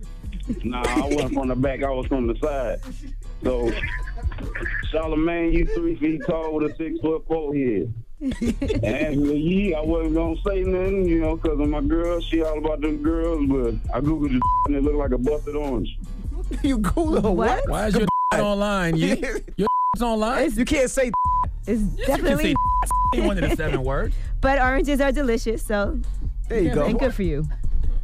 Nah, 0.64 0.84
I 0.86 1.02
wasn't 1.10 1.34
from 1.34 1.48
the 1.48 1.56
back. 1.56 1.84
I 1.84 1.90
was 1.90 2.06
from 2.06 2.28
the 2.28 2.36
side. 2.38 2.80
So, 3.44 3.72
Charlamagne, 4.92 5.54
you 5.54 5.66
three 5.74 5.96
feet 5.96 6.22
tall 6.28 6.54
with 6.54 6.72
a 6.72 6.76
six 6.76 7.00
foot 7.00 7.26
forehead. 7.28 7.92
and 8.22 8.84
Angela 8.86 9.34
Yee, 9.34 9.74
I 9.76 9.82
wasn't 9.82 10.16
gonna 10.16 10.36
say 10.48 10.62
nothing, 10.64 11.08
you 11.08 11.20
know, 11.22 11.36
'cause 11.38 11.60
of 11.60 11.68
my 11.70 11.82
girl. 11.82 12.20
She 12.22 12.42
all 12.44 12.58
about 12.58 12.82
them 12.82 13.02
girls, 13.02 13.46
but 13.48 13.74
I 13.94 14.00
googled 14.02 14.30
the 14.32 14.42
and 14.68 14.76
it 14.76 14.84
looked 14.84 14.98
like 14.98 15.12
a 15.12 15.18
busted 15.18 15.56
orange. 15.56 15.98
You 16.64 16.80
cool 16.80 17.26
or 17.26 17.36
what? 17.36 17.68
Why 17.70 17.88
is 17.88 17.96
your 17.96 18.08
online? 18.40 18.96
You, 18.98 19.16
your 19.58 19.68
online? 20.02 20.52
You 20.54 20.66
can't 20.66 20.90
say 20.90 21.12
It's 21.68 21.82
You 21.82 22.06
can 22.06 22.24
definitely. 22.24 22.56
say 23.14 23.22
one 23.22 23.42
of 23.42 23.50
the 23.50 23.56
seven 23.56 23.84
words. 23.84 24.16
But 24.42 24.60
oranges 24.60 25.02
are 25.02 25.12
delicious, 25.12 25.64
so. 25.66 26.00
There 26.50 26.60
you 26.60 26.74
go. 26.74 26.86
And 26.86 27.00
good 27.00 27.14
for 27.14 27.24
you. 27.24 27.46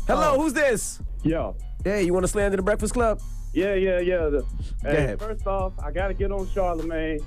Hello, 0.07 0.33
oh. 0.35 0.41
who's 0.41 0.53
this? 0.53 0.99
Yo. 1.23 1.55
Hey, 1.83 2.03
you 2.03 2.13
want 2.13 2.23
to 2.23 2.27
slander 2.27 2.57
the 2.57 2.63
Breakfast 2.63 2.93
Club? 2.93 3.21
Yeah, 3.53 3.75
yeah, 3.75 3.99
yeah. 3.99 4.29
The- 4.29 4.45
Hey, 4.81 4.97
ahead. 4.97 5.19
first 5.19 5.45
off, 5.45 5.73
I 5.83 5.91
gotta 5.91 6.13
get 6.13 6.31
on 6.31 6.47
Charlamagne. 6.47 7.23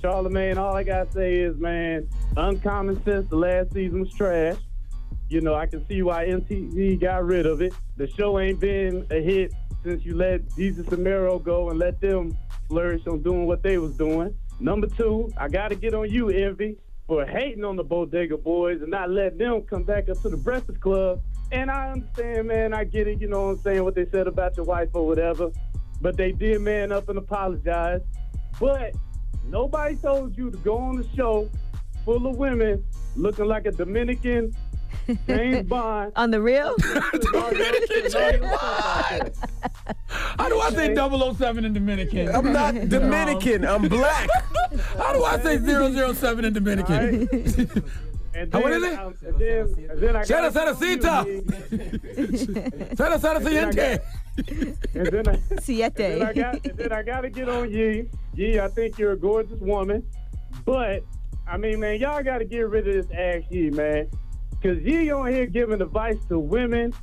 Charlamagne, 0.00 0.56
all 0.58 0.76
I 0.76 0.82
gotta 0.84 1.10
say 1.10 1.34
is, 1.36 1.56
man, 1.58 2.08
uncommon 2.36 3.02
sense. 3.04 3.28
The 3.28 3.36
last 3.36 3.72
season 3.72 4.00
was 4.00 4.12
trash. 4.12 4.56
You 5.28 5.40
know, 5.40 5.54
I 5.54 5.66
can 5.66 5.86
see 5.88 6.02
why 6.02 6.26
MTV 6.26 7.00
got 7.00 7.24
rid 7.24 7.46
of 7.46 7.62
it. 7.62 7.72
The 7.96 8.06
show 8.08 8.38
ain't 8.38 8.60
been 8.60 9.06
a 9.10 9.20
hit 9.22 9.52
since 9.84 10.04
you 10.04 10.16
let 10.16 10.44
Desus 10.50 10.90
and 10.90 11.04
Mero 11.04 11.38
go 11.38 11.68
and 11.70 11.78
let 11.78 12.00
them 12.00 12.36
flourish 12.68 13.06
on 13.06 13.22
doing 13.22 13.46
what 13.46 13.62
they 13.62 13.78
was 13.78 13.96
doing. 13.96 14.34
Number 14.58 14.86
two, 14.86 15.30
I 15.36 15.48
gotta 15.48 15.74
get 15.74 15.94
on 15.94 16.10
you, 16.10 16.30
Envy, 16.30 16.76
for 17.06 17.26
hating 17.26 17.64
on 17.64 17.76
the 17.76 17.84
Bodega 17.84 18.38
Boys 18.38 18.80
and 18.80 18.90
not 18.90 19.10
letting 19.10 19.38
them 19.38 19.62
come 19.62 19.84
back 19.84 20.08
up 20.08 20.20
to 20.22 20.30
the 20.30 20.38
Breakfast 20.38 20.80
Club. 20.80 21.20
And 21.52 21.70
I 21.70 21.92
understand, 21.92 22.48
man, 22.48 22.72
I 22.72 22.84
get 22.84 23.06
it, 23.06 23.20
you 23.20 23.28
know 23.28 23.46
what 23.46 23.50
I'm 23.50 23.58
saying, 23.58 23.84
what 23.84 23.94
they 23.94 24.06
said 24.10 24.26
about 24.26 24.56
your 24.56 24.64
wife 24.64 24.88
or 24.94 25.06
whatever. 25.06 25.50
But 26.00 26.16
they 26.16 26.32
did 26.32 26.62
man 26.62 26.90
up 26.90 27.08
and 27.10 27.18
apologize. 27.18 28.00
But 28.58 28.94
nobody 29.44 29.96
told 29.96 30.36
you 30.36 30.50
to 30.50 30.56
go 30.58 30.78
on 30.78 30.96
the 30.96 31.06
show 31.14 31.50
full 32.04 32.26
of 32.26 32.36
women 32.36 32.84
looking 33.16 33.46
like 33.46 33.66
a 33.66 33.70
Dominican 33.70 34.54
James 35.26 35.66
Bond. 35.68 36.12
On 36.16 36.30
the 36.30 36.40
real? 36.40 36.74
How 40.38 40.48
do 40.48 40.60
I 40.60 40.70
say 40.70 40.94
007 40.94 41.64
in 41.64 41.72
Dominican? 41.72 42.34
I'm 42.34 42.52
not 42.52 42.74
Dominican. 42.88 43.64
I'm 43.64 43.88
black. 43.88 44.28
How 44.96 45.12
do 45.12 45.24
I 45.24 45.38
say 45.38 45.58
007 45.58 46.44
in 46.44 46.52
Dominican? 46.52 47.28
And 48.36 48.50
then, 48.50 48.62
what 48.62 48.72
is 48.72 48.82
it? 48.82 48.98
um, 48.98 49.14
and 49.24 49.38
then, 49.38 49.88
and 49.90 50.00
then 50.00 50.16
I 50.16 50.22
Shara 50.22 50.52
gotta 50.52 50.74
Sara 50.74 50.96
get 50.96 51.04
on 51.04 51.26
you, 51.28 51.42
Sita. 52.36 52.96
Sara 52.96 53.18
Sara 53.20 53.36
And 53.36 55.06
then, 55.06 55.28
I, 55.28 55.56
Siete. 55.60 56.00
and 56.00 56.20
then 56.20 56.22
I 56.22 56.32
got 56.32 56.66
and 56.66 56.76
then 56.76 56.92
I 56.92 57.02
gotta 57.04 57.30
get 57.30 57.48
on 57.48 57.70
Yee. 57.70 58.08
Yee, 58.34 58.58
I 58.58 58.66
think 58.66 58.98
you're 58.98 59.12
a 59.12 59.16
gorgeous 59.16 59.60
woman. 59.60 60.04
But 60.64 61.04
I 61.46 61.56
mean, 61.58 61.78
man, 61.78 62.00
y'all 62.00 62.24
gotta 62.24 62.44
get 62.44 62.68
rid 62.68 62.88
of 62.88 62.94
this 63.06 63.06
ass 63.16 63.44
Yee, 63.50 63.70
man. 63.70 64.10
Cause 64.64 64.78
Yee 64.82 65.10
on 65.10 65.30
here 65.30 65.44
giving 65.44 65.82
advice 65.82 66.16
to 66.30 66.38
women 66.38 66.94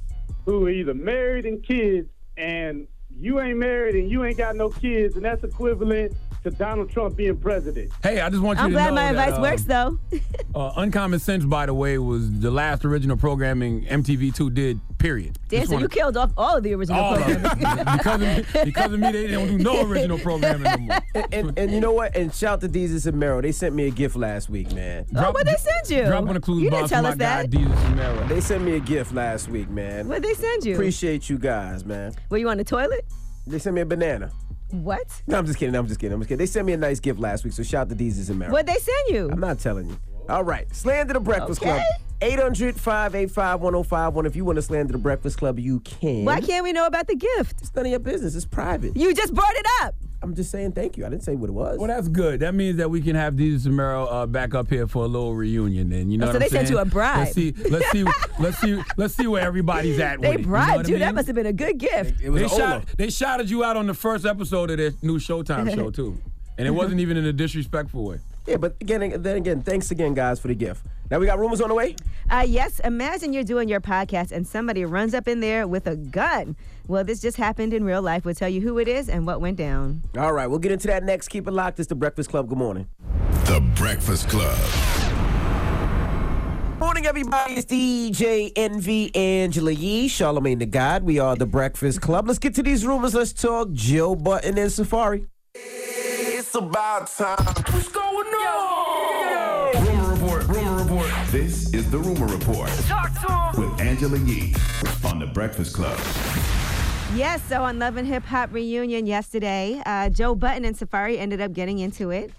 who 0.45 0.65
are 0.65 0.71
either 0.71 0.95
married 0.95 1.45
and 1.45 1.63
kids, 1.63 2.09
and 2.35 2.87
you 3.15 3.39
ain't 3.39 3.59
married 3.59 3.93
and 3.93 4.09
you 4.09 4.23
ain't 4.23 4.39
got 4.39 4.55
no 4.55 4.69
kids, 4.69 5.15
and 5.15 5.23
that's 5.23 5.43
equivalent 5.43 6.11
to 6.43 6.51
Donald 6.51 6.89
Trump 6.89 7.15
being 7.15 7.37
president. 7.37 7.91
Hey, 8.01 8.19
I 8.19 8.29
just 8.29 8.41
want 8.41 8.57
you 8.57 8.65
I'm 8.65 8.71
to 8.71 8.75
glad 8.75 8.93
my 8.93 9.13
that, 9.13 9.29
advice 9.29 9.39
uh, 9.39 9.41
works, 9.41 9.63
though. 9.63 9.99
Uh, 10.53 10.69
Uncommon 10.75 11.17
Sense, 11.17 11.45
by 11.45 11.65
the 11.65 11.73
way, 11.73 11.97
was 11.97 12.29
the 12.41 12.51
last 12.51 12.83
original 12.83 13.15
programming 13.15 13.85
MTV2 13.85 14.53
did, 14.53 14.81
period. 14.97 15.39
Damn, 15.47 15.65
so 15.65 15.71
you 15.71 15.75
wanna- 15.77 15.87
killed 15.87 16.17
off 16.17 16.31
all 16.35 16.57
of 16.57 16.63
the 16.63 16.73
original 16.73 16.99
all 16.99 17.13
of 17.15 17.23
programming. 17.23 17.85
because, 17.97 18.21
of 18.21 18.21
me, 18.21 18.63
because 18.65 18.91
of 18.91 18.99
me, 18.99 19.11
they 19.13 19.27
don't 19.27 19.47
do 19.47 19.57
no 19.59 19.81
original 19.89 20.19
programming 20.19 20.63
no 20.63 20.77
more. 20.77 20.99
And, 21.15 21.33
and, 21.33 21.57
and 21.59 21.71
you 21.71 21.79
know 21.79 21.93
what? 21.93 22.17
And 22.17 22.33
shout 22.35 22.59
to 22.61 22.67
Desus 22.67 23.07
and 23.07 23.17
Mero. 23.17 23.39
They 23.41 23.53
sent 23.53 23.73
me 23.73 23.87
a 23.87 23.91
gift 23.91 24.17
last 24.17 24.49
week, 24.49 24.73
man. 24.73 25.05
oh, 25.15 25.31
what 25.31 25.45
they 25.45 25.55
send 25.55 25.89
you? 25.89 26.05
Drop 26.05 26.27
on 26.27 26.33
the 26.33 26.41
clues 26.41 26.63
you 26.63 26.69
box 26.69 26.89
didn't 26.89 26.89
tell 26.89 27.03
my 27.03 27.09
us 27.11 27.15
guy. 27.15 27.45
Desus 27.47 27.85
and 27.85 27.95
Mero. 27.95 28.27
They 28.27 28.41
sent 28.41 28.63
me 28.65 28.75
a 28.75 28.79
gift 28.81 29.13
last 29.13 29.47
week, 29.47 29.69
man. 29.69 30.09
What 30.09 30.21
they 30.21 30.33
send 30.33 30.65
you? 30.65 30.73
Appreciate 30.73 31.29
you 31.29 31.37
guys, 31.37 31.85
man. 31.85 32.13
Were 32.29 32.37
you 32.39 32.49
on 32.49 32.57
the 32.57 32.65
toilet? 32.65 33.05
They 33.47 33.57
sent 33.57 33.73
me 33.75 33.81
a 33.81 33.85
banana. 33.85 34.31
What? 34.71 35.21
No, 35.27 35.37
I'm 35.37 35.45
just 35.45 35.57
kidding. 35.59 35.75
I'm 35.75 35.87
just 35.87 35.99
kidding. 35.99 36.13
I'm 36.13 36.19
just 36.21 36.29
kidding. 36.29 36.39
They 36.39 36.45
sent 36.45 36.65
me 36.65 36.73
a 36.73 36.77
nice 36.77 36.99
gift 36.99 37.19
last 37.19 37.43
week, 37.43 37.53
so 37.53 37.63
shout 37.63 37.81
out 37.81 37.89
to 37.89 37.95
Desus 38.03 38.29
and 38.29 38.39
Mero. 38.39 38.51
What 38.51 38.65
they 38.65 38.75
send 38.75 39.09
you? 39.09 39.29
I'm 39.31 39.39
not 39.39 39.59
telling 39.59 39.87
you. 39.89 39.97
All 40.29 40.43
right. 40.43 40.73
Slander 40.73 41.13
the 41.13 41.19
Breakfast 41.19 41.61
Okay. 41.61 41.71
Club. 41.71 41.83
800 42.23 42.79
585 42.79 43.61
1051. 43.61 44.25
If 44.27 44.35
you 44.35 44.45
want 44.45 44.57
to 44.57 44.61
slander 44.61 44.91
the 44.93 44.99
Breakfast 44.99 45.37
Club, 45.39 45.57
you 45.59 45.79
can. 45.81 46.23
Why 46.23 46.39
can't 46.39 46.63
we 46.63 46.71
know 46.71 46.85
about 46.85 47.07
the 47.07 47.15
gift? 47.15 47.61
It's 47.61 47.73
none 47.75 47.85
of 47.85 47.89
your 47.89 47.99
business. 47.99 48.35
It's 48.35 48.45
private. 48.45 48.95
You 48.95 49.13
just 49.13 49.33
brought 49.33 49.55
it 49.55 49.65
up. 49.81 49.95
I'm 50.23 50.35
just 50.35 50.51
saying 50.51 50.73
thank 50.73 50.97
you. 50.97 51.05
I 51.05 51.09
didn't 51.09 51.23
say 51.23 51.35
what 51.35 51.49
it 51.49 51.53
was. 51.53 51.79
Well, 51.79 51.87
that's 51.87 52.07
good. 52.07 52.41
That 52.41 52.53
means 52.53 52.77
that 52.77 52.89
we 52.91 53.01
can 53.01 53.15
have 53.15 53.33
DJ 53.33 53.59
Samaro 53.59 54.07
uh, 54.11 54.25
back 54.27 54.53
up 54.53 54.69
here 54.69 54.85
for 54.87 55.03
a 55.03 55.07
little 55.07 55.33
reunion. 55.33 55.89
Then 55.89 56.11
you 56.11 56.17
know. 56.17 56.27
Oh, 56.27 56.29
so 56.29 56.33
what 56.33 56.39
they 56.39 56.45
I'm 56.45 56.51
sent 56.51 56.67
saying? 56.67 56.77
you 56.77 56.81
a 56.81 56.85
bribe. 56.85 57.17
Let's 57.19 57.33
see. 57.33 57.51
Let's 57.51 57.91
see. 57.91 58.03
let's 58.39 58.57
see. 58.59 58.83
Let's 58.97 59.15
see 59.15 59.27
where 59.27 59.41
everybody's 59.41 59.99
at. 59.99 60.21
They 60.21 60.29
with 60.29 60.35
it. 60.35 60.39
You 60.41 60.45
know 60.45 60.49
bribed 60.49 60.89
you. 60.89 60.95
I 60.97 60.99
That 60.99 61.15
must 61.15 61.27
have 61.27 61.35
been 61.35 61.47
a 61.47 61.53
good 61.53 61.77
gift. 61.79 62.19
They, 62.19 62.47
shot, 62.47 62.85
they 62.97 63.09
shouted 63.09 63.49
you 63.49 63.63
out 63.63 63.77
on 63.77 63.87
the 63.87 63.93
first 63.95 64.25
episode 64.25 64.69
of 64.69 64.77
their 64.77 64.91
new 65.01 65.17
Showtime 65.17 65.73
show 65.73 65.89
too, 66.01 66.17
and 66.57 66.67
it 66.67 66.71
wasn't 66.71 66.99
even 66.99 67.17
in 67.17 67.25
a 67.25 67.33
disrespectful 67.33 68.03
way. 68.05 68.19
Yeah, 68.47 68.57
but 68.57 68.75
again, 68.81 69.21
then 69.21 69.37
again, 69.37 69.61
thanks 69.61 69.91
again, 69.91 70.13
guys, 70.13 70.39
for 70.39 70.47
the 70.49 70.55
gift. 70.55 70.85
Now 71.11 71.19
we 71.19 71.25
got 71.25 71.37
rumors 71.39 71.59
on 71.59 71.67
the 71.67 71.75
way. 71.75 71.97
Uh, 72.29 72.45
yes, 72.47 72.79
imagine 72.79 73.33
you're 73.33 73.43
doing 73.43 73.67
your 73.67 73.81
podcast 73.81 74.31
and 74.31 74.47
somebody 74.47 74.85
runs 74.85 75.13
up 75.13 75.27
in 75.27 75.41
there 75.41 75.67
with 75.67 75.85
a 75.85 75.97
gun. 75.97 76.55
Well, 76.87 77.03
this 77.03 77.19
just 77.19 77.35
happened 77.35 77.73
in 77.73 77.83
real 77.83 78.01
life. 78.01 78.23
We'll 78.23 78.33
tell 78.33 78.47
you 78.47 78.61
who 78.61 78.79
it 78.79 78.87
is 78.87 79.09
and 79.09 79.27
what 79.27 79.41
went 79.41 79.57
down. 79.57 80.03
All 80.17 80.31
right, 80.31 80.47
we'll 80.47 80.59
get 80.59 80.71
into 80.71 80.87
that 80.87 81.03
next. 81.03 81.27
Keep 81.27 81.49
it 81.49 81.51
locked. 81.51 81.81
It's 81.81 81.89
the 81.89 81.95
Breakfast 81.95 82.29
Club. 82.29 82.47
Good 82.47 82.57
morning. 82.57 82.87
The 83.43 83.59
Breakfast 83.75 84.29
Club. 84.29 84.57
Morning, 86.79 87.05
everybody. 87.05 87.55
It's 87.55 87.65
DJ 87.71 88.53
Envy 88.55 89.13
Angela 89.13 89.71
Yee, 89.71 90.07
Charlamagne 90.07 90.59
the 90.59 90.65
God. 90.65 91.03
We 91.03 91.19
are 91.19 91.35
the 91.35 91.45
Breakfast 91.45 91.99
Club. 91.99 92.25
Let's 92.25 92.39
get 92.39 92.55
to 92.55 92.63
these 92.63 92.85
rumors. 92.85 93.13
Let's 93.13 93.33
talk 93.33 93.73
Joe 93.73 94.15
Budden 94.15 94.57
and 94.57 94.71
Safaree. 94.71 95.27
It's 95.53 96.55
about 96.55 97.07
time. 97.07 97.37
What's 97.45 97.89
going 97.89 98.27
on? 98.27 98.90
The 101.91 101.99
Rumor 101.99 102.27
Report 102.27 102.69
Talk 102.87 103.11
to 103.53 103.61
him. 103.61 103.69
with 103.69 103.81
Angela 103.81 104.17
Yee 104.19 104.55
on 105.03 105.19
the 105.19 105.25
Breakfast 105.25 105.75
Club. 105.75 105.99
Yes, 107.17 107.43
so 107.49 107.63
on 107.63 107.79
Love 107.79 107.97
and 107.97 108.07
Hip 108.07 108.23
Hop 108.23 108.53
reunion 108.53 109.05
yesterday, 109.05 109.81
uh, 109.85 110.07
Joe 110.07 110.33
Budden 110.33 110.63
and 110.63 110.73
Safaree 110.73 111.17
ended 111.17 111.41
up 111.41 111.51
getting 111.51 111.79
into 111.79 112.09
it. 112.11 112.31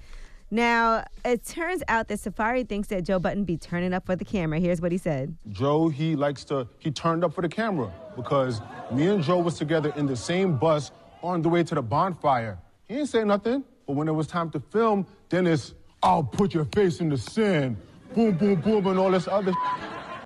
Now, 0.51 1.05
it 1.23 1.45
turns 1.45 1.83
out 1.89 2.09
that 2.09 2.19
Safaree 2.21 2.67
thinks 2.67 2.89
that 2.89 3.03
Joe 3.03 3.19
Budden 3.19 3.45
be 3.45 3.59
turning 3.59 3.93
up 3.93 4.07
for 4.07 4.17
the 4.17 4.25
camera. 4.25 4.59
Here's 4.59 4.81
what 4.81 4.91
he 4.91 4.97
said. 4.97 5.37
Joe, 5.51 5.89
he 5.89 6.17
likes 6.17 6.45
to, 6.45 6.67
he 6.79 6.91
turned 6.91 7.23
up 7.23 7.35
for 7.35 7.43
the 7.43 7.49
camera 7.51 7.93
because 8.17 8.63
me 8.91 9.09
and 9.09 9.23
Joe 9.23 9.39
was 9.39 9.59
together 9.59 9.93
in 9.97 10.07
the 10.07 10.17
same 10.17 10.57
bus 10.57 10.93
on 11.23 11.43
the 11.43 11.51
way 11.51 11.63
to 11.63 11.75
the 11.75 11.83
bonfire. 11.83 12.59
He 12.89 12.95
didn't 12.95 13.11
say 13.11 13.23
nothing, 13.23 13.65
but 13.87 13.97
when 13.97 14.09
it 14.09 14.13
was 14.13 14.27
time 14.27 14.49
to 14.53 14.61
film, 14.61 15.07
then 15.29 15.47
it's, 15.47 15.75
I'll 16.03 16.25
put 16.25 16.55
your 16.55 16.65
face 16.65 17.01
in 17.01 17.11
the 17.11 17.19
sand, 17.19 17.77
boom, 18.15 18.37
boom, 18.37 18.61
boom, 18.61 18.87
and 18.87 18.99
all 18.99 19.11
this 19.11 19.29
other 19.29 19.53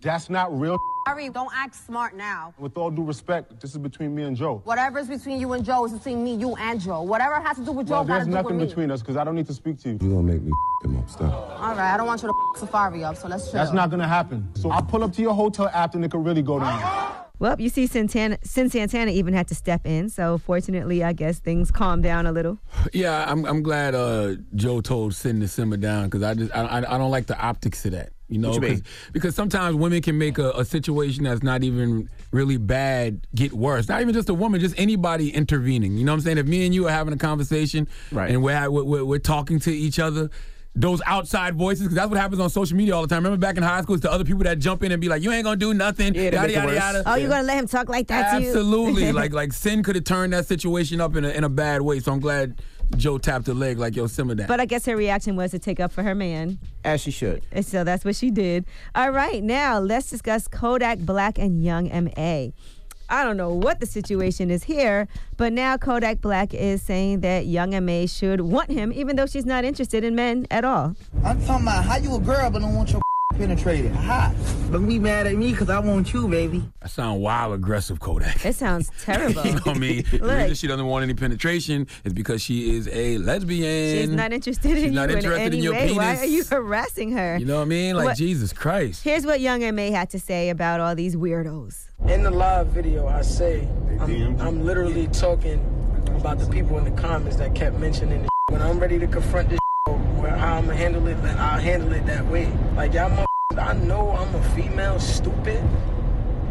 That's 0.03 0.29
not 0.31 0.57
real. 0.59 0.79
Sorry, 1.07 1.29
don't 1.29 1.53
act 1.55 1.75
smart 1.75 2.17
now. 2.17 2.53
With 2.59 2.77
all 2.77 2.91
due 2.91 3.05
respect, 3.05 3.61
this 3.61 3.71
is 3.71 3.79
between 3.79 4.15
me 4.15 4.25
and 4.25 4.37
Joe. 4.37 4.61
Whatever's 4.65 5.07
between 5.07 5.39
you 5.41 5.53
and 5.53 5.65
Joe 5.65 5.85
is 5.87 5.93
between 5.93 6.25
me, 6.25 6.35
you, 6.35 6.57
and 6.57 6.81
Joe. 6.81 7.03
Whatever 7.03 7.41
has 7.41 7.57
to 7.59 7.65
do 7.65 7.71
with 7.73 7.87
Joe, 7.87 7.95
Well, 7.95 8.05
gotta 8.05 8.13
there's 8.15 8.27
do 8.27 8.31
with 8.33 8.43
nothing 8.43 8.59
me. 8.59 8.67
between 8.67 8.91
us 8.91 9.01
because 9.03 9.17
I 9.17 9.23
don't 9.25 9.37
need 9.37 9.47
to 9.47 9.55
speak 9.55 9.79
to 9.83 9.91
you. 9.91 9.99
You're 10.01 10.11
gonna 10.11 10.23
make 10.33 10.43
me 10.43 10.53
him 10.83 10.97
up, 10.99 11.09
stop. 11.09 11.33
All 11.61 11.75
right, 11.77 11.95
I 11.95 11.97
don't 11.97 12.07
want 12.07 12.23
you 12.23 12.29
to 12.29 12.61
Safari 12.61 13.05
up, 13.05 13.17
so 13.17 13.29
let's 13.29 13.45
chill. 13.45 13.55
That's 13.55 13.73
not 13.73 13.91
gonna 13.91 14.07
happen. 14.09 14.49
So 14.55 14.71
I'll 14.71 14.83
pull 14.83 15.05
up 15.05 15.13
to 15.15 15.23
your 15.23 15.35
hotel 15.35 15.69
after 15.73 15.97
and 15.97 16.05
it 16.05 16.11
could 16.11 16.25
really 16.25 16.43
go 16.43 16.59
down. 16.59 17.15
Well, 17.39 17.61
you 17.61 17.69
see, 17.69 17.87
Santana, 17.87 18.39
Cyn 18.39 18.71
Santana 18.71 19.11
even 19.11 19.35
had 19.35 19.49
to 19.49 19.55
step 19.55 19.87
in. 19.87 20.09
So 20.09 20.39
fortunately, 20.39 21.05
I 21.05 21.13
guess 21.13 21.39
things 21.39 21.71
calmed 21.71 22.03
down 22.03 22.27
a 22.27 22.33
little. 22.33 22.59
Yeah, 22.93 23.25
I'm 23.31 23.45
I'm 23.45 23.63
glad 23.63 23.95
uh, 23.95 24.37
Joe 24.55 24.81
told 24.81 25.13
Cyn 25.13 25.41
to 25.41 25.49
simmer 25.49 25.77
down 25.77 26.05
because 26.05 26.23
I 26.23 26.35
just 26.35 26.55
I, 26.57 26.63
I 26.63 26.79
I 26.79 26.99
don't 26.99 27.11
like 27.11 27.27
the 27.27 27.39
optics 27.39 27.85
of 27.85 27.93
that. 27.93 28.11
You 28.29 28.39
know, 28.39 28.51
What 28.51 28.63
you 28.69 28.83
because 29.13 29.37
sometimes 29.37 29.77
women 29.77 30.03
can 30.03 30.19
make 30.19 30.39
a, 30.39 30.51
a 30.53 30.65
situation 30.65 31.23
that's 31.25 31.45
not 31.45 31.63
even 31.63 32.09
really 32.33 32.57
bad 32.57 33.25
get 33.35 33.53
worse. 33.53 33.89
Not 33.89 34.01
even 34.01 34.15
just 34.15 34.29
a 34.29 34.35
woman, 34.35 34.61
just 34.61 34.75
anybody 34.77 35.31
intervening. 35.31 35.97
You 35.97 36.05
know 36.05 36.11
what 36.13 36.17
I'm 36.17 36.21
saying? 36.23 36.39
If 36.39 36.47
me 36.47 36.65
and 36.67 36.75
you 36.75 36.89
are 36.89 36.91
having 36.91 37.15
a 37.15 37.19
conversation 37.19 37.87
Right. 38.11 38.29
and 38.31 38.43
we're, 38.43 38.69
we're, 38.69 38.83
we're, 38.83 39.05
we're 39.05 39.19
talking 39.21 39.61
to 39.61 39.71
each 39.73 40.01
other, 40.01 40.29
those 40.77 41.01
outside 41.07 41.57
voices, 41.57 41.85
because 41.85 41.97
that's 41.97 42.11
what 42.11 42.19
happens 42.19 42.39
on 42.41 42.51
social 42.51 42.77
media 42.77 42.95
all 42.95 43.03
the 43.03 43.09
time. 43.09 43.25
Remember 43.25 43.41
back 43.41 43.57
in 43.57 43.63
high 43.63 43.81
school, 43.81 43.95
it's 43.95 44.03
the 44.03 44.13
other 44.13 44.25
people 44.25 44.45
that 44.45 44.59
jump 44.59 44.83
in 44.83 44.93
and 44.93 45.01
be 45.01 45.09
like, 45.09 45.23
you 45.23 45.33
ain't 45.33 45.45
gonna 45.45 45.57
do 45.57 45.73
nothing, 45.73 46.15
Yeah, 46.15 46.25
yada, 46.25 46.53
yada, 46.53 46.75
yada. 46.75 47.03
Oh, 47.07 47.15
you're 47.15 47.31
gonna 47.31 47.43
let 47.43 47.59
him 47.59 47.67
talk 47.67 47.89
like 47.89 48.09
that 48.09 48.37
to 48.37 48.43
you? 48.43 48.49
Absolutely. 48.49 49.11
like 49.13 49.33
like 49.33 49.51
Cyn 49.51 49.83
could 49.83 49.95
have 49.97 50.05
turned 50.05 50.35
that 50.35 50.47
situation 50.47 51.01
up 51.01 51.17
in 51.17 51.25
a, 51.25 51.31
in 51.31 51.45
a 51.45 51.49
bad 51.49 51.81
way. 51.81 51.99
So 51.99 52.13
I'm 52.13 52.21
glad 52.21 52.61
Joe 52.97 53.17
tapped 53.19 53.47
her 53.47 53.55
leg 53.55 53.79
like, 53.79 53.97
yo, 53.97 54.07
simmer 54.07 54.35
down. 54.35 54.47
But 54.49 54.61
I 54.61 54.67
guess 54.67 54.85
her 54.85 54.97
reaction 54.97 55.35
was 55.35 55.51
to 55.53 55.59
take 55.59 55.81
up 55.81 55.93
for 55.93 56.03
her 56.03 56.15
man. 56.15 56.59
As 56.85 57.01
she 57.01 57.11
should. 57.11 57.43
And 57.51 57.65
so 57.65 57.83
that's 57.83 58.05
what 58.05 58.15
she 58.15 58.31
did. 58.31 58.67
All 58.95 59.11
right, 59.11 59.43
now 59.43 59.79
let's 59.79 60.11
discuss 60.11 60.47
Kodak 60.47 60.99
Black 60.99 61.39
and 61.39 61.65
Young 61.65 61.89
M.A. 61.89 62.53
I 63.09 63.25
don't 63.25 63.37
know 63.37 63.51
what 63.55 63.81
the 63.81 63.87
situation 63.87 64.51
is 64.51 64.65
here, 64.65 65.07
but 65.37 65.53
now 65.53 65.77
Kodak 65.77 66.21
Black 66.21 66.53
is 66.53 66.83
saying 66.83 67.21
that 67.21 67.47
Young 67.47 67.75
M.A. 67.75 68.07
should 68.07 68.41
want 68.41 68.71
him, 68.71 68.93
even 68.93 69.17
though 69.17 69.27
she's 69.27 69.47
not 69.47 69.65
interested 69.65 70.03
in 70.03 70.15
men 70.15 70.47
at 70.51 70.65
all. 70.65 70.97
I'm 71.25 71.41
talking 71.45 71.67
about 71.67 71.85
how 71.85 71.97
you 71.97 72.15
a 72.17 72.21
girl 72.21 72.51
but 72.51 72.61
don't 72.61 72.75
want 72.75 72.91
your 72.91 73.01
penetrated. 73.37 73.93
Hot. 73.93 74.35
Don't 74.71 74.89
be 74.89 74.99
mad 74.99 75.27
at 75.27 75.35
me 75.37 75.53
because 75.53 75.71
I 75.71 75.79
want 75.79 76.13
you, 76.13 76.29
baby. 76.29 76.63
I 76.83 76.89
sound 76.89 77.21
wild 77.21 77.55
aggressive, 77.55 78.01
Kodak. 78.01 78.45
It 78.45 78.55
sounds 78.55 78.91
terrible. 79.03 79.45
you 79.45 79.53
know 79.53 79.61
what 79.61 79.77
I 79.77 79.79
mean? 79.79 80.05
the 80.11 80.19
reason 80.19 80.55
she 80.55 80.67
doesn't 80.67 80.87
want 80.87 81.03
any 81.05 81.15
penetration 81.15 81.87
is 82.05 82.13
because 82.13 82.43
she 82.43 82.77
is 82.77 82.89
a 82.89 83.19
lesbian. 83.19 83.99
She's 83.99 84.11
not 84.11 84.33
interested 84.33 84.71
in 84.71 84.77
She's 84.77 84.85
you 84.87 84.91
not 84.91 85.11
in 85.11 85.19
interested 85.19 85.43
any 85.43 85.59
in 85.59 85.63
your 85.63 85.73
way. 85.73 85.93
Why 85.93 86.17
are 86.17 86.25
you 86.25 86.45
harassing 86.45 87.13
her? 87.13 87.37
You 87.39 87.47
know 87.47 87.57
what 87.57 87.63
I 87.63 87.67
mean? 87.67 87.97
Like 87.97 88.07
What- 88.07 88.17
Jesus 88.17 88.53
Christ. 88.53 89.03
Here's 89.05 89.27
what 89.27 89.41
Young 89.41 89.63
M.A. 89.63 89.91
had 89.91 90.11
to 90.11 90.19
say 90.19 90.51
about 90.51 90.81
all 90.81 90.95
these 90.95 91.17
weirdos. 91.17 91.89
In 92.09 92.23
the 92.23 92.31
live 92.31 92.69
video, 92.69 93.07
I 93.07 93.23
say 93.23 93.67
I'm, 94.01 94.41
I'm 94.41 94.65
literally 94.65 95.07
talking 95.09 95.59
about 96.15 96.39
the 96.39 96.47
people 96.47 96.79
in 96.79 96.85
the 96.85 96.91
comments 97.01 97.37
that 97.37 97.55
kept 97.55 97.79
mentioning 97.79 98.23
this. 98.23 98.29
When 98.51 98.63
I'm 98.63 98.79
ready 98.79 98.99
to 98.99 99.07
confront 99.07 99.49
this, 99.51 99.59
where 99.87 100.31
how 100.37 100.57
I'm 100.57 100.67
gonna 100.67 100.77
handle 100.77 101.07
it, 101.09 101.21
then 101.23 101.37
I'll 101.39 101.61
handle 101.61 101.93
it 101.93 102.07
that 102.07 102.25
way. 102.27 102.53
Like 102.77 102.93
y'all, 102.95 103.11
motherfuckers, 103.11 103.26
I 103.59 103.73
know 103.75 104.11
I'm 104.11 104.35
a 104.35 104.43
female, 104.51 104.99
stupid, 105.01 105.63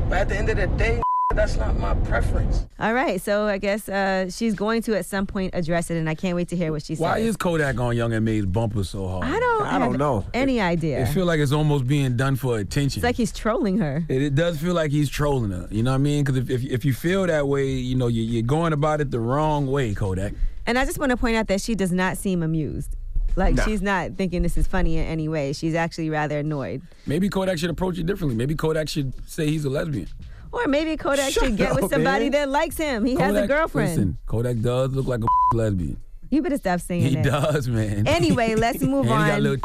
but 0.10 0.20
at 0.20 0.30
the 0.30 0.38
end 0.38 0.50
of 0.50 0.58
the 0.58 0.68
day, 0.78 1.02
that's 1.34 1.56
not 1.58 1.76
my 1.78 1.94
preference. 1.96 2.66
All 2.80 2.94
right, 2.94 3.20
so 3.20 3.48
I 3.48 3.58
guess 3.58 3.90
uh, 3.90 4.30
she's 4.30 4.54
going 4.54 4.82
to 4.84 4.96
at 4.98 5.06
some 5.06 5.26
point 5.26 5.54
address 5.54 5.90
it, 5.90 5.98
and 5.98 6.08
I 6.10 6.16
can't 6.16 6.36
wait 6.36 6.48
to 6.50 6.56
hear 6.56 6.72
what 6.72 6.84
she 6.84 6.96
says. 6.96 7.02
Why 7.02 7.18
is 7.18 7.36
Kodak 7.36 7.80
on 7.80 7.96
Young 7.98 8.14
M.A.'s 8.14 8.46
bumper 8.46 8.84
so 8.84 9.08
hard? 9.08 9.26
I 9.26 9.40
don't. 9.40 9.66
I 9.66 9.80
don't 9.80 9.98
know. 9.98 10.26
Any 10.34 10.62
idea? 10.62 11.02
It 11.02 11.08
feel 11.08 11.26
like 11.26 11.40
it's 11.40 11.52
almost 11.52 11.88
being 11.88 12.16
done 12.16 12.36
for 12.36 12.60
attention. 12.60 13.00
it's 13.00 13.04
like 13.04 13.16
he's 13.16 13.32
trolling 13.34 13.80
her. 13.80 14.06
It, 14.08 14.22
it 14.22 14.36
does 14.36 14.60
feel 14.60 14.74
like 14.76 14.92
he's 14.92 15.10
trolling 15.10 15.52
her. 15.52 15.68
You 15.72 15.84
know 15.84 15.92
what 15.92 15.96
I 15.96 16.00
mean? 16.00 16.24
Because 16.24 16.38
if, 16.38 16.50
if 16.50 16.64
if 16.64 16.86
you 16.86 16.94
feel 16.94 17.26
that 17.28 17.48
way, 17.48 17.68
you 17.70 17.96
know 17.96 18.08
you, 18.08 18.22
you're 18.22 18.44
going 18.44 18.72
about 18.74 19.02
it 19.02 19.12
the 19.12 19.20
wrong 19.20 19.68
way, 19.68 19.94
Kodak. 19.94 20.34
And 20.68 20.78
I 20.80 20.86
just 20.86 21.00
want 21.00 21.10
to 21.12 21.18
point 21.18 21.36
out 21.36 21.48
that 21.48 21.62
she 21.62 21.76
does 21.76 21.92
not 21.92 22.18
seem 22.18 22.42
amused. 22.44 22.96
Like 23.36 23.56
No. 23.56 23.64
she's 23.64 23.82
not 23.82 24.16
thinking 24.16 24.42
this 24.44 24.58
is 24.58 24.68
funny 24.68 24.98
in 24.98 25.06
any 25.06 25.28
way. 25.28 25.54
She's 25.54 25.76
actually 25.76 26.10
rather 26.10 26.40
annoyed. 26.40 26.82
Maybe 27.06 27.30
Kodak 27.30 27.58
should 27.58 27.70
approach 27.70 27.98
it 27.98 28.06
differently. 28.06 28.36
Maybe 28.36 28.56
Kodak 28.56 28.88
should 28.90 29.14
say 29.30 29.48
he's 29.48 29.66
a 29.66 29.70
lesbian. 29.70 30.08
Or 30.52 30.68
maybe 30.68 30.96
Kodak 30.96 31.34
Shut 31.34 31.44
should 31.44 31.58
get 31.58 31.72
up, 31.74 31.82
with 31.82 31.92
somebody 31.92 32.26
man. 32.26 32.32
that 32.32 32.50
likes 32.50 32.78
him. 32.78 33.04
He 33.04 33.16
has 33.16 33.36
a 33.36 33.46
girlfriend. 33.46 33.90
Listen, 33.90 34.18
Kodak 34.26 34.62
does 34.62 34.92
look 34.92 35.06
like 35.06 35.20
a 35.22 35.28
lesbian. 35.56 35.98
You 36.36 36.42
better 36.42 36.58
stop 36.58 36.82
saying 36.82 37.02
He 37.04 37.16
that. 37.16 37.24
does, 37.24 37.70
man. 37.70 38.06
Anyway, 38.08 38.56
let's 38.56 38.82
move 38.82 39.06
And 39.10 39.22
he 39.24 39.26
got 39.30 39.38
on. 39.38 39.44
little 39.44 39.58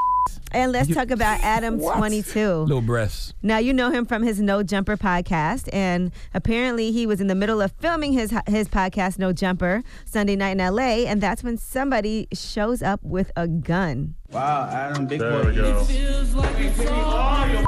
And 0.52 0.70
let's 0.70 0.92
talk 0.94 1.10
about 1.10 1.40
Adam 1.42 1.80
22. 1.80 2.38
little 2.62 2.80
breasts. 2.80 3.34
Now 3.42 3.58
you 3.58 3.72
know 3.72 3.90
him 3.90 4.04
from 4.06 4.22
his 4.22 4.40
No 4.40 4.62
Jumper 4.62 4.96
podcast, 4.96 5.68
and 5.72 6.12
apparently 6.32 6.92
he 6.92 7.06
was 7.06 7.20
in 7.20 7.26
the 7.26 7.34
middle 7.34 7.60
of 7.60 7.72
filming 7.72 8.12
his 8.12 8.32
his 8.46 8.68
podcast 8.68 9.18
No 9.18 9.32
Jumper 9.32 9.82
Sunday 10.04 10.36
night 10.36 10.52
in 10.52 10.60
L.A. 10.60 11.06
And 11.08 11.20
that's 11.20 11.42
when 11.42 11.56
somebody 11.56 12.28
shows 12.32 12.82
up 12.82 13.02
with 13.02 13.32
a 13.36 13.48
gun. 13.48 14.14
Wow, 14.30 14.68
Adam, 14.70 15.06
big 15.06 15.18
There 15.20 15.42
boy. 15.42 15.48
we 15.50 15.54
go. 15.56 15.84
Feels 15.84 16.34
like 16.34 16.54
it's 16.58 16.90
all 16.90 17.48
your 17.48 17.64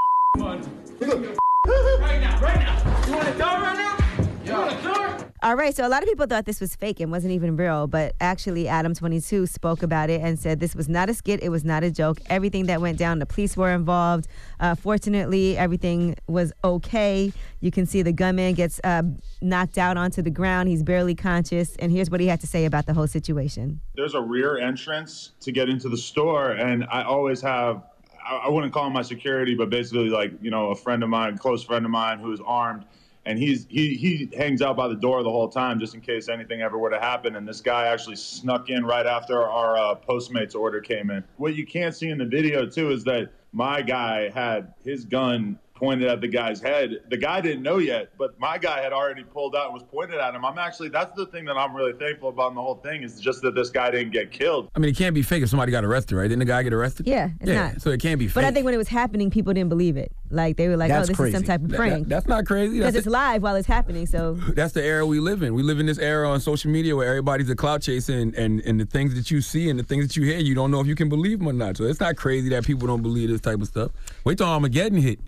Right 1.65 2.21
now, 2.21 2.41
right 2.41 2.61
now. 2.61 3.07
You 3.07 3.13
want 3.15 3.27
to 3.27 3.33
go 3.35 3.45
right 3.47 3.77
now? 3.77 3.97
You 4.45 4.53
want 4.53 4.71
to 4.71 5.19
go? 5.19 5.32
All 5.45 5.57
right, 5.57 5.75
so 5.75 5.85
a 5.85 5.89
lot 5.89 6.05
of 6.05 6.09
people 6.09 6.27
thought 6.27 6.45
this 6.45 6.61
was 6.61 6.77
fake 6.77 7.01
and 7.01 7.11
wasn't 7.11 7.33
even 7.33 7.57
real, 7.57 7.89
but 7.89 8.15
actually 8.21 8.69
Adam 8.69 8.95
22 8.95 9.47
spoke 9.47 9.83
about 9.83 10.09
it 10.09 10.21
and 10.21 10.39
said 10.39 10.61
this 10.61 10.77
was 10.77 10.89
not 10.89 11.11
a 11.11 11.15
skit, 11.15 11.43
it 11.43 11.49
was 11.49 11.65
not 11.65 11.83
a 11.83 11.91
joke. 11.91 12.21
Everything 12.27 12.67
that 12.67 12.81
went 12.81 12.97
down, 12.97 13.19
the 13.19 13.27
police 13.27 13.57
were 13.57 13.73
involved. 13.73 14.29
Uh, 14.61 14.77
fortunately, 14.77 15.59
everything 15.59 16.15
was 16.29 16.53
okay. 16.63 17.33
You 17.59 17.73
can 17.73 17.87
see 17.87 18.03
the 18.03 18.13
gunman 18.13 18.55
gets 18.55 18.81
uh, 18.85 19.03
knocked 19.41 19.79
out 19.79 19.97
onto 19.97 20.23
the 20.23 20.31
ground. 20.31 20.69
He's 20.69 20.85
barely 20.85 21.17
conscious, 21.17 21.75
and 21.75 21.91
here's 21.91 22.09
what 22.09 22.21
he 22.21 22.29
had 22.29 22.41
to 22.43 22.47
say 22.47 22.65
about 22.65 22.87
the 22.87 22.95
whole 22.95 23.09
situation. 23.09 23.81
there's 23.97 24.15
a 24.15 24.23
rear 24.23 24.59
entrance 24.59 25.33
to 25.41 25.51
get 25.51 25.69
into 25.69 25.89
the 25.89 25.97
store 25.97 26.53
and 26.53 26.85
i 26.91 27.03
always 27.03 27.41
have 27.41 27.83
I, 28.25 28.37
I 28.47 28.49
wouldn't 28.49 28.73
call 28.73 28.87
him 28.87 28.93
my 28.93 29.03
security 29.03 29.57
but 29.57 29.71
basically 29.71 30.09
like 30.09 30.33
you 30.41 30.51
know 30.53 30.71
a 30.71 30.77
friend 30.77 31.03
of 31.03 31.09
mine 31.09 31.37
close 31.37 31.65
friend 31.65 31.85
of 31.85 31.91
mine 31.91 32.21
who's 32.21 32.41
armed 32.45 32.85
and 33.25 33.39
he's 33.39 33.67
he 33.69 33.95
he 33.95 34.29
hangs 34.37 34.63
out 34.63 34.77
by 34.77 34.89
the 34.89 34.97
door 34.97 35.23
the 35.23 35.31
whole 35.31 35.49
time 35.49 35.79
just 35.79 35.95
in 35.95 36.01
case 36.01 36.29
anything 36.29 36.61
ever 36.61 36.79
were 36.79 36.91
to 36.91 37.01
happen 37.01 37.37
and 37.37 37.47
this 37.47 37.61
guy 37.61 37.87
actually 37.87 38.17
snuck 38.17 38.69
in 38.69 38.85
right 38.85 39.07
after 39.07 39.43
our 39.43 39.77
uh, 39.77 39.95
postmates 39.95 40.55
order 40.55 40.81
came 40.81 41.11
in. 41.11 41.23
What 41.37 41.55
you 41.55 41.67
can't 41.67 41.95
see 41.95 42.09
in 42.09 42.19
the 42.19 42.27
video 42.27 42.67
too 42.67 42.91
is 42.91 43.05
that 43.05 43.31
my 43.53 43.83
guy 43.83 44.31
had 44.31 44.75
his 44.85 45.05
gun 45.05 45.59
pointed 45.83 46.09
at 46.09 46.21
the 46.21 46.29
guy's 46.29 46.61
head. 46.61 47.01
The 47.11 47.17
guy 47.17 47.41
didn't 47.41 47.63
know 47.65 47.79
yet, 47.79 48.11
but 48.17 48.39
my 48.39 48.57
guy 48.57 48.81
had 48.81 48.93
already 48.93 49.25
pulled 49.25 49.57
out 49.57 49.65
and 49.67 49.75
was 49.75 49.83
pointed 49.83 50.21
at 50.21 50.33
him. 50.33 50.45
I'm 50.45 50.57
actually 50.57 50.91
that's 50.91 51.13
the 51.17 51.27
thing 51.27 51.45
that 51.47 51.57
I'm 51.57 51.75
really 51.75 51.93
thankful 51.95 52.29
about 52.29 52.51
in 52.51 52.55
the 52.55 52.63
whole 52.63 52.77
thing 52.77 53.03
is 53.03 53.19
just 53.19 53.43
that 53.43 53.57
this 53.57 53.69
guy 53.71 53.91
didn't 53.91 54.13
get 54.13 54.31
killed. 54.31 54.71
I 54.77 54.79
mean, 54.79 54.91
it 54.91 54.97
can't 54.97 55.13
be 55.13 55.23
fake 55.23 55.43
if 55.43 55.49
somebody 55.49 55.73
got 55.73 55.85
arrested, 55.85 56.15
right? 56.15 56.29
Didn't 56.29 56.39
the 56.39 56.45
guy 56.45 56.63
get 56.63 56.73
arrested? 56.73 57.09
Yeah, 57.09 57.31
it's 57.41 57.51
yeah. 57.51 57.73
not. 57.73 57.83
So 57.83 57.91
it 57.91 58.01
can't 58.01 58.21
be 58.21 58.29
fake. 58.29 58.35
But 58.37 58.45
I 58.45 58.53
think 58.53 58.65
when 58.65 58.75
it 58.75 58.79
was 58.79 58.87
happening, 58.87 59.29
people 59.31 59.53
didn't 59.53 59.71
believe 59.71 59.97
it. 59.97 60.13
Like 60.31 60.57
they 60.57 60.69
were 60.69 60.77
like, 60.77 60.89
That's 60.89 61.09
"Oh, 61.09 61.09
this 61.09 61.17
crazy. 61.17 61.37
is 61.37 61.41
some 61.41 61.47
type 61.47 61.63
of 61.65 61.77
prank." 61.77 62.05
that- 62.05 62.09
that's 62.09 62.27
not 62.29 62.47
crazy. 62.47 62.79
because 62.79 62.95
That's 62.95 63.07
it's 63.07 63.13
live 63.13 63.43
while 63.43 63.57
it's 63.57 63.67
happening. 63.67 64.07
So 64.07 64.35
That's 64.55 64.73
the 64.73 64.85
era 64.85 65.05
we 65.05 65.19
live 65.19 65.43
in. 65.43 65.53
We 65.53 65.65
live 65.65 65.81
in 65.81 65.87
this 65.87 65.99
era 65.99 66.31
on 66.31 66.41
social 66.41 66.71
media 66.71 66.95
where 66.95 67.09
everybody's 67.09 67.51
a 67.51 67.57
clout 67.57 67.83
chaser, 67.83 68.17
and, 68.17 68.35
and, 68.37 68.61
and 68.61 68.79
the 68.79 68.87
things 68.87 69.15
that 69.17 69.33
you 69.33 69.41
see 69.41 69.69
and 69.69 69.79
the 69.81 69.85
things 69.85 70.07
that 70.07 70.17
you 70.17 70.23
hear, 70.23 70.39
you 70.39 70.55
don't 70.55 70.71
know 70.71 70.81
if 70.81 70.87
you 70.87 70.95
can 70.95 71.09
believe 71.09 71.41
them 71.41 71.49
or 71.49 71.53
not. 71.53 71.77
So 71.77 71.85
it's 71.85 72.01
not 72.01 72.15
crazy 72.17 72.49
that 72.51 72.65
people 72.65 72.87
don't 72.87 73.03
believe 73.03 73.29
this 73.31 73.41
type 73.41 73.61
of 73.61 73.67
stuff. 73.67 73.91
Wait 74.25 74.39
till 74.39 74.47
Armageddon 74.47 74.99
hit, 75.03 75.19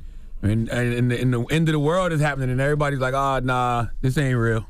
and 0.44 0.68
and, 0.68 1.12
and, 1.12 1.32
the, 1.32 1.46
end 1.50 1.68
of 1.68 1.72
the 1.72 1.78
world 1.78 2.12
is 2.12 2.20
happening, 2.20 2.50
and 2.50 2.60
everybody's 2.60 3.00
like, 3.00 3.14
"Ah, 3.14 3.40
nah, 3.42 3.86
this 4.00 4.16
ain't 4.18 4.38
real." 4.38 4.66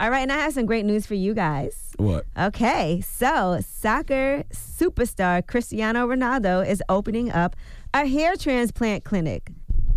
All 0.00 0.10
right, 0.10 0.22
and 0.22 0.32
I 0.32 0.38
have 0.38 0.52
some 0.52 0.66
great 0.66 0.84
news 0.84 1.06
for 1.06 1.14
you 1.14 1.34
guys. 1.34 1.92
What? 1.96 2.24
Okay, 2.36 3.00
so 3.02 3.60
soccer 3.64 4.42
superstar 4.52 5.46
Cristiano 5.46 6.08
Ronaldo 6.08 6.66
is 6.66 6.82
opening 6.88 7.30
up 7.30 7.54
a 7.94 8.06
hair 8.06 8.36
transplant 8.36 9.04
clinic. 9.04 9.52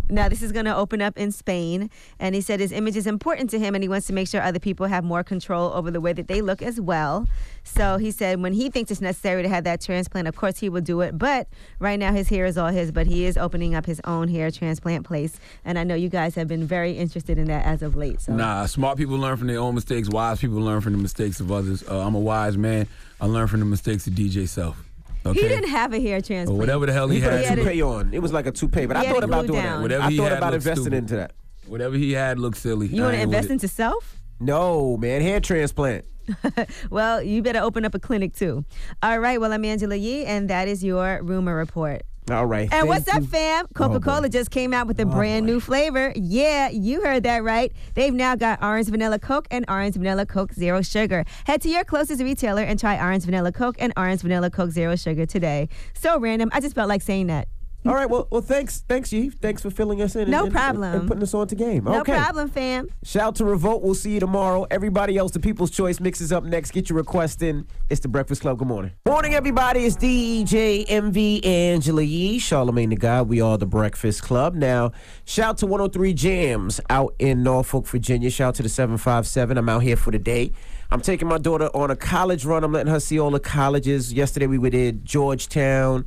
Now, 0.08 0.28
this 0.28 0.40
is 0.40 0.52
going 0.52 0.66
to 0.66 0.76
open 0.76 1.02
up 1.02 1.18
in 1.18 1.32
Spain, 1.32 1.90
and 2.20 2.34
he 2.34 2.40
said 2.40 2.60
his 2.60 2.70
image 2.70 2.96
is 2.96 3.08
important 3.08 3.50
to 3.50 3.58
him, 3.58 3.74
and 3.74 3.82
he 3.82 3.88
wants 3.88 4.06
to 4.06 4.12
make 4.12 4.28
sure 4.28 4.40
other 4.40 4.60
people 4.60 4.86
have 4.86 5.02
more 5.02 5.24
control 5.24 5.72
over 5.72 5.90
the 5.90 6.00
way 6.00 6.12
that 6.12 6.28
they 6.28 6.40
look 6.40 6.62
as 6.62 6.80
well. 6.80 7.26
So 7.64 7.96
he 7.96 8.12
said 8.12 8.40
when 8.40 8.52
he 8.52 8.70
thinks 8.70 8.92
it's 8.92 9.00
necessary 9.00 9.42
to 9.42 9.48
have 9.48 9.64
that 9.64 9.80
transplant, 9.80 10.28
of 10.28 10.36
course 10.36 10.58
he 10.58 10.68
will 10.68 10.80
do 10.80 11.00
it. 11.00 11.18
But 11.18 11.48
right 11.80 11.98
now, 11.98 12.12
his 12.12 12.28
hair 12.28 12.46
is 12.46 12.56
all 12.56 12.68
his, 12.68 12.92
but 12.92 13.08
he 13.08 13.24
is 13.24 13.36
opening 13.36 13.74
up 13.74 13.84
his 13.84 14.00
own 14.04 14.28
hair 14.28 14.50
transplant 14.52 15.04
place, 15.04 15.40
and 15.64 15.76
I 15.78 15.82
know 15.82 15.96
you 15.96 16.08
guys 16.08 16.36
have 16.36 16.46
been 16.46 16.66
very 16.66 16.92
interested 16.92 17.36
in 17.36 17.46
that 17.46 17.64
as 17.64 17.82
of 17.82 17.96
late. 17.96 18.20
So. 18.20 18.32
Nah, 18.32 18.66
smart 18.66 18.98
people 18.98 19.16
learn 19.16 19.36
from 19.36 19.48
their 19.48 19.58
own 19.58 19.74
mistakes. 19.74 20.08
Wise 20.08 20.40
people 20.40 20.60
learn 20.60 20.80
from 20.80 20.92
the 20.92 20.98
mistakes 20.98 21.40
of 21.40 21.50
others. 21.50 21.82
Uh, 21.88 22.06
I'm 22.06 22.14
a 22.14 22.20
wise 22.20 22.56
man. 22.56 22.86
I 23.20 23.26
learn 23.26 23.48
from 23.48 23.60
the 23.60 23.66
mistakes 23.66 24.06
of 24.06 24.12
DJ 24.12 24.46
Self. 24.48 24.85
Okay. 25.26 25.40
He 25.42 25.48
didn't 25.48 25.68
have 25.70 25.92
a 25.92 26.00
hair 26.00 26.20
transplant. 26.20 26.50
Or 26.56 26.60
whatever 26.60 26.86
the 26.86 26.92
hell 26.92 27.08
he, 27.08 27.18
He 27.20 27.24
put 27.24 27.32
had. 27.32 27.58
a 27.58 27.62
toupee 27.64 27.82
on. 27.82 28.12
It 28.14 28.20
was 28.20 28.32
like 28.32 28.46
a 28.46 28.52
toupee, 28.52 28.86
but 28.86 28.96
He 28.98 29.06
I 29.06 29.12
thought 29.12 29.24
about 29.24 29.46
doing 29.46 29.62
down. 29.62 29.76
that. 29.78 29.82
Whatever 29.82 30.02
I 30.04 30.10
he 30.10 30.16
thought 30.18 30.28
had 30.30 30.38
about 30.38 30.52
looked 30.52 30.64
investing 30.64 30.84
stupid. 30.84 30.96
into 30.98 31.16
that. 31.16 31.32
Whatever 31.66 31.96
he 31.96 32.12
had 32.12 32.38
looked 32.38 32.58
silly. 32.58 32.86
You 32.88 33.02
want 33.02 33.14
to 33.14 33.20
invest 33.22 33.50
into 33.50 33.68
self? 33.68 34.16
No, 34.38 34.96
man, 34.96 35.20
hair 35.22 35.40
transplant. 35.40 36.04
well, 36.90 37.22
you 37.22 37.42
better 37.42 37.60
open 37.60 37.84
up 37.84 37.94
a 37.94 37.98
clinic 37.98 38.34
too. 38.34 38.64
All 39.02 39.18
right. 39.18 39.40
Well, 39.40 39.52
I'm 39.52 39.64
Angela 39.64 39.96
Yee, 39.96 40.24
and 40.24 40.50
that 40.50 40.68
is 40.68 40.82
your 40.84 41.20
rumor 41.22 41.56
report. 41.56 42.02
All 42.28 42.46
right. 42.46 42.68
And 42.72 42.88
what's 42.88 43.06
up, 43.08 43.22
fam? 43.24 43.66
Oh, 43.66 43.74
Coca 43.74 44.00
Cola 44.00 44.22
boy. 44.22 44.28
just 44.28 44.50
came 44.50 44.74
out 44.74 44.88
with 44.88 44.98
a 44.98 45.04
oh, 45.04 45.06
brand 45.06 45.46
new 45.46 45.60
flavor. 45.60 46.12
Yeah, 46.16 46.68
you 46.70 47.00
heard 47.02 47.22
that 47.22 47.44
right. 47.44 47.72
They've 47.94 48.12
now 48.12 48.34
got 48.34 48.60
orange 48.62 48.88
vanilla 48.88 49.20
Coke 49.20 49.46
and 49.50 49.64
orange 49.68 49.94
vanilla 49.94 50.26
Coke 50.26 50.52
Zero 50.52 50.82
Sugar. 50.82 51.24
Head 51.44 51.62
to 51.62 51.68
your 51.68 51.84
closest 51.84 52.20
retailer 52.20 52.62
and 52.62 52.80
try 52.80 52.98
orange 52.98 53.24
vanilla 53.24 53.52
Coke 53.52 53.76
and 53.78 53.92
orange 53.96 54.22
vanilla 54.22 54.50
Coke 54.50 54.70
Zero 54.70 54.96
Sugar 54.96 55.24
today. 55.24 55.68
So 55.94 56.18
random. 56.18 56.50
I 56.52 56.60
just 56.60 56.74
felt 56.74 56.88
like 56.88 57.02
saying 57.02 57.28
that. 57.28 57.46
All 57.88 57.94
right. 57.94 58.08
Well, 58.08 58.26
well, 58.30 58.40
thanks, 58.40 58.82
thanks, 58.88 59.12
Yee. 59.12 59.30
Thanks 59.30 59.62
for 59.62 59.70
filling 59.70 60.02
us 60.02 60.14
in. 60.16 60.22
and- 60.22 60.30
No 60.30 60.44
and, 60.44 60.52
problem. 60.52 60.94
And, 61.00 61.08
putting 61.08 61.22
us 61.22 61.34
on 61.34 61.46
to 61.48 61.54
game. 61.54 61.84
No 61.84 62.02
problem, 62.02 62.48
fam. 62.48 62.88
Shout 63.04 63.22
out 63.22 63.34
to 63.36 63.44
Revolt. 63.44 63.82
We'll 63.82 63.94
see 63.94 64.12
you 64.14 64.20
tomorrow. 64.20 64.66
Everybody 64.70 65.16
else, 65.16 65.32
the 65.32 65.40
People's 65.40 65.70
Choice 65.70 66.00
mixes 66.00 66.32
up 66.32 66.44
next. 66.44 66.72
Get 66.72 66.88
your 66.88 66.96
request 66.98 67.42
in. 67.42 67.66
It's 67.90 68.00
the 68.00 68.08
Breakfast 68.08 68.42
Club. 68.42 68.58
Good 68.58 68.68
morning. 68.68 68.92
Morning, 69.06 69.34
everybody. 69.34 69.84
It's 69.84 69.96
DJ 69.96 70.84
Envy 70.88 71.44
Angela 71.44 72.02
Yee, 72.02 72.38
Charlamagne 72.38 72.90
the 72.90 72.96
God. 72.96 73.28
We 73.28 73.40
are 73.40 73.56
the 73.58 73.66
Breakfast 73.66 74.22
Club. 74.22 74.54
Now, 74.54 74.92
shout 75.24 75.50
out 75.50 75.58
to 75.58 75.66
103 75.66 76.12
Jams 76.14 76.80
out 76.90 77.14
in 77.18 77.42
Norfolk, 77.42 77.86
Virginia. 77.86 78.30
Shout 78.30 78.48
out 78.48 78.54
to 78.56 78.62
the 78.62 78.68
757. 78.68 79.56
I'm 79.56 79.68
out 79.68 79.82
here 79.82 79.96
for 79.96 80.10
the 80.10 80.18
day. 80.18 80.52
I'm 80.90 81.00
taking 81.00 81.26
my 81.28 81.38
daughter 81.38 81.68
on 81.74 81.90
a 81.90 81.96
college 81.96 82.44
run. 82.44 82.62
I'm 82.62 82.72
letting 82.72 82.92
her 82.92 83.00
see 83.00 83.18
all 83.18 83.30
the 83.30 83.40
colleges. 83.40 84.12
Yesterday 84.12 84.46
we 84.46 84.70
did 84.70 85.04
Georgetown 85.04 86.06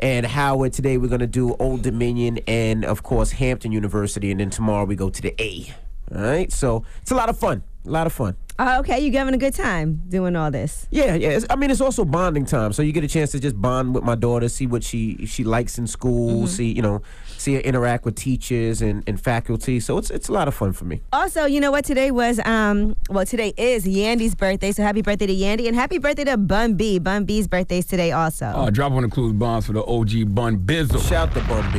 and 0.00 0.26
Howard. 0.26 0.72
Today 0.72 0.98
we're 0.98 1.08
going 1.08 1.20
to 1.20 1.26
do 1.26 1.54
Old 1.58 1.82
Dominion 1.82 2.38
and, 2.46 2.84
of 2.84 3.02
course, 3.02 3.32
Hampton 3.32 3.72
University. 3.72 4.30
And 4.30 4.40
then 4.40 4.50
tomorrow 4.50 4.84
we 4.84 4.96
go 4.96 5.10
to 5.10 5.22
the 5.22 5.34
A. 5.40 5.72
All 6.14 6.20
right. 6.22 6.50
So 6.52 6.84
it's 7.02 7.10
a 7.10 7.14
lot 7.14 7.28
of 7.28 7.38
fun. 7.38 7.62
A 7.86 7.90
lot 7.90 8.06
of 8.06 8.12
fun. 8.12 8.36
Oh, 8.58 8.80
okay, 8.80 9.00
you're 9.00 9.16
having 9.18 9.32
a 9.32 9.38
good 9.38 9.54
time 9.54 10.02
doing 10.10 10.36
all 10.36 10.50
this. 10.50 10.86
Yeah, 10.90 11.14
yeah. 11.14 11.30
It's, 11.30 11.46
I 11.48 11.56
mean, 11.56 11.70
it's 11.70 11.80
also 11.80 12.04
bonding 12.04 12.44
time, 12.44 12.74
so 12.74 12.82
you 12.82 12.92
get 12.92 13.02
a 13.04 13.08
chance 13.08 13.30
to 13.30 13.40
just 13.40 13.58
bond 13.58 13.94
with 13.94 14.04
my 14.04 14.14
daughter, 14.16 14.50
see 14.50 14.66
what 14.66 14.84
she 14.84 15.24
she 15.24 15.44
likes 15.44 15.78
in 15.78 15.86
school, 15.86 16.42
Mhm. 16.42 16.48
see 16.48 16.70
you 16.70 16.82
know, 16.82 17.00
see 17.40 17.54
her 17.54 17.60
interact 17.60 18.04
with 18.04 18.14
teachers 18.16 18.82
and, 18.82 19.02
and 19.06 19.20
faculty. 19.20 19.80
So 19.80 19.98
it's 19.98 20.10
it's 20.10 20.28
a 20.28 20.32
lot 20.32 20.46
of 20.48 20.54
fun 20.54 20.72
for 20.72 20.84
me. 20.84 21.00
Also, 21.12 21.44
you 21.46 21.60
know 21.60 21.70
what? 21.70 21.84
Today 21.84 22.10
was, 22.10 22.38
um, 22.44 22.96
well, 23.08 23.24
today 23.26 23.52
is 23.56 23.84
Yandy's 23.86 24.34
birthday. 24.34 24.72
So 24.72 24.82
happy 24.82 25.02
birthday 25.02 25.26
to 25.26 25.34
Yandy 25.34 25.66
and 25.66 25.74
happy 25.74 25.98
birthday 25.98 26.24
to 26.24 26.36
Bun 26.36 26.74
B. 26.74 26.98
Bun 26.98 27.24
B's 27.24 27.48
birthday's 27.48 27.86
today 27.86 28.12
also. 28.12 28.46
Uh, 28.46 28.70
drop 28.70 28.92
one 28.92 29.04
of 29.04 29.10
the 29.10 29.14
clues 29.14 29.32
bombs 29.32 29.66
for 29.66 29.72
the 29.72 29.84
OG 29.84 30.34
Bun 30.34 30.58
Bizzle. 30.58 31.06
Shout 31.08 31.32
the 31.34 31.40
Bun 31.42 31.64
B. 31.72 31.78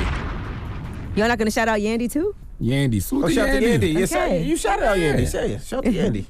You're 1.16 1.28
not 1.28 1.38
going 1.38 1.46
to 1.48 1.52
shout 1.52 1.68
out 1.68 1.80
Yandy 1.80 2.10
too? 2.12 2.36
Yandy. 2.62 3.02
Salute 3.02 3.26
Oh, 3.26 3.28
to 3.28 3.34
shout 3.34 3.48
to 3.48 3.54
Yandy. 3.54 3.80
Yandy. 3.80 3.94
Yes, 4.00 4.12
Okay. 4.16 4.40
sir. 4.40 4.46
You 4.48 4.56
shout 4.58 4.82
out 4.84 4.98
Yeah. 5.00 5.14
Yandy. 5.16 5.28
Say 5.28 5.52
it. 5.54 5.62
Shout 5.64 5.84
to 5.84 5.92
Yandy. 5.92 6.26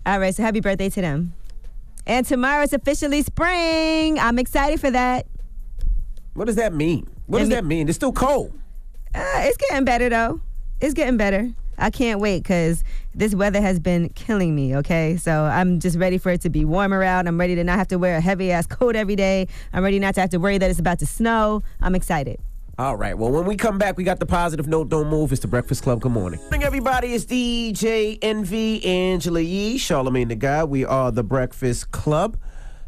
All 0.06 0.18
right, 0.20 0.34
so 0.34 0.42
happy 0.42 0.60
birthday 0.60 0.88
to 0.90 1.00
them. 1.00 1.32
And 2.06 2.24
tomorrow 2.26 2.62
is 2.62 2.72
officially 2.72 3.22
spring. 3.22 4.18
I'm 4.18 4.38
excited 4.38 4.80
for 4.80 4.90
that. 4.90 5.26
What 6.34 6.46
does 6.46 6.56
that 6.56 6.72
mean? 6.72 7.08
What 7.30 7.38
does 7.38 7.48
that 7.50 7.64
mean? 7.64 7.88
It's 7.88 7.96
still 7.96 8.12
cold. 8.12 8.52
Uh, 9.14 9.22
it's 9.44 9.56
getting 9.56 9.84
better 9.84 10.08
though. 10.08 10.40
It's 10.80 10.94
getting 10.94 11.16
better. 11.16 11.48
I 11.78 11.90
can't 11.90 12.20
wait 12.20 12.42
because 12.42 12.82
this 13.14 13.34
weather 13.34 13.60
has 13.60 13.78
been 13.78 14.08
killing 14.10 14.54
me. 14.54 14.76
Okay, 14.76 15.16
so 15.16 15.44
I'm 15.44 15.78
just 15.78 15.96
ready 15.96 16.18
for 16.18 16.30
it 16.32 16.40
to 16.42 16.50
be 16.50 16.64
warmer 16.64 17.02
out. 17.04 17.28
I'm 17.28 17.38
ready 17.38 17.54
to 17.54 17.62
not 17.62 17.78
have 17.78 17.88
to 17.88 17.98
wear 17.98 18.16
a 18.16 18.20
heavy 18.20 18.50
ass 18.50 18.66
coat 18.68 18.96
every 18.96 19.14
day. 19.14 19.46
I'm 19.72 19.84
ready 19.84 20.00
not 20.00 20.16
to 20.16 20.20
have 20.20 20.30
to 20.30 20.38
worry 20.38 20.58
that 20.58 20.70
it's 20.70 20.80
about 20.80 20.98
to 20.98 21.06
snow. 21.06 21.62
I'm 21.80 21.94
excited. 21.94 22.40
All 22.78 22.96
right. 22.96 23.16
Well, 23.16 23.30
when 23.30 23.44
we 23.44 23.56
come 23.56 23.78
back, 23.78 23.96
we 23.96 24.04
got 24.04 24.18
the 24.18 24.26
positive 24.26 24.66
note. 24.66 24.88
Don't 24.88 25.08
move. 25.08 25.30
It's 25.32 25.42
the 25.42 25.48
Breakfast 25.48 25.82
Club. 25.82 26.00
Good 26.00 26.12
morning. 26.12 26.40
Good 26.40 26.50
morning, 26.50 26.66
everybody. 26.66 27.14
It's 27.14 27.26
DJ 27.26 28.18
Envy 28.22 28.84
Angela 28.84 29.40
Yee, 29.40 29.78
Charlamagne 29.78 30.28
the 30.28 30.34
Guy. 30.34 30.64
We 30.64 30.84
are 30.84 31.12
the 31.12 31.22
Breakfast 31.22 31.92
Club. 31.92 32.38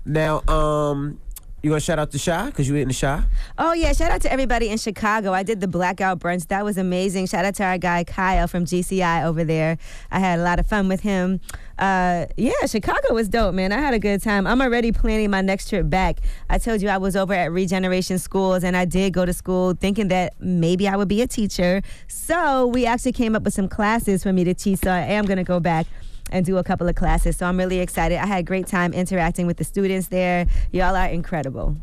Now, 0.05 0.43
um, 0.49 1.21
you 1.63 1.71
want 1.71 1.81
to 1.81 1.85
shout 1.85 1.99
out 1.99 2.11
to 2.11 2.19
Chi 2.19 2.47
because 2.47 2.69
you 2.69 2.75
in 2.75 2.89
the 2.89 2.95
Chi? 2.95 3.23
Oh 3.57 3.73
yeah, 3.73 3.93
shout 3.93 4.11
out 4.11 4.21
to 4.23 4.33
everybody 4.33 4.69
in 4.69 4.79
Chicago. 4.79 5.33
I 5.33 5.45
did 5.45 5.61
the 5.61 5.69
blackout 5.69 6.19
brunch. 6.19 6.49
That 6.49 6.65
was 6.65 6.77
amazing. 6.77 7.27
Shout 7.27 7.45
out 7.45 7.55
to 7.57 7.65
our 7.65 7.79
guy 7.79 8.03
Kyle 8.03 8.49
from 8.49 8.65
GCI 8.65 9.25
over 9.25 9.45
there. 9.45 9.79
I 10.11 10.19
had 10.19 10.41
a 10.41 10.43
lot 10.43 10.59
of 10.59 10.67
fun 10.67 10.89
with 10.89 11.03
him. 11.03 11.41
Uh, 11.79 12.27
yeah, 12.37 12.67
Chicago 12.67 13.15
was 13.15 13.29
dope, 13.29 13.55
man. 13.55 13.71
I 13.71 13.79
had 13.79 13.95
a 13.95 14.01
good 14.01 14.21
time. 14.23 14.47
I'm 14.47 14.61
already 14.61 14.91
planning 14.91 15.31
my 15.31 15.41
next 15.41 15.69
trip 15.69 15.89
back. 15.89 16.19
I 16.51 16.59
told 16.59 16.83
you 16.83 16.89
I 16.89 16.99
was 16.99 17.15
over 17.15 17.33
at 17.33 17.53
Regeneration 17.53 18.19
Schools 18.19 18.65
and 18.65 18.77
I 18.77 18.85
did 18.85 19.13
go 19.13 19.25
to 19.25 19.33
school 19.33 19.75
thinking 19.75 20.09
that 20.09 20.35
maybe 20.41 20.89
I 20.89 20.97
would 20.97 21.09
be 21.09 21.23
a 21.23 21.29
teacher. 21.29 21.83
So 22.09 22.67
we 22.67 22.87
actually 22.87 23.13
came 23.13 23.37
up 23.37 23.45
with 23.45 23.55
some 23.55 23.69
classes 23.69 24.25
for 24.25 24.33
me 24.33 24.43
to 24.45 24.55
teach. 24.55 24.81
So 24.81 24.91
I 24.91 25.01
am 25.01 25.27
gonna 25.27 25.45
go 25.45 25.61
back 25.61 25.87
and 26.31 26.45
do 26.47 26.57
a 26.59 26.65
couple 26.65 26.89
of 26.89 26.95
classes. 26.95 27.37
So 27.37 27.47
I'm 27.47 27.57
really 27.59 27.81
excited. 27.81 28.19
I 28.19 28.27
had 28.27 28.41
a 28.41 28.43
great 28.43 28.67
time 28.67 28.93
interacting 28.93 29.47
with 29.47 29.57
the 29.57 29.65
students 29.65 30.09
there. 30.09 30.47
Y'all 30.73 30.97
are 30.97 31.09
incredible. 31.09 31.77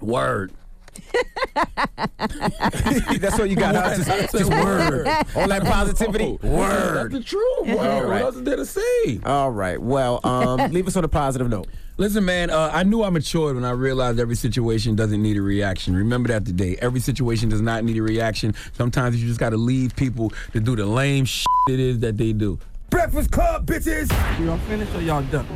Word. 0.00 0.52
That's 2.18 3.38
what 3.38 3.50
you 3.50 3.56
got. 3.56 3.74
huh? 3.74 3.96
Just, 3.96 4.32
just 4.32 4.50
word. 4.50 5.06
All 5.34 5.48
that 5.48 5.62
positivity. 5.64 6.38
Word. 6.42 7.12
That's 7.12 7.12
the 7.12 7.22
truth. 7.22 7.66
Word. 7.68 7.78
All 7.78 8.00
What 8.00 8.08
right. 8.08 8.22
else 8.22 8.36
is 8.36 8.42
there 8.44 8.56
to 8.56 8.66
say? 8.66 9.20
All 9.24 9.50
right. 9.50 9.80
Well, 9.80 10.20
um, 10.24 10.58
leave 10.72 10.86
us 10.86 10.96
on 10.96 11.04
a 11.04 11.08
positive 11.08 11.48
note. 11.48 11.68
Listen, 11.98 12.24
man, 12.26 12.50
uh, 12.50 12.70
I 12.72 12.82
knew 12.82 13.02
I 13.02 13.10
matured 13.10 13.54
when 13.56 13.64
I 13.64 13.70
realized 13.70 14.18
every 14.20 14.36
situation 14.36 14.96
doesn't 14.96 15.22
need 15.22 15.36
a 15.38 15.42
reaction. 15.42 15.96
Remember 15.96 16.28
that 16.28 16.44
today. 16.44 16.76
Every 16.80 17.00
situation 17.00 17.48
does 17.48 17.62
not 17.62 17.84
need 17.84 17.96
a 17.96 18.02
reaction. 18.02 18.54
Sometimes 18.74 19.20
you 19.20 19.26
just 19.26 19.40
got 19.40 19.50
to 19.50 19.56
leave 19.56 19.96
people 19.96 20.30
to 20.52 20.60
do 20.60 20.76
the 20.76 20.84
lame 20.86 21.24
shit 21.26 21.46
it 21.68 21.80
is 21.80 21.98
that 22.00 22.16
they 22.18 22.32
do. 22.32 22.58
Breakfast 22.90 23.30
Club, 23.30 23.66
bitches! 23.66 24.08
Y'all 24.44 24.58
finished 24.68 24.94
or 24.94 25.00
y'all 25.00 25.22
done? 25.24 25.46